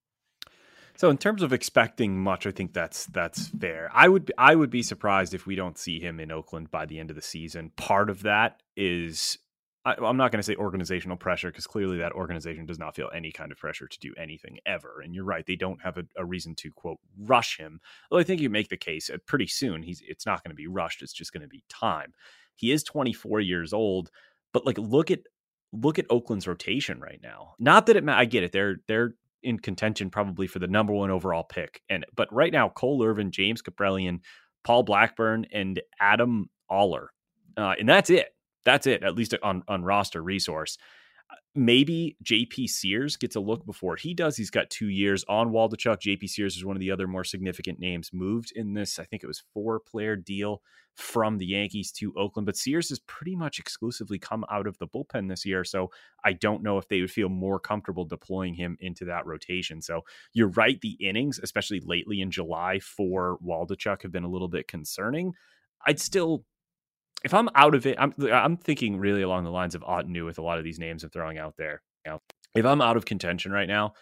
So 0.96 1.10
in 1.10 1.18
terms 1.18 1.42
of 1.42 1.52
expecting 1.52 2.20
much, 2.20 2.46
I 2.46 2.52
think 2.52 2.74
that's 2.74 3.08
that's 3.08 3.48
fair. 3.48 3.90
I 3.94 4.08
would 4.08 4.32
I 4.38 4.54
would 4.54 4.70
be 4.70 4.84
surprised 4.84 5.34
if 5.34 5.48
we 5.48 5.56
don't 5.56 5.78
see 5.78 6.00
him 6.00 6.20
in 6.20 6.32
Oakland 6.32 6.70
by 6.70 6.86
the 6.86 7.00
end 7.00 7.10
of 7.10 7.16
the 7.16 7.22
season. 7.22 7.72
Part 7.76 8.10
of 8.10 8.24
that 8.24 8.62
is 8.78 9.40
I, 9.86 9.96
am 10.02 10.18
not 10.18 10.32
going 10.32 10.40
to 10.40 10.44
say 10.44 10.56
organizational 10.56 11.18
pressure 11.18 11.50
because 11.50 11.68
clearly 11.68 11.98
that 11.98 12.14
organization 12.14 12.66
does 12.66 12.80
not 12.80 12.96
feel 12.96 13.10
any 13.14 13.32
kind 13.32 13.52
of 13.52 13.58
pressure 13.58 13.88
to 13.88 14.00
do 14.00 14.14
anything 14.18 14.60
ever. 14.66 15.02
And 15.04 15.14
you're 15.14 15.26
right; 15.26 15.46
they 15.46 15.56
don't 15.56 15.82
have 15.82 15.98
a, 15.98 16.06
a 16.18 16.26
reason 16.26 16.56
to 16.56 16.72
quote 16.72 17.00
rush 17.20 17.58
him. 17.58 17.80
Well, 18.10 18.20
I 18.20 18.24
think 18.24 18.40
you 18.42 18.50
make 18.50 18.70
the 18.70 18.78
case 18.78 19.08
that 19.08 19.26
pretty 19.26 19.48
soon 19.48 19.84
he's 19.84 20.02
it's 20.08 20.26
not 20.26 20.44
going 20.44 20.52
to 20.52 20.56
be 20.56 20.68
rushed; 20.68 21.02
it's 21.02 21.14
just 21.14 21.34
going 21.34 21.42
to 21.42 21.48
be 21.48 21.64
time. 21.70 22.14
He 22.56 22.72
is 22.72 22.84
24 22.84 23.42
years 23.42 23.74
old, 23.74 24.10
but 24.54 24.66
like 24.66 24.78
look 24.78 25.12
at 25.12 25.20
look 25.74 26.00
at 26.00 26.06
Oakland's 26.10 26.48
rotation 26.48 27.00
right 27.00 27.20
now. 27.22 27.56
Not 27.60 27.88
that 27.88 27.98
it, 27.98 28.08
I 28.08 28.26
get 28.26 28.44
it; 28.44 28.52
they're 28.54 28.78
they're 28.88 29.16
in 29.42 29.60
contention 29.60 30.10
probably 30.10 30.48
for 30.48 30.60
the 30.60 30.68
number 30.68 30.94
one 30.94 31.12
overall 31.12 31.44
pick, 31.44 31.82
and 31.90 32.06
but 32.16 32.34
right 32.34 32.54
now 32.54 32.70
Cole 32.70 33.04
Irvin, 33.04 33.32
James 33.32 33.62
Kaprielian, 33.62 34.20
Paul 34.64 34.84
Blackburn, 34.84 35.46
and 35.52 35.82
Adam 36.00 36.50
Oller, 36.70 37.10
uh, 37.58 37.76
and 37.78 37.90
that's 37.90 38.10
it 38.10 38.33
that's 38.66 38.88
it, 38.88 39.03
at 39.03 39.16
least 39.16 39.36
on, 39.43 39.64
on 39.68 39.84
roster 39.84 40.22
resource. 40.22 40.78
Uh, 41.30 41.36
maybe 41.55 42.18
JP 42.24 42.70
Sears 42.70 43.16
gets 43.16 43.36
a 43.36 43.39
look 43.39 43.66
before 43.66 43.95
he 43.95 44.14
does. 44.14 44.36
He's 44.36 44.49
got 44.49 44.70
two 44.70 44.89
years 44.89 45.24
on 45.30 45.51
Waldichuk. 45.51 45.99
JP 45.99 46.30
Sears 46.30 46.55
is 46.55 46.66
one 46.66 46.76
of 46.76 46.82
the 46.82 46.91
other 46.91 47.07
more 47.07 47.24
significant 47.24 47.80
names 47.80 48.11
moved 48.14 48.51
in 48.55 48.74
this. 48.74 48.99
I 48.99 49.05
think 49.05 49.24
it 49.24 49.28
was 49.28 49.43
four 49.53 49.80
player 49.80 50.16
deal 50.16 50.61
from 50.95 51.38
the 51.38 51.45
Yankees 51.45 51.91
to 51.91 52.14
Oakland, 52.16 52.45
but 52.45 52.57
Sears 52.57 52.89
has 52.89 52.99
pretty 52.99 53.36
much 53.36 53.57
exclusively 53.57 54.20
come 54.20 54.45
out 54.51 54.68
of 54.68 54.78
the 54.78 54.88
bullpen 54.88 55.28
this 55.28 55.45
year. 55.45 55.64
So 55.64 55.89
I 56.24 56.34
don't 56.34 56.61
know 56.61 56.78
if 56.78 56.88
they 56.88 57.01
would 57.01 57.11
feel 57.11 57.30
more 57.30 57.59
comfortable 57.59 58.05
deploying 58.05 58.53
him 58.53 58.78
into 58.80 59.05
that 59.05 59.26
rotation. 59.26 59.82
So 59.82 60.01
you're 60.34 60.49
right. 60.49 60.80
The 60.82 60.97
innings, 60.99 61.39
especially 61.41 61.82
lately 61.84 62.22
in 62.22 62.30
July 62.30 62.80
for 62.80 63.38
Waldichuk, 63.43 64.03
have 64.03 64.11
been 64.11 64.24
a 64.24 64.30
little 64.30 64.47
bit 64.47 64.68
concerning. 64.68 65.34
I'd 65.86 65.99
still 65.99 66.45
if 67.24 67.34
I'm 67.34 67.49
out 67.55 67.76
of 67.76 67.86
it, 67.86 67.95
I'm 67.99 68.13
I'm 68.32 68.57
thinking 68.57 68.97
really 68.97 69.21
along 69.21 69.43
the 69.45 69.51
lines 69.51 69.76
of 69.76 69.82
Ottoneu 69.82 70.26
with 70.26 70.38
a 70.38 70.41
lot 70.41 70.57
of 70.57 70.63
these 70.63 70.80
names 70.80 71.03
I'm 71.03 71.09
throwing 71.09 71.38
out 71.38 71.55
there. 71.57 71.82
You 72.05 72.13
know, 72.13 72.21
if 72.55 72.65
I'm 72.65 72.82
out 72.82 72.97
of 72.97 73.05
contention 73.05 73.51
right 73.51 73.67
now, 73.67 73.93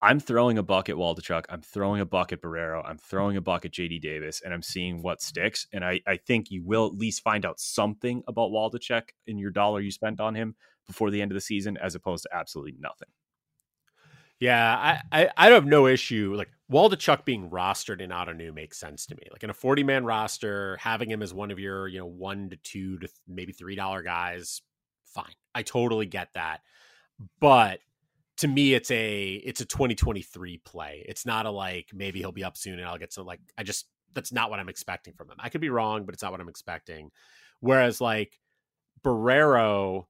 I'm 0.00 0.20
throwing 0.20 0.58
a 0.58 0.62
buck 0.62 0.88
at 0.88 0.94
Waldichuk. 0.94 1.44
I'm 1.48 1.60
throwing 1.60 2.00
a 2.00 2.06
buck 2.06 2.32
at 2.32 2.40
Barrero. 2.40 2.82
I'm 2.84 2.98
throwing 2.98 3.36
a 3.36 3.40
buck 3.40 3.64
at 3.64 3.72
JD 3.72 4.00
Davis, 4.00 4.40
and 4.44 4.54
I'm 4.54 4.62
seeing 4.62 5.02
what 5.02 5.20
sticks. 5.20 5.66
And 5.72 5.84
I, 5.84 6.00
I 6.06 6.18
think 6.18 6.50
you 6.50 6.62
will 6.64 6.86
at 6.86 6.94
least 6.94 7.22
find 7.22 7.44
out 7.44 7.58
something 7.58 8.22
about 8.28 8.50
Waldichuk 8.50 9.08
in 9.26 9.38
your 9.38 9.50
dollar 9.50 9.80
you 9.80 9.90
spent 9.90 10.20
on 10.20 10.36
him 10.36 10.54
before 10.86 11.10
the 11.10 11.20
end 11.20 11.32
of 11.32 11.34
the 11.34 11.40
season, 11.40 11.76
as 11.76 11.96
opposed 11.96 12.22
to 12.24 12.36
absolutely 12.36 12.76
nothing. 12.78 13.08
Yeah, 14.40 15.00
I, 15.12 15.22
I, 15.22 15.30
I 15.36 15.50
have 15.50 15.66
no 15.66 15.86
issue. 15.86 16.34
Like 16.36 16.50
Waldichuk 16.70 17.24
being 17.24 17.50
rostered 17.50 18.00
in 18.00 18.10
Ottoneu 18.10 18.54
makes 18.54 18.78
sense 18.78 19.06
to 19.06 19.16
me. 19.16 19.22
Like 19.32 19.42
in 19.42 19.50
a 19.50 19.54
40 19.54 19.82
man 19.82 20.04
roster, 20.04 20.76
having 20.80 21.10
him 21.10 21.22
as 21.22 21.34
one 21.34 21.50
of 21.50 21.58
your, 21.58 21.88
you 21.88 21.98
know, 21.98 22.06
one 22.06 22.50
to 22.50 22.56
two 22.56 22.98
to 22.98 23.08
maybe 23.26 23.52
three 23.52 23.74
dollar 23.74 24.02
guys, 24.02 24.62
fine. 25.06 25.34
I 25.54 25.62
totally 25.62 26.06
get 26.06 26.28
that. 26.34 26.60
But 27.40 27.80
to 28.38 28.48
me, 28.48 28.74
it's 28.74 28.90
a 28.92 29.34
it's 29.44 29.60
a 29.60 29.64
2023 29.64 30.58
play. 30.58 31.04
It's 31.08 31.26
not 31.26 31.46
a 31.46 31.50
like 31.50 31.88
maybe 31.92 32.20
he'll 32.20 32.30
be 32.30 32.44
up 32.44 32.56
soon 32.56 32.78
and 32.78 32.86
I'll 32.86 32.98
get 32.98 33.12
to 33.12 33.22
like 33.22 33.40
I 33.56 33.64
just 33.64 33.86
that's 34.14 34.32
not 34.32 34.50
what 34.50 34.60
I'm 34.60 34.68
expecting 34.68 35.14
from 35.14 35.30
him. 35.30 35.36
I 35.40 35.48
could 35.48 35.60
be 35.60 35.70
wrong, 35.70 36.04
but 36.04 36.14
it's 36.14 36.22
not 36.22 36.30
what 36.32 36.40
I'm 36.40 36.48
expecting. 36.48 37.10
Whereas 37.60 38.00
like 38.00 38.38
Barrero 39.04 40.06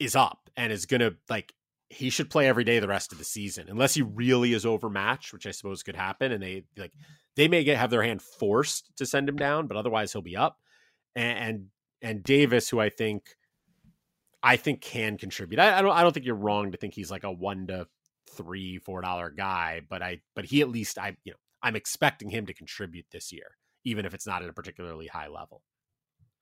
is 0.00 0.16
up 0.16 0.50
and 0.56 0.72
is 0.72 0.86
gonna 0.86 1.12
like 1.28 1.52
he 1.94 2.10
should 2.10 2.30
play 2.30 2.48
every 2.48 2.64
day 2.64 2.78
the 2.78 2.88
rest 2.88 3.12
of 3.12 3.18
the 3.18 3.24
season, 3.24 3.66
unless 3.68 3.94
he 3.94 4.02
really 4.02 4.52
is 4.52 4.66
overmatched, 4.66 5.32
which 5.32 5.46
I 5.46 5.52
suppose 5.52 5.82
could 5.82 5.96
happen. 5.96 6.32
And 6.32 6.42
they 6.42 6.64
like 6.76 6.92
they 7.36 7.48
may 7.48 7.64
get 7.64 7.78
have 7.78 7.90
their 7.90 8.02
hand 8.02 8.20
forced 8.20 8.90
to 8.96 9.06
send 9.06 9.28
him 9.28 9.36
down, 9.36 9.66
but 9.66 9.76
otherwise 9.76 10.12
he'll 10.12 10.22
be 10.22 10.36
up. 10.36 10.58
And 11.14 11.38
and, 11.38 11.66
and 12.02 12.24
Davis, 12.24 12.68
who 12.68 12.80
I 12.80 12.90
think 12.90 13.36
I 14.42 14.56
think 14.56 14.80
can 14.80 15.16
contribute. 15.16 15.58
I, 15.58 15.78
I, 15.78 15.82
don't 15.82 15.92
I 15.92 16.02
don't 16.02 16.12
think 16.12 16.26
you're 16.26 16.34
wrong 16.34 16.72
to 16.72 16.78
think 16.78 16.94
he's 16.94 17.10
like 17.10 17.24
a 17.24 17.32
one 17.32 17.68
to 17.68 17.86
three 18.30 18.78
four 18.78 19.00
dollar 19.00 19.30
guy, 19.30 19.80
but 19.88 20.02
I 20.02 20.20
but 20.34 20.44
he 20.44 20.60
at 20.60 20.68
least 20.68 20.98
I 20.98 21.16
you 21.24 21.32
know 21.32 21.38
I'm 21.62 21.76
expecting 21.76 22.28
him 22.28 22.46
to 22.46 22.54
contribute 22.54 23.06
this 23.12 23.32
year, 23.32 23.56
even 23.84 24.04
if 24.04 24.14
it's 24.14 24.26
not 24.26 24.42
at 24.42 24.48
a 24.48 24.52
particularly 24.52 25.06
high 25.06 25.28
level. 25.28 25.62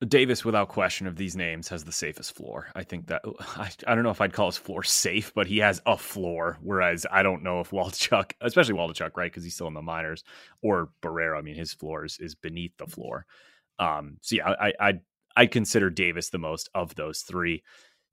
Davis, 0.08 0.44
without 0.44 0.68
question, 0.68 1.06
of 1.06 1.16
these 1.16 1.36
names, 1.36 1.68
has 1.68 1.84
the 1.84 1.92
safest 1.92 2.34
floor. 2.34 2.68
I 2.74 2.82
think 2.82 3.06
that 3.06 3.22
I, 3.56 3.70
I 3.86 3.94
don't 3.94 4.04
know 4.04 4.10
if 4.10 4.20
I'd 4.20 4.32
call 4.32 4.46
his 4.46 4.56
floor 4.56 4.82
safe, 4.82 5.32
but 5.34 5.46
he 5.46 5.58
has 5.58 5.80
a 5.86 5.96
floor. 5.96 6.58
Whereas 6.62 7.06
I 7.10 7.22
don't 7.22 7.42
know 7.42 7.60
if 7.60 7.70
Waldichuk, 7.70 8.32
especially 8.40 8.74
Waldichuk, 8.74 9.16
right, 9.16 9.30
because 9.30 9.44
he's 9.44 9.54
still 9.54 9.68
in 9.68 9.74
the 9.74 9.82
minors, 9.82 10.24
or 10.62 10.90
Barrero. 11.02 11.38
I 11.38 11.42
mean, 11.42 11.56
his 11.56 11.72
floor 11.72 12.04
is, 12.04 12.18
is 12.18 12.34
beneath 12.34 12.76
the 12.78 12.86
floor. 12.86 13.26
Um, 13.78 14.18
so 14.20 14.36
yeah, 14.36 14.48
I 14.48 14.72
I 14.80 14.92
I 15.36 15.46
consider 15.46 15.90
Davis 15.90 16.30
the 16.30 16.38
most 16.38 16.68
of 16.74 16.94
those 16.94 17.20
three. 17.20 17.62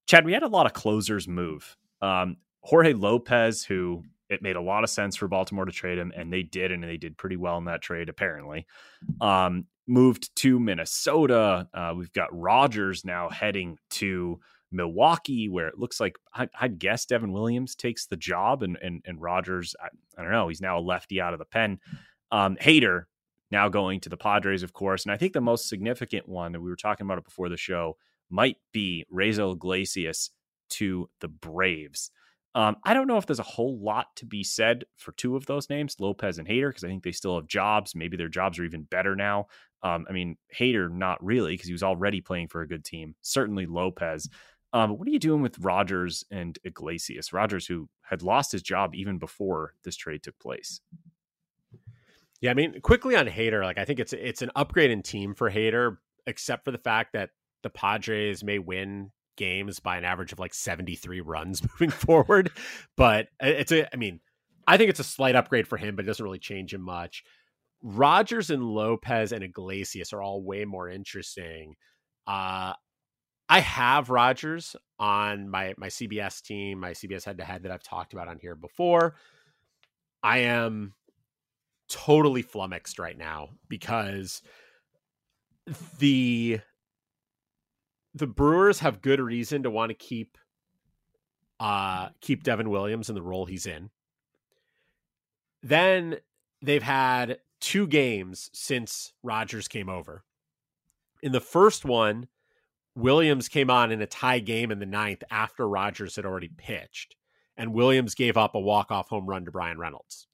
Chad, 0.07 0.25
we 0.25 0.33
had 0.33 0.43
a 0.43 0.47
lot 0.47 0.65
of 0.65 0.73
closers 0.73 1.27
move. 1.27 1.75
Um, 2.01 2.37
Jorge 2.61 2.93
Lopez, 2.93 3.63
who 3.63 4.03
it 4.29 4.41
made 4.41 4.55
a 4.55 4.61
lot 4.61 4.83
of 4.83 4.89
sense 4.89 5.15
for 5.15 5.27
Baltimore 5.27 5.65
to 5.65 5.71
trade 5.71 5.97
him, 5.97 6.13
and 6.15 6.31
they 6.31 6.43
did, 6.43 6.71
and 6.71 6.83
they 6.83 6.97
did 6.97 7.17
pretty 7.17 7.35
well 7.35 7.57
in 7.57 7.65
that 7.65 7.81
trade, 7.81 8.09
apparently. 8.09 8.65
Um, 9.19 9.65
moved 9.89 10.33
to 10.37 10.59
Minnesota. 10.59 11.67
Uh, 11.73 11.93
we've 11.97 12.13
got 12.13 12.29
Rogers 12.31 13.03
now 13.03 13.29
heading 13.29 13.77
to 13.91 14.39
Milwaukee, 14.71 15.49
where 15.49 15.67
it 15.67 15.79
looks 15.79 15.99
like 15.99 16.17
I, 16.33 16.47
would 16.61 16.79
guess 16.79 17.05
Devin 17.05 17.31
Williams 17.31 17.75
takes 17.75 18.05
the 18.05 18.17
job, 18.17 18.63
and 18.63 18.77
and 18.81 19.01
and 19.05 19.21
Rogers, 19.21 19.75
I, 19.81 19.87
I, 20.17 20.23
don't 20.23 20.31
know, 20.31 20.47
he's 20.47 20.61
now 20.61 20.77
a 20.77 20.81
lefty 20.81 21.19
out 21.19 21.33
of 21.33 21.39
the 21.39 21.45
pen. 21.45 21.79
Um, 22.31 22.55
Hader 22.57 23.05
now 23.51 23.67
going 23.67 23.99
to 24.01 24.09
the 24.09 24.17
Padres, 24.17 24.61
of 24.61 24.73
course, 24.73 25.05
and 25.05 25.11
I 25.11 25.17
think 25.17 25.33
the 25.33 25.41
most 25.41 25.67
significant 25.67 26.29
one, 26.29 26.53
and 26.53 26.63
we 26.63 26.69
were 26.69 26.75
talking 26.75 27.05
about 27.05 27.17
it 27.17 27.25
before 27.25 27.49
the 27.49 27.57
show, 27.57 27.97
might 28.29 28.57
be 28.71 29.05
Raisel 29.11 29.55
Iglesias 29.55 30.29
to 30.69 31.09
the 31.19 31.27
Braves. 31.27 32.11
Um, 32.55 32.77
I 32.83 32.93
don't 32.93 33.07
know 33.07 33.17
if 33.17 33.25
there's 33.25 33.39
a 33.39 33.43
whole 33.43 33.77
lot 33.79 34.07
to 34.17 34.25
be 34.25 34.43
said 34.43 34.85
for 34.97 35.11
two 35.13 35.35
of 35.35 35.45
those 35.45 35.69
names, 35.69 35.95
Lopez 35.99 36.39
and 36.39 36.47
Hader, 36.47 36.69
because 36.69 36.83
I 36.83 36.87
think 36.87 37.03
they 37.03 37.11
still 37.11 37.35
have 37.35 37.47
jobs. 37.47 37.95
Maybe 37.95 38.17
their 38.17 38.27
jobs 38.27 38.57
are 38.57 38.65
even 38.65 38.83
better 38.83 39.15
now. 39.15 39.47
Um, 39.81 40.05
I 40.09 40.13
mean, 40.13 40.37
Hader, 40.57 40.91
not 40.91 41.23
really, 41.23 41.53
because 41.53 41.67
he 41.67 41.73
was 41.73 41.83
already 41.83 42.21
playing 42.21 42.49
for 42.49 42.61
a 42.61 42.67
good 42.67 42.83
team. 42.83 43.15
Certainly 43.21 43.67
Lopez. 43.67 44.29
Um, 44.71 44.97
what 44.97 45.07
are 45.07 45.11
you 45.11 45.19
doing 45.19 45.41
with 45.41 45.59
Rogers 45.59 46.23
and 46.29 46.59
Iglesias? 46.63 47.33
Rogers, 47.33 47.65
who 47.65 47.89
had 48.01 48.21
lost 48.21 48.51
his 48.51 48.61
job 48.61 48.93
even 48.93 49.17
before 49.17 49.73
this 49.83 49.95
trade 49.95 50.21
took 50.21 50.37
place. 50.39 50.81
Yeah, 52.41 52.51
I 52.51 52.53
mean, 52.53 52.79
quickly 52.81 53.15
on 53.15 53.27
Hader, 53.27 53.63
like 53.63 53.77
I 53.77 53.85
think 53.85 53.99
it's 53.99 54.13
it's 54.13 54.41
an 54.41 54.51
upgrade 54.55 54.91
in 54.91 55.01
team 55.01 55.33
for 55.33 55.49
Hader, 55.49 55.97
except 56.25 56.65
for 56.65 56.71
the 56.71 56.77
fact 56.77 57.13
that 57.13 57.31
the 57.63 57.69
Padres 57.69 58.43
may 58.43 58.59
win 58.59 59.11
games 59.35 59.79
by 59.79 59.97
an 59.97 60.03
average 60.03 60.31
of 60.31 60.39
like 60.39 60.53
73 60.53 61.21
runs 61.21 61.61
moving 61.79 61.89
forward. 61.89 62.51
But 62.95 63.27
it's 63.41 63.71
a, 63.71 63.93
I 63.93 63.97
mean, 63.97 64.19
I 64.67 64.77
think 64.77 64.89
it's 64.89 64.99
a 64.99 65.03
slight 65.03 65.35
upgrade 65.35 65.67
for 65.67 65.77
him, 65.77 65.95
but 65.95 66.05
it 66.05 66.07
doesn't 66.07 66.23
really 66.23 66.39
change 66.39 66.73
him 66.73 66.81
much. 66.81 67.23
Rogers 67.81 68.49
and 68.49 68.63
Lopez 68.63 69.31
and 69.31 69.43
Iglesias 69.43 70.13
are 70.13 70.21
all 70.21 70.43
way 70.43 70.65
more 70.65 70.89
interesting. 70.89 71.75
Uh, 72.27 72.73
I 73.47 73.59
have 73.61 74.09
Rogers 74.09 74.75
on 74.99 75.49
my 75.49 75.73
my 75.77 75.87
CBS 75.87 76.41
team, 76.41 76.79
my 76.79 76.91
CBS 76.91 77.25
head 77.25 77.37
to 77.39 77.43
head 77.43 77.63
that 77.63 77.71
I've 77.71 77.83
talked 77.83 78.13
about 78.13 78.27
on 78.27 78.37
here 78.37 78.55
before. 78.55 79.15
I 80.21 80.39
am 80.39 80.93
totally 81.87 82.43
flummoxed 82.43 82.99
right 82.99 83.17
now 83.17 83.49
because 83.67 84.41
the 85.97 86.59
the 88.13 88.27
Brewers 88.27 88.79
have 88.79 89.01
good 89.01 89.19
reason 89.19 89.63
to 89.63 89.71
want 89.71 89.89
to 89.89 89.95
keep 89.95 90.37
uh 91.59 92.09
keep 92.21 92.43
Devin 92.43 92.69
Williams 92.69 93.09
in 93.09 93.15
the 93.15 93.21
role 93.21 93.45
he's 93.45 93.65
in. 93.65 93.89
Then 95.63 96.17
they've 96.61 96.83
had 96.83 97.39
two 97.59 97.87
games 97.87 98.49
since 98.53 99.13
Rogers 99.23 99.67
came 99.67 99.89
over. 99.89 100.23
In 101.21 101.31
the 101.31 101.39
first 101.41 101.85
one, 101.85 102.27
Williams 102.95 103.47
came 103.47 103.69
on 103.69 103.91
in 103.91 104.01
a 104.01 104.07
tie 104.07 104.39
game 104.39 104.71
in 104.71 104.79
the 104.79 104.85
ninth 104.85 105.23
after 105.29 105.67
Rogers 105.67 106.15
had 106.15 106.25
already 106.25 106.49
pitched, 106.57 107.15
and 107.57 107.73
Williams 107.73 108.15
gave 108.15 108.37
up 108.37 108.55
a 108.55 108.59
walk-off 108.59 109.09
home 109.09 109.25
run 109.25 109.45
to 109.45 109.51
Bryan 109.51 109.77
Reynolds. 109.77 110.27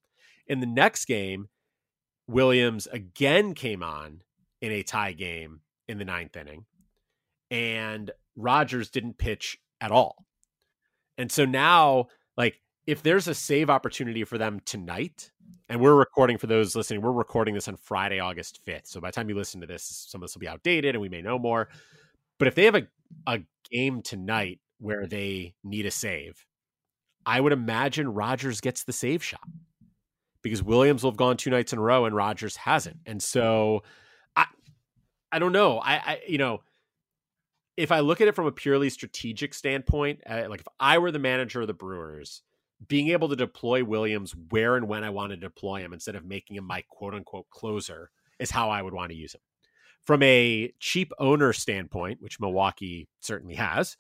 In 0.47 0.59
the 0.59 0.65
next 0.65 1.05
game, 1.05 1.49
Williams 2.28 2.88
again 2.88 3.53
came 3.53 3.84
on 3.84 4.21
in 4.61 4.71
a 4.71 4.84
tie 4.84 5.13
game 5.13 5.61
in 5.88 5.97
the 5.97 6.05
ninth 6.05 6.36
inning, 6.36 6.65
and 7.51 8.11
Rogers 8.36 8.89
didn't 8.89 9.17
pitch 9.17 9.57
at 9.80 9.91
all. 9.91 10.26
And 11.17 11.32
so 11.32 11.45
now, 11.45 12.07
like, 12.36 12.61
if 12.88 13.01
there's 13.01 13.27
a 13.27 13.33
save 13.33 13.69
opportunity 13.69 14.23
for 14.23 14.38
them 14.38 14.59
tonight, 14.65 15.31
and 15.69 15.81
we're 15.81 15.95
recording 15.95 16.38
for 16.38 16.47
those 16.47 16.75
listening, 16.75 17.01
we're 17.01 17.11
recording 17.11 17.55
this 17.55 17.67
on 17.67 17.77
Friday, 17.77 18.19
August 18.19 18.61
5th. 18.65 18.88
So 18.88 19.01
by 19.01 19.09
the 19.09 19.13
time 19.13 19.29
you 19.29 19.36
listen 19.36 19.61
to 19.61 19.67
this, 19.67 20.05
some 20.07 20.21
of 20.21 20.27
this 20.27 20.36
will 20.36 20.41
be 20.41 20.47
outdated 20.47 20.95
and 20.95 21.01
we 21.01 21.09
may 21.09 21.21
know 21.21 21.39
more. 21.39 21.69
But 22.38 22.47
if 22.47 22.55
they 22.55 22.65
have 22.65 22.75
a, 22.75 22.88
a 23.25 23.39
game 23.71 24.01
tonight 24.01 24.59
where 24.79 25.07
they 25.07 25.55
need 25.63 25.86
a 25.86 25.91
save, 25.91 26.45
I 27.25 27.41
would 27.41 27.53
imagine 27.53 28.13
Rogers 28.13 28.61
gets 28.61 28.83
the 28.83 28.93
save 28.93 29.23
shot 29.23 29.47
because 30.43 30.61
Williams 30.61 31.01
will 31.01 31.11
have 31.11 31.17
gone 31.17 31.38
two 31.38 31.49
nights 31.49 31.73
in 31.73 31.79
a 31.79 31.81
row 31.81 32.05
and 32.05 32.15
Rogers 32.15 32.55
hasn't. 32.55 32.97
And 33.07 33.21
so 33.21 33.81
I 34.36 34.45
I 35.31 35.39
don't 35.39 35.53
know. 35.53 35.79
I, 35.79 35.93
I 35.95 36.21
you 36.27 36.38
know, 36.38 36.61
if 37.77 37.91
I 37.91 38.01
look 38.01 38.21
at 38.21 38.27
it 38.27 38.36
from 38.36 38.45
a 38.45 38.51
purely 38.51 38.91
strategic 38.91 39.55
standpoint, 39.55 40.21
uh, 40.29 40.45
like 40.49 40.59
if 40.59 40.67
I 40.79 40.99
were 40.99 41.11
the 41.11 41.17
manager 41.17 41.61
of 41.61 41.67
the 41.67 41.73
Brewers, 41.73 42.43
being 42.88 43.09
able 43.09 43.30
to 43.30 43.36
deploy 43.36 43.84
Williams 43.84 44.36
where 44.49 44.76
and 44.76 44.88
when 44.88 45.03
I 45.03 45.09
want 45.09 45.32
to 45.32 45.38
deploy 45.38 45.80
him 45.80 45.93
instead 45.93 46.15
of 46.15 46.26
making 46.26 46.57
him 46.57 46.65
my 46.65 46.84
quote 46.89 47.13
unquote 47.13 47.49
closer 47.49 48.11
is 48.39 48.51
how 48.51 48.69
I 48.69 48.82
would 48.82 48.93
want 48.93 49.11
to 49.11 49.17
use 49.17 49.34
him. 49.34 49.41
From 50.03 50.21
a 50.21 50.71
cheap 50.80 51.11
owner 51.17 51.51
standpoint, 51.53 52.21
which 52.21 52.39
Milwaukee 52.39 53.07
certainly 53.21 53.55
has, 53.55 53.97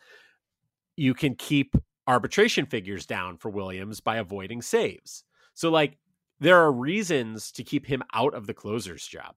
you 0.95 1.13
can 1.13 1.35
keep 1.35 1.75
arbitration 2.07 2.65
figures 2.65 3.05
down 3.05 3.37
for 3.37 3.49
Williams 3.49 3.99
by 4.01 4.17
avoiding 4.17 4.61
saves. 4.61 5.23
So, 5.53 5.69
like, 5.69 5.97
there 6.39 6.57
are 6.57 6.71
reasons 6.71 7.51
to 7.53 7.63
keep 7.63 7.87
him 7.87 8.03
out 8.13 8.33
of 8.33 8.45
the 8.45 8.53
closer's 8.53 9.07
job. 9.07 9.35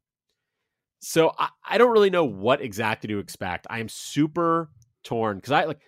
So, 1.01 1.33
I, 1.39 1.49
I 1.67 1.79
don't 1.79 1.93
really 1.93 2.11
know 2.11 2.25
what 2.25 2.61
exactly 2.61 3.09
to 3.09 3.19
expect. 3.19 3.67
I 3.71 3.79
am 3.79 3.89
super 3.89 4.71
torn 5.05 5.37
because 5.37 5.53
I 5.53 5.65
like 5.65 5.81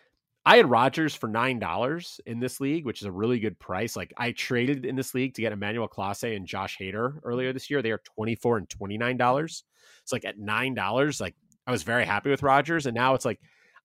I 0.50 0.56
had 0.56 0.68
Rogers 0.68 1.14
for 1.14 1.28
nine 1.28 1.60
dollars 1.60 2.20
in 2.26 2.40
this 2.40 2.58
league, 2.58 2.84
which 2.84 3.02
is 3.02 3.06
a 3.06 3.12
really 3.12 3.38
good 3.38 3.56
price. 3.60 3.94
Like 3.94 4.12
I 4.16 4.32
traded 4.32 4.84
in 4.84 4.96
this 4.96 5.14
league 5.14 5.34
to 5.34 5.42
get 5.42 5.52
Emmanuel 5.52 5.88
Clase 5.88 6.34
and 6.36 6.44
Josh 6.44 6.76
Hader 6.76 7.20
earlier 7.22 7.52
this 7.52 7.70
year. 7.70 7.82
They 7.82 7.92
are 7.92 8.02
twenty 8.02 8.34
four 8.34 8.58
and 8.58 8.68
twenty 8.68 8.98
nine 8.98 9.16
dollars. 9.16 9.62
It's 10.02 10.10
like 10.10 10.24
at 10.24 10.40
nine 10.40 10.74
dollars, 10.74 11.20
like 11.20 11.36
I 11.68 11.70
was 11.70 11.84
very 11.84 12.04
happy 12.04 12.30
with 12.30 12.42
Rogers, 12.42 12.86
and 12.86 12.96
now 12.96 13.14
it's 13.14 13.24
like 13.24 13.38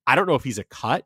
I 0.08 0.16
don't 0.16 0.26
know 0.26 0.34
if 0.34 0.44
he's 0.44 0.58
a 0.58 0.64
cut. 0.64 1.06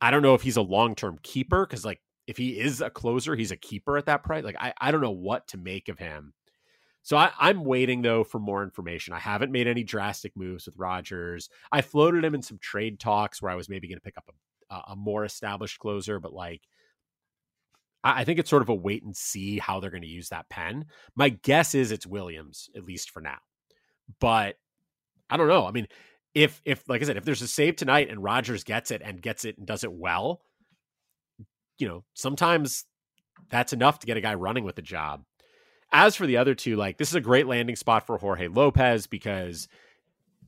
I 0.00 0.10
don't 0.10 0.22
know 0.22 0.34
if 0.34 0.40
he's 0.40 0.56
a 0.56 0.62
long 0.62 0.94
term 0.94 1.18
keeper 1.22 1.66
because 1.66 1.84
like 1.84 2.00
if 2.26 2.38
he 2.38 2.58
is 2.58 2.80
a 2.80 2.88
closer, 2.88 3.36
he's 3.36 3.52
a 3.52 3.58
keeper 3.58 3.98
at 3.98 4.06
that 4.06 4.22
price. 4.22 4.44
Like 4.44 4.56
I, 4.58 4.72
I 4.80 4.92
don't 4.92 5.02
know 5.02 5.10
what 5.10 5.46
to 5.48 5.58
make 5.58 5.90
of 5.90 5.98
him. 5.98 6.32
So 7.02 7.18
I, 7.18 7.32
I'm 7.38 7.64
waiting 7.64 8.00
though 8.00 8.24
for 8.24 8.38
more 8.38 8.62
information. 8.62 9.12
I 9.12 9.18
haven't 9.18 9.52
made 9.52 9.66
any 9.66 9.84
drastic 9.84 10.34
moves 10.38 10.64
with 10.64 10.78
Rogers. 10.78 11.50
I 11.70 11.82
floated 11.82 12.24
him 12.24 12.34
in 12.34 12.40
some 12.40 12.56
trade 12.56 12.98
talks 12.98 13.42
where 13.42 13.52
I 13.52 13.56
was 13.56 13.68
maybe 13.68 13.88
going 13.88 13.98
to 13.98 14.02
pick 14.02 14.16
up 14.16 14.24
a, 14.30 14.32
a 14.70 14.96
more 14.96 15.24
established 15.24 15.78
closer, 15.78 16.20
but 16.20 16.32
like 16.32 16.62
I, 18.04 18.24
think 18.24 18.38
it's 18.38 18.50
sort 18.50 18.62
of 18.62 18.68
a 18.68 18.74
wait 18.74 19.02
and 19.02 19.16
see 19.16 19.58
how 19.58 19.80
they're 19.80 19.90
going 19.90 20.02
to 20.02 20.08
use 20.08 20.28
that 20.28 20.50
pen. 20.50 20.84
My 21.16 21.30
guess 21.30 21.74
is 21.74 21.90
it's 21.90 22.06
Williams, 22.06 22.68
at 22.76 22.84
least 22.84 23.10
for 23.10 23.22
now. 23.22 23.38
But 24.20 24.56
I 25.30 25.38
don't 25.38 25.48
know. 25.48 25.66
I 25.66 25.70
mean, 25.70 25.88
if 26.34 26.60
if 26.66 26.86
like 26.88 27.00
I 27.00 27.06
said, 27.06 27.16
if 27.16 27.24
there's 27.24 27.40
a 27.40 27.48
save 27.48 27.76
tonight 27.76 28.10
and 28.10 28.22
Rogers 28.22 28.62
gets 28.64 28.90
it 28.90 29.00
and 29.02 29.22
gets 29.22 29.46
it 29.46 29.56
and 29.56 29.66
does 29.66 29.84
it 29.84 29.92
well, 29.92 30.42
you 31.78 31.88
know, 31.88 32.04
sometimes 32.12 32.84
that's 33.50 33.72
enough 33.72 34.00
to 34.00 34.06
get 34.06 34.18
a 34.18 34.20
guy 34.20 34.34
running 34.34 34.64
with 34.64 34.76
the 34.76 34.82
job. 34.82 35.24
As 35.90 36.14
for 36.14 36.26
the 36.26 36.36
other 36.36 36.54
two, 36.54 36.76
like 36.76 36.98
this 36.98 37.08
is 37.08 37.14
a 37.14 37.20
great 37.20 37.46
landing 37.46 37.76
spot 37.76 38.06
for 38.06 38.18
Jorge 38.18 38.48
Lopez 38.48 39.06
because 39.06 39.68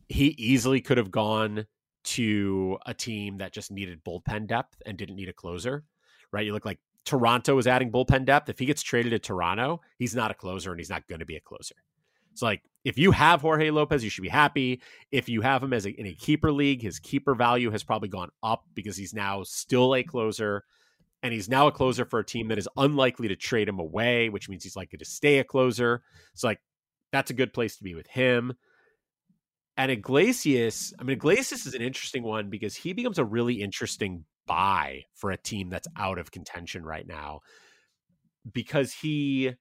he 0.08 0.26
easily 0.38 0.80
could 0.80 0.98
have 0.98 1.10
gone 1.10 1.66
to 2.06 2.78
a 2.86 2.94
team 2.94 3.38
that 3.38 3.52
just 3.52 3.70
needed 3.70 4.04
bullpen 4.04 4.46
depth 4.46 4.80
and 4.86 4.96
didn't 4.96 5.16
need 5.16 5.28
a 5.28 5.32
closer, 5.32 5.84
right? 6.32 6.46
You 6.46 6.52
look 6.52 6.64
like 6.64 6.78
Toronto 7.04 7.58
is 7.58 7.66
adding 7.66 7.90
bullpen 7.90 8.24
depth. 8.24 8.48
If 8.48 8.58
he 8.58 8.66
gets 8.66 8.82
traded 8.82 9.10
to 9.10 9.18
Toronto, 9.18 9.80
he's 9.98 10.14
not 10.14 10.30
a 10.30 10.34
closer 10.34 10.70
and 10.70 10.80
he's 10.80 10.90
not 10.90 11.06
going 11.08 11.18
to 11.18 11.26
be 11.26 11.36
a 11.36 11.40
closer. 11.40 11.74
It's 12.32 12.42
like 12.42 12.62
if 12.84 12.98
you 12.98 13.10
have 13.12 13.40
Jorge 13.40 13.70
Lopez, 13.70 14.04
you 14.04 14.10
should 14.10 14.22
be 14.22 14.28
happy. 14.28 14.82
If 15.10 15.28
you 15.28 15.40
have 15.40 15.62
him 15.62 15.72
as 15.72 15.86
a, 15.86 15.90
in 15.90 16.06
a 16.06 16.14
keeper 16.14 16.52
league, 16.52 16.82
his 16.82 16.98
keeper 16.98 17.34
value 17.34 17.70
has 17.70 17.82
probably 17.82 18.08
gone 18.08 18.30
up 18.42 18.64
because 18.74 18.96
he's 18.96 19.14
now 19.14 19.42
still 19.42 19.94
a 19.94 20.02
closer 20.02 20.64
and 21.22 21.32
he's 21.32 21.48
now 21.48 21.66
a 21.66 21.72
closer 21.72 22.04
for 22.04 22.20
a 22.20 22.24
team 22.24 22.48
that 22.48 22.58
is 22.58 22.68
unlikely 22.76 23.28
to 23.28 23.36
trade 23.36 23.68
him 23.68 23.78
away, 23.78 24.28
which 24.28 24.48
means 24.48 24.62
he's 24.62 24.76
likely 24.76 24.98
to 24.98 25.04
stay 25.04 25.38
a 25.38 25.44
closer. 25.44 26.02
It's 26.32 26.44
like 26.44 26.60
that's 27.10 27.30
a 27.30 27.34
good 27.34 27.52
place 27.52 27.76
to 27.78 27.84
be 27.84 27.94
with 27.94 28.06
him. 28.06 28.52
And 29.76 29.90
Iglesias, 29.90 30.94
I 30.98 31.04
mean, 31.04 31.16
Iglesias 31.16 31.66
is 31.66 31.74
an 31.74 31.82
interesting 31.82 32.22
one 32.22 32.48
because 32.48 32.74
he 32.74 32.92
becomes 32.92 33.18
a 33.18 33.24
really 33.24 33.60
interesting 33.60 34.24
buy 34.46 35.04
for 35.14 35.30
a 35.30 35.36
team 35.36 35.68
that's 35.68 35.88
out 35.96 36.18
of 36.18 36.30
contention 36.30 36.84
right 36.84 37.06
now 37.06 37.40
because 38.52 38.92
he 38.92 39.54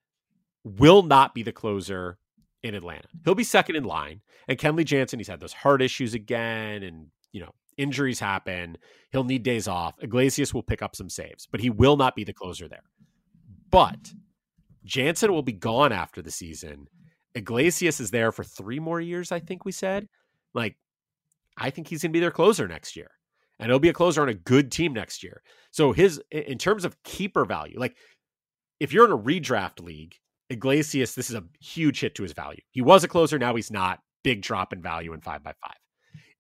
will 0.64 1.04
not 1.04 1.34
be 1.34 1.44
the 1.44 1.52
closer 1.52 2.18
in 2.64 2.76
Atlanta. 2.76 3.08
He'll 3.24 3.36
be 3.36 3.44
second 3.44 3.76
in 3.76 3.84
line. 3.84 4.22
And 4.48 4.58
Kenley 4.58 4.86
Jansen, 4.86 5.20
he's 5.20 5.28
had 5.28 5.40
those 5.40 5.54
heart 5.54 5.82
issues 5.82 6.14
again. 6.14 6.84
And, 6.84 7.08
you 7.32 7.42
know, 7.42 7.52
injuries 7.78 8.20
happen. 8.20 8.78
He'll 9.12 9.24
need 9.24 9.44
days 9.44 9.68
off. 9.68 9.96
Iglesias 10.02 10.54
will 10.54 10.64
pick 10.64 10.82
up 10.82 10.96
some 10.96 11.10
saves, 11.10 11.48
but 11.52 11.60
he 11.60 11.70
will 11.70 11.98
not 11.98 12.16
be 12.16 12.24
the 12.24 12.34
closer 12.34 12.68
there. 12.68 12.84
But 13.70 14.14
Jansen 14.84 15.32
will 15.32 15.44
be 15.44 15.54
gone 15.54 15.92
after 15.92 16.22
the 16.22 16.32
season. 16.32 16.88
Iglesias 17.36 18.00
is 18.00 18.12
there 18.12 18.32
for 18.32 18.44
three 18.44 18.80
more 18.80 19.02
years, 19.02 19.32
I 19.32 19.40
think 19.40 19.66
we 19.66 19.72
mm-hmm. 19.72 19.78
said. 19.78 20.08
Like, 20.54 20.78
I 21.58 21.70
think 21.70 21.88
he's 21.88 22.02
going 22.02 22.12
to 22.12 22.14
be 22.14 22.22
their 22.22 22.32
closer 22.32 22.68
next 22.68 22.96
year. 22.96 23.12
And 23.60 23.70
he'll 23.70 23.80
be 23.80 23.90
a 23.90 23.94
closer 23.94 24.22
on 24.22 24.30
a 24.30 24.34
good 24.34 24.72
team 24.72 24.94
next 24.94 25.24
year. 25.24 25.42
So, 25.72 25.94
his, 25.94 26.22
in 26.32 26.58
terms 26.58 26.84
of 26.84 27.02
keeper 27.04 27.46
value, 27.46 27.80
like 27.80 27.96
if 28.80 28.92
you're 28.92 29.06
in 29.06 29.12
a 29.12 29.18
redraft 29.18 29.82
league, 29.82 30.16
Iglesias, 30.50 31.16
this 31.16 31.30
is 31.30 31.36
a 31.36 31.44
huge 31.60 32.02
hit 32.02 32.16
to 32.16 32.24
his 32.24 32.34
value. 32.34 32.62
He 32.72 32.82
was 32.82 33.04
a 33.04 33.08
closer, 33.08 33.40
now 33.40 33.56
he's 33.56 33.72
not. 33.72 34.00
Big 34.24 34.42
drop 34.42 34.74
in 34.74 34.82
value 34.82 35.14
in 35.14 35.22
five 35.22 35.44
by 35.44 35.54
five 35.62 35.78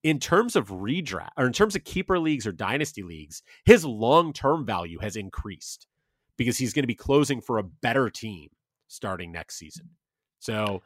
in 0.05 0.19
terms 0.19 0.55
of 0.55 0.67
redraft 0.67 1.31
or 1.35 1.47
in 1.47 1.51
terms 1.51 1.75
of 1.75 1.83
keeper 1.83 2.19
leagues 2.19 2.45
or 2.45 2.51
dynasty 2.51 3.01
leagues, 3.01 3.41
his 3.65 3.83
long 3.83 4.33
term 4.33 4.63
value 4.63 4.99
has 4.99 5.15
increased 5.15 5.87
because 6.37 6.59
he's 6.59 6.73
going 6.73 6.83
to 6.83 6.87
be 6.87 6.93
closing 6.93 7.41
for 7.41 7.57
a 7.57 7.63
better 7.63 8.07
team 8.11 8.49
starting 8.87 9.31
next 9.31 9.57
season. 9.57 9.89
So 10.45 10.83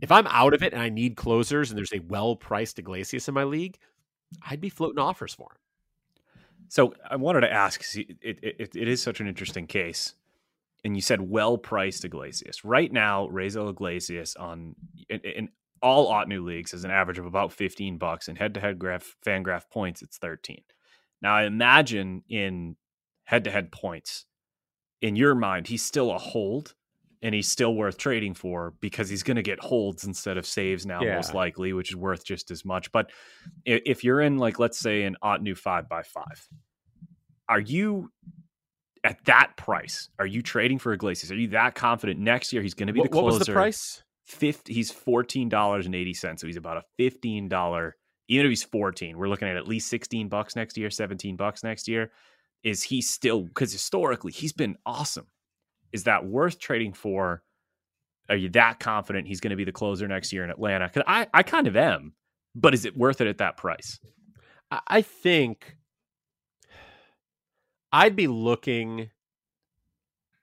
if 0.00 0.10
I'm 0.10 0.26
out 0.26 0.54
of 0.54 0.62
it 0.62 0.72
and 0.72 0.82
I 0.82 0.88
need 0.88 1.16
closers 1.16 1.70
and 1.70 1.78
there's 1.78 1.92
a 1.92 2.00
well 2.00 2.34
priced 2.34 2.78
Iglesias 2.78 3.28
in 3.28 3.34
my 3.34 3.44
league, 3.44 3.78
I'd 4.48 4.60
be 4.60 4.68
floating 4.68 4.98
offers 4.98 5.34
for 5.34 5.52
him. 5.52 5.58
So 6.68 6.94
I 7.08 7.16
wanted 7.16 7.42
to 7.42 7.52
ask 7.52 7.82
it, 7.96 8.16
it, 8.22 8.74
it 8.74 8.88
is 8.88 9.02
such 9.02 9.20
an 9.20 9.28
interesting 9.28 9.66
case. 9.66 10.14
And 10.84 10.96
you 10.96 11.02
said 11.02 11.20
well 11.20 11.56
priced 11.56 12.04
Iglesias. 12.04 12.64
Right 12.64 12.90
now, 12.90 13.28
Raisel 13.28 13.70
Iglesias 13.70 14.34
on 14.34 14.74
in, 15.08 15.20
in 15.20 15.48
all 15.80 16.10
Ottoneu 16.10 16.44
leagues 16.44 16.74
is 16.74 16.84
an 16.84 16.90
average 16.90 17.18
of 17.18 17.26
about 17.26 17.52
15 17.52 17.98
bucks 17.98 18.28
and 18.28 18.38
head 18.38 18.54
to 18.54 18.60
head 18.60 18.78
graph 18.78 19.16
fangraph 19.24 19.68
points 19.68 20.00
it's 20.00 20.16
13 20.16 20.62
now 21.20 21.34
i 21.34 21.42
imagine 21.42 22.22
in 22.28 22.76
head 23.24 23.42
to 23.44 23.50
head 23.50 23.72
points 23.72 24.26
in 25.00 25.16
your 25.16 25.34
mind 25.34 25.66
he's 25.66 25.84
still 25.84 26.12
a 26.12 26.18
hold 26.18 26.74
and 27.22 27.34
he's 27.34 27.48
still 27.48 27.74
worth 27.74 27.98
trading 27.98 28.34
for 28.34 28.74
because 28.80 29.08
he's 29.08 29.22
going 29.22 29.36
to 29.36 29.42
get 29.42 29.60
holds 29.60 30.04
instead 30.04 30.36
of 30.36 30.46
saves 30.46 30.84
now 30.84 31.02
yeah. 31.02 31.16
most 31.16 31.34
likely 31.34 31.72
which 31.72 31.90
is 31.90 31.96
worth 31.96 32.24
just 32.24 32.50
as 32.50 32.64
much 32.64 32.90
but 32.92 33.10
if 33.64 34.04
you're 34.04 34.20
in 34.20 34.38
like 34.38 34.58
let's 34.58 34.78
say 34.78 35.02
an 35.02 35.16
Ottoneu 35.22 35.56
5 35.56 35.88
by 35.88 36.02
5 36.02 36.24
are 37.48 37.60
you 37.60 38.10
at 39.04 39.24
that 39.24 39.56
price 39.56 40.08
are 40.18 40.26
you 40.26 40.42
trading 40.42 40.78
for 40.78 40.92
Iglesias 40.92 41.30
are 41.30 41.36
you 41.36 41.48
that 41.48 41.74
confident 41.74 42.20
next 42.20 42.52
year 42.52 42.62
he's 42.62 42.74
going 42.74 42.88
to 42.88 42.92
be 42.92 43.00
what, 43.00 43.10
the 43.10 43.12
closer 43.12 43.24
what 43.24 43.38
was 43.38 43.46
the 43.46 43.52
price 43.52 44.02
50, 44.26 44.72
he's 44.72 44.90
fourteen 44.90 45.48
dollars 45.48 45.86
and 45.86 45.94
eighty 45.94 46.14
cents. 46.14 46.40
So 46.40 46.46
he's 46.46 46.56
about 46.56 46.76
a 46.78 46.82
fifteen 46.96 47.48
dollar. 47.48 47.96
Even 48.28 48.46
if 48.46 48.50
he's 48.50 48.62
fourteen, 48.62 49.18
we're 49.18 49.28
looking 49.28 49.48
at 49.48 49.56
at 49.56 49.68
least 49.68 49.88
sixteen 49.88 50.28
bucks 50.28 50.56
next 50.56 50.76
year, 50.76 50.90
seventeen 50.90 51.36
bucks 51.36 51.62
next 51.62 51.88
year. 51.88 52.12
Is 52.62 52.82
he 52.84 53.02
still 53.02 53.42
because 53.42 53.72
historically 53.72 54.32
he's 54.32 54.52
been 54.52 54.76
awesome? 54.86 55.26
Is 55.92 56.04
that 56.04 56.26
worth 56.26 56.58
trading 56.58 56.92
for? 56.92 57.42
Are 58.28 58.36
you 58.36 58.48
that 58.50 58.80
confident 58.80 59.26
he's 59.26 59.40
going 59.40 59.50
to 59.50 59.56
be 59.56 59.64
the 59.64 59.72
closer 59.72 60.08
next 60.08 60.32
year 60.32 60.44
in 60.44 60.50
Atlanta? 60.50 60.88
Because 60.88 61.02
I, 61.06 61.26
I 61.34 61.42
kind 61.42 61.66
of 61.66 61.76
am, 61.76 62.14
but 62.54 62.74
is 62.74 62.84
it 62.84 62.96
worth 62.96 63.20
it 63.20 63.26
at 63.26 63.38
that 63.38 63.56
price? 63.56 63.98
I 64.88 65.02
think 65.02 65.76
I'd 67.92 68.16
be 68.16 68.26
looking. 68.26 69.10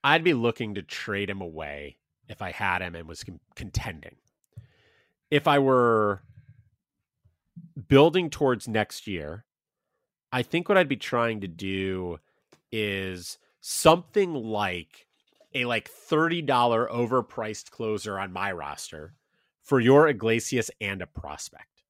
I'd 0.03 0.23
be 0.23 0.33
looking 0.33 0.75
to 0.75 0.83
trade 0.83 1.29
him 1.29 1.41
away 1.41 1.97
if 2.27 2.41
I 2.41 2.51
had 2.51 2.81
him 2.81 2.95
and 2.95 3.07
was 3.07 3.25
contending. 3.55 4.15
If 5.31 5.47
I 5.47 5.59
were 5.59 6.21
building 7.87 8.29
towards 8.29 8.67
next 8.67 9.07
year, 9.07 9.45
I 10.31 10.43
think 10.43 10.69
what 10.69 10.77
I'd 10.77 10.87
be 10.87 10.95
trying 10.95 11.41
to 11.41 11.47
do 11.47 12.19
is 12.71 13.39
something 13.61 14.33
like 14.33 15.07
a 15.53 15.65
like 15.65 15.89
$30 15.89 16.45
overpriced 16.47 17.71
closer 17.71 18.19
on 18.19 18.31
my 18.31 18.51
roster 18.51 19.13
for 19.63 19.79
your 19.79 20.07
Iglesias 20.07 20.71
and 20.81 21.01
a 21.01 21.07
prospect. 21.07 21.83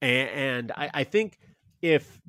And, 0.00 0.28
and 0.30 0.72
I, 0.72 0.90
I 0.94 1.04
think 1.04 1.38
if 1.80 2.20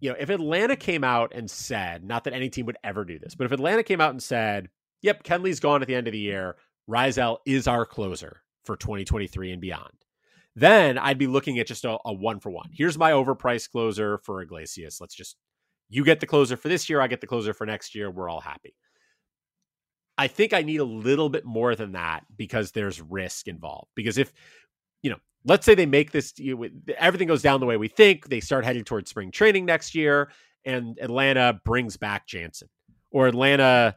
you 0.00 0.10
know, 0.10 0.16
if 0.18 0.30
Atlanta 0.30 0.76
came 0.76 1.02
out 1.02 1.32
and 1.34 1.50
said, 1.50 2.04
not 2.04 2.24
that 2.24 2.32
any 2.32 2.50
team 2.50 2.66
would 2.66 2.78
ever 2.84 3.04
do 3.04 3.18
this, 3.18 3.34
but 3.34 3.44
if 3.44 3.52
Atlanta 3.52 3.82
came 3.82 4.00
out 4.00 4.10
and 4.10 4.22
said, 4.22 4.68
yep, 5.02 5.22
Kenley's 5.24 5.60
gone 5.60 5.82
at 5.82 5.88
the 5.88 5.94
end 5.94 6.06
of 6.06 6.12
the 6.12 6.18
year. 6.18 6.56
Raisel 6.88 7.38
is 7.46 7.66
our 7.66 7.84
closer 7.84 8.42
for 8.64 8.76
2023 8.76 9.52
and 9.52 9.60
beyond. 9.60 9.92
Then 10.54 10.98
I'd 10.98 11.18
be 11.18 11.26
looking 11.26 11.58
at 11.58 11.66
just 11.66 11.84
a, 11.84 11.98
a 12.04 12.12
one 12.12 12.40
for 12.40 12.50
one. 12.50 12.70
Here's 12.72 12.98
my 12.98 13.12
overpriced 13.12 13.70
closer 13.70 14.18
for 14.18 14.40
Iglesias. 14.40 14.98
Let's 15.00 15.14
just, 15.14 15.36
you 15.88 16.04
get 16.04 16.20
the 16.20 16.26
closer 16.26 16.56
for 16.56 16.68
this 16.68 16.88
year. 16.88 17.00
I 17.00 17.06
get 17.06 17.20
the 17.20 17.26
closer 17.26 17.52
for 17.52 17.66
next 17.66 17.94
year. 17.94 18.10
We're 18.10 18.28
all 18.28 18.40
happy. 18.40 18.74
I 20.18 20.26
think 20.26 20.52
I 20.52 20.62
need 20.62 20.80
a 20.80 20.84
little 20.84 21.30
bit 21.30 21.44
more 21.44 21.76
than 21.76 21.92
that 21.92 22.24
because 22.36 22.72
there's 22.72 23.00
risk 23.00 23.46
involved. 23.46 23.88
Because 23.94 24.18
if, 24.18 24.32
you 25.00 25.10
know, 25.10 25.18
let's 25.44 25.64
say 25.64 25.76
they 25.76 25.86
make 25.86 26.10
this, 26.10 26.34
you 26.38 26.68
everything 26.98 27.28
goes 27.28 27.40
down 27.40 27.60
the 27.60 27.66
way 27.66 27.76
we 27.76 27.88
think, 27.88 28.28
they 28.28 28.40
start 28.40 28.64
heading 28.64 28.84
towards 28.84 29.08
spring 29.08 29.30
training 29.30 29.64
next 29.64 29.94
year, 29.94 30.30
and 30.64 30.98
Atlanta 31.00 31.60
brings 31.64 31.96
back 31.96 32.26
Jansen, 32.26 32.68
or 33.12 33.28
Atlanta 33.28 33.96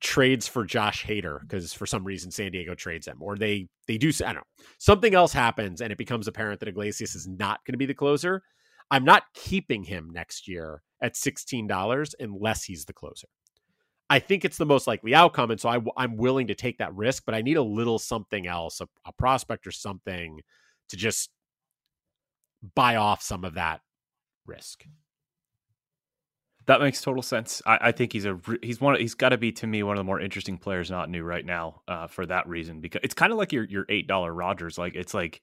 trades 0.00 0.46
for 0.46 0.64
Josh 0.64 1.04
Hader 1.04 1.40
because 1.40 1.72
for 1.72 1.86
some 1.86 2.04
reason 2.04 2.30
San 2.30 2.52
Diego 2.52 2.74
trades 2.74 3.08
him, 3.08 3.18
or 3.20 3.36
they 3.36 3.68
they 3.86 3.98
do 3.98 4.10
I 4.24 4.32
don't 4.32 4.36
know 4.36 4.64
something 4.78 5.14
else 5.14 5.32
happens 5.32 5.80
and 5.80 5.90
it 5.90 5.98
becomes 5.98 6.28
apparent 6.28 6.60
that 6.60 6.68
Iglesias 6.68 7.16
is 7.16 7.26
not 7.26 7.64
going 7.64 7.72
to 7.72 7.78
be 7.78 7.86
the 7.86 7.94
closer. 7.94 8.42
I'm 8.90 9.04
not 9.04 9.24
keeping 9.34 9.82
him 9.82 10.10
next 10.12 10.46
year 10.46 10.82
at 11.02 11.16
sixteen 11.16 11.66
dollars 11.66 12.14
unless 12.20 12.64
he's 12.64 12.84
the 12.84 12.92
closer. 12.92 13.28
I 14.10 14.18
think 14.18 14.44
it's 14.44 14.56
the 14.56 14.66
most 14.66 14.86
likely 14.86 15.14
outcome, 15.14 15.50
and 15.50 15.60
so 15.60 15.68
I, 15.68 15.80
I'm 15.96 16.16
willing 16.16 16.46
to 16.46 16.54
take 16.54 16.78
that 16.78 16.94
risk, 16.94 17.24
but 17.26 17.34
I 17.34 17.42
need 17.42 17.56
a 17.56 17.62
little 17.62 17.98
something 17.98 18.46
else, 18.46 18.80
a, 18.80 18.88
a 19.04 19.12
prospect 19.12 19.66
or 19.66 19.70
something, 19.70 20.40
to 20.88 20.96
just 20.96 21.30
buy 22.74 22.96
off 22.96 23.22
some 23.22 23.44
of 23.44 23.54
that 23.54 23.80
risk. 24.46 24.84
That 26.66 26.80
makes 26.80 27.00
total 27.00 27.22
sense. 27.22 27.62
I, 27.64 27.78
I 27.80 27.92
think 27.92 28.12
he's 28.12 28.26
a 28.26 28.38
he's 28.62 28.80
one. 28.80 28.98
He's 29.00 29.14
got 29.14 29.30
to 29.30 29.38
be 29.38 29.52
to 29.52 29.66
me 29.66 29.82
one 29.82 29.96
of 29.96 30.00
the 30.00 30.04
more 30.04 30.20
interesting 30.20 30.58
players 30.58 30.90
Ottoneu 30.90 31.24
right 31.24 31.44
now 31.44 31.80
uh, 31.88 32.06
for 32.06 32.26
that 32.26 32.46
reason 32.46 32.80
because 32.80 33.00
it's 33.02 33.14
kind 33.14 33.32
of 33.32 33.38
like 33.38 33.52
your 33.52 33.64
your 33.64 33.86
eight 33.88 34.06
dollar 34.06 34.34
Rogers 34.34 34.76
Like 34.76 34.94
it's 34.94 35.14
like, 35.14 35.40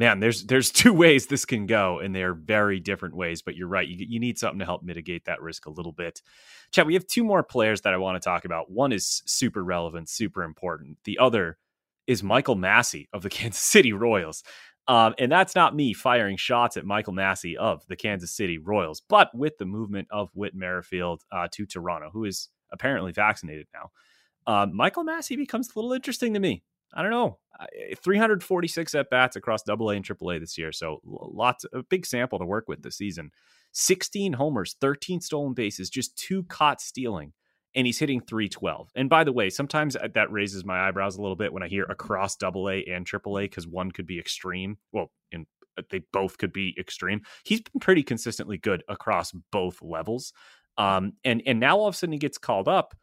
man, 0.00 0.18
there's 0.18 0.46
there's 0.46 0.70
two 0.72 0.92
ways 0.92 1.26
this 1.26 1.44
can 1.44 1.66
go, 1.66 2.00
and 2.00 2.12
they're 2.16 2.34
very 2.34 2.80
different 2.80 3.14
ways. 3.14 3.42
But 3.42 3.54
you're 3.54 3.68
right. 3.68 3.86
You 3.86 4.04
you 4.08 4.18
need 4.18 4.38
something 4.38 4.58
to 4.58 4.64
help 4.64 4.82
mitigate 4.82 5.26
that 5.26 5.40
risk 5.40 5.66
a 5.66 5.70
little 5.70 5.92
bit. 5.92 6.22
Chad, 6.72 6.88
we 6.88 6.94
have 6.94 7.06
two 7.06 7.22
more 7.22 7.44
players 7.44 7.82
that 7.82 7.94
I 7.94 7.98
want 7.98 8.20
to 8.20 8.26
talk 8.26 8.44
about. 8.44 8.70
One 8.70 8.92
is 8.92 9.22
super 9.26 9.62
relevant, 9.62 10.08
super 10.08 10.42
important. 10.42 10.98
The 11.04 11.18
other 11.18 11.58
is 12.08 12.22
Michael 12.24 12.56
Massey 12.56 13.08
of 13.12 13.22
the 13.22 13.30
Kansas 13.38 13.62
City 13.62 13.92
Royals. 13.92 14.42
Um, 14.88 15.14
and 15.18 15.30
that's 15.30 15.54
not 15.54 15.76
me 15.76 15.92
firing 15.92 16.36
shots 16.36 16.76
at 16.76 16.84
Michael 16.84 17.12
Massey 17.12 17.56
of 17.56 17.86
the 17.86 17.94
Kansas 17.94 18.32
City 18.32 18.58
Royals, 18.58 19.02
but 19.08 19.32
with 19.32 19.56
the 19.58 19.66
movement 19.66 20.08
of 20.10 20.30
Whit 20.34 20.52
Merrifield 20.52 21.22
uh, 21.30 21.46
to 21.52 21.64
Toronto, 21.64 22.10
who 22.12 22.24
is 22.24 22.48
apparently 22.72 23.12
vaccinated 23.12 23.68
now, 23.72 23.90
um, 24.52 24.74
Michael 24.74 25.04
Massey 25.04 25.36
becomes 25.36 25.68
a 25.68 25.78
little 25.78 25.92
interesting 25.92 26.34
to 26.34 26.40
me. 26.40 26.64
I 26.94 27.02
don't 27.02 27.10
know. 27.10 27.38
346 28.02 28.94
at 28.94 29.10
bats 29.10 29.36
across 29.36 29.62
Double 29.62 29.90
A 29.90 29.96
and 29.96 30.04
Triple 30.04 30.30
A 30.30 30.38
this 30.38 30.56
year, 30.56 30.72
so 30.72 31.00
lots, 31.04 31.64
of 31.64 31.80
a 31.80 31.82
big 31.82 32.06
sample 32.06 32.38
to 32.38 32.46
work 32.46 32.68
with 32.68 32.82
this 32.82 32.96
season. 32.96 33.30
16 33.72 34.32
homers, 34.32 34.76
13 34.80 35.20
stolen 35.20 35.52
bases, 35.52 35.90
just 35.90 36.16
two 36.16 36.42
caught 36.44 36.80
stealing 36.80 37.32
and 37.74 37.86
he's 37.86 37.98
hitting 37.98 38.20
312. 38.20 38.90
And 38.94 39.08
by 39.08 39.24
the 39.24 39.32
way, 39.32 39.50
sometimes 39.50 39.96
that 40.14 40.32
raises 40.32 40.64
my 40.64 40.88
eyebrows 40.88 41.16
a 41.16 41.22
little 41.22 41.36
bit 41.36 41.52
when 41.52 41.62
I 41.62 41.68
hear 41.68 41.84
across 41.84 42.36
double 42.36 42.68
A 42.68 42.84
and 42.84 43.06
triple 43.06 43.38
A 43.38 43.42
because 43.42 43.66
one 43.66 43.90
could 43.90 44.06
be 44.06 44.18
extreme. 44.18 44.78
Well, 44.92 45.10
in, 45.30 45.46
uh, 45.78 45.82
they 45.90 46.02
both 46.12 46.38
could 46.38 46.52
be 46.52 46.74
extreme. 46.78 47.22
He's 47.44 47.60
been 47.60 47.80
pretty 47.80 48.02
consistently 48.02 48.58
good 48.58 48.82
across 48.88 49.32
both 49.52 49.80
levels. 49.82 50.32
Um, 50.78 51.12
and 51.24 51.42
and 51.46 51.60
now 51.60 51.78
all 51.78 51.88
of 51.88 51.94
a 51.94 51.98
sudden 51.98 52.12
he 52.12 52.18
gets 52.18 52.38
called 52.38 52.68
up, 52.68 52.94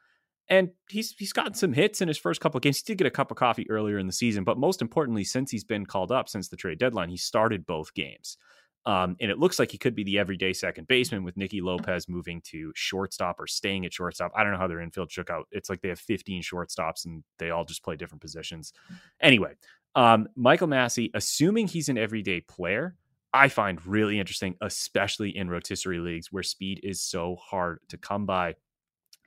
and 0.50 0.70
he's 0.90 1.14
he's 1.18 1.34
gotten 1.34 1.54
some 1.54 1.74
hits 1.74 2.02
in 2.02 2.08
his 2.08 2.18
first 2.18 2.42
couple 2.42 2.58
of 2.58 2.62
games. 2.64 2.78
He 2.78 2.84
did 2.86 2.98
get 2.98 3.08
a 3.08 3.12
cup 3.12 3.32
of 3.32 3.38
coffee 3.38 3.70
earlier 3.70 3.98
in 3.98 4.08
the 4.08 4.14
season, 4.14 4.44
but 4.44 4.58
most 4.58 4.82
importantly, 4.82 5.24
since 5.24 5.52
he's 5.52 5.64
been 5.64 5.86
called 5.86 6.12
up 6.12 6.30
since 6.30 6.48
the 6.48 6.58
trade 6.58 6.80
deadline, 6.80 7.10
he 7.10 7.18
started 7.18 7.66
both 7.66 7.94
games. 7.94 8.38
Um, 8.86 9.18
and 9.20 9.30
it 9.30 9.38
looks 9.38 9.60
like 9.60 9.70
he 9.70 9.78
could 9.78 9.96
be 9.96 10.06
the 10.06 10.18
everyday 10.18 10.54
second 10.54 10.88
baseman 10.88 11.26
with 11.26 11.36
Nicky 11.36 11.60
Lopez 11.60 12.08
moving 12.08 12.42
to 12.46 12.72
shortstop 12.74 13.38
or 13.38 13.46
staying 13.46 13.86
at 13.86 13.94
shortstop. 13.94 14.32
I 14.34 14.44
don't 14.44 14.54
know 14.54 14.60
how 14.60 14.68
their 14.68 14.80
infield 14.80 15.12
shook 15.12 15.30
out. 15.30 15.46
It's 15.52 15.70
like 15.70 15.82
they 15.82 15.90
have 15.90 16.00
15 16.00 16.42
shortstops 16.42 17.06
and 17.06 17.22
they 17.38 17.50
all 17.50 17.66
just 17.66 17.84
play 17.84 17.98
different 17.98 18.22
positions. 18.22 18.72
Anyway, 19.20 19.56
um, 19.96 20.30
Michael 20.38 20.68
Massey, 20.68 21.12
assuming 21.14 21.68
he's 21.68 21.90
an 21.90 21.98
everyday 21.98 22.40
player, 22.40 22.96
I 23.34 23.50
find 23.50 23.86
really 23.86 24.22
interesting, 24.22 24.56
especially 24.62 25.36
in 25.36 25.50
rotisserie 25.50 26.00
leagues 26.00 26.32
where 26.32 26.44
speed 26.44 26.80
is 26.82 27.04
so 27.04 27.36
hard 27.36 27.80
to 27.90 27.98
come 27.98 28.26
by. 28.26 28.56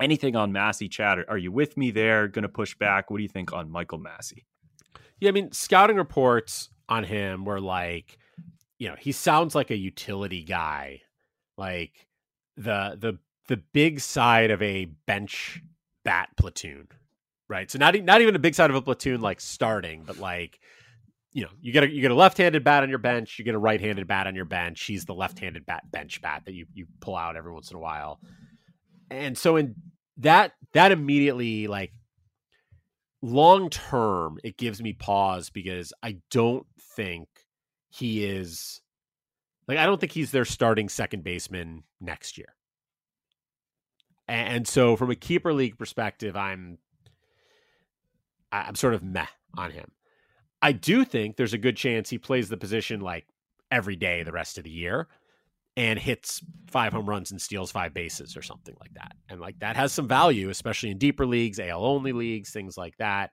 Anything 0.01 0.37
on 0.37 0.53
Massey, 0.53 0.89
Chad? 0.89 1.19
Are 1.29 1.39
you 1.39 1.53
with 1.53 1.77
me 1.77 1.91
there? 1.91 2.29
Going 2.29 2.43
to 2.43 2.49
push 2.49 2.75
back? 2.75 3.11
What 3.11 3.19
do 3.19 3.23
you 3.23 3.29
think 3.29 3.53
on 3.53 3.71
Michael 3.71 3.99
Massey? 3.99 4.47
Yeah, 5.21 5.29
I 5.29 5.33
mean, 5.33 5.53
scouting 5.53 5.97
reports 5.97 6.71
on 6.89 7.05
him 7.05 7.45
were 7.45 7.61
like 7.61 8.19
you 8.81 8.89
know, 8.89 8.97
he 8.99 9.13
sounds 9.13 9.55
like 9.55 9.71
a 9.71 9.77
utility 9.77 10.43
guy, 10.43 11.03
like 11.57 12.09
the 12.57 12.97
the 12.99 13.19
the 13.47 13.59
big 13.59 14.01
side 14.01 14.51
of 14.51 14.61
a 14.63 14.87
bench 15.07 15.63
bat 16.03 16.31
platoon, 16.37 16.89
right? 17.47 17.71
So 17.71 17.79
not 17.79 17.95
not 18.03 18.23
even 18.23 18.35
a 18.35 18.41
big 18.41 18.55
side 18.55 18.71
of 18.71 18.77
a 18.77 18.83
platoon 18.83 19.21
like 19.21 19.41
starting, 19.41 20.05
but 20.05 20.19
like 20.19 20.59
you 21.33 21.43
know, 21.43 21.51
you 21.61 21.73
get 21.75 21.85
a 21.85 21.91
you 21.91 22.01
get 22.01 22.11
a 22.11 22.15
left-handed 22.15 22.65
bat 22.65 22.83
on 22.83 22.89
your 22.89 22.99
bench, 22.99 23.39
you 23.39 23.45
get 23.45 23.55
a 23.55 23.59
right-handed 23.59 24.09
bat 24.09 24.27
on 24.27 24.35
your 24.35 24.47
bench. 24.47 24.83
He's 24.83 25.05
the 25.05 25.15
left-handed 25.15 25.67
bat 25.67 25.83
bench 25.93 26.23
bat 26.23 26.45
that 26.47 26.55
you 26.55 26.65
you 26.73 26.87
pull 27.01 27.17
out 27.17 27.37
every 27.37 27.53
once 27.53 27.71
in 27.71 27.77
a 27.77 27.81
while. 27.81 28.19
And 29.11 29.37
so 29.37 29.57
in 29.57 29.75
that 30.21 30.53
that 30.73 30.93
immediately 30.93 31.67
like 31.67 31.93
long 33.23 33.69
term 33.71 34.39
it 34.45 34.57
gives 34.57 34.83
me 34.83 34.93
pause 34.93 35.51
because 35.51 35.93
I 36.03 36.19
don't 36.31 36.67
think 36.97 37.29
he 37.89 38.25
is 38.25 38.81
like 39.67 39.79
I 39.79 39.87
don't 39.87 40.01
think 40.01 40.13
he's 40.13 40.31
their 40.31 40.45
starting 40.45 40.89
second 40.89 41.25
baseman 41.25 41.85
next 42.01 42.39
year. 42.39 42.55
And 44.29 44.67
so 44.67 44.97
from 44.97 45.11
a 45.11 45.17
keeper 45.17 45.53
league 45.53 45.77
perspective, 45.77 46.37
I'm 46.37 46.79
I'm 48.53 48.75
sort 48.75 48.95
of 48.95 49.03
meh 49.03 49.27
on 49.57 49.73
him. 49.73 49.91
I 50.63 50.73
do 50.73 51.05
think 51.05 51.37
there's 51.37 51.55
a 51.55 51.59
good 51.59 51.77
chance 51.77 52.11
he 52.11 52.19
plays 52.19 52.49
the 52.49 52.57
position 52.57 53.01
like 53.01 53.27
every 53.71 53.97
day 53.97 54.23
the 54.23 54.33
rest 54.33 54.59
of 54.59 54.65
the 54.65 54.71
year 54.71 55.09
and 55.77 55.99
hits 55.99 56.43
five 56.67 56.93
home 56.93 57.09
runs 57.09 57.31
and 57.31 57.41
steals 57.41 57.71
five 57.71 57.95
bases 57.95 58.37
or 58.37 58.43
something 58.43 58.75
like 58.81 58.93
that. 58.95 59.13
And 59.29 59.41
like 59.41 59.59
that 59.61 59.77
has 59.77 59.93
some 59.93 60.09
value, 60.09 60.51
especially 60.51 60.91
in 60.91 60.99
deeper 60.99 61.27
leagues, 61.27 61.61
AL 61.61 61.85
only 61.85 62.13
leagues, 62.13 62.51
things 62.51 62.77
like 62.77 62.97
that. 62.99 63.31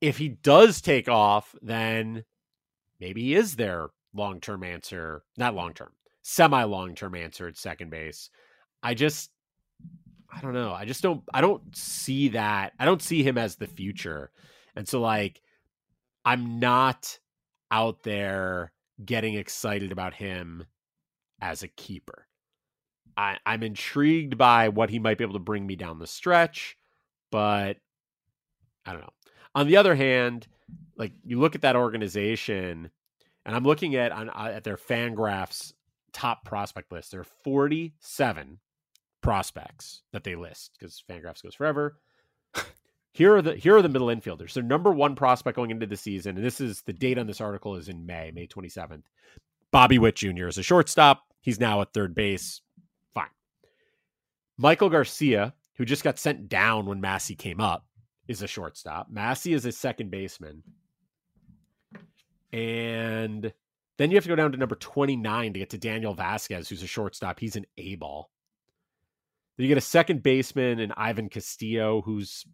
If 0.00 0.18
he 0.18 0.28
does 0.28 0.80
take 0.80 1.08
off, 1.08 1.54
then 1.62 2.24
maybe 3.00 3.22
he 3.22 3.34
is 3.34 3.56
their 3.56 3.88
long 4.12 4.40
term 4.40 4.64
answer, 4.64 5.22
not 5.36 5.54
long 5.54 5.72
term, 5.72 5.92
semi 6.22 6.64
long 6.64 6.94
term 6.94 7.14
answer 7.14 7.46
at 7.48 7.56
second 7.56 7.90
base. 7.90 8.28
I 8.82 8.94
just, 8.94 9.30
I 10.30 10.40
don't 10.40 10.52
know. 10.52 10.72
I 10.72 10.84
just 10.84 11.02
don't, 11.02 11.22
I 11.32 11.40
don't 11.40 11.74
see 11.76 12.28
that. 12.30 12.72
I 12.78 12.84
don't 12.84 13.02
see 13.02 13.22
him 13.22 13.38
as 13.38 13.56
the 13.56 13.66
future. 13.66 14.30
And 14.76 14.86
so, 14.86 15.00
like, 15.00 15.40
I'm 16.24 16.58
not 16.58 17.18
out 17.70 18.02
there 18.02 18.72
getting 19.02 19.34
excited 19.34 19.92
about 19.92 20.14
him 20.14 20.64
as 21.40 21.62
a 21.62 21.68
keeper. 21.68 22.26
I, 23.16 23.38
I'm 23.46 23.62
intrigued 23.62 24.36
by 24.36 24.68
what 24.68 24.90
he 24.90 24.98
might 24.98 25.18
be 25.18 25.24
able 25.24 25.34
to 25.34 25.38
bring 25.38 25.66
me 25.66 25.76
down 25.76 25.98
the 25.98 26.06
stretch, 26.06 26.76
but 27.30 27.76
I 28.84 28.92
don't 28.92 29.02
know. 29.02 29.12
On 29.54 29.66
the 29.66 29.76
other 29.76 29.94
hand, 29.94 30.48
like 30.96 31.12
you 31.24 31.38
look 31.38 31.54
at 31.54 31.62
that 31.62 31.76
organization 31.76 32.90
and 33.44 33.54
I'm 33.54 33.64
looking 33.64 33.94
at 33.94 34.12
on 34.12 34.30
uh, 34.30 34.52
at 34.54 34.64
their 34.64 34.76
Fangraphs 34.76 35.72
top 36.12 36.44
prospect 36.44 36.90
list. 36.92 37.10
There 37.10 37.20
are 37.20 37.24
47 37.44 38.58
prospects 39.20 40.02
that 40.12 40.24
they 40.24 40.34
list 40.34 40.72
because 40.78 41.02
Fangraphs 41.08 41.42
goes 41.42 41.54
forever. 41.54 41.98
Here 43.14 43.36
are 43.36 43.42
the 43.42 43.54
here 43.54 43.76
are 43.76 43.82
the 43.82 43.88
middle 43.88 44.08
infielders. 44.08 44.54
Their 44.54 44.64
number 44.64 44.92
one 44.92 45.14
prospect 45.14 45.54
going 45.54 45.70
into 45.70 45.86
the 45.86 45.96
season, 45.96 46.36
and 46.36 46.44
this 46.44 46.60
is 46.60 46.82
the 46.82 46.92
date 46.92 47.16
on 47.16 47.28
this 47.28 47.40
article 47.40 47.76
is 47.76 47.88
in 47.88 48.04
May, 48.04 48.32
May 48.34 48.48
27th. 48.48 49.04
Bobby 49.70 50.00
Witt 50.00 50.16
Jr. 50.16 50.48
is 50.48 50.58
a 50.58 50.64
shortstop. 50.64 51.22
He's 51.40 51.60
now 51.60 51.80
at 51.80 51.92
third 51.92 52.12
base. 52.12 52.60
Fine. 53.14 53.28
Maikel 54.60 54.90
Garcia, 54.90 55.54
who 55.76 55.84
just 55.84 56.02
got 56.02 56.18
sent 56.18 56.48
down 56.48 56.86
when 56.86 57.00
Massey 57.00 57.36
came 57.36 57.60
up, 57.60 57.86
is 58.26 58.42
a 58.42 58.48
shortstop. 58.48 59.08
Massey 59.10 59.52
is 59.52 59.64
a 59.64 59.70
second 59.70 60.10
baseman. 60.10 60.64
And 62.52 63.52
then 63.96 64.10
you 64.10 64.16
have 64.16 64.24
to 64.24 64.28
go 64.28 64.36
down 64.36 64.50
to 64.50 64.58
number 64.58 64.74
29 64.74 65.52
to 65.52 65.58
get 65.60 65.70
to 65.70 65.78
Daniel 65.78 66.16
Vazquez, 66.16 66.68
who's 66.68 66.82
a 66.82 66.88
shortstop. 66.88 67.38
He's 67.38 67.54
an 67.54 67.66
A 67.78 67.94
ball. 67.94 68.30
Then 69.56 69.64
you 69.64 69.68
get 69.68 69.78
a 69.78 69.82
second 69.82 70.24
baseman 70.24 70.80
and 70.80 70.92
Ivan 70.96 71.28
Castillo, 71.28 72.02
who's 72.02 72.44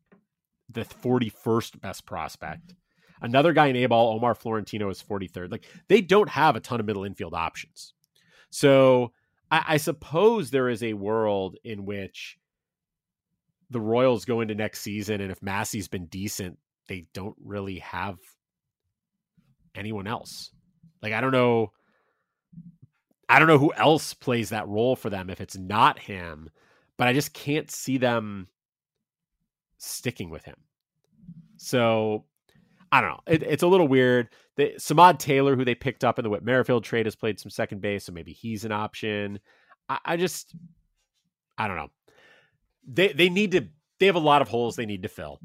the 0.72 0.84
41st 0.84 1.80
best 1.80 2.06
prospect. 2.06 2.74
Another 3.22 3.52
guy 3.52 3.66
in 3.66 3.76
A 3.76 3.86
ball, 3.86 4.14
Omar 4.14 4.34
Florentino, 4.34 4.88
is 4.88 5.02
43rd. 5.02 5.50
Like 5.50 5.66
they 5.88 6.00
don't 6.00 6.28
have 6.28 6.56
a 6.56 6.60
ton 6.60 6.80
of 6.80 6.86
middle 6.86 7.04
infield 7.04 7.34
options. 7.34 7.92
So 8.50 9.12
I, 9.50 9.64
I 9.68 9.76
suppose 9.76 10.50
there 10.50 10.68
is 10.68 10.82
a 10.82 10.94
world 10.94 11.56
in 11.64 11.84
which 11.84 12.38
the 13.68 13.80
Royals 13.80 14.24
go 14.24 14.40
into 14.40 14.54
next 14.54 14.80
season, 14.80 15.20
and 15.20 15.30
if 15.30 15.42
Massey's 15.42 15.88
been 15.88 16.06
decent, 16.06 16.58
they 16.88 17.06
don't 17.12 17.36
really 17.44 17.78
have 17.78 18.18
anyone 19.74 20.06
else. 20.06 20.50
Like 21.02 21.12
I 21.12 21.20
don't 21.20 21.32
know 21.32 21.72
I 23.28 23.38
don't 23.38 23.48
know 23.48 23.58
who 23.58 23.72
else 23.74 24.12
plays 24.12 24.48
that 24.50 24.66
role 24.66 24.96
for 24.96 25.08
them 25.08 25.30
if 25.30 25.40
it's 25.40 25.56
not 25.56 26.00
him, 26.00 26.50
but 26.96 27.06
I 27.06 27.12
just 27.12 27.32
can't 27.32 27.70
see 27.70 27.96
them 27.96 28.48
sticking 29.80 30.30
with 30.30 30.44
him. 30.44 30.56
So 31.56 32.24
I 32.92 33.00
don't 33.00 33.10
know. 33.10 33.20
It, 33.26 33.42
it's 33.42 33.62
a 33.62 33.68
little 33.68 33.88
weird. 33.88 34.28
The, 34.56 34.74
Samad 34.78 35.18
Taylor, 35.18 35.56
who 35.56 35.64
they 35.64 35.74
picked 35.74 36.04
up 36.04 36.18
in 36.18 36.22
the 36.22 36.30
Whit 36.30 36.44
Merrifield 36.44 36.84
trade, 36.84 37.06
has 37.06 37.16
played 37.16 37.38
some 37.38 37.50
second 37.50 37.80
base, 37.80 38.04
so 38.04 38.12
maybe 38.12 38.32
he's 38.32 38.64
an 38.64 38.72
option. 38.72 39.40
I, 39.88 39.98
I 40.04 40.16
just, 40.16 40.54
I 41.56 41.68
don't 41.68 41.76
know. 41.76 41.90
They 42.86 43.12
they 43.12 43.28
need 43.28 43.52
to. 43.52 43.68
They 43.98 44.06
have 44.06 44.16
a 44.16 44.20
lot 44.20 44.40
of 44.40 44.48
holes 44.48 44.76
they 44.76 44.86
need 44.86 45.02
to 45.02 45.08
fill, 45.08 45.38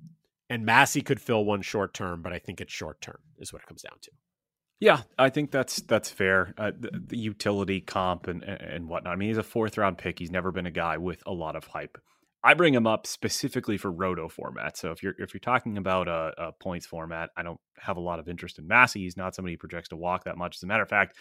and 0.50 0.66
Massey 0.66 1.02
could 1.02 1.20
fill 1.20 1.44
one 1.44 1.62
short 1.62 1.94
term, 1.94 2.22
but 2.22 2.32
I 2.32 2.40
think 2.40 2.62
it's 2.62 2.74
short 2.74 3.02
term 3.02 3.20
is 3.38 3.52
what 3.52 3.62
it 3.62 3.68
comes 3.68 3.82
down 3.82 3.98
to. 4.02 4.12
Yeah, 4.80 5.02
I 5.18 5.30
think 5.30 5.52
that's 5.52 5.82
that's 5.82 6.10
fair. 6.10 6.54
Uh, 6.58 6.72
the, 6.78 6.92
the, 7.08 7.18
utility 7.18 7.82
comp 7.82 8.28
and 8.28 8.44
and 8.44 8.88
whatnot. 8.88 9.14
I 9.14 9.16
mean, 9.18 9.30
he's 9.30 9.38
a 9.38 9.44
fourth 9.44 9.78
round 9.78 9.98
pick. 9.98 10.18
He's 10.18 10.32
never 10.32 10.52
been 10.52 10.66
a 10.66 10.72
guy 10.72 10.98
with 10.98 11.22
a 11.26 11.34
lot 11.34 11.56
of 11.56 11.68
hype. 11.68 11.98
I 12.46 12.54
bring 12.54 12.76
him 12.76 12.86
up 12.86 13.08
specifically 13.08 13.78
for 13.78 13.92
roto 13.92 14.30
format. 14.30 14.78
So 14.78 14.92
if 14.92 15.02
you're 15.02 15.16
if 15.18 15.34
you're 15.34 15.40
talking 15.40 15.78
about 15.78 16.08
a, 16.08 16.32
a 16.38 16.52
points 16.52 16.86
format, 16.86 17.32
I 17.36 17.42
don't 17.42 17.60
have 17.80 17.98
a 17.98 18.02
lot 18.02 18.20
of 18.20 18.30
interest 18.30 18.60
in 18.60 18.68
Massey. 18.68 19.02
He's 19.02 19.18
not 19.18 19.34
somebody 19.34 19.56
who 19.56 19.58
projects 19.58 19.90
to 19.90 19.96
walk 19.96 20.26
that 20.26 20.38
much. 20.38 20.58
As 20.58 20.64
a 20.64 20.68
matter 20.68 20.84
of 20.84 20.90
fact, 20.90 21.18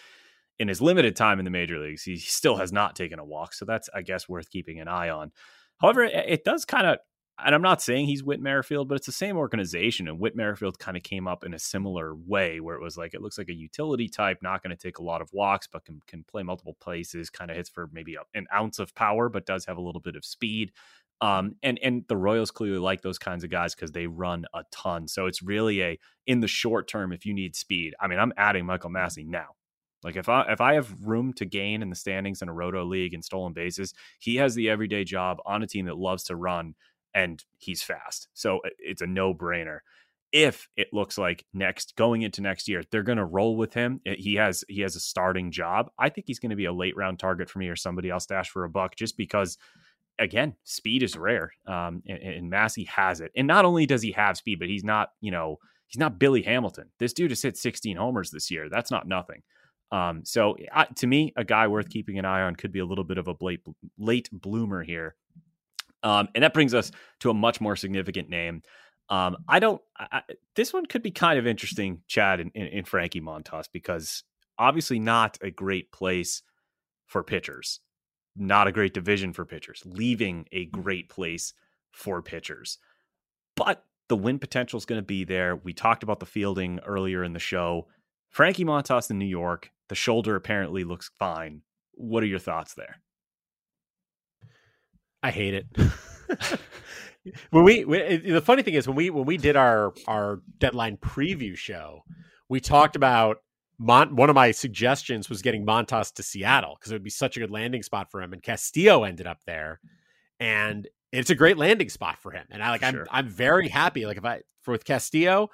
in 0.59 0.69
his 0.69 0.83
limited 0.83 1.17
time 1.17 1.39
in 1.39 1.47
the 1.47 1.51
major 1.51 1.79
leagues, 1.79 2.03
he 2.03 2.17
still 2.19 2.57
has 2.57 2.73
not 2.73 2.95
taken 2.95 3.19
a 3.19 3.25
walk. 3.25 3.55
So 3.55 3.65
that's, 3.65 3.89
I 3.95 4.03
guess, 4.03 4.29
worth 4.29 4.51
keeping 4.51 4.81
an 4.81 4.89
eye 4.89 5.09
on. 5.09 5.33
However, 5.81 6.05
it 6.05 6.45
does 6.45 6.65
kind 6.65 6.87
of, 6.87 6.99
and 7.45 7.53
I'm 7.53 7.63
not 7.63 7.83
saying 7.83 8.07
he's 8.07 8.23
Whit 8.23 8.41
Merrifield, 8.41 8.89
but 8.89 8.95
it's 8.95 9.07
the 9.07 9.13
same 9.13 9.37
organization. 9.37 10.07
And 10.07 10.21
Whit 10.21 10.37
Merrifield 10.37 10.79
kind 10.79 10.97
of 10.97 11.03
came 11.03 11.27
up 11.27 11.43
in 11.43 11.53
a 11.53 11.59
similar 11.59 12.15
way 12.15 12.61
where 12.61 12.77
it 12.77 12.83
was 12.83 12.97
like, 12.97 13.13
it 13.13 13.23
looks 13.23 13.39
like 13.39 13.49
a 13.49 13.55
utility 13.55 14.09
type, 14.09 14.39
not 14.41 14.63
going 14.63 14.71
to 14.71 14.81
take 14.81 14.99
a 14.99 15.03
lot 15.03 15.21
of 15.21 15.29
walks, 15.33 15.67
but 15.67 15.85
can, 15.85 16.01
can 16.07 16.23
play 16.23 16.45
multiple 16.45 16.77
places, 16.81 17.31
kind 17.31 17.51
of 17.51 17.57
hits 17.57 17.69
for 17.69 17.89
maybe 17.93 18.17
an 18.35 18.47
ounce 18.55 18.79
of 18.79 18.95
power, 18.95 19.29
but 19.29 19.47
does 19.47 19.65
have 19.65 19.79
a 19.79 19.83
little 19.83 20.01
bit 20.01 20.15
of 20.15 20.25
speed. 20.25 20.71
Um, 21.25 21.57
and 21.63 21.81
and 21.83 22.05
the 22.07 22.19
Royals 22.19 22.51
clearly 22.51 22.79
like 22.79 23.01
those 23.01 23.19
kinds 23.19 23.45
of 23.45 23.51
guys 23.51 23.75
because 23.75 23.93
they 23.93 24.07
run 24.07 24.45
a 24.53 24.63
ton. 24.71 25.09
So 25.09 25.25
it's 25.25 25.43
really 25.43 25.83
a 25.83 25.99
in 26.27 26.41
the 26.41 26.47
short 26.47 26.87
term 26.87 27.15
if 27.15 27.25
you 27.25 27.33
need 27.33 27.57
speed. 27.57 27.95
I 27.99 28.09
mean, 28.09 28.19
I'm 28.19 28.35
adding 28.37 28.67
Michael 28.67 28.91
Massey 28.91 29.25
now. 29.25 29.55
Like 30.03 30.17
if 30.17 30.29
I 30.29 30.43
if 30.53 30.61
I 30.61 30.75
have 30.75 30.93
room 31.03 31.33
to 31.35 31.47
gain 31.47 31.81
in 31.81 31.89
the 31.89 31.97
standings 31.97 32.43
in 32.43 32.51
a 32.51 32.53
roto 32.53 32.85
league 32.85 33.15
and 33.15 33.25
stolen 33.25 33.55
bases, 33.55 33.95
he 34.19 34.37
has 34.37 34.55
the 34.55 34.69
everyday 34.69 35.03
job 35.03 35.39
on 35.47 35.63
a 35.63 35.67
team 35.67 35.87
that 35.87 35.97
loves 35.97 36.25
to 36.25 36.37
run 36.37 36.75
and 37.15 37.43
he's 37.57 37.83
fast. 37.83 38.29
So 38.35 38.61
it's 38.79 39.01
a 39.01 39.07
no 39.07 39.33
brainer. 39.33 39.79
If 40.31 40.69
it 40.77 40.89
looks 40.93 41.17
like 41.17 41.47
next 41.55 41.97
going 41.97 42.21
into 42.21 42.43
next 42.43 42.69
year, 42.69 42.83
they're 42.91 43.03
going 43.03 43.17
to 43.17 43.25
roll 43.25 43.57
with 43.57 43.73
him. 43.73 44.03
He 44.05 44.35
has 44.35 44.63
he 44.69 44.83
has 44.83 44.95
a 44.95 45.01
starting 45.01 45.53
job. 45.53 45.91
I 45.99 46.11
think 46.11 46.27
he's 46.27 46.39
going 46.39 46.51
to 46.51 46.57
be 46.57 46.67
a 46.67 46.73
late 46.73 46.99
round 46.99 47.19
target 47.19 47.49
for 47.49 47.61
me 47.61 47.69
or 47.69 47.77
somebody 47.77 48.11
else 48.11 48.27
dash 48.27 48.51
for 48.51 48.65
a 48.65 48.69
buck 48.69 48.95
just 48.95 49.17
because 49.17 49.57
again, 50.19 50.55
speed 50.65 51.03
is 51.03 51.17
rare. 51.17 51.53
Um, 51.67 52.03
and, 52.07 52.19
and 52.19 52.51
Massey 52.51 52.85
has 52.85 53.21
it. 53.21 53.33
And 53.37 53.47
not 53.47 53.65
only 53.65 53.87
does 53.87 54.03
he 54.03 54.13
have 54.13 54.37
speed, 54.37 54.59
but 54.59 54.69
he's 54.69 54.85
not, 54.85 55.11
you 55.21 55.31
know, 55.31 55.59
he's 55.87 55.99
not 55.99 56.19
Billy 56.19 56.43
Hamilton. 56.43 56.91
This 56.99 57.13
dude 57.13 57.31
has 57.31 57.43
hit 57.43 57.57
16 57.57 57.97
homers 57.97 58.31
this 58.31 58.51
year. 58.51 58.69
That's 58.71 58.91
not 58.91 59.07
nothing. 59.07 59.43
Um, 59.93 60.23
so 60.25 60.57
uh, 60.73 60.87
to 60.97 61.07
me, 61.07 61.33
a 61.37 61.45
guy 61.45 61.69
worth 61.69 61.89
keeping 61.89 62.19
an 62.19 62.25
eye 62.25 62.43
on 62.43 62.57
could 62.57 62.73
be 62.73 62.81
a 62.81 62.87
little 62.87 63.05
bit 63.05 63.19
of 63.19 63.29
a 63.29 63.35
late, 63.41 63.61
late 63.99 64.29
bloomer 64.33 64.83
here. 64.83 65.15
Um, 66.03 66.29
and 66.35 66.45
that 66.45 66.55
brings 66.55 66.75
us 66.75 66.91
to 67.21 67.31
a 67.31 67.35
much 67.35 67.61
more 67.61 67.77
significant 67.77 68.29
name. 68.29 68.63
Um, 69.09 69.37
I 69.49 69.59
don't. 69.59 69.83
I, 69.99 70.23
this 70.57 70.73
one 70.73 70.87
could 70.87 71.03
be 71.03 71.11
kind 71.11 71.39
of 71.39 71.47
interesting, 71.47 72.01
Chad, 72.09 72.41
in, 72.41 72.51
in, 72.55 72.67
in 72.69 72.85
Frankie 72.85 73.21
Montas, 73.21 73.67
because 73.71 74.25
obviously 74.59 74.99
not 74.99 75.39
a 75.43 75.51
great 75.51 75.93
place 75.93 76.43
for 77.07 77.23
pitchers 77.23 77.81
not 78.37 78.67
a 78.67 78.73
great 78.73 78.95
division 78.95 79.33
for 79.33 79.45
pitchers, 79.45 79.83
leaving 79.85 80.47
a 80.53 80.67
mm-hmm. 80.67 80.81
great 80.81 81.09
place 81.09 81.53
for 81.91 82.23
pitchers. 82.23 82.79
But 83.57 83.85
the 84.09 84.17
win 84.17 84.39
potential 84.39 84.77
is 84.77 84.85
going 84.85 85.01
to 85.01 85.07
be 85.07 85.25
there. 85.25 85.57
We 85.57 85.73
talked 85.73 86.03
about 86.03 86.21
the 86.21 86.27
fielding 86.27 86.81
earlier 86.81 87.23
in 87.25 87.33
the 87.33 87.39
show. 87.39 87.87
Frankie 88.29 88.65
Montas 88.65 89.11
in 89.11 89.19
New 89.19 89.25
York, 89.25 89.71
the 89.89 89.95
shoulder 89.95 90.37
apparently 90.37 90.85
looks 90.85 91.11
fine. 91.19 91.63
What 91.93 92.23
are 92.23 92.27
your 92.27 92.41
thoughts 92.41 92.75
there? 92.75 92.97
I 95.23 95.31
hate 95.31 95.55
it. 95.55 95.67
when 97.51 97.65
we, 97.65 97.85
we, 97.85 98.17
the 98.17 98.43
funny 98.43 98.63
thing 98.63 98.75
is 98.75 98.87
when 98.87 98.97
we 98.97 99.09
when 99.09 99.25
we 99.25 99.37
did 99.37 99.57
our 99.57 99.95
our 100.07 100.43
deadline 100.59 100.97
preview 100.99 101.57
show, 101.57 102.05
we 102.49 102.61
talked 102.61 102.97
about 102.97 103.39
Mont, 103.79 104.15
one 104.15 104.31
of 104.31 104.35
my 104.35 104.53
suggestions 104.53 105.29
was 105.29 105.43
getting 105.43 105.67
Montas 105.67 106.13
to 106.15 106.23
Seattle 106.23 106.77
because 106.79 106.93
it 106.93 106.95
would 106.95 107.03
be 107.03 107.11
such 107.11 107.37
a 107.37 107.41
good 107.41 107.51
landing 107.51 107.83
spot 107.83 108.11
for 108.11 108.23
him. 108.23 108.33
And 108.33 108.43
Castillo 108.43 109.05
ended 109.05 109.27
up 109.27 109.41
there, 109.47 109.81
and 110.39 110.89
it's 111.13 111.31
a 111.31 111.35
great 111.35 111.59
landing 111.59 111.89
spot 111.89 112.19
for 112.19 112.31
him. 112.31 112.47
And 112.51 112.63
I 112.63 112.71
like 112.71 112.85
sure. 112.85 113.07
I'm 113.11 113.27
I'm 113.27 113.29
very 113.29 113.69
happy. 113.69 114.07
Like 114.07 114.17
if 114.17 114.25
I 114.25 114.43
for 114.63 114.73
with 114.73 114.85
Castillo, 114.85 115.51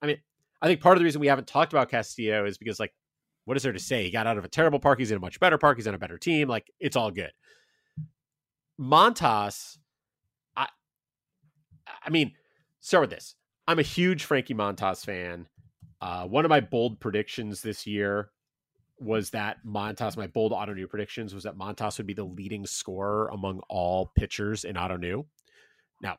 I 0.00 0.06
mean, 0.06 0.18
I 0.62 0.66
think 0.66 0.80
part 0.80 0.96
of 0.96 1.00
the 1.00 1.04
reason 1.04 1.20
we 1.20 1.26
haven't 1.26 1.48
talked 1.48 1.72
about 1.72 1.90
Castillo 1.90 2.46
is 2.46 2.58
because 2.58 2.78
like, 2.78 2.94
what 3.44 3.56
is 3.56 3.62
there 3.62 3.72
to 3.72 3.78
say? 3.78 4.04
He 4.04 4.10
got 4.10 4.26
out 4.26 4.38
of 4.38 4.44
a 4.44 4.48
terrible 4.48 4.78
park. 4.78 4.98
He's 4.98 5.10
in 5.10 5.16
a 5.16 5.20
much 5.20 5.40
better 5.40 5.58
park. 5.58 5.76
He's 5.76 5.86
in 5.86 5.94
a 5.94 5.98
better 5.98 6.18
team. 6.18 6.48
Like 6.48 6.70
it's 6.80 6.96
all 6.96 7.10
good. 7.10 7.32
Montas, 8.80 9.78
I, 10.56 10.68
I 12.04 12.10
mean, 12.10 12.32
start 12.80 13.02
with 13.02 13.10
this. 13.10 13.34
I'm 13.66 13.78
a 13.78 13.82
huge 13.82 14.24
Frankie 14.24 14.54
Montas 14.54 15.04
fan. 15.04 15.46
Uh, 16.00 16.26
one 16.26 16.44
of 16.44 16.48
my 16.48 16.60
bold 16.60 17.00
predictions 17.00 17.62
this 17.62 17.86
year 17.86 18.30
was 18.98 19.30
that 19.30 19.58
Montas, 19.64 20.16
my 20.16 20.26
bold 20.26 20.52
Ottoneu 20.52 20.88
predictions 20.88 21.34
was 21.34 21.44
that 21.44 21.58
Montas 21.58 21.98
would 21.98 22.06
be 22.06 22.14
the 22.14 22.24
leading 22.24 22.66
scorer 22.66 23.28
among 23.28 23.60
all 23.68 24.12
pitchers 24.14 24.64
in 24.64 24.76
Ottoneu. 24.76 25.24
Now, 26.02 26.16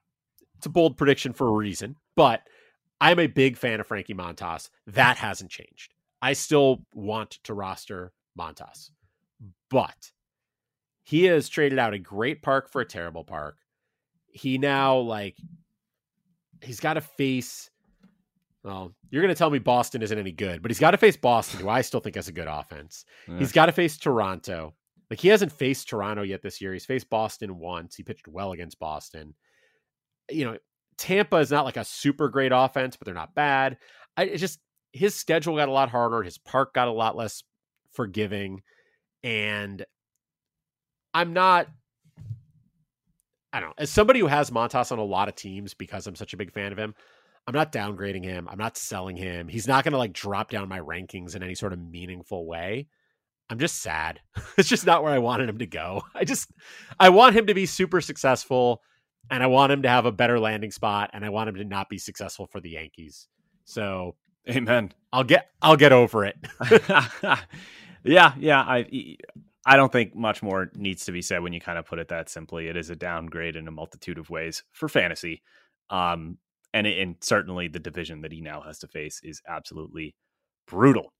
it's 0.57 0.65
a 0.65 0.69
bold 0.69 0.97
prediction 0.97 1.33
for 1.33 1.47
a 1.47 1.51
reason, 1.51 1.95
but 2.15 2.41
I'm 3.01 3.19
a 3.19 3.27
big 3.27 3.57
fan 3.57 3.79
of 3.79 3.87
Frankie 3.87 4.13
Montas. 4.13 4.69
That 4.87 5.17
hasn't 5.17 5.51
changed. 5.51 5.93
I 6.21 6.33
still 6.33 6.83
want 6.93 7.39
to 7.43 7.53
roster 7.53 8.11
Montas, 8.37 8.91
but 9.69 10.11
he 11.03 11.25
has 11.25 11.49
traded 11.49 11.79
out 11.79 11.93
a 11.93 11.99
great 11.99 12.41
park 12.41 12.69
for 12.69 12.81
a 12.81 12.85
terrible 12.85 13.23
park. 13.23 13.57
He 14.27 14.57
now 14.57 14.97
like 14.97 15.37
he's 16.61 16.79
got 16.79 16.95
to 16.95 17.01
face 17.01 17.69
well, 18.67 18.93
you're 19.09 19.21
going 19.21 19.33
to 19.33 19.37
tell 19.37 19.49
me 19.49 19.59
Boston 19.59 20.01
isn't 20.01 20.19
any 20.19 20.33
good, 20.33 20.61
but 20.61 20.69
he's 20.69 20.79
got 20.79 20.91
to 20.91 20.97
face 20.97 21.15
Boston, 21.15 21.61
who 21.61 21.69
I 21.69 21.79
still 21.79 22.01
think 22.01 22.15
has 22.15 22.27
a 22.27 22.33
good 22.33 22.49
offense. 22.49 23.05
Yeah. 23.25 23.39
He's 23.39 23.53
got 23.53 23.67
to 23.67 23.71
face 23.71 23.97
Toronto. 23.97 24.75
Like 25.09 25.19
he 25.19 25.29
hasn't 25.29 25.53
faced 25.53 25.87
Toronto 25.87 26.23
yet 26.23 26.41
this 26.41 26.59
year. 26.59 26.73
He's 26.73 26.85
faced 26.85 27.09
Boston 27.09 27.59
once. 27.59 27.95
He 27.95 28.03
pitched 28.03 28.27
well 28.27 28.51
against 28.51 28.77
Boston. 28.77 29.35
You 30.29 30.43
know, 30.43 30.57
Tampa 30.97 31.37
is 31.37 31.49
not 31.49 31.63
like 31.63 31.77
a 31.77 31.85
super 31.85 32.27
great 32.27 32.51
offense, 32.53 32.97
but 32.97 33.05
they're 33.05 33.13
not 33.13 33.33
bad. 33.33 33.77
I 34.17 34.23
it's 34.23 34.41
just 34.41 34.59
his 34.91 35.15
schedule 35.15 35.55
got 35.55 35.69
a 35.69 35.71
lot 35.71 35.89
harder. 35.89 36.21
His 36.21 36.37
park 36.37 36.73
got 36.73 36.89
a 36.89 36.91
lot 36.91 37.15
less 37.15 37.43
forgiving, 37.93 38.63
and 39.23 39.85
I'm 41.13 41.31
not. 41.31 41.67
I 43.53 43.61
don't 43.61 43.69
know. 43.69 43.75
As 43.77 43.89
somebody 43.89 44.19
who 44.19 44.27
has 44.27 44.51
Montas 44.51 44.91
on 44.91 44.99
a 44.99 45.03
lot 45.03 45.29
of 45.29 45.35
teams 45.35 45.73
because 45.73 46.05
I'm 46.05 46.15
such 46.15 46.33
a 46.33 46.37
big 46.37 46.51
fan 46.51 46.73
of 46.73 46.77
him, 46.77 46.93
I'm 47.47 47.53
not 47.53 47.71
downgrading 47.71 48.25
him. 48.25 48.47
I'm 48.49 48.57
not 48.57 48.77
selling 48.77 49.15
him. 49.15 49.47
He's 49.47 49.67
not 49.67 49.85
going 49.85 49.93
to 49.93 49.97
like 49.97 50.11
drop 50.11 50.51
down 50.51 50.67
my 50.67 50.79
rankings 50.79 51.35
in 51.35 51.41
any 51.41 51.55
sort 51.55 51.71
of 51.71 51.79
meaningful 51.79 52.45
way. 52.45 52.87
I'm 53.49 53.57
just 53.57 53.81
sad. 53.81 54.19
it's 54.57 54.67
just 54.67 54.85
not 54.85 55.01
where 55.01 55.13
I 55.13 55.19
wanted 55.19 55.47
him 55.47 55.59
to 55.59 55.65
go. 55.65 56.03
I 56.13 56.25
just 56.25 56.51
I 56.99 57.09
want 57.09 57.35
him 57.35 57.47
to 57.47 57.53
be 57.53 57.65
super 57.65 58.01
successful 58.01 58.81
and 59.31 59.41
I 59.41 59.47
want 59.47 59.71
him 59.71 59.81
to 59.83 59.89
have 59.89 60.05
a 60.05 60.11
better 60.11 60.39
landing 60.39 60.71
spot 60.71 61.11
and 61.13 61.23
I 61.23 61.29
want 61.29 61.47
him 61.49 61.55
to 61.55 61.63
not 61.63 61.87
be 61.89 61.97
successful 61.97 62.47
for 62.47 62.59
the 62.59 62.71
Yankees. 62.71 63.27
So, 63.63 64.15
amen. 64.49 64.91
I'll 65.13 65.23
get 65.23 65.49
I'll 65.61 65.77
get 65.77 65.93
over 65.93 66.25
it. 66.25 66.35
yeah, 68.03 68.33
yeah, 68.37 68.59
I 68.59 69.17
I 69.65 69.77
don't 69.77 69.91
think 69.91 70.15
much 70.15 70.43
more 70.43 70.69
needs 70.75 71.05
to 71.05 71.13
be 71.13 71.21
said 71.21 71.43
when 71.43 71.53
you 71.53 71.61
kind 71.61 71.77
of 71.77 71.85
put 71.85 71.99
it 71.99 72.09
that 72.09 72.29
simply. 72.29 72.67
It 72.67 72.75
is 72.75 72.89
a 72.89 72.95
downgrade 72.95 73.55
in 73.55 73.67
a 73.67 73.71
multitude 73.71 74.17
of 74.17 74.29
ways 74.29 74.63
for 74.71 74.89
fantasy. 74.89 75.41
Um, 75.89 76.37
and 76.73 76.87
and 76.87 77.15
certainly 77.21 77.67
the 77.67 77.79
division 77.79 78.21
that 78.21 78.31
he 78.31 78.41
now 78.41 78.61
has 78.61 78.79
to 78.79 78.87
face 78.87 79.19
is 79.23 79.41
absolutely 79.47 80.15
brutal. 80.67 81.13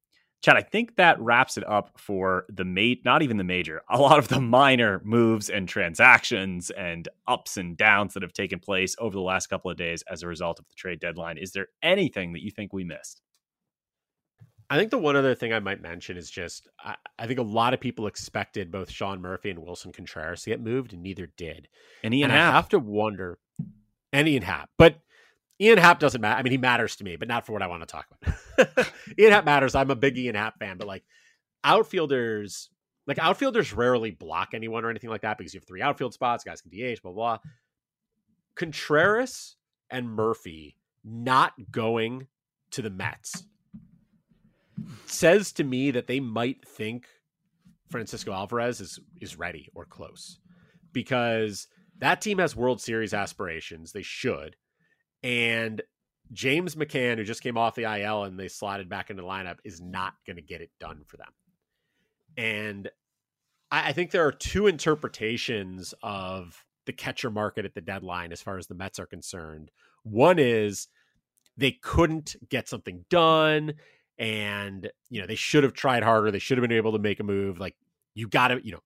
Chad, 0.43 0.55
I 0.55 0.61
think 0.61 0.97
that 0.97 1.19
wraps 1.19 1.57
it 1.57 1.67
up 1.67 1.99
for 1.99 2.45
the 2.47 2.63
mate, 2.63 3.01
not 3.03 3.23
even 3.23 3.37
the 3.37 3.43
major, 3.43 3.81
a 3.89 3.99
lot 3.99 4.19
of 4.19 4.27
the 4.27 4.39
minor 4.39 5.01
moves 5.03 5.49
and 5.49 5.67
transactions 5.67 6.69
and 6.69 7.07
ups 7.27 7.57
and 7.57 7.75
downs 7.75 8.13
that 8.13 8.21
have 8.21 8.33
taken 8.33 8.59
place 8.59 8.95
over 8.99 9.13
the 9.13 9.21
last 9.21 9.47
couple 9.47 9.71
of 9.71 9.77
days 9.77 10.03
as 10.09 10.21
a 10.21 10.27
result 10.27 10.59
of 10.59 10.67
the 10.67 10.75
trade 10.75 10.99
deadline. 10.99 11.37
Is 11.39 11.53
there 11.53 11.67
anything 11.81 12.33
that 12.33 12.43
you 12.43 12.51
think 12.51 12.71
we 12.71 12.83
missed? 12.83 13.21
I 14.69 14.77
think 14.77 14.91
the 14.91 14.97
one 14.97 15.15
other 15.15 15.33
thing 15.33 15.53
I 15.53 15.59
might 15.59 15.81
mention 15.81 16.17
is 16.17 16.29
just 16.29 16.67
I, 16.79 16.95
I, 17.17 17.25
think 17.25 17.39
a 17.39 17.43
lot 17.43 17.73
of 17.73 17.79
people 17.79 18.05
expected 18.05 18.71
both 18.71 18.91
Sean 18.91 19.21
Murphy 19.21 19.49
and 19.49 19.59
Willson 19.59 19.93
Contreras 19.93 20.43
to 20.43 20.49
get 20.49 20.61
moved, 20.61 20.93
and 20.93 21.01
neither 21.01 21.31
did. 21.37 21.69
And 22.03 22.13
Ian 22.13 22.31
and 22.31 22.39
Happ. 22.39 22.53
I 22.53 22.55
have 22.57 22.69
to 22.69 22.79
wonder, 22.79 23.39
and 24.11 24.27
Ian 24.27 24.43
Happ, 24.43 24.69
but 24.77 24.99
Ian 25.59 25.77
Happ 25.77 25.99
doesn't 25.99 26.21
matter. 26.21 26.37
I 26.39 26.43
mean, 26.43 26.51
he 26.51 26.57
matters 26.57 26.95
to 26.97 27.03
me, 27.03 27.15
but 27.15 27.27
not 27.27 27.45
for 27.45 27.53
what 27.53 27.61
I 27.61 27.67
want 27.67 27.81
to 27.81 27.87
talk 27.87 28.05
about. 28.21 28.87
Ian 29.19 29.31
Happ 29.31 29.45
matters. 29.45 29.75
I'm 29.75 29.89
a 29.89 29.95
big 29.95 30.17
Ian 30.17 30.35
Happ 30.35 30.59
fan, 30.59 30.77
but 30.77 30.87
like 30.87 31.03
outfielders, 31.63 32.69
like 33.07 33.17
outfielders 33.19 33.73
rarely 33.73 34.11
block 34.11 34.49
anyone 34.53 34.85
or 34.85 34.89
anything 34.89 35.09
like 35.09 35.21
that 35.21 35.37
because 35.37 35.53
you 35.53 35.59
have 35.59 35.67
three 35.67 35.81
outfield 35.81 36.13
spots, 36.13 36.43
guys 36.43 36.61
can 36.61 36.71
DH, 36.71 37.01
blah, 37.01 37.11
blah. 37.11 37.37
Contreras 38.55 39.55
and 39.89 40.09
Murphy 40.09 40.77
not 41.03 41.53
going 41.71 42.27
to 42.71 42.81
the 42.81 42.89
Mets 42.89 43.43
says 45.05 45.51
to 45.53 45.63
me 45.63 45.91
that 45.91 46.07
they 46.07 46.19
might 46.19 46.67
think 46.67 47.07
Francisco 47.89 48.31
Alvarez 48.31 48.81
is 48.81 48.99
is 49.21 49.37
ready 49.37 49.69
or 49.73 49.85
close 49.85 50.39
because 50.91 51.67
that 51.99 52.21
team 52.21 52.37
has 52.39 52.55
World 52.55 52.81
Series 52.81 53.13
aspirations. 53.13 53.91
They 53.91 54.01
should. 54.01 54.55
And 55.27 55.81
James 56.31 56.75
McCann, 56.75 57.17
who 57.17 57.25
just 57.25 57.43
came 57.43 57.57
off 57.57 57.75
the 57.75 57.83
IL 57.83 58.23
and 58.23 58.39
they 58.39 58.47
slotted 58.47 58.87
back 58.87 59.09
into 59.09 59.23
the 59.23 59.27
lineup, 59.27 59.57
is 59.65 59.81
not 59.81 60.13
going 60.25 60.37
to 60.37 60.41
get 60.41 60.61
it 60.61 60.71
done 60.79 61.01
for 61.05 61.17
them. 61.17 61.27
And 62.37 62.89
I, 63.69 63.89
I 63.89 63.91
think 63.91 64.11
there 64.11 64.25
are 64.25 64.31
two 64.31 64.67
interpretations 64.67 65.93
of 66.01 66.63
the 66.85 66.93
catcher 66.93 67.29
market 67.29 67.65
at 67.65 67.75
the 67.75 67.81
deadline 67.81 68.31
as 68.31 68.41
far 68.41 68.57
as 68.57 68.67
the 68.67 68.75
Mets 68.75 68.99
are 68.99 69.05
concerned. 69.05 69.69
One 70.03 70.39
is 70.39 70.87
they 71.57 71.71
couldn't 71.71 72.37
get 72.49 72.69
something 72.69 73.03
done 73.09 73.73
and 74.17 74.89
you 75.09 75.19
know 75.19 75.27
they 75.27 75.35
should 75.35 75.65
have 75.65 75.73
tried 75.73 76.03
harder. 76.03 76.31
They 76.31 76.39
should 76.39 76.57
have 76.57 76.63
been 76.67 76.77
able 76.77 76.93
to 76.93 76.99
make 76.99 77.19
a 77.19 77.23
move. 77.23 77.59
Like 77.59 77.75
you 78.15 78.29
got 78.29 78.47
to, 78.47 78.65
you 78.65 78.71
know, 78.71 78.83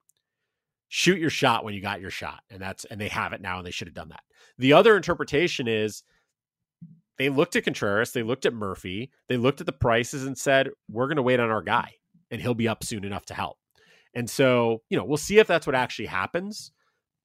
shoot 0.89 1.19
your 1.19 1.29
shot 1.29 1.63
when 1.63 1.75
you 1.75 1.81
got 1.81 2.01
your 2.01 2.09
shot, 2.09 2.41
and 2.49 2.59
that's 2.59 2.83
and 2.85 2.99
they 2.99 3.07
have 3.09 3.31
it 3.31 3.41
now, 3.41 3.59
and 3.59 3.65
they 3.65 3.71
should 3.71 3.87
have 3.87 3.93
done 3.93 4.09
that. 4.09 4.23
The 4.57 4.73
other 4.73 4.97
interpretation 4.97 5.67
is 5.67 6.03
they 7.21 7.29
looked 7.29 7.55
at 7.55 7.63
Contreras, 7.63 8.13
they 8.13 8.23
looked 8.23 8.47
at 8.47 8.53
Murphy, 8.53 9.11
they 9.29 9.37
looked 9.37 9.59
at 9.59 9.67
the 9.67 9.71
prices 9.71 10.25
and 10.25 10.35
said, 10.35 10.69
"We're 10.89 11.05
going 11.05 11.17
to 11.17 11.21
wait 11.21 11.39
on 11.39 11.51
our 11.51 11.61
guy, 11.61 11.91
and 12.31 12.41
he'll 12.41 12.55
be 12.55 12.67
up 12.67 12.83
soon 12.83 13.05
enough 13.05 13.25
to 13.27 13.35
help." 13.35 13.57
And 14.15 14.27
so, 14.27 14.81
you 14.89 14.97
know, 14.97 15.05
we'll 15.05 15.17
see 15.17 15.37
if 15.37 15.45
that's 15.45 15.67
what 15.67 15.75
actually 15.75 16.07
happens. 16.07 16.71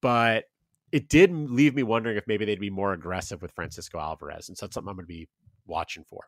But 0.02 0.44
it 0.93 1.09
did 1.09 1.32
leave 1.32 1.74
me 1.74 1.82
wondering 1.82 2.18
if 2.18 2.27
maybe 2.27 2.44
they'd 2.44 2.60
be 2.60 2.68
more 2.68 2.93
aggressive 2.93 3.40
with 3.40 3.52
Francisco 3.52 3.98
Alvarez, 3.98 4.48
and 4.48 4.59
so 4.59 4.66
that's 4.66 4.74
something 4.74 4.90
I'm 4.90 4.97
going 4.97 5.05
to 5.05 5.09
be 5.09 5.28
watching 5.66 6.05
for. 6.05 6.24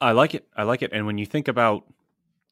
I 0.00 0.12
like 0.12 0.34
it. 0.34 0.46
I 0.56 0.62
like 0.62 0.82
it. 0.82 0.92
And 0.92 1.06
when 1.06 1.18
you 1.18 1.26
think 1.26 1.48
about 1.48 1.84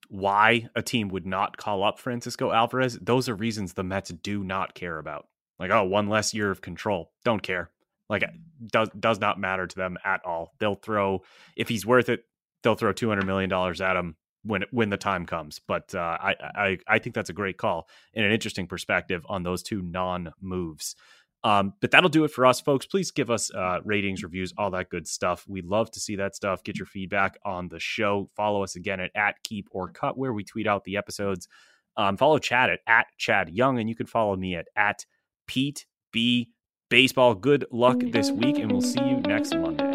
why 0.09 0.69
a 0.77 0.83
team 0.83 1.09
would 1.09 1.27
not 1.27 1.57
call 1.57 1.83
up 1.83 1.99
Francisco 1.99 2.53
Alvarez, 2.53 2.99
those 3.01 3.29
are 3.29 3.35
reasons 3.35 3.73
the 3.73 3.83
Mets 3.83 4.11
do 4.11 4.45
not 4.45 4.75
care 4.75 4.99
about. 4.99 5.27
Like, 5.59 5.71
oh, 5.71 5.85
one 5.85 6.09
less 6.09 6.35
year 6.35 6.51
of 6.51 6.61
control. 6.61 7.13
Don't 7.25 7.43
care. 7.43 7.71
Like, 8.21 8.31
does 8.71 8.89
does 8.99 9.21
not 9.21 9.39
matter 9.39 9.67
to 9.67 9.77
them 9.77 9.99
at 10.05 10.25
all. 10.25 10.53
They'll 10.59 10.75
throw 10.75 11.23
if 11.57 11.69
he's 11.69 11.85
worth 11.85 12.09
it. 12.09 12.25
They'll 12.63 12.75
throw 12.75 12.93
two 12.93 13.09
hundred 13.09 13.27
million 13.27 13.51
dollars 13.51 13.81
at 13.81 13.97
him 13.97 14.17
when 14.45 14.65
when 14.71 14.91
the 14.91 14.97
time 14.97 15.27
comes. 15.27 15.61
But 15.67 15.95
uh, 15.95 16.17
I, 16.21 16.35
I 16.55 16.79
I 16.87 16.99
think 16.99 17.15
that's 17.15 17.31
a 17.31 17.35
great 17.35 17.59
call 17.59 17.89
and 18.15 18.25
an 18.25 18.33
interesting 18.33 18.67
perspective 18.67 19.25
on 19.29 19.43
those 19.43 19.63
two 19.63 19.83
non 19.83 20.33
moves. 20.41 20.97
Um, 21.43 21.75
but 21.83 21.91
that'll 21.91 22.09
do 22.09 22.25
it 22.25 22.31
for 22.31 22.47
us, 22.47 22.63
folks. 22.63 22.87
Please 22.87 23.11
give 23.11 23.31
us 23.31 23.53
uh, 23.55 23.81
ratings, 23.85 24.23
reviews, 24.23 24.55
all 24.57 24.71
that 24.71 24.89
good 24.89 25.07
stuff. 25.07 25.45
We 25.47 25.61
love 25.61 25.91
to 25.91 26.01
see 26.01 26.17
that 26.17 26.35
stuff. 26.35 26.65
Get 26.65 26.79
your 26.79 26.87
feedback 26.87 27.37
on 27.45 27.69
the 27.69 27.79
show. 27.79 28.31
Follow 28.35 28.63
us 28.63 28.77
again 28.77 28.99
at, 28.99 29.11
at 29.15 29.43
Keep 29.43 29.69
or 29.71 29.91
Cut, 29.91 30.17
where 30.17 30.33
we 30.33 30.43
tweet 30.43 30.67
out 30.67 30.85
the 30.85 30.97
episodes. 30.97 31.47
Um, 31.99 32.17
follow 32.17 32.39
Chad 32.39 32.71
at, 32.71 32.81
at 32.87 33.07
Chad 33.19 33.51
Young, 33.51 33.79
and 33.79 33.91
you 33.91 33.95
can 33.95 34.07
follow 34.07 34.35
me 34.37 34.55
at, 34.55 34.69
at 34.75 35.05
Pete 35.47 35.85
B 36.13 36.51
Baseball. 36.89 37.35
Good 37.35 37.67
luck 37.71 37.99
this 38.01 38.31
week, 38.31 38.59
and 38.59 38.71
we'll 38.71 38.83
see 38.83 39.01
you 39.01 39.21
next 39.21 39.55
Monday. 39.55 39.94